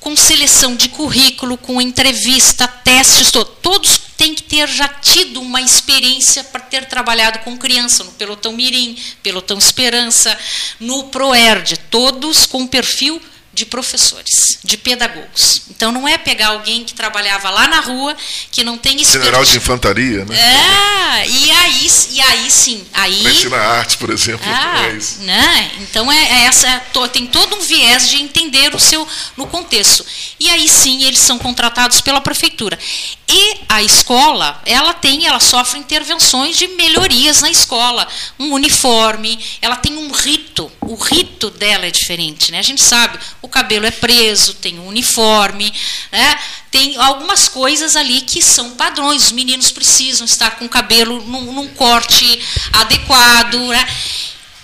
com 0.00 0.14
seleção 0.16 0.76
de 0.76 0.88
currículo, 0.88 1.56
com 1.56 1.80
entrevista, 1.80 2.68
testes, 2.68 3.32
todos 3.62 4.05
tem 4.16 4.34
que 4.34 4.42
ter 4.42 4.68
já 4.68 4.88
tido 4.88 5.40
uma 5.40 5.60
experiência 5.60 6.42
para 6.44 6.60
ter 6.60 6.86
trabalhado 6.86 7.40
com 7.40 7.56
criança, 7.56 8.02
no 8.02 8.12
Pelotão 8.12 8.52
Mirim, 8.52 8.96
Pelotão 9.22 9.58
Esperança, 9.58 10.36
no 10.80 11.04
ProERD, 11.04 11.76
todos 11.90 12.46
com 12.46 12.66
perfil 12.66 13.20
de 13.56 13.64
professores, 13.64 14.58
de 14.62 14.76
pedagogos. 14.76 15.62
Então 15.70 15.90
não 15.90 16.06
é 16.06 16.18
pegar 16.18 16.48
alguém 16.48 16.84
que 16.84 16.92
trabalhava 16.92 17.48
lá 17.48 17.66
na 17.66 17.80
rua, 17.80 18.14
que 18.50 18.62
não 18.62 18.76
tem 18.76 19.00
experiência. 19.00 19.20
General 19.20 19.44
de 19.44 19.56
infantaria, 19.56 20.24
né? 20.26 20.36
É, 20.38 21.26
e 21.26 21.50
aí, 21.50 21.86
e 22.10 22.20
aí 22.20 22.50
sim, 22.50 22.86
aí 22.92 23.22
Pra 23.22 23.32
ensinar 23.32 23.58
arte, 23.58 23.96
por 23.96 24.10
exemplo, 24.10 24.46
ah, 24.46 24.82
é. 24.82 25.24
Né? 25.24 25.70
Então 25.80 26.12
é, 26.12 26.16
é 26.16 26.44
essa 26.44 26.82
tem 27.10 27.26
todo 27.26 27.56
um 27.56 27.60
viés 27.60 28.10
de 28.10 28.18
entender 28.18 28.74
o 28.74 28.78
seu 28.78 29.08
no 29.38 29.46
contexto. 29.46 30.04
E 30.38 30.50
aí 30.50 30.68
sim 30.68 31.04
eles 31.04 31.20
são 31.20 31.38
contratados 31.38 32.02
pela 32.02 32.20
prefeitura. 32.20 32.78
E 33.26 33.56
a 33.68 33.82
escola, 33.82 34.60
ela 34.66 34.92
tem, 34.92 35.26
ela 35.26 35.40
sofre 35.40 35.78
intervenções 35.78 36.58
de 36.58 36.68
melhorias 36.68 37.40
na 37.40 37.50
escola, 37.50 38.06
um 38.38 38.52
uniforme, 38.52 39.38
ela 39.62 39.76
tem 39.76 39.96
um 39.96 40.12
rito, 40.12 40.70
o 40.80 40.94
rito 40.94 41.50
dela 41.50 41.86
é 41.86 41.90
diferente, 41.90 42.52
né? 42.52 42.58
A 42.58 42.62
gente 42.62 42.82
sabe, 42.82 43.18
o 43.46 43.48
cabelo 43.48 43.86
é 43.86 43.90
preso, 43.90 44.54
tem 44.54 44.78
um 44.78 44.88
uniforme, 44.88 45.72
né? 46.12 46.38
tem 46.70 46.96
algumas 46.98 47.48
coisas 47.48 47.96
ali 47.96 48.20
que 48.20 48.42
são 48.42 48.72
padrões. 48.72 49.24
Os 49.24 49.32
meninos 49.32 49.70
precisam 49.70 50.26
estar 50.26 50.52
com 50.52 50.66
o 50.66 50.68
cabelo 50.68 51.22
num, 51.22 51.52
num 51.52 51.68
corte 51.68 52.38
adequado. 52.72 53.56
Né? 53.56 53.86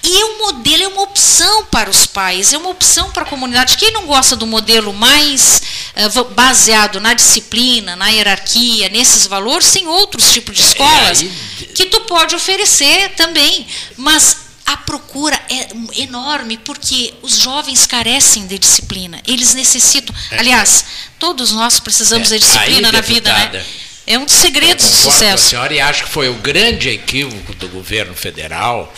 E 0.04 0.24
o 0.24 0.38
modelo 0.38 0.82
é 0.82 0.88
uma 0.88 1.02
opção 1.02 1.64
para 1.66 1.88
os 1.88 2.06
pais, 2.06 2.52
é 2.52 2.58
uma 2.58 2.70
opção 2.70 3.12
para 3.12 3.22
a 3.22 3.26
comunidade. 3.26 3.76
Quem 3.76 3.92
não 3.92 4.04
gosta 4.04 4.34
do 4.34 4.46
modelo 4.48 4.92
mais 4.92 5.62
uh, 5.96 6.24
baseado 6.34 7.00
na 7.00 7.14
disciplina, 7.14 7.94
na 7.94 8.08
hierarquia, 8.08 8.88
nesses 8.88 9.28
valores, 9.28 9.70
tem 9.70 9.86
outros 9.86 10.32
tipos 10.32 10.56
de 10.56 10.62
escolas 10.62 11.24
que 11.74 11.86
tu 11.86 12.00
pode 12.00 12.34
oferecer 12.34 13.10
também. 13.10 13.64
Mas 13.96 14.41
a 14.66 14.76
procura 14.76 15.38
é 15.50 16.02
enorme 16.02 16.56
porque 16.58 17.14
os 17.22 17.38
jovens 17.38 17.86
carecem 17.86 18.46
de 18.46 18.58
disciplina. 18.58 19.20
Eles 19.26 19.54
necessitam. 19.54 20.14
É. 20.30 20.38
Aliás, 20.38 20.84
todos 21.18 21.52
nós 21.52 21.80
precisamos 21.80 22.30
é. 22.30 22.38
de 22.38 22.44
disciplina 22.44 22.88
Aí, 22.88 22.92
na 22.92 23.00
vida, 23.00 23.32
né? 23.32 23.64
É 24.06 24.18
um 24.18 24.24
dos 24.24 24.34
segredos 24.34 24.84
do 24.84 24.96
sucesso. 24.96 25.46
A 25.46 25.48
senhora 25.50 25.74
e 25.74 25.80
acho 25.80 26.04
que 26.04 26.10
foi 26.10 26.28
o 26.28 26.34
grande 26.34 26.88
equívoco 26.88 27.54
do 27.54 27.68
governo 27.68 28.14
federal 28.14 28.92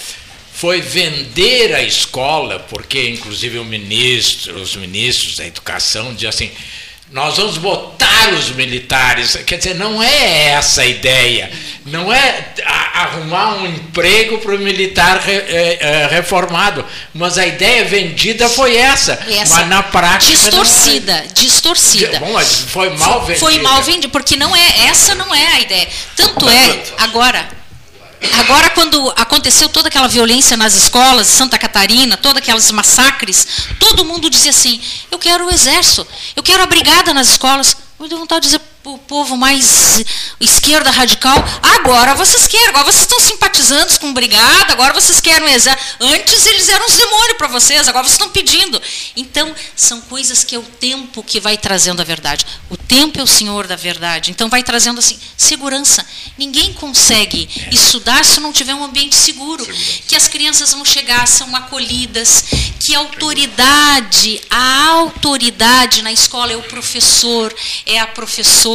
foi 0.55 0.81
vender 0.81 1.75
a 1.75 1.83
escola, 1.83 2.61
porque 2.61 3.11
inclusive 3.11 3.59
o 3.59 3.65
ministro, 3.65 4.59
os 4.61 4.77
ministros 4.77 5.37
da 5.37 5.47
educação 5.47 6.15
diziam 6.15 6.31
assim, 6.31 6.51
nós 7.15 7.37
vamos 7.37 7.59
botar 7.59 8.31
os 8.31 8.51
militares. 8.51 9.37
Quer 9.47 9.59
dizer, 9.59 9.75
não 9.75 10.03
é 10.03 10.49
essa 10.49 10.83
a 10.83 10.85
ideia. 10.85 11.49
Não 11.87 12.13
é 12.13 12.53
arrumar 12.93 13.55
um 13.55 13.67
emprego 13.69 14.39
para 14.39 14.57
o 14.57 14.59
militar 14.59 15.23
é, 15.29 15.79
é, 15.81 16.09
reformado. 16.09 16.85
Mas 17.15 17.39
a 17.39 17.47
ideia 17.47 17.85
vendida 17.85 18.49
foi 18.49 18.77
essa. 18.77 19.13
essa 19.31 19.59
mas 19.59 19.69
na 19.69 19.85
prática. 19.85 20.33
Distorcida, 20.33 21.13
é. 21.13 21.27
distorcida. 21.33 22.19
Bom, 22.19 22.33
mas 22.33 22.65
foi 22.67 22.91
mal 22.91 23.21
vendida. 23.21 23.39
Foi 23.39 23.59
mal 23.61 23.81
vendida, 23.81 24.09
porque 24.09 24.35
não 24.35 24.57
é, 24.57 24.87
essa 24.89 25.15
não 25.15 25.33
é 25.33 25.47
a 25.47 25.61
ideia. 25.61 25.89
Tanto 26.17 26.49
é, 26.49 26.83
agora, 26.99 27.49
Agora, 28.33 28.71
quando 28.71 29.11
aconteceu 29.17 29.69
toda 29.69 29.89
aquela 29.89 30.09
violência 30.09 30.57
nas 30.57 30.75
escolas, 30.75 31.27
Santa 31.27 31.59
Catarina, 31.59 32.17
todos 32.17 32.39
aqueles 32.39 32.71
massacres, 32.71 33.47
todo 33.79 34.05
mundo 34.05 34.31
dizia 34.31 34.51
assim: 34.51 34.81
eu 35.11 35.19
quero 35.19 35.47
o 35.47 35.51
exército, 35.51 36.07
eu 36.35 36.43
quero 36.43 36.63
a 36.63 36.67
brigada 36.67 37.13
nas 37.13 37.29
escolas. 37.29 37.77
Eu 37.99 38.09
deu 38.09 38.19
vontade 38.19 38.43
de 38.43 38.49
dizer 38.49 38.74
o 38.93 38.99
povo 38.99 39.35
mais 39.35 40.05
esquerda 40.39 40.91
radical, 40.91 41.37
agora 41.63 42.15
vocês 42.15 42.47
querem, 42.47 42.69
agora 42.69 42.85
vocês 42.85 43.03
estão 43.03 43.19
simpatizando 43.19 43.99
com 43.99 44.13
brigada, 44.13 44.75
agora 44.75 44.93
vocês 44.93 45.21
querem 45.21 45.51
exército. 45.53 45.97
Antes 46.01 46.45
eles 46.47 46.69
eram 46.69 46.87
os 46.87 46.95
demônios 46.95 47.39
para 47.39 47.49
vocês, 47.49 47.89
agora 47.89 48.05
vocês 48.05 48.15
estão 48.15 48.29
pedindo. 48.29 48.81
Então, 49.17 49.55
são 49.75 50.03
coisas 50.03 50.45
que 50.45 50.55
é 50.55 50.59
o 50.59 50.63
tempo 50.63 51.23
que 51.23 51.41
vai 51.41 51.57
trazendo 51.57 52.03
a 52.03 52.05
verdade. 52.05 52.45
O 52.69 52.77
tempo 52.77 53.19
é 53.19 53.23
o 53.23 53.27
senhor 53.27 53.67
da 53.67 53.77
verdade. 53.77 54.31
Então, 54.31 54.51
vai 54.51 54.63
trazendo 54.63 54.99
assim, 54.99 55.19
segurança. 55.37 56.05
Ninguém 56.37 56.75
consegue 56.75 57.49
estudar 57.71 58.23
se 58.23 58.39
não 58.41 58.53
tiver 58.53 58.75
um 58.75 58.85
ambiente 58.85 59.17
seguro. 59.17 59.65
Que 60.07 60.15
as 60.15 60.29
crianças 60.29 60.73
vão 60.73 60.85
chegar, 60.85 61.27
são 61.27 61.57
acolhidas, 61.57 62.45
que 62.81 62.95
a 62.95 62.99
autoridade, 62.99 64.43
a 64.51 64.89
autoridade 64.89 66.03
na 66.03 66.13
escola 66.13 66.53
é 66.53 66.57
o 66.57 66.63
professor, 66.65 67.55
é 67.87 67.99
a 67.99 68.07
professora 68.07 68.74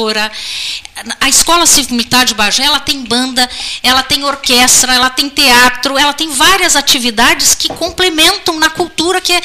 A 1.19 1.29
Escola 1.29 1.65
Cívico 1.65 1.93
Militar 1.93 2.25
de 2.25 2.33
Bagé, 2.33 2.63
ela 2.63 2.79
tem 2.79 3.03
banda, 3.03 3.49
ela 3.81 4.03
tem 4.03 4.23
orquestra, 4.23 4.93
ela 4.93 5.09
tem 5.09 5.29
teatro, 5.29 5.97
ela 5.97 6.13
tem 6.13 6.29
várias 6.29 6.75
atividades 6.75 7.55
que 7.55 7.69
complementam 7.69 8.59
na 8.59 8.69
cultura 8.69 9.19
que 9.21 9.33
é, 9.33 9.41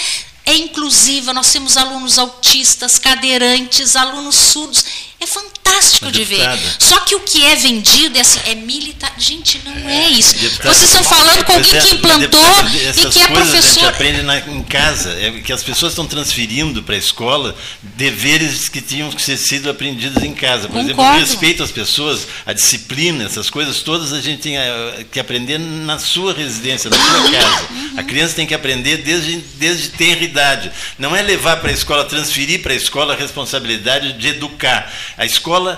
é 0.47 0.55
inclusiva. 0.55 1.33
Nós 1.33 1.51
temos 1.53 1.77
alunos 1.77 2.19
autistas, 2.19 2.99
cadeirantes, 2.99 3.97
alunos 3.97 4.35
surdos. 4.35 4.85
É 5.21 5.25
É 5.25 5.27
fantástico 5.75 6.13
de 6.13 6.25
ver. 6.25 6.59
Só 6.79 7.01
que 7.01 7.15
o 7.15 7.21
que 7.21 7.45
é 7.45 7.57
vendido 7.57 8.17
é 8.17 8.21
assim, 8.21 8.41
é 8.47 8.55
militar. 8.55 9.13
Gente, 9.19 9.61
não 9.65 9.73
é, 9.89 10.05
é 10.05 10.09
isso. 10.11 10.35
Vocês 10.37 10.83
estão 10.83 11.05
falando 11.05 11.45
com 11.45 11.53
alguém 11.53 11.81
que 11.81 11.95
implantou 11.95 12.41
e 12.73 13.11
que 13.11 13.21
é 13.21 13.27
professor. 13.29 13.59
A 13.59 13.61
gente 13.61 13.87
aprende 13.87 14.23
na, 14.23 14.39
em 14.39 14.63
casa, 14.63 15.11
é 15.21 15.41
que 15.41 15.53
as 15.53 15.63
pessoas 15.63 15.93
estão 15.93 16.07
transferindo 16.07 16.83
para 16.83 16.95
a 16.95 16.99
escola 16.99 17.55
deveres 17.83 18.69
que 18.69 18.81
tinham 18.81 19.11
que 19.11 19.23
ser 19.23 19.37
sido 19.37 19.71
aprendidos 19.71 20.23
em 20.23 20.35
casa. 20.35 20.69
Por 20.69 20.75
Concordo. 20.75 20.91
exemplo, 20.91 21.05
o 21.05 21.19
respeito 21.19 21.63
às 21.63 21.71
pessoas, 21.71 22.27
a 22.47 22.53
disciplina, 22.53 23.25
essas 23.25 23.51
coisas 23.51 23.83
todas 23.83 24.13
a 24.13 24.21
gente 24.21 24.41
tem 24.41 24.57
eh, 24.57 25.05
que 25.11 25.21
aprender 25.21 25.59
na 25.59 25.99
sua 25.99 26.33
residência, 26.33 26.91
na 26.91 26.97
sua 26.97 27.31
casa. 27.31 27.69
A 27.97 28.03
criança 28.03 28.35
tem 28.35 28.47
que 28.47 28.55
aprender 28.55 28.99
desde, 28.99 29.37
desde 29.57 29.91
tenra 29.91 30.25
idade. 30.25 30.71
Não 30.99 31.15
é 31.15 31.23
levar 31.23 31.59
para 31.59 31.71
a 31.71 31.73
escola, 31.73 32.05
transferir 32.05 32.63
para 32.63 32.73
a 32.73 32.77
escola 32.77 33.15
a 33.15 33.17
responsabilidade 33.17 34.15
de 34.15 34.29
educar. 34.29 34.93
A 35.17 35.25
escola 35.25 35.74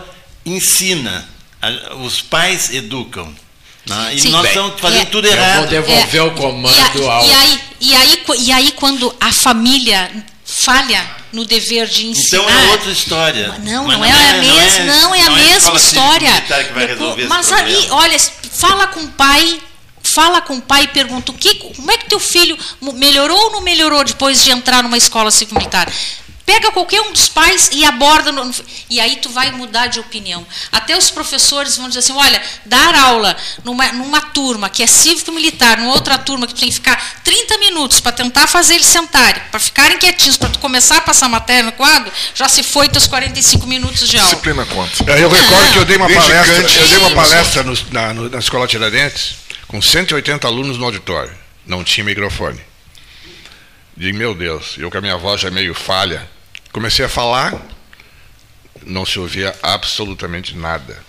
ensina, 0.46 1.28
os 2.02 2.22
pais 2.22 2.72
educam. 2.72 3.34
Né? 3.86 4.14
E 4.14 4.20
Sim, 4.20 4.30
nós 4.30 4.42
bem, 4.42 4.50
estamos 4.50 4.80
fazendo 4.80 5.02
é, 5.02 5.06
tudo 5.06 5.26
errado. 5.26 5.72
Eu 5.72 5.82
vou 5.82 5.94
devolver 5.94 6.20
é, 6.20 6.24
o 6.24 6.30
comando 6.32 6.98
e, 7.02 7.08
ao. 7.08 7.24
E 7.24 7.32
aí, 7.32 7.60
e, 7.80 7.94
aí, 7.94 8.24
e 8.38 8.52
aí, 8.52 8.72
quando 8.72 9.14
a 9.20 9.32
família 9.32 10.10
falha 10.44 11.16
no 11.32 11.44
dever 11.44 11.86
de 11.86 12.06
ensinar. 12.06 12.42
Então 12.42 12.50
é 12.50 12.70
outra 12.72 12.90
história. 12.90 13.48
Não, 13.58 13.86
não, 13.86 13.98
não, 13.98 14.04
é, 14.04 14.08
é, 14.08 14.30
a 14.30 14.38
mesma, 14.38 14.84
não 14.84 14.94
é, 14.94 15.00
não 15.00 15.14
é 15.14 15.22
a 15.22 15.30
mesma 15.30 15.76
história. 15.76 16.30
Mas 17.28 17.52
aí, 17.52 17.88
olha, 17.90 18.18
fala 18.18 18.86
com 18.88 19.00
o 19.00 19.08
pai, 19.08 19.60
fala 20.02 20.40
com 20.40 20.56
o 20.56 20.62
pai 20.62 20.84
e 20.84 20.88
pergunta 20.88 21.30
o 21.30 21.34
que, 21.34 21.54
como 21.54 21.90
é 21.90 21.98
que 21.98 22.08
teu 22.08 22.18
filho 22.18 22.56
melhorou 22.94 23.38
ou 23.38 23.52
não 23.52 23.60
melhorou 23.60 24.02
depois 24.02 24.42
de 24.42 24.50
entrar 24.50 24.82
numa 24.82 24.96
escola 24.96 25.30
civil 25.30 25.58
militar? 25.58 25.92
Pega 26.46 26.70
qualquer 26.70 27.00
um 27.00 27.12
dos 27.12 27.28
pais 27.28 27.68
e 27.72 27.84
aborda, 27.84 28.30
no, 28.30 28.54
e 28.88 29.00
aí 29.00 29.16
tu 29.16 29.28
vai 29.28 29.50
mudar 29.50 29.88
de 29.88 29.98
opinião. 29.98 30.46
Até 30.70 30.96
os 30.96 31.10
professores 31.10 31.76
vão 31.76 31.88
dizer 31.88 31.98
assim, 31.98 32.12
olha, 32.12 32.40
dar 32.64 32.94
aula 32.94 33.36
numa, 33.64 33.92
numa 33.92 34.20
turma 34.20 34.70
que 34.70 34.80
é 34.80 34.86
cívico-militar, 34.86 35.76
numa 35.78 35.92
outra 35.92 36.16
turma 36.16 36.46
que 36.46 36.54
tu 36.54 36.60
tem 36.60 36.68
que 36.68 36.76
ficar 36.76 37.20
30 37.24 37.58
minutos 37.58 37.98
para 37.98 38.12
tentar 38.12 38.46
fazer 38.46 38.74
eles 38.74 38.86
sentarem, 38.86 39.42
para 39.50 39.58
ficarem 39.58 39.98
quietinhos, 39.98 40.36
para 40.36 40.48
tu 40.50 40.60
começar 40.60 40.98
a 40.98 41.00
passar 41.00 41.28
matéria 41.28 41.64
no 41.64 41.72
quadro, 41.72 42.12
já 42.32 42.48
se 42.48 42.62
foi 42.62 42.88
teus 42.88 43.08
45 43.08 43.66
minutos 43.66 44.08
de 44.08 44.16
aula. 44.16 44.28
Disciplina 44.28 44.64
conta. 44.66 45.10
Eu 45.18 45.28
recordo 45.28 45.72
que 45.72 45.78
eu 45.78 45.84
dei 45.84 45.96
uma 45.96 46.08
palestra, 46.08 46.80
eu 46.80 46.88
dei 46.88 46.98
uma 46.98 47.10
palestra 47.10 47.62
no, 47.64 47.76
na, 47.90 48.14
no, 48.14 48.30
na 48.30 48.38
Escola 48.38 48.68
Tiradentes, 48.68 49.34
com 49.66 49.82
180 49.82 50.46
alunos 50.46 50.78
no 50.78 50.84
auditório. 50.84 51.36
Não 51.66 51.82
tinha 51.82 52.04
microfone. 52.04 52.60
Digo, 53.96 54.16
meu 54.16 54.32
Deus, 54.32 54.76
eu 54.78 54.90
com 54.90 54.98
a 54.98 55.00
minha 55.00 55.16
voz 55.16 55.40
já 55.40 55.50
meio 55.50 55.74
falha, 55.74 56.35
Comecei 56.76 57.06
a 57.06 57.08
falar, 57.08 57.54
não 58.84 59.06
se 59.06 59.18
ouvia 59.18 59.56
absolutamente 59.62 60.54
nada. 60.54 61.02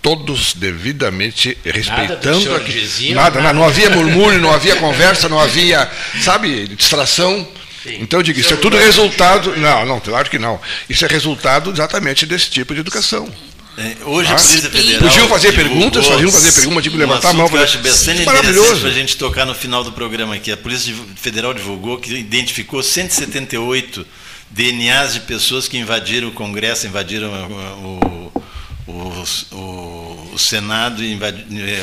Todos 0.00 0.54
devidamente 0.54 1.58
respeitando. 1.62 2.50
Nada, 2.50 2.64
dizia, 2.64 3.14
nada, 3.14 3.42
nada, 3.42 3.52
não 3.52 3.62
havia 3.62 3.90
murmúrio, 3.90 4.40
não 4.40 4.50
havia 4.50 4.74
conversa, 4.76 5.28
não 5.28 5.38
havia, 5.38 5.86
sabe, 6.22 6.66
distração. 6.68 7.46
Sim. 7.82 7.98
Então 8.00 8.20
eu 8.20 8.22
digo, 8.22 8.40
isso 8.40 8.54
é 8.54 8.56
tudo 8.56 8.78
resultado. 8.78 9.54
Não, 9.58 9.84
não, 9.84 10.00
claro 10.00 10.30
que 10.30 10.38
não. 10.38 10.58
Isso 10.88 11.04
é 11.04 11.08
resultado 11.08 11.70
exatamente 11.70 12.24
desse 12.24 12.48
tipo 12.48 12.72
de 12.72 12.80
educação. 12.80 13.30
É, 13.76 13.96
hoje 14.06 14.32
ah, 14.32 14.36
a 14.36 14.38
Polícia 14.38 14.70
Federal. 14.70 15.10
Podiam 15.10 15.28
fazer 15.28 15.52
perguntas, 15.52 16.06
faziam 16.06 16.32
fazer 16.32 16.52
perguntas, 16.52 16.84
digo, 16.84 16.96
levantar 16.96 17.28
a 17.28 17.32
mão. 17.34 17.50
Eu 17.52 17.62
acho 17.62 17.78
bastante 17.80 18.22
interessante 18.22 18.80
para 18.80 18.88
a 18.88 18.94
gente 18.94 19.18
tocar 19.18 19.44
no 19.44 19.54
final 19.54 19.84
do 19.84 19.92
programa 19.92 20.36
aqui. 20.36 20.50
A 20.50 20.56
Polícia 20.56 20.94
Federal 21.16 21.52
divulgou 21.52 21.98
que 21.98 22.14
identificou 22.14 22.82
178 22.82 24.06
DNAs 24.52 25.14
de 25.14 25.20
pessoas 25.20 25.66
que 25.66 25.78
invadiram 25.78 26.28
o 26.28 26.32
Congresso, 26.32 26.86
invadiram 26.86 27.30
o, 27.30 28.42
o, 28.86 29.56
o, 29.56 30.30
o 30.34 30.38
Senado, 30.38 31.02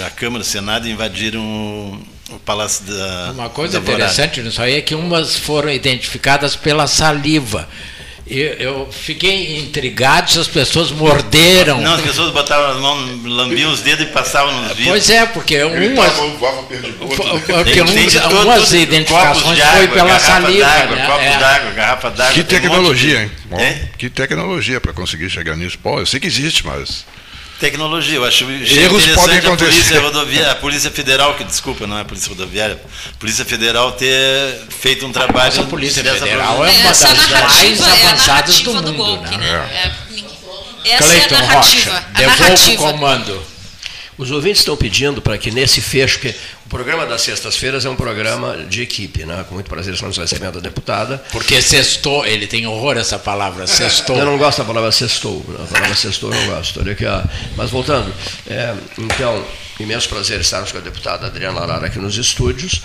a 0.06 0.10
Câmara, 0.12 0.42
o 0.42 0.46
Senado, 0.46 0.88
invadiram 0.88 1.42
o 2.32 2.40
Palácio 2.46 2.86
da. 2.86 3.32
Uma 3.34 3.50
coisa 3.50 3.80
interessante 3.80 4.42
nisso 4.42 4.62
aí 4.62 4.76
é 4.76 4.82
que 4.82 4.94
umas 4.94 5.36
foram 5.36 5.72
identificadas 5.72 6.56
pela 6.56 6.86
saliva 6.86 7.68
eu, 8.30 8.54
eu, 8.54 8.90
fiquei 8.92 9.58
intrigado 9.58 10.32
se 10.32 10.40
as 10.40 10.48
pessoas 10.48 10.92
morderam. 10.92 11.82
Não, 11.82 11.96
as 11.96 12.02
pessoas 12.02 12.32
botavam 12.32 12.72
as 12.72 12.78
mãos, 12.78 13.26
lambiam 13.26 13.72
os 13.72 13.82
dedos 13.82 14.06
e 14.06 14.10
passavam 14.10 14.54
nos 14.62 14.68
vidros. 14.70 14.88
Pois 14.88 15.10
é, 15.10 15.26
porque 15.26 15.64
umas, 15.64 16.14
porque 17.48 17.82
umas, 17.82 18.16
umas 18.46 18.74
identificações 18.74 19.60
água, 19.60 19.78
foi 19.78 19.88
pela 19.88 20.20
saliva. 20.20 20.68
né? 20.68 21.06
Copo 21.08 21.22
é. 21.22 21.38
d'água, 21.40 21.72
garrafa 21.72 22.10
d'água. 22.12 22.34
Que 22.34 22.44
tecnologia, 22.44 23.32
um 23.52 23.60
hein? 23.60 23.62
É? 23.64 23.80
Que 23.98 24.10
tecnologia 24.10 24.80
para 24.80 24.94
conseguir 24.94 25.30
chegar 25.30 25.58
nisso. 25.58 25.80
Pô, 25.80 26.00
eu 26.00 26.06
sei 26.06 26.20
que 26.20 26.28
existe, 26.28 26.66
mas 26.66 27.06
tecnologia. 27.60 28.16
Eu 28.16 28.26
acho 28.26 28.50
Erros 28.50 29.06
podem 29.08 29.38
acontecer. 29.38 29.48
A 29.48 29.56
Polícia, 29.56 30.02
Rodoviária, 30.02 30.52
a 30.52 30.56
Polícia 30.56 30.92
Federal, 30.92 31.36
que 31.36 31.44
desculpa, 31.44 31.86
não 31.86 31.98
é 31.98 32.02
a 32.02 32.06
Polícia 32.06 32.30
Rodoviária, 32.30 32.82
a 33.10 33.20
Polícia 33.20 33.46
Federal 33.46 33.92
ter 33.92 34.62
feito 34.70 35.06
um 35.06 35.12
trabalho. 35.12 35.62
A 35.62 35.66
Polícia 35.66 36.04
Federal 36.04 36.66
é 36.66 36.72
uma 36.72 36.90
das 36.90 37.30
mais 37.30 37.82
avançadas 37.82 38.62
do 38.62 38.74
mundo. 38.74 38.92
Do 38.92 38.94
golpe, 38.94 39.38
né? 39.38 39.38
né? 39.38 39.94
É. 40.86 40.92
Essa 40.92 41.04
Clayton 41.04 41.36
é 41.36 41.38
a 41.38 41.42
narrativa. 41.42 41.92
Rocha, 41.92 42.06
devolva 42.16 42.72
o 42.72 42.76
comando. 42.78 43.44
Os 44.18 44.32
ouvintes 44.32 44.60
estão 44.60 44.76
pedindo 44.76 45.22
para 45.22 45.38
que 45.38 45.50
nesse 45.50 45.80
fecho, 45.80 46.20
porque 46.20 46.36
o 46.70 46.78
programa 46.80 47.04
das 47.08 47.24
sextas-feiras 47.24 47.84
é 47.84 47.90
um 47.90 47.96
programa 47.96 48.58
de 48.70 48.84
equipe, 48.84 49.26
né? 49.26 49.44
Com 49.50 49.56
muito 49.56 49.68
prazer 49.68 49.92
estamos 49.92 50.16
recebendo 50.16 50.60
a 50.60 50.62
deputada. 50.62 51.18
Porque 51.32 51.60
sextou, 51.64 52.28
ele 52.28 52.46
tem 52.46 52.68
horror 52.68 52.96
essa 52.96 53.18
palavra, 53.18 53.66
sextou. 53.66 54.16
Eu 54.16 54.24
não 54.24 54.38
gosto 54.38 54.60
da 54.60 54.66
palavra 54.66 54.92
sextou, 54.92 55.44
a 55.64 55.66
palavra 55.66 55.96
sextou 55.96 56.32
eu 56.32 56.40
não 56.40 56.56
gosto. 56.56 56.80
Olha 56.80 56.92
aqui, 56.92 57.08
ó. 57.08 57.24
Mas 57.58 57.72
voltando, 57.72 58.14
é, 58.48 58.76
então, 59.00 59.44
imenso 59.80 60.10
prazer 60.10 60.42
estarmos 60.42 60.72
com 60.72 60.78
a 60.78 60.82
deputada 60.82 61.28
Adriana 61.28 61.66
Lara 61.66 61.88
aqui 61.88 62.00
nos 62.00 62.18
estúdios. 62.18 62.82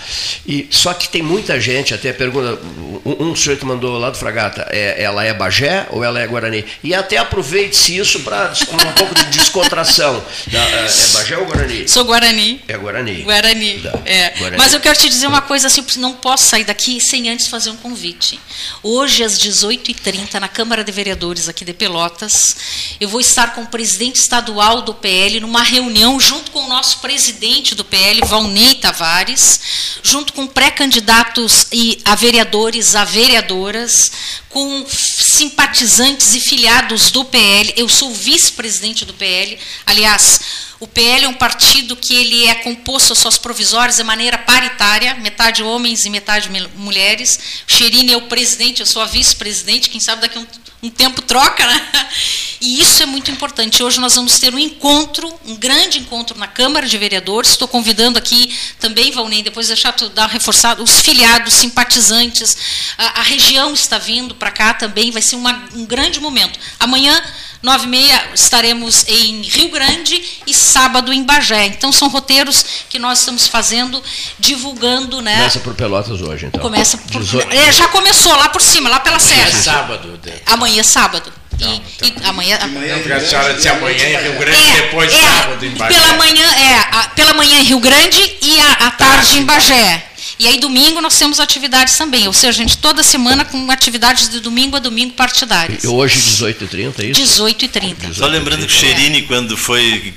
E 0.47 0.69
só 0.71 0.95
que 0.95 1.09
tem 1.09 1.23
muita 1.23 1.61
gente, 1.61 1.93
até 1.93 2.13
pergunta, 2.13 2.59
um, 3.05 3.31
um 3.31 3.37
sujeito 3.37 3.67
mandou 3.67 3.99
lá 3.99 4.11
do 4.11 4.17
Fragata, 4.17 4.67
é, 4.71 5.03
ela 5.03 5.25
é 5.25 5.35
Bagé 5.35 5.87
ou 5.91 6.05
ela 6.05 6.21
é 6.21 6.27
Guarani? 6.27 6.65
E 6.83 6.95
até 6.95 7.19
aproveite-se 7.19 7.97
isso 7.97 8.21
para 8.21 8.53
um 8.73 8.93
pouco 8.93 9.15
de 9.15 9.25
descontração. 9.27 10.23
É, 10.53 10.57
é 10.57 11.13
Bagé 11.13 11.37
ou 11.39 11.47
Guarani? 11.47 11.89
Sou 11.89 12.05
Guarani. 12.05 12.63
É 12.69 12.77
Guarani. 12.77 13.23
Guarani. 13.23 13.83
É. 14.05 14.31
Guarani. 14.39 14.57
Mas 14.57 14.73
eu 14.73 14.81
quero 14.81 14.99
te 14.99 15.09
dizer 15.09 15.27
uma 15.27 15.43
coisa 15.43 15.67
assim, 15.67 15.85
não 15.97 16.15
posso 16.15 16.45
sair 16.45 16.65
daqui 16.65 17.01
sem 17.01 17.29
antes 17.29 17.49
fazer 17.49 17.71
um 17.71 17.77
convite. 17.77 18.39
Hoje, 18.83 19.25
às 19.25 19.39
18h30, 19.39 20.35
na 20.35 20.49
Câmara 20.49 20.85
de 20.85 20.93
Vereadores 20.93 21.49
aqui 21.49 21.65
de 21.65 21.73
Pelotas, 21.73 22.57
eu 23.01 23.09
vou 23.09 23.21
estar 23.21 23.55
com 23.55 23.63
o 23.63 23.67
presidente 23.67 24.17
estadual 24.17 24.83
do 24.83 24.95
PL 24.95 25.41
numa 25.41 25.63
reunião 25.63 26.21
junto 26.21 26.51
com 26.51 26.61
o 26.61 26.69
nosso 26.69 26.84
nosso 26.85 26.99
presidente 26.99 27.75
do 27.75 27.83
PL, 27.83 28.21
Valnei 28.27 28.75
Tavares, 28.75 29.59
junto 30.03 30.35
com 30.35 30.47
pré-candidatos 30.47 31.67
e 31.73 31.99
a 32.05 32.15
vereadores, 32.15 32.95
a 32.95 33.05
vereadoras, 33.05 34.13
com 34.51 34.85
simpatizantes 34.87 36.35
e 36.35 36.41
filiados 36.41 37.11
do 37.11 37.25
PL. 37.25 37.73
Eu 37.75 37.89
sou 37.89 38.13
vice-presidente 38.13 39.07
do 39.07 39.15
PL. 39.15 39.59
Aliás, 39.87 40.41
o 40.79 40.87
PL 40.87 41.25
é 41.25 41.29
um 41.29 41.33
partido 41.33 41.97
que 41.97 42.15
ele 42.15 42.45
é 42.49 42.57
composto, 42.57 43.15
suas 43.15 43.39
provisórias, 43.39 43.97
de 43.97 44.05
maneira 44.05 44.37
paritária, 44.37 45.15
metade 45.15 45.63
homens 45.63 46.05
e 46.05 46.11
metade 46.11 46.51
mulheres. 46.77 47.39
Xerine 47.67 48.13
é 48.13 48.17
o 48.19 48.29
presidente, 48.29 48.81
eu 48.81 48.87
sou 48.87 49.01
a 49.01 49.07
vice-presidente, 49.07 49.89
quem 49.89 50.01
sabe 50.01 50.21
daqui 50.21 50.37
a 50.37 50.41
um 50.43 50.47
um 50.85 50.91
tempo 50.91 51.23
troca, 51.23 51.67
né? 51.67 51.89
E 52.61 52.81
isso 52.81 53.03
é 53.03 53.07
muito 53.07 53.31
importante. 53.31 53.83
Hoje 53.83 54.01
nós 54.01 54.15
vamos 54.15 54.39
ter 54.39 54.55
um 54.55 54.59
encontro, 54.59 55.31
um 55.45 55.55
grande 55.55 55.99
encontro 55.99 56.39
na 56.39 56.47
Câmara 56.47 56.74
de 56.83 56.99
Vereadores. 56.99 57.51
Estou 57.51 57.69
convidando 57.69 58.19
aqui 58.19 58.55
também, 58.79 59.11
Valnei, 59.11 59.43
depois 59.43 59.69
deixar 59.69 59.93
tu 59.93 60.09
dar 60.09 60.27
reforçado, 60.27 60.83
os 60.83 61.01
filiados, 61.01 61.55
simpatizantes. 61.55 62.57
A, 62.99 63.21
a 63.21 63.23
região 63.23 63.73
está 63.73 63.99
vindo 63.99 64.35
para 64.35 64.51
cá 64.51 64.75
também, 64.75 65.11
vai 65.11 65.23
ser 65.23 65.37
uma, 65.37 65.65
um 65.75 65.85
grande 65.85 66.21
momento. 66.21 66.59
Amanhã 66.79 67.23
nove 67.65 67.87
e 67.87 67.89
meia 67.89 68.31
estaremos 68.35 69.07
em 69.09 69.41
Rio 69.41 69.71
Grande 69.71 70.23
e 70.47 70.53
sábado 70.53 71.13
em 71.13 71.25
Bagé. 71.25 71.65
Então 71.65 71.91
são 71.91 72.09
roteiros 72.09 72.65
que 72.91 72.99
nós 72.99 73.21
estamos 73.21 73.47
fazendo, 73.47 74.03
divulgando, 74.39 75.23
né? 75.23 75.37
Começa 75.37 75.61
por 75.61 75.75
Pelotas 75.75 76.21
hoje, 76.21 76.47
então. 76.47 76.61
Começa 76.61 76.99
por, 76.99 77.23
é, 77.51 77.73
já 77.73 77.89
começou 77.89 78.37
lá 78.37 78.51
por 78.51 78.61
cima, 78.61 78.91
lá 78.91 79.01
pela 79.01 79.19
Serra. 79.19 79.49
É 79.49 79.53
sábado. 79.53 80.21
Amanhã 80.47 80.81
é 80.81 80.85
sábado. 80.85 81.33
Não, 81.61 81.73
e, 81.73 81.83
então. 82.03 82.23
e 82.23 82.27
amanhã, 82.29 82.59
amanhã 82.61 82.97
a 82.97 83.21
senhora 83.21 83.55
disse 83.55 83.69
amanhã 83.69 84.09
em 84.09 84.23
Rio 84.23 84.39
Grande, 84.39 84.59
é, 84.59 84.83
depois 84.83 85.13
é, 85.13 85.21
sábado 85.21 85.65
em 85.65 85.71
Bagé. 85.71 85.95
Pela 85.95 86.17
manhã, 86.17 86.45
é, 86.45 86.75
a, 86.91 87.09
pela 87.15 87.35
manhã 87.35 87.61
em 87.61 87.65
Rio 87.65 87.81
Grande 87.81 88.37
e 88.43 88.61
a, 88.61 88.73
a 88.87 88.91
tarde 88.91 89.39
em 89.39 89.45
Bagé. 89.45 90.05
E 90.39 90.49
aí, 90.49 90.59
domingo, 90.59 91.01
nós 91.01 91.17
temos 91.17 91.39
atividades 91.39 91.97
também. 91.97 92.27
Ou 92.27 92.33
seja, 92.33 92.49
a 92.49 92.65
gente 92.65 92.79
toda 92.79 93.03
semana 93.03 93.45
com 93.45 93.71
atividades 93.71 94.29
de 94.29 94.41
domingo 94.41 94.77
a 94.77 94.81
domingo 94.81 95.15
partidárias. 95.15 95.85
E 95.85 95.87
hoje, 95.87 96.19
18h30, 96.19 97.01
é 97.01 97.07
isso? 97.07 97.45
18h30. 97.45 98.13
Só 98.15 98.27
lembrando 98.27 98.67
que 98.67 98.73
o 98.73 98.77
Cherini, 98.77 99.23
quando 99.23 99.57
foi 99.57 100.13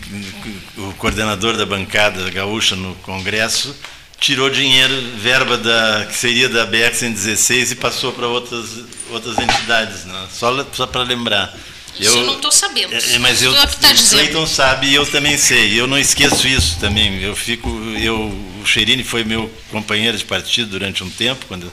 o 0.77 0.93
coordenador 0.93 1.55
da 1.55 1.65
bancada 1.65 2.29
gaúcha 2.31 2.75
no 2.75 2.95
Congresso, 2.95 3.75
tirou 4.19 4.49
dinheiro, 4.49 4.93
verba 5.17 5.57
da, 5.57 6.05
que 6.05 6.15
seria 6.15 6.49
da 6.49 6.65
BR-116 6.67 7.71
e 7.71 7.75
passou 7.75 8.11
para 8.11 8.27
outras, 8.27 8.83
outras 9.09 9.37
entidades. 9.37 10.05
Né? 10.05 10.27
Só, 10.31 10.65
só 10.73 10.87
para 10.87 11.03
lembrar. 11.03 11.55
Isso 11.99 12.15
eu, 12.15 12.21
eu 12.21 12.25
não 12.25 12.35
estou 12.35 12.51
sabendo. 12.51 12.93
É, 12.93 13.19
mas 13.19 13.41
eu, 13.41 13.51
o 13.51 13.55
tá 13.55 13.93
Cleiton 14.09 14.45
sabe 14.45 14.87
e 14.87 14.95
eu 14.95 15.05
também 15.05 15.37
sei. 15.37 15.79
Eu 15.79 15.87
não 15.87 15.97
esqueço 15.97 16.47
isso 16.47 16.77
também. 16.79 17.21
Eu 17.21 17.35
fico, 17.35 17.69
eu, 17.99 18.15
o 18.61 18.65
Cheirini 18.65 19.03
foi 19.03 19.23
meu 19.23 19.51
companheiro 19.71 20.17
de 20.17 20.25
partido 20.25 20.69
durante 20.71 21.03
um 21.03 21.09
tempo, 21.09 21.45
quando, 21.47 21.71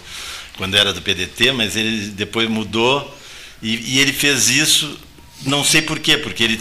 quando 0.57 0.77
era 0.77 0.93
do 0.93 1.03
PDT, 1.03 1.53
mas 1.53 1.77
ele 1.77 2.09
depois 2.09 2.49
mudou 2.49 3.19
e, 3.63 3.95
e 3.95 3.99
ele 4.01 4.13
fez 4.13 4.49
isso, 4.49 4.99
não 5.43 5.63
sei 5.63 5.83
por 5.83 5.99
quê, 5.99 6.17
porque 6.17 6.43
ele 6.43 6.61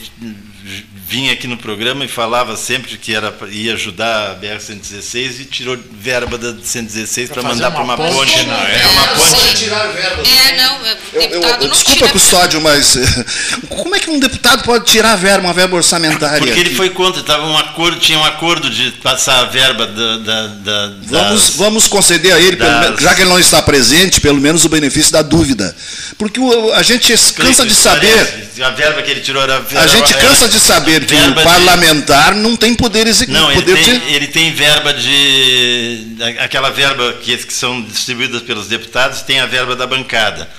vinha 1.13 1.33
aqui 1.33 1.47
no 1.47 1.57
programa 1.57 2.05
e 2.05 2.07
falava 2.07 2.55
sempre 2.55 2.97
que 2.97 3.13
era, 3.13 3.33
ia 3.49 3.73
ajudar 3.73 4.31
a 4.31 4.35
BR-116 4.35 5.41
e 5.41 5.45
tirou 5.45 5.77
verba 5.91 6.37
da 6.37 6.55
116 6.63 7.29
para 7.29 7.43
mandar 7.43 7.71
para 7.71 7.83
uma 7.83 7.97
ponte. 7.97 8.13
ponte. 8.13 8.45
Não, 8.47 8.55
é, 8.55 8.81
é 8.81 8.87
uma 8.87 9.07
ponte. 9.07 9.55
tirar 9.55 9.87
verba. 9.87 10.23
É, 10.23 10.57
não, 10.57 10.85
é, 10.85 10.97
eu, 11.13 11.21
eu, 11.21 11.41
eu, 11.41 11.69
desculpa, 11.69 12.07
Custódio, 12.09 12.61
mas 12.61 12.97
como 13.69 13.95
é 13.95 13.99
que 13.99 14.09
um 14.09 14.19
deputado 14.19 14.63
pode 14.63 14.85
tirar 14.85 15.15
verba, 15.17 15.47
uma 15.47 15.53
verba 15.53 15.75
orçamentária? 15.75 16.39
Porque 16.39 16.59
ele 16.59 16.73
foi 16.73 16.89
contra, 16.89 17.21
tava 17.21 17.45
um 17.45 17.57
acordo, 17.57 17.99
tinha 17.99 18.17
um 18.17 18.25
acordo 18.25 18.69
de 18.69 18.91
passar 18.93 19.39
a 19.39 19.45
verba 19.45 19.85
da. 19.85 20.17
da, 20.17 20.47
da 20.47 20.93
vamos, 21.03 21.41
das, 21.41 21.55
vamos 21.55 21.87
conceder 21.87 22.33
a 22.33 22.39
ele, 22.39 22.55
das, 22.55 23.01
já 23.01 23.13
que 23.13 23.21
ele 23.21 23.29
não 23.29 23.39
está 23.39 23.61
presente, 23.61 24.21
pelo 24.21 24.39
menos 24.39 24.63
o 24.63 24.69
benefício 24.69 25.11
da 25.11 25.21
dúvida. 25.21 25.75
Porque 26.17 26.39
a 26.73 26.81
gente 26.81 27.13
cansa 27.33 27.65
de 27.65 27.75
saber. 27.75 28.51
A 28.63 28.69
verba 28.69 29.01
que 29.01 29.11
ele 29.11 29.21
tirou 29.21 29.41
era. 29.41 29.57
A 29.57 29.87
gente 29.87 30.13
cansa 30.13 30.47
de 30.47 30.52
saber 30.59 31.05
que 31.05 31.15
o 31.15 31.35
parlamentar 31.35 32.33
de... 32.33 32.39
não 32.39 32.55
tem 32.55 32.73
poder 32.73 33.07
executivo. 33.07 33.45
Não, 33.45 33.53
poder 33.53 33.71
ele, 33.71 33.83
tem, 33.83 33.99
de... 33.99 34.13
ele 34.13 34.27
tem 34.27 34.53
verba 34.53 34.93
de. 34.93 36.15
aquela 36.39 36.69
verba 36.69 37.13
que, 37.21 37.35
que 37.37 37.53
são 37.53 37.81
distribuídas 37.81 38.41
pelos 38.41 38.67
deputados, 38.67 39.21
tem 39.21 39.39
a 39.39 39.45
verba 39.45 39.75
da 39.75 39.87
bancada. 39.87 40.49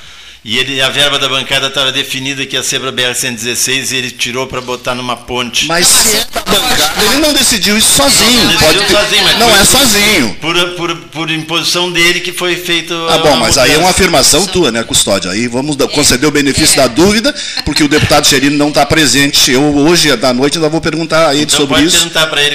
E 0.44 0.58
ele, 0.58 0.78
a 0.82 0.90
verba 0.90 1.18
da 1.18 1.26
bancada 1.26 1.68
estava 1.68 1.90
definida 1.90 2.44
que 2.44 2.54
ia 2.54 2.62
ser 2.62 2.78
para 2.78 2.90
a 2.90 2.92
BR-116 2.92 3.92
e 3.92 3.96
ele 3.96 4.10
tirou 4.10 4.46
para 4.46 4.60
botar 4.60 4.94
numa 4.94 5.16
ponte. 5.16 5.66
Mas 5.66 5.86
se 5.86 6.18
é 6.18 6.26
da 6.34 6.42
bancada, 6.42 7.02
ele 7.02 7.20
não 7.20 7.32
decidiu 7.32 7.78
isso 7.78 7.96
sozinho. 7.96 8.44
Não, 8.44 8.58
pode 8.58 8.78
ter... 8.80 8.90
sozinho, 8.90 9.24
mas 9.24 9.38
não 9.38 9.48
por, 9.48 9.58
é 9.58 9.64
sozinho. 9.64 10.36
Por, 10.42 10.68
por, 10.74 10.96
por, 10.96 11.30
imposição 11.30 11.90
dele 11.90 12.20
que 12.20 12.30
foi 12.30 12.56
feito. 12.56 12.92
Ah, 13.08 13.16
bom, 13.16 13.36
mas 13.36 13.56
aí 13.56 13.72
é 13.72 13.78
uma 13.78 13.88
afirmação 13.88 14.46
tua, 14.46 14.70
né, 14.70 14.82
Custódio? 14.82 15.30
Aí 15.30 15.48
vamos 15.48 15.76
conceder 15.94 16.28
o 16.28 16.32
benefício 16.32 16.76
da 16.76 16.88
dúvida, 16.88 17.34
porque 17.64 17.82
o 17.82 17.88
deputado 17.88 18.26
Xerino 18.26 18.58
não 18.58 18.68
está 18.68 18.84
presente. 18.84 19.50
Eu 19.50 19.74
hoje, 19.74 20.14
da 20.14 20.34
noite, 20.34 20.58
ainda 20.58 20.68
vou 20.68 20.80
perguntar 20.82 21.30
a 21.30 21.34
ele 21.34 21.44
então 21.44 21.56
sobre 21.56 21.84
isso. 21.84 22.06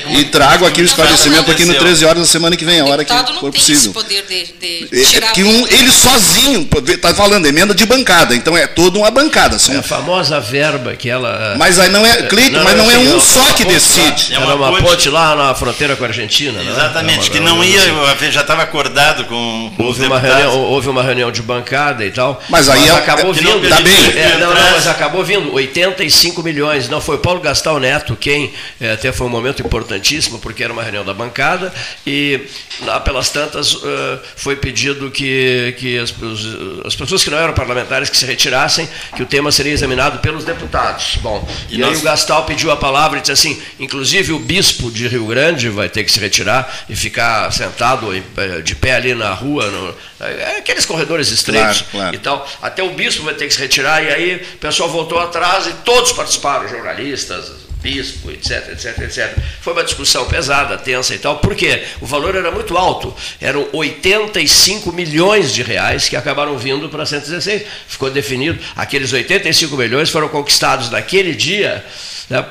Ele 0.05 0.21
e 0.21 0.25
trago 0.25 0.63
aqui 0.63 0.83
o 0.83 0.85
esclarecimento 0.85 1.49
aqui 1.49 1.65
no 1.65 1.73
13 1.73 2.05
horas 2.05 2.21
da 2.21 2.27
semana 2.27 2.55
que 2.55 2.65
vem, 2.65 2.81
a 2.81 2.85
hora 2.85 3.03
que 3.03 3.11
for 3.39 3.51
possível. 3.51 3.93
Poder 3.93 4.23
de, 4.29 4.45
de 4.61 4.95
é, 4.95 5.17
é 5.17 5.21
que 5.33 5.43
um, 5.43 5.67
ele 5.67 5.91
sozinho, 5.91 6.69
está 6.87 7.15
falando, 7.15 7.47
emenda 7.47 7.78
de 7.80 7.85
bancada, 7.85 8.35
então 8.35 8.57
é 8.57 8.68
toda 8.68 8.99
uma 8.99 9.10
bancada. 9.10 9.57
São... 9.57 9.73
É 9.73 9.77
a 9.77 9.84
famosa 9.84 10.39
verba 10.39 10.95
que 10.95 11.10
ela. 11.10 11.56
Mas 11.57 11.80
aí 11.80 11.89
não 11.89 12.06
é, 12.06 12.23
Cleito, 12.23 12.57
não, 12.57 12.64
mas 12.64 12.77
não 12.77 12.91
é 12.91 12.97
um 12.97 13.18
é 13.18 13.19
só 13.19 13.53
que 13.53 13.64
decide. 13.64 14.34
É 14.34 14.39
uma, 14.39 14.56
uma 14.56 14.72
ponte, 14.72 14.84
ponte 14.84 15.10
lá 15.10 15.35
na 15.35 15.56
fronteira 15.56 15.95
com 15.95 16.03
a 16.03 16.07
Argentina, 16.07 16.61
né? 16.61 16.72
Exatamente, 16.72 17.30
é 17.30 17.31
que 17.31 17.39
não 17.39 17.64
ia, 17.64 17.80
assim. 17.80 18.31
já 18.31 18.41
estava 18.41 18.64
acordado 18.64 19.26
com, 19.26 19.72
com 19.77 19.84
houve 19.84 20.06
uma 20.06 20.19
reunião, 20.19 20.60
Houve 20.60 20.89
uma 20.89 21.01
reunião 21.01 21.31
de 21.31 21.41
bancada 21.41 22.06
e 22.06 22.11
tal. 22.11 22.41
Mas 22.49 22.68
aí 22.68 22.81
mas 22.81 22.89
é, 22.89 22.97
acabou 22.97 23.31
é, 23.31 23.34
vindo. 23.34 23.69
Tá 23.69 23.81
bem. 23.81 23.93
É, 24.18 24.38
não, 24.39 24.53
não, 24.53 24.72
mas 24.72 24.88
acabou 24.88 25.23
vindo 25.23 25.53
85 25.53 26.43
milhões. 26.43 26.89
Não 26.89 26.99
foi 26.99 27.18
Paulo 27.18 27.39
Gastal 27.39 27.80
Neto 27.80 28.15
quem 28.19 28.53
é, 28.81 28.91
até 28.91 29.11
foi 29.11 29.27
um 29.27 29.30
momento 29.30 29.61
importantíssimo 29.61 30.39
porque 30.39 30.64
era 30.64 30.73
uma 30.73 30.84
reunião 30.84 31.06
da 31.06 31.14
bancada 31.14 31.73
e 32.06 32.41
lá 32.81 32.99
pelas 32.99 33.30
tantas 33.30 33.73
uh, 33.73 34.19
foi 34.35 34.56
pedido 34.56 35.10
que, 35.10 35.76
que 35.77 35.97
as, 35.97 36.11
os, 36.11 36.85
as 36.85 36.95
pessoas 36.95 37.23
que 37.23 37.30
não 37.30 37.38
eram 37.38 37.53
parlamentares 37.53 37.68
que 38.09 38.17
se 38.17 38.25
retirassem, 38.25 38.87
que 39.15 39.23
o 39.23 39.25
tema 39.25 39.51
seria 39.51 39.73
examinado 39.73 40.19
pelos 40.19 40.43
deputados. 40.43 41.17
Bom, 41.21 41.47
e, 41.69 41.75
e 41.75 41.77
nós... 41.79 41.89
aí 41.89 41.97
o 41.97 42.01
Gastal 42.01 42.45
pediu 42.45 42.71
a 42.71 42.77
palavra 42.77 43.17
e 43.17 43.21
disse 43.21 43.31
assim, 43.31 43.61
inclusive 43.79 44.31
o 44.33 44.39
bispo 44.39 44.91
de 44.91 45.07
Rio 45.07 45.25
Grande 45.25 45.69
vai 45.69 45.89
ter 45.89 46.03
que 46.03 46.11
se 46.11 46.19
retirar 46.19 46.85
e 46.89 46.95
ficar 46.95 47.51
sentado 47.51 48.13
eh, 48.15 48.61
de 48.61 48.75
pé 48.75 48.95
ali 48.95 49.13
na 49.13 49.33
rua, 49.33 49.67
no, 49.67 49.95
é, 50.19 50.57
aqueles 50.57 50.85
corredores 50.85 51.29
estreitos 51.29 51.81
claro, 51.81 51.91
claro. 51.91 52.15
e 52.15 52.19
tal. 52.19 52.49
Até 52.61 52.83
o 52.83 52.93
bispo 52.93 53.23
vai 53.23 53.33
ter 53.33 53.47
que 53.47 53.53
se 53.53 53.59
retirar 53.59 54.03
e 54.03 54.09
aí 54.09 54.35
o 54.55 54.57
pessoal 54.57 54.89
voltou 54.89 55.19
atrás 55.19 55.67
e 55.67 55.73
todos 55.85 56.11
participaram, 56.11 56.67
jornalistas, 56.67 57.68
bispo, 57.81 58.30
etc, 58.31 58.69
etc, 58.72 58.97
etc. 58.99 59.38
Foi 59.61 59.73
uma 59.73 59.84
discussão 59.84 60.26
pesada, 60.26 60.77
tensa 60.77 61.15
e 61.15 61.18
tal, 61.18 61.38
porque 61.38 61.84
o 62.01 62.06
valor 62.06 62.35
era 62.35 62.51
muito 62.51 62.77
alto, 62.77 63.14
eram 63.39 63.68
85 63.72 64.91
milhões 64.91 65.53
de 65.53 65.64
reais 65.64 66.10
que 66.10 66.15
acabaram 66.15 66.57
vindo 66.57 66.89
para 66.89 67.06
116. 67.06 67.64
Ficou 67.88 68.10
definido, 68.10 68.60
aqueles 68.76 69.14
85 69.14 69.76
milhões 69.77 70.10
foram 70.10 70.27
conquistados 70.27 70.89
naquele 70.89 71.34
dia 71.34 71.84
né, 72.30 72.45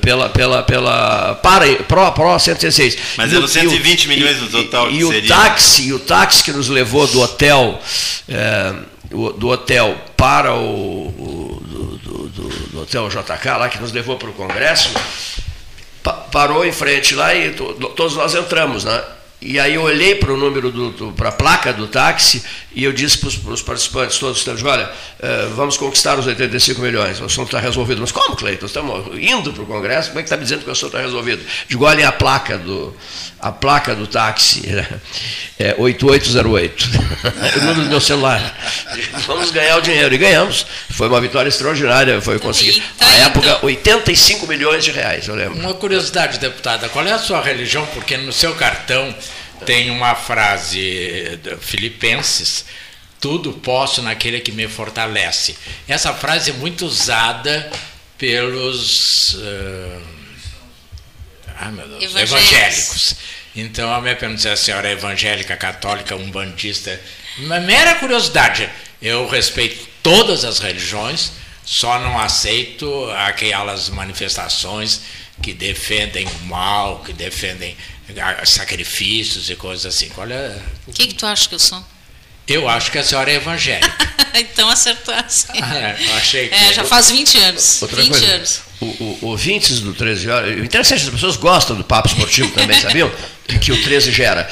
pela, 0.00 0.28
pela, 0.28 0.62
pela 0.62 1.34
para, 1.36 1.66
Pro, 1.84 2.12
Pro 2.12 2.38
116. 2.38 2.98
Mas 3.16 3.32
eram 3.32 3.48
120 3.48 4.08
milhões 4.08 4.40
no 4.40 4.48
total. 4.48 4.90
E, 4.90 4.98
e 4.98 5.04
o 5.04 5.26
táxi, 5.26 5.92
o 5.92 5.98
táxi 5.98 6.44
que 6.44 6.52
nos 6.52 6.68
levou 6.68 7.06
do 7.06 7.20
hotel, 7.20 7.80
é, 8.28 8.74
do 9.10 9.48
hotel 9.48 9.96
para 10.16 10.54
o, 10.54 11.08
o 11.08 11.62
do, 12.10 12.28
do, 12.28 12.48
do, 12.48 12.82
hotel 12.82 13.08
JK 13.08 13.46
lá 13.58 13.68
que 13.68 13.78
nos 13.78 13.92
levou 13.92 14.18
para 14.18 14.28
o 14.28 14.32
Congresso, 14.32 14.90
pa, 16.02 16.12
parou 16.12 16.66
em 16.66 16.72
frente 16.72 17.14
lá 17.14 17.34
e 17.34 17.52
to, 17.52 17.74
todos 17.96 18.16
nós 18.16 18.34
entramos, 18.34 18.84
né? 18.84 19.02
E 19.42 19.58
aí 19.58 19.74
eu 19.74 19.82
olhei 19.82 20.14
para 20.14 20.32
o 20.32 20.36
número 20.36 20.70
do, 20.70 21.12
para 21.12 21.30
a 21.30 21.32
placa 21.32 21.72
do 21.72 21.86
táxi 21.86 22.42
e 22.72 22.84
eu 22.84 22.92
disse 22.92 23.18
para 23.18 23.52
os 23.52 23.62
participantes 23.62 24.18
todos, 24.18 24.46
olha, 24.62 24.88
eh, 25.18 25.48
vamos 25.56 25.76
conquistar 25.76 26.18
os 26.18 26.26
85 26.26 26.80
milhões, 26.80 27.20
o 27.20 27.24
assunto 27.24 27.46
está 27.46 27.58
resolvido. 27.58 28.00
Mas 28.00 28.12
como, 28.12 28.36
Cleiton? 28.36 28.66
Estamos 28.66 29.06
indo 29.18 29.52
para 29.52 29.62
o 29.62 29.66
Congresso, 29.66 30.10
como 30.10 30.20
é 30.20 30.22
que 30.22 30.26
está 30.26 30.36
me 30.36 30.44
dizendo 30.44 30.62
que 30.62 30.68
o 30.68 30.72
assunto 30.72 30.88
está 30.88 31.00
resolvido? 31.00 31.42
Digo, 31.66 31.84
olhem 31.84 32.04
a 32.04 32.12
placa 32.12 32.58
do, 32.58 32.94
a 33.40 33.50
placa 33.50 33.94
do 33.94 34.06
táxi, 34.06 34.62
é 35.58 35.74
8808, 35.78 36.90
o 37.56 37.60
número 37.60 37.82
do 37.84 37.88
meu 37.88 38.00
celular. 38.00 38.56
Vamos 39.26 39.50
ganhar 39.50 39.78
o 39.78 39.80
dinheiro. 39.80 40.14
E 40.14 40.18
ganhamos. 40.18 40.66
Foi 40.90 41.08
uma 41.08 41.20
vitória 41.20 41.48
extraordinária, 41.48 42.20
foi 42.20 42.38
conseguir. 42.38 42.82
Na 43.00 43.06
tá 43.06 43.12
época, 43.14 43.58
85 43.64 44.46
milhões 44.46 44.84
de 44.84 44.90
reais, 44.90 45.26
eu 45.26 45.34
lembro. 45.34 45.58
Uma 45.58 45.74
curiosidade, 45.74 46.38
deputada, 46.38 46.88
qual 46.88 47.06
é 47.06 47.12
a 47.12 47.18
sua 47.18 47.40
religião? 47.40 47.86
Porque 47.86 48.16
no 48.16 48.32
seu 48.32 48.54
cartão 48.54 49.14
tem 49.66 49.90
uma 49.90 50.14
frase 50.14 51.38
filipenses, 51.60 52.64
tudo 53.20 53.52
posso 53.52 54.02
naquele 54.02 54.40
que 54.40 54.52
me 54.52 54.66
fortalece. 54.66 55.56
Essa 55.86 56.12
frase 56.14 56.50
é 56.50 56.54
muito 56.54 56.86
usada 56.86 57.70
pelos 58.16 59.34
uh, 59.34 60.02
ah, 61.58 61.70
meu 61.70 61.86
Deus, 61.86 62.02
evangélicos. 62.02 62.32
evangélicos. 62.32 63.16
Então 63.54 63.92
a 63.92 64.00
minha 64.00 64.16
pergunta 64.16 64.48
é: 64.48 64.52
a 64.52 64.56
senhora 64.56 64.88
é 64.88 64.92
evangélica, 64.92 65.56
católica, 65.56 66.16
umbandista? 66.16 66.98
Uma 67.38 67.60
mera 67.60 67.96
curiosidade. 67.96 68.68
Eu 69.00 69.28
respeito 69.28 69.86
todas 70.02 70.44
as 70.44 70.58
religiões, 70.58 71.32
só 71.64 71.98
não 71.98 72.18
aceito 72.18 73.10
aquelas 73.10 73.88
manifestações 73.90 75.02
que 75.42 75.52
defendem 75.52 76.26
o 76.26 76.46
mal, 76.46 77.02
que 77.04 77.12
defendem 77.12 77.76
sacrifícios 78.44 79.50
e 79.50 79.56
coisas 79.56 79.86
assim. 79.86 80.08
Qual 80.08 80.28
é? 80.28 80.58
O 80.86 80.92
que, 80.92 81.06
que 81.08 81.14
tu 81.14 81.26
acha 81.26 81.48
que 81.48 81.54
eu 81.54 81.58
sou? 81.58 81.82
Eu 82.46 82.68
acho 82.68 82.90
que 82.90 82.98
a 82.98 83.04
senhora 83.04 83.30
é 83.30 83.36
evangélica. 83.36 83.92
então 84.34 84.68
acertou 84.68 85.14
assim. 85.14 85.46
Ah, 85.60 85.76
é, 85.76 85.96
eu 86.00 86.14
achei 86.14 86.48
que. 86.48 86.54
É, 86.54 86.72
já 86.72 86.84
faz 86.84 87.10
20 87.10 87.38
anos. 87.38 87.82
Outra 87.82 88.02
20 88.02 88.10
coisa, 88.10 88.26
anos. 88.26 88.60
O, 88.80 88.86
o, 88.86 89.18
ouvintes 89.22 89.80
do 89.80 89.94
13 89.94 90.28
horas. 90.28 90.56
O 90.56 90.64
interessante, 90.64 91.04
as 91.04 91.10
pessoas 91.10 91.36
gostam 91.36 91.76
do 91.76 91.84
papo 91.84 92.08
esportivo 92.08 92.50
também, 92.52 92.78
sabiam? 92.80 93.10
Que 93.60 93.72
o 93.72 93.82
13 93.82 94.12
gera 94.12 94.50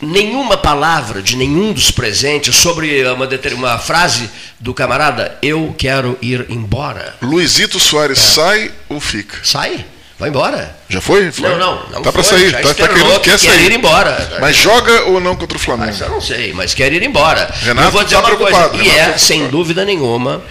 nenhuma 0.00 0.56
palavra 0.56 1.22
de 1.22 1.36
nenhum 1.36 1.72
dos 1.72 1.90
presentes 1.90 2.54
sobre 2.56 3.02
uma, 3.08 3.26
uma 3.54 3.78
frase 3.78 4.28
do 4.60 4.74
camarada, 4.74 5.38
eu 5.40 5.74
quero 5.78 6.18
ir 6.20 6.46
embora. 6.50 7.16
Luizito 7.22 7.80
Soares, 7.80 8.18
é. 8.18 8.22
sai 8.22 8.72
ou 8.88 9.00
fica? 9.00 9.38
Sai. 9.42 9.86
Vai 10.18 10.30
embora. 10.30 10.74
Já 10.88 11.00
foi? 11.00 11.30
foi? 11.30 11.50
Não, 11.50 11.58
não. 11.58 11.90
não 11.90 12.02
tá 12.02 12.10
para 12.10 12.22
sair. 12.22 12.50
Tá, 12.50 12.62
tá 12.62 12.74
querendo, 12.74 13.20
quer, 13.20 13.38
quer 13.38 13.60
ir 13.60 13.72
embora. 13.72 14.38
Mas 14.40 14.56
joga 14.56 15.04
ou 15.04 15.20
não 15.20 15.36
contra 15.36 15.58
o 15.58 15.60
Flamengo? 15.60 15.90
Mas 15.90 16.00
eu 16.00 16.08
não 16.08 16.22
sei, 16.22 16.54
mas 16.54 16.72
quer 16.72 16.90
ir 16.92 17.02
embora. 17.02 17.52
Renato 17.60 17.88
eu 17.88 17.92
vou 17.92 18.02
dizer 18.02 18.22
tá 18.22 18.28
outra 18.30 18.36
coisa. 18.36 18.82
E 18.82 18.88
é, 18.88 19.18
sem 19.18 19.48
dúvida 19.48 19.84
nenhuma, 19.84 20.42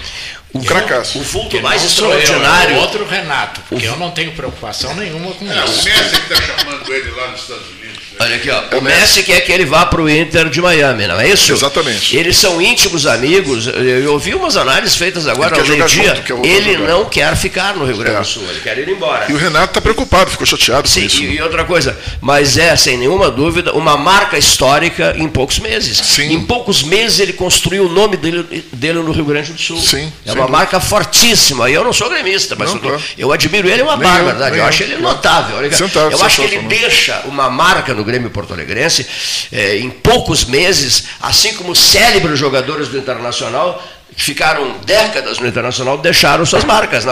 o 0.55 0.63
cracaço. 0.63 1.19
O 1.19 1.21
vulto 1.21 1.61
mais 1.61 1.83
extraordinário. 1.83 2.71
Eu, 2.71 2.75
é 2.75 2.79
o 2.79 2.81
outro 2.81 3.05
Renato, 3.05 3.61
porque 3.67 3.85
o... 3.85 3.89
eu 3.89 3.97
não 3.97 4.11
tenho 4.11 4.31
preocupação 4.31 4.95
nenhuma 4.95 5.31
com 5.33 5.51
é, 5.51 5.65
isso. 5.65 5.81
O 5.81 5.83
Messi 5.83 6.21
que 6.21 6.33
está 6.33 6.57
chamando 6.57 6.93
ele 6.93 7.11
lá 7.11 7.27
nos 7.27 7.41
Estados 7.41 7.67
Unidos. 7.67 7.85
Olha 8.17 8.35
aqui, 8.37 8.49
ó. 8.49 8.77
O 8.77 8.81
Messi 8.81 9.23
quer 9.23 9.41
que 9.41 9.51
ele 9.51 9.65
vá 9.65 9.85
para 9.85 10.01
o 10.01 10.09
Inter 10.09 10.49
de 10.49 10.61
Miami, 10.61 11.05
não 11.05 11.19
é 11.19 11.29
isso? 11.29 11.51
Exatamente. 11.51 12.15
Eles 12.15 12.37
são 12.37 12.61
íntimos 12.61 13.05
amigos. 13.05 13.67
Eu 13.67 14.13
ouvi 14.13 14.33
umas 14.33 14.55
análises 14.55 14.95
feitas 14.95 15.27
agora 15.27 15.59
ao 15.59 15.65
meio-dia. 15.65 16.23
Ele 16.43 16.73
jogar. 16.75 16.87
não 16.87 17.05
quer 17.05 17.35
ficar 17.35 17.75
no 17.75 17.85
Rio 17.85 17.97
Grande 17.97 18.15
do 18.15 18.21
é. 18.21 18.23
Sul, 18.23 18.43
ele 18.49 18.61
quer 18.61 18.77
ir 18.77 18.87
embora. 18.87 19.25
E 19.29 19.33
o 19.33 19.37
Renato 19.37 19.71
está 19.71 19.81
preocupado, 19.81 20.31
ficou 20.31 20.47
chateado 20.47 20.87
Sim, 20.87 21.01
com 21.01 21.07
isso. 21.07 21.23
E, 21.23 21.35
e 21.35 21.41
outra 21.41 21.65
coisa, 21.65 21.97
mas 22.21 22.57
é, 22.57 22.73
sem 22.77 22.97
nenhuma 22.97 23.29
dúvida, 23.29 23.73
uma 23.73 23.97
marca 23.97 24.37
histórica 24.37 25.13
em 25.17 25.27
poucos 25.27 25.59
meses. 25.59 25.97
Sim. 25.97 26.31
Em 26.33 26.45
poucos 26.45 26.83
meses 26.83 27.19
ele 27.19 27.33
construiu 27.33 27.85
o 27.85 27.89
nome 27.89 28.15
dele, 28.15 28.65
dele 28.71 28.99
no 28.99 29.11
Rio 29.11 29.25
Grande 29.25 29.51
do 29.51 29.59
Sul. 29.59 29.81
Sim. 29.81 30.11
É 30.25 30.31
uma 30.31 30.44
uma 30.45 30.57
marca 30.57 30.79
fortíssima. 30.79 31.69
E 31.69 31.73
eu 31.73 31.83
não 31.83 31.93
sou 31.93 32.09
gremista, 32.09 32.55
mas 32.57 32.69
Não, 32.69 32.75
eu, 32.77 32.81
tô- 32.81 32.87
claro. 32.89 33.03
eu 33.17 33.31
admiro 33.31 33.67
ele, 33.69 33.81
é 33.81 33.83
uma 33.83 33.97
Nem 33.97 34.07
eu, 34.07 34.13
barbardade. 34.13 34.51
nem 34.51 34.59
Eu 34.59 34.63
eu, 34.63 34.69
acho 34.69 34.83
ele 34.83 34.97
notável. 34.97 35.57
Olha, 35.57 35.71
Sentado, 35.73 36.11
eu 36.11 36.23
acho 36.23 36.35
que 36.37 36.41
ele 36.43 36.55
sensacional. 36.61 36.79
deixa 36.89 37.21
uma 37.25 37.49
marca 37.49 37.93
no 37.93 38.03
Grêmio 38.03 38.29
Porto 38.29 38.53
Alegrense 38.53 39.05
eh, 39.51 39.77
em 39.77 39.89
poucos 39.89 40.45
meses, 40.45 41.05
assim 41.21 41.53
como 41.55 41.75
célebres 41.75 42.37
jogadores 42.39 42.87
do 42.87 42.97
Internacional 42.97 43.81
que 44.15 44.23
ficaram 44.23 44.77
décadas 44.85 45.39
no 45.39 45.47
Internacional 45.47 45.97
deixaram 45.97 46.45
suas 46.45 46.63
marcas. 46.63 47.03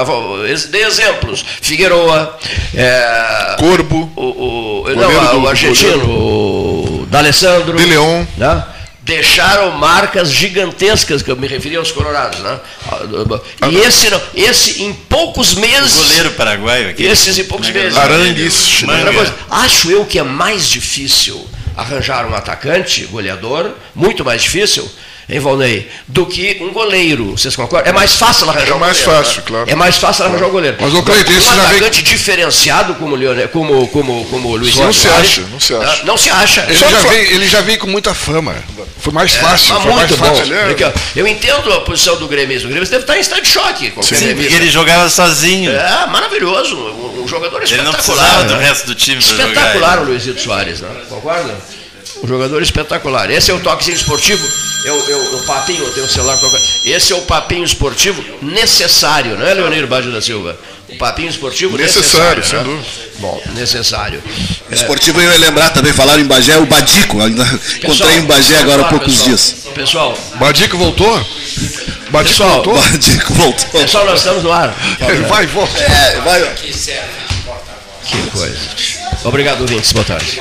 Dê 0.70 0.84
exemplos. 0.84 1.44
Figueroa, 1.62 2.38
eh, 2.74 3.56
Corbo, 3.60 4.12
o, 4.16 4.22
o, 4.22 4.96
não, 4.96 5.10
do- 5.32 5.40
o 5.42 5.48
argentino, 5.50 6.06
o 6.10 7.06
D'Alessandro. 7.10 7.76
De 7.78 7.86
Leon. 7.86 8.24
Né? 8.38 8.64
Deixaram 9.04 9.72
marcas 9.72 10.32
gigantescas, 10.32 11.22
que 11.22 11.30
eu 11.30 11.36
me 11.36 11.46
referi 11.46 11.76
aos 11.76 11.92
colorados. 11.92 12.40
Né? 12.40 12.60
E 13.70 13.76
esse, 13.78 14.10
não, 14.10 14.22
esse 14.34 14.82
em 14.82 14.94
poucos 14.94 15.56
meses. 15.56 15.96
O 16.00 16.04
goleiro 16.04 16.32
paraguaio 16.32 16.90
aqui. 16.90 17.04
Esses 17.04 17.38
em 17.38 17.44
poucos 17.44 17.70
meses. 17.70 17.98
Arangues, 17.98 18.82
Outra 18.82 18.98
Manga. 18.98 19.14
coisa, 19.14 19.36
acho 19.50 19.92
eu 19.92 20.06
que 20.06 20.18
é 20.18 20.24
mais 20.24 20.70
difícil 20.70 21.46
arranjar 21.76 22.26
um 22.26 22.34
atacante, 22.36 23.06
goleador, 23.06 23.72
muito 23.94 24.24
mais 24.24 24.42
difícil, 24.44 24.90
hein, 25.30 25.40
Valnei, 25.40 25.90
do 26.08 26.26
que 26.26 26.58
um 26.62 26.72
goleiro. 26.72 27.32
Vocês 27.32 27.56
concordam? 27.56 27.90
É 27.90 27.94
mais 27.94 28.14
fácil 28.16 28.50
arranjar 28.50 28.70
É 28.72 28.74
um 28.76 28.80
mais 28.80 29.00
goleiro. 29.02 29.24
fácil, 29.24 29.38
né? 29.42 29.44
claro. 29.48 29.70
É 29.70 29.76
mais 29.76 29.98
fácil 29.98 30.26
arranjar 30.26 30.46
um 30.48 30.52
goleiro. 30.52 30.78
Mas, 30.80 30.94
ô, 30.94 31.04
Cleiton, 31.04 31.32
um 31.32 31.38
esse 31.38 31.46
já 31.48 31.54
vem- 31.56 31.66
atacante 31.78 32.04
diferenciado 32.04 32.96
como 32.96 33.14
o 33.16 33.18
Leonel, 33.18 33.48
como, 33.50 33.88
como, 33.90 34.26
como 34.26 34.50
o 34.50 34.56
Luiz 34.56 34.76
Não 34.76 34.92
se 34.94 35.08
acha, 35.08 35.42
não 35.52 35.60
se 35.60 35.74
acha. 35.76 36.02
Ah, 36.02 36.06
Não 36.06 36.18
se 36.18 36.30
acha. 36.30 36.62
Ele 36.68 36.76
Só 36.78 36.90
já, 36.90 37.00
veio, 37.00 37.32
ele 37.34 37.48
já 37.48 37.62
veio 37.62 37.80
com 37.80 37.88
muita 37.88 38.14
fama. 38.14 38.56
Foi 39.00 39.12
mais 39.14 39.34
fácil. 39.36 39.76
Ah, 39.76 39.80
foi 39.82 39.92
mais 39.94 40.10
muito 40.10 40.18
bom. 40.22 40.36
fácil. 40.36 40.54
é- 40.56 40.66
Porque, 40.68 40.84
ó, 40.84 40.92
Eu 41.16 41.28
entendo 41.28 41.72
a 41.74 41.82
posição 41.82 42.16
do 42.18 42.28
gremista. 42.28 42.68
O 42.68 42.70
gremista 42.72 42.96
deve 42.96 43.04
estar 43.04 43.18
em 43.18 43.22
estado 43.22 43.42
de 43.42 43.50
choque. 43.50 43.94
Sim, 44.02 44.36
porque 44.36 44.54
ele 44.54 44.70
jogava 44.70 45.10
sozinho. 45.10 45.72
É, 45.72 46.06
maravilhoso. 46.08 46.76
Um, 46.76 47.24
um 47.24 47.28
jogador 47.28 47.62
Ele 47.64 47.78
não 47.82 47.92
espetacular. 47.92 48.24
precisava 48.26 48.44
do 48.46 48.56
né? 48.56 48.68
resto 48.68 48.86
do 48.88 48.96
time 48.96 49.22
para 49.22 49.32
jogar. 49.32 49.48
Espetacular 49.50 50.00
o 50.00 50.04
Luizito 50.06 50.42
Soares, 50.42 50.80
né? 50.82 50.90
Concorda? 51.10 51.54
Um 52.24 52.28
jogador 52.28 52.62
espetacular. 52.62 53.30
Esse 53.30 53.52
é 53.52 53.54
o 53.54 53.60
toquezinho 53.60 53.98
esportivo. 53.98 54.48
Eu, 54.86 54.96
eu, 55.10 55.36
o 55.36 55.44
papinho, 55.46 55.84
eu 55.84 55.94
tenho 55.94 56.06
um 56.06 56.10
celular 56.10 56.38
tocando. 56.38 56.64
Esse 56.86 57.12
é 57.12 57.16
o 57.16 57.22
papinho 57.22 57.66
esportivo 57.66 58.24
necessário, 58.42 59.38
não 59.38 59.46
é, 59.46 59.54
Leonir 59.54 59.86
Baggio 59.88 60.12
da 60.12 60.22
Silva? 60.22 60.58
O 60.90 60.98
papinho 60.98 61.30
esportivo 61.30 61.78
necessário. 61.78 62.40
Necessário, 62.40 62.44
sem 62.46 62.60
né? 62.60 62.64
dúvida. 62.64 63.04
Bom, 63.20 63.42
necessário. 63.56 64.24
O 64.70 64.74
esportivo 64.74 65.22
eu 65.22 65.32
ia 65.32 65.38
lembrar 65.38 65.70
também, 65.72 65.92
falaram 65.94 66.22
em 66.22 66.26
Bagé, 66.26 66.58
o 66.58 66.66
Badico. 66.66 67.22
ainda 67.22 67.44
Encontrei 67.84 68.18
em 68.18 68.26
Bagé 68.26 68.58
agora 68.58 68.84
há 68.84 68.86
poucos 68.86 69.14
pessoal, 69.14 69.28
dias. 69.28 69.56
Pessoal, 69.74 70.18
Badico 70.36 70.78
voltou? 70.78 71.14
Badico 72.10 72.30
Pessoal, 72.30 72.64
voltou? 72.64 72.76
Badico 72.76 73.34
voltou. 73.34 73.82
pessoal, 73.82 74.06
nós 74.06 74.20
estamos 74.20 74.44
no 74.44 74.52
ar. 74.52 74.74
Ele 75.10 75.24
vai 75.26 75.44
e 75.44 75.48
volta. 75.48 75.78
É, 75.78 76.22
vai. 76.22 76.54
Que 78.06 78.22
coisa. 78.32 78.58
Obrigado, 79.24 79.62
ouvintes. 79.62 79.92
Boa 79.94 80.06
tarde. 80.06 80.40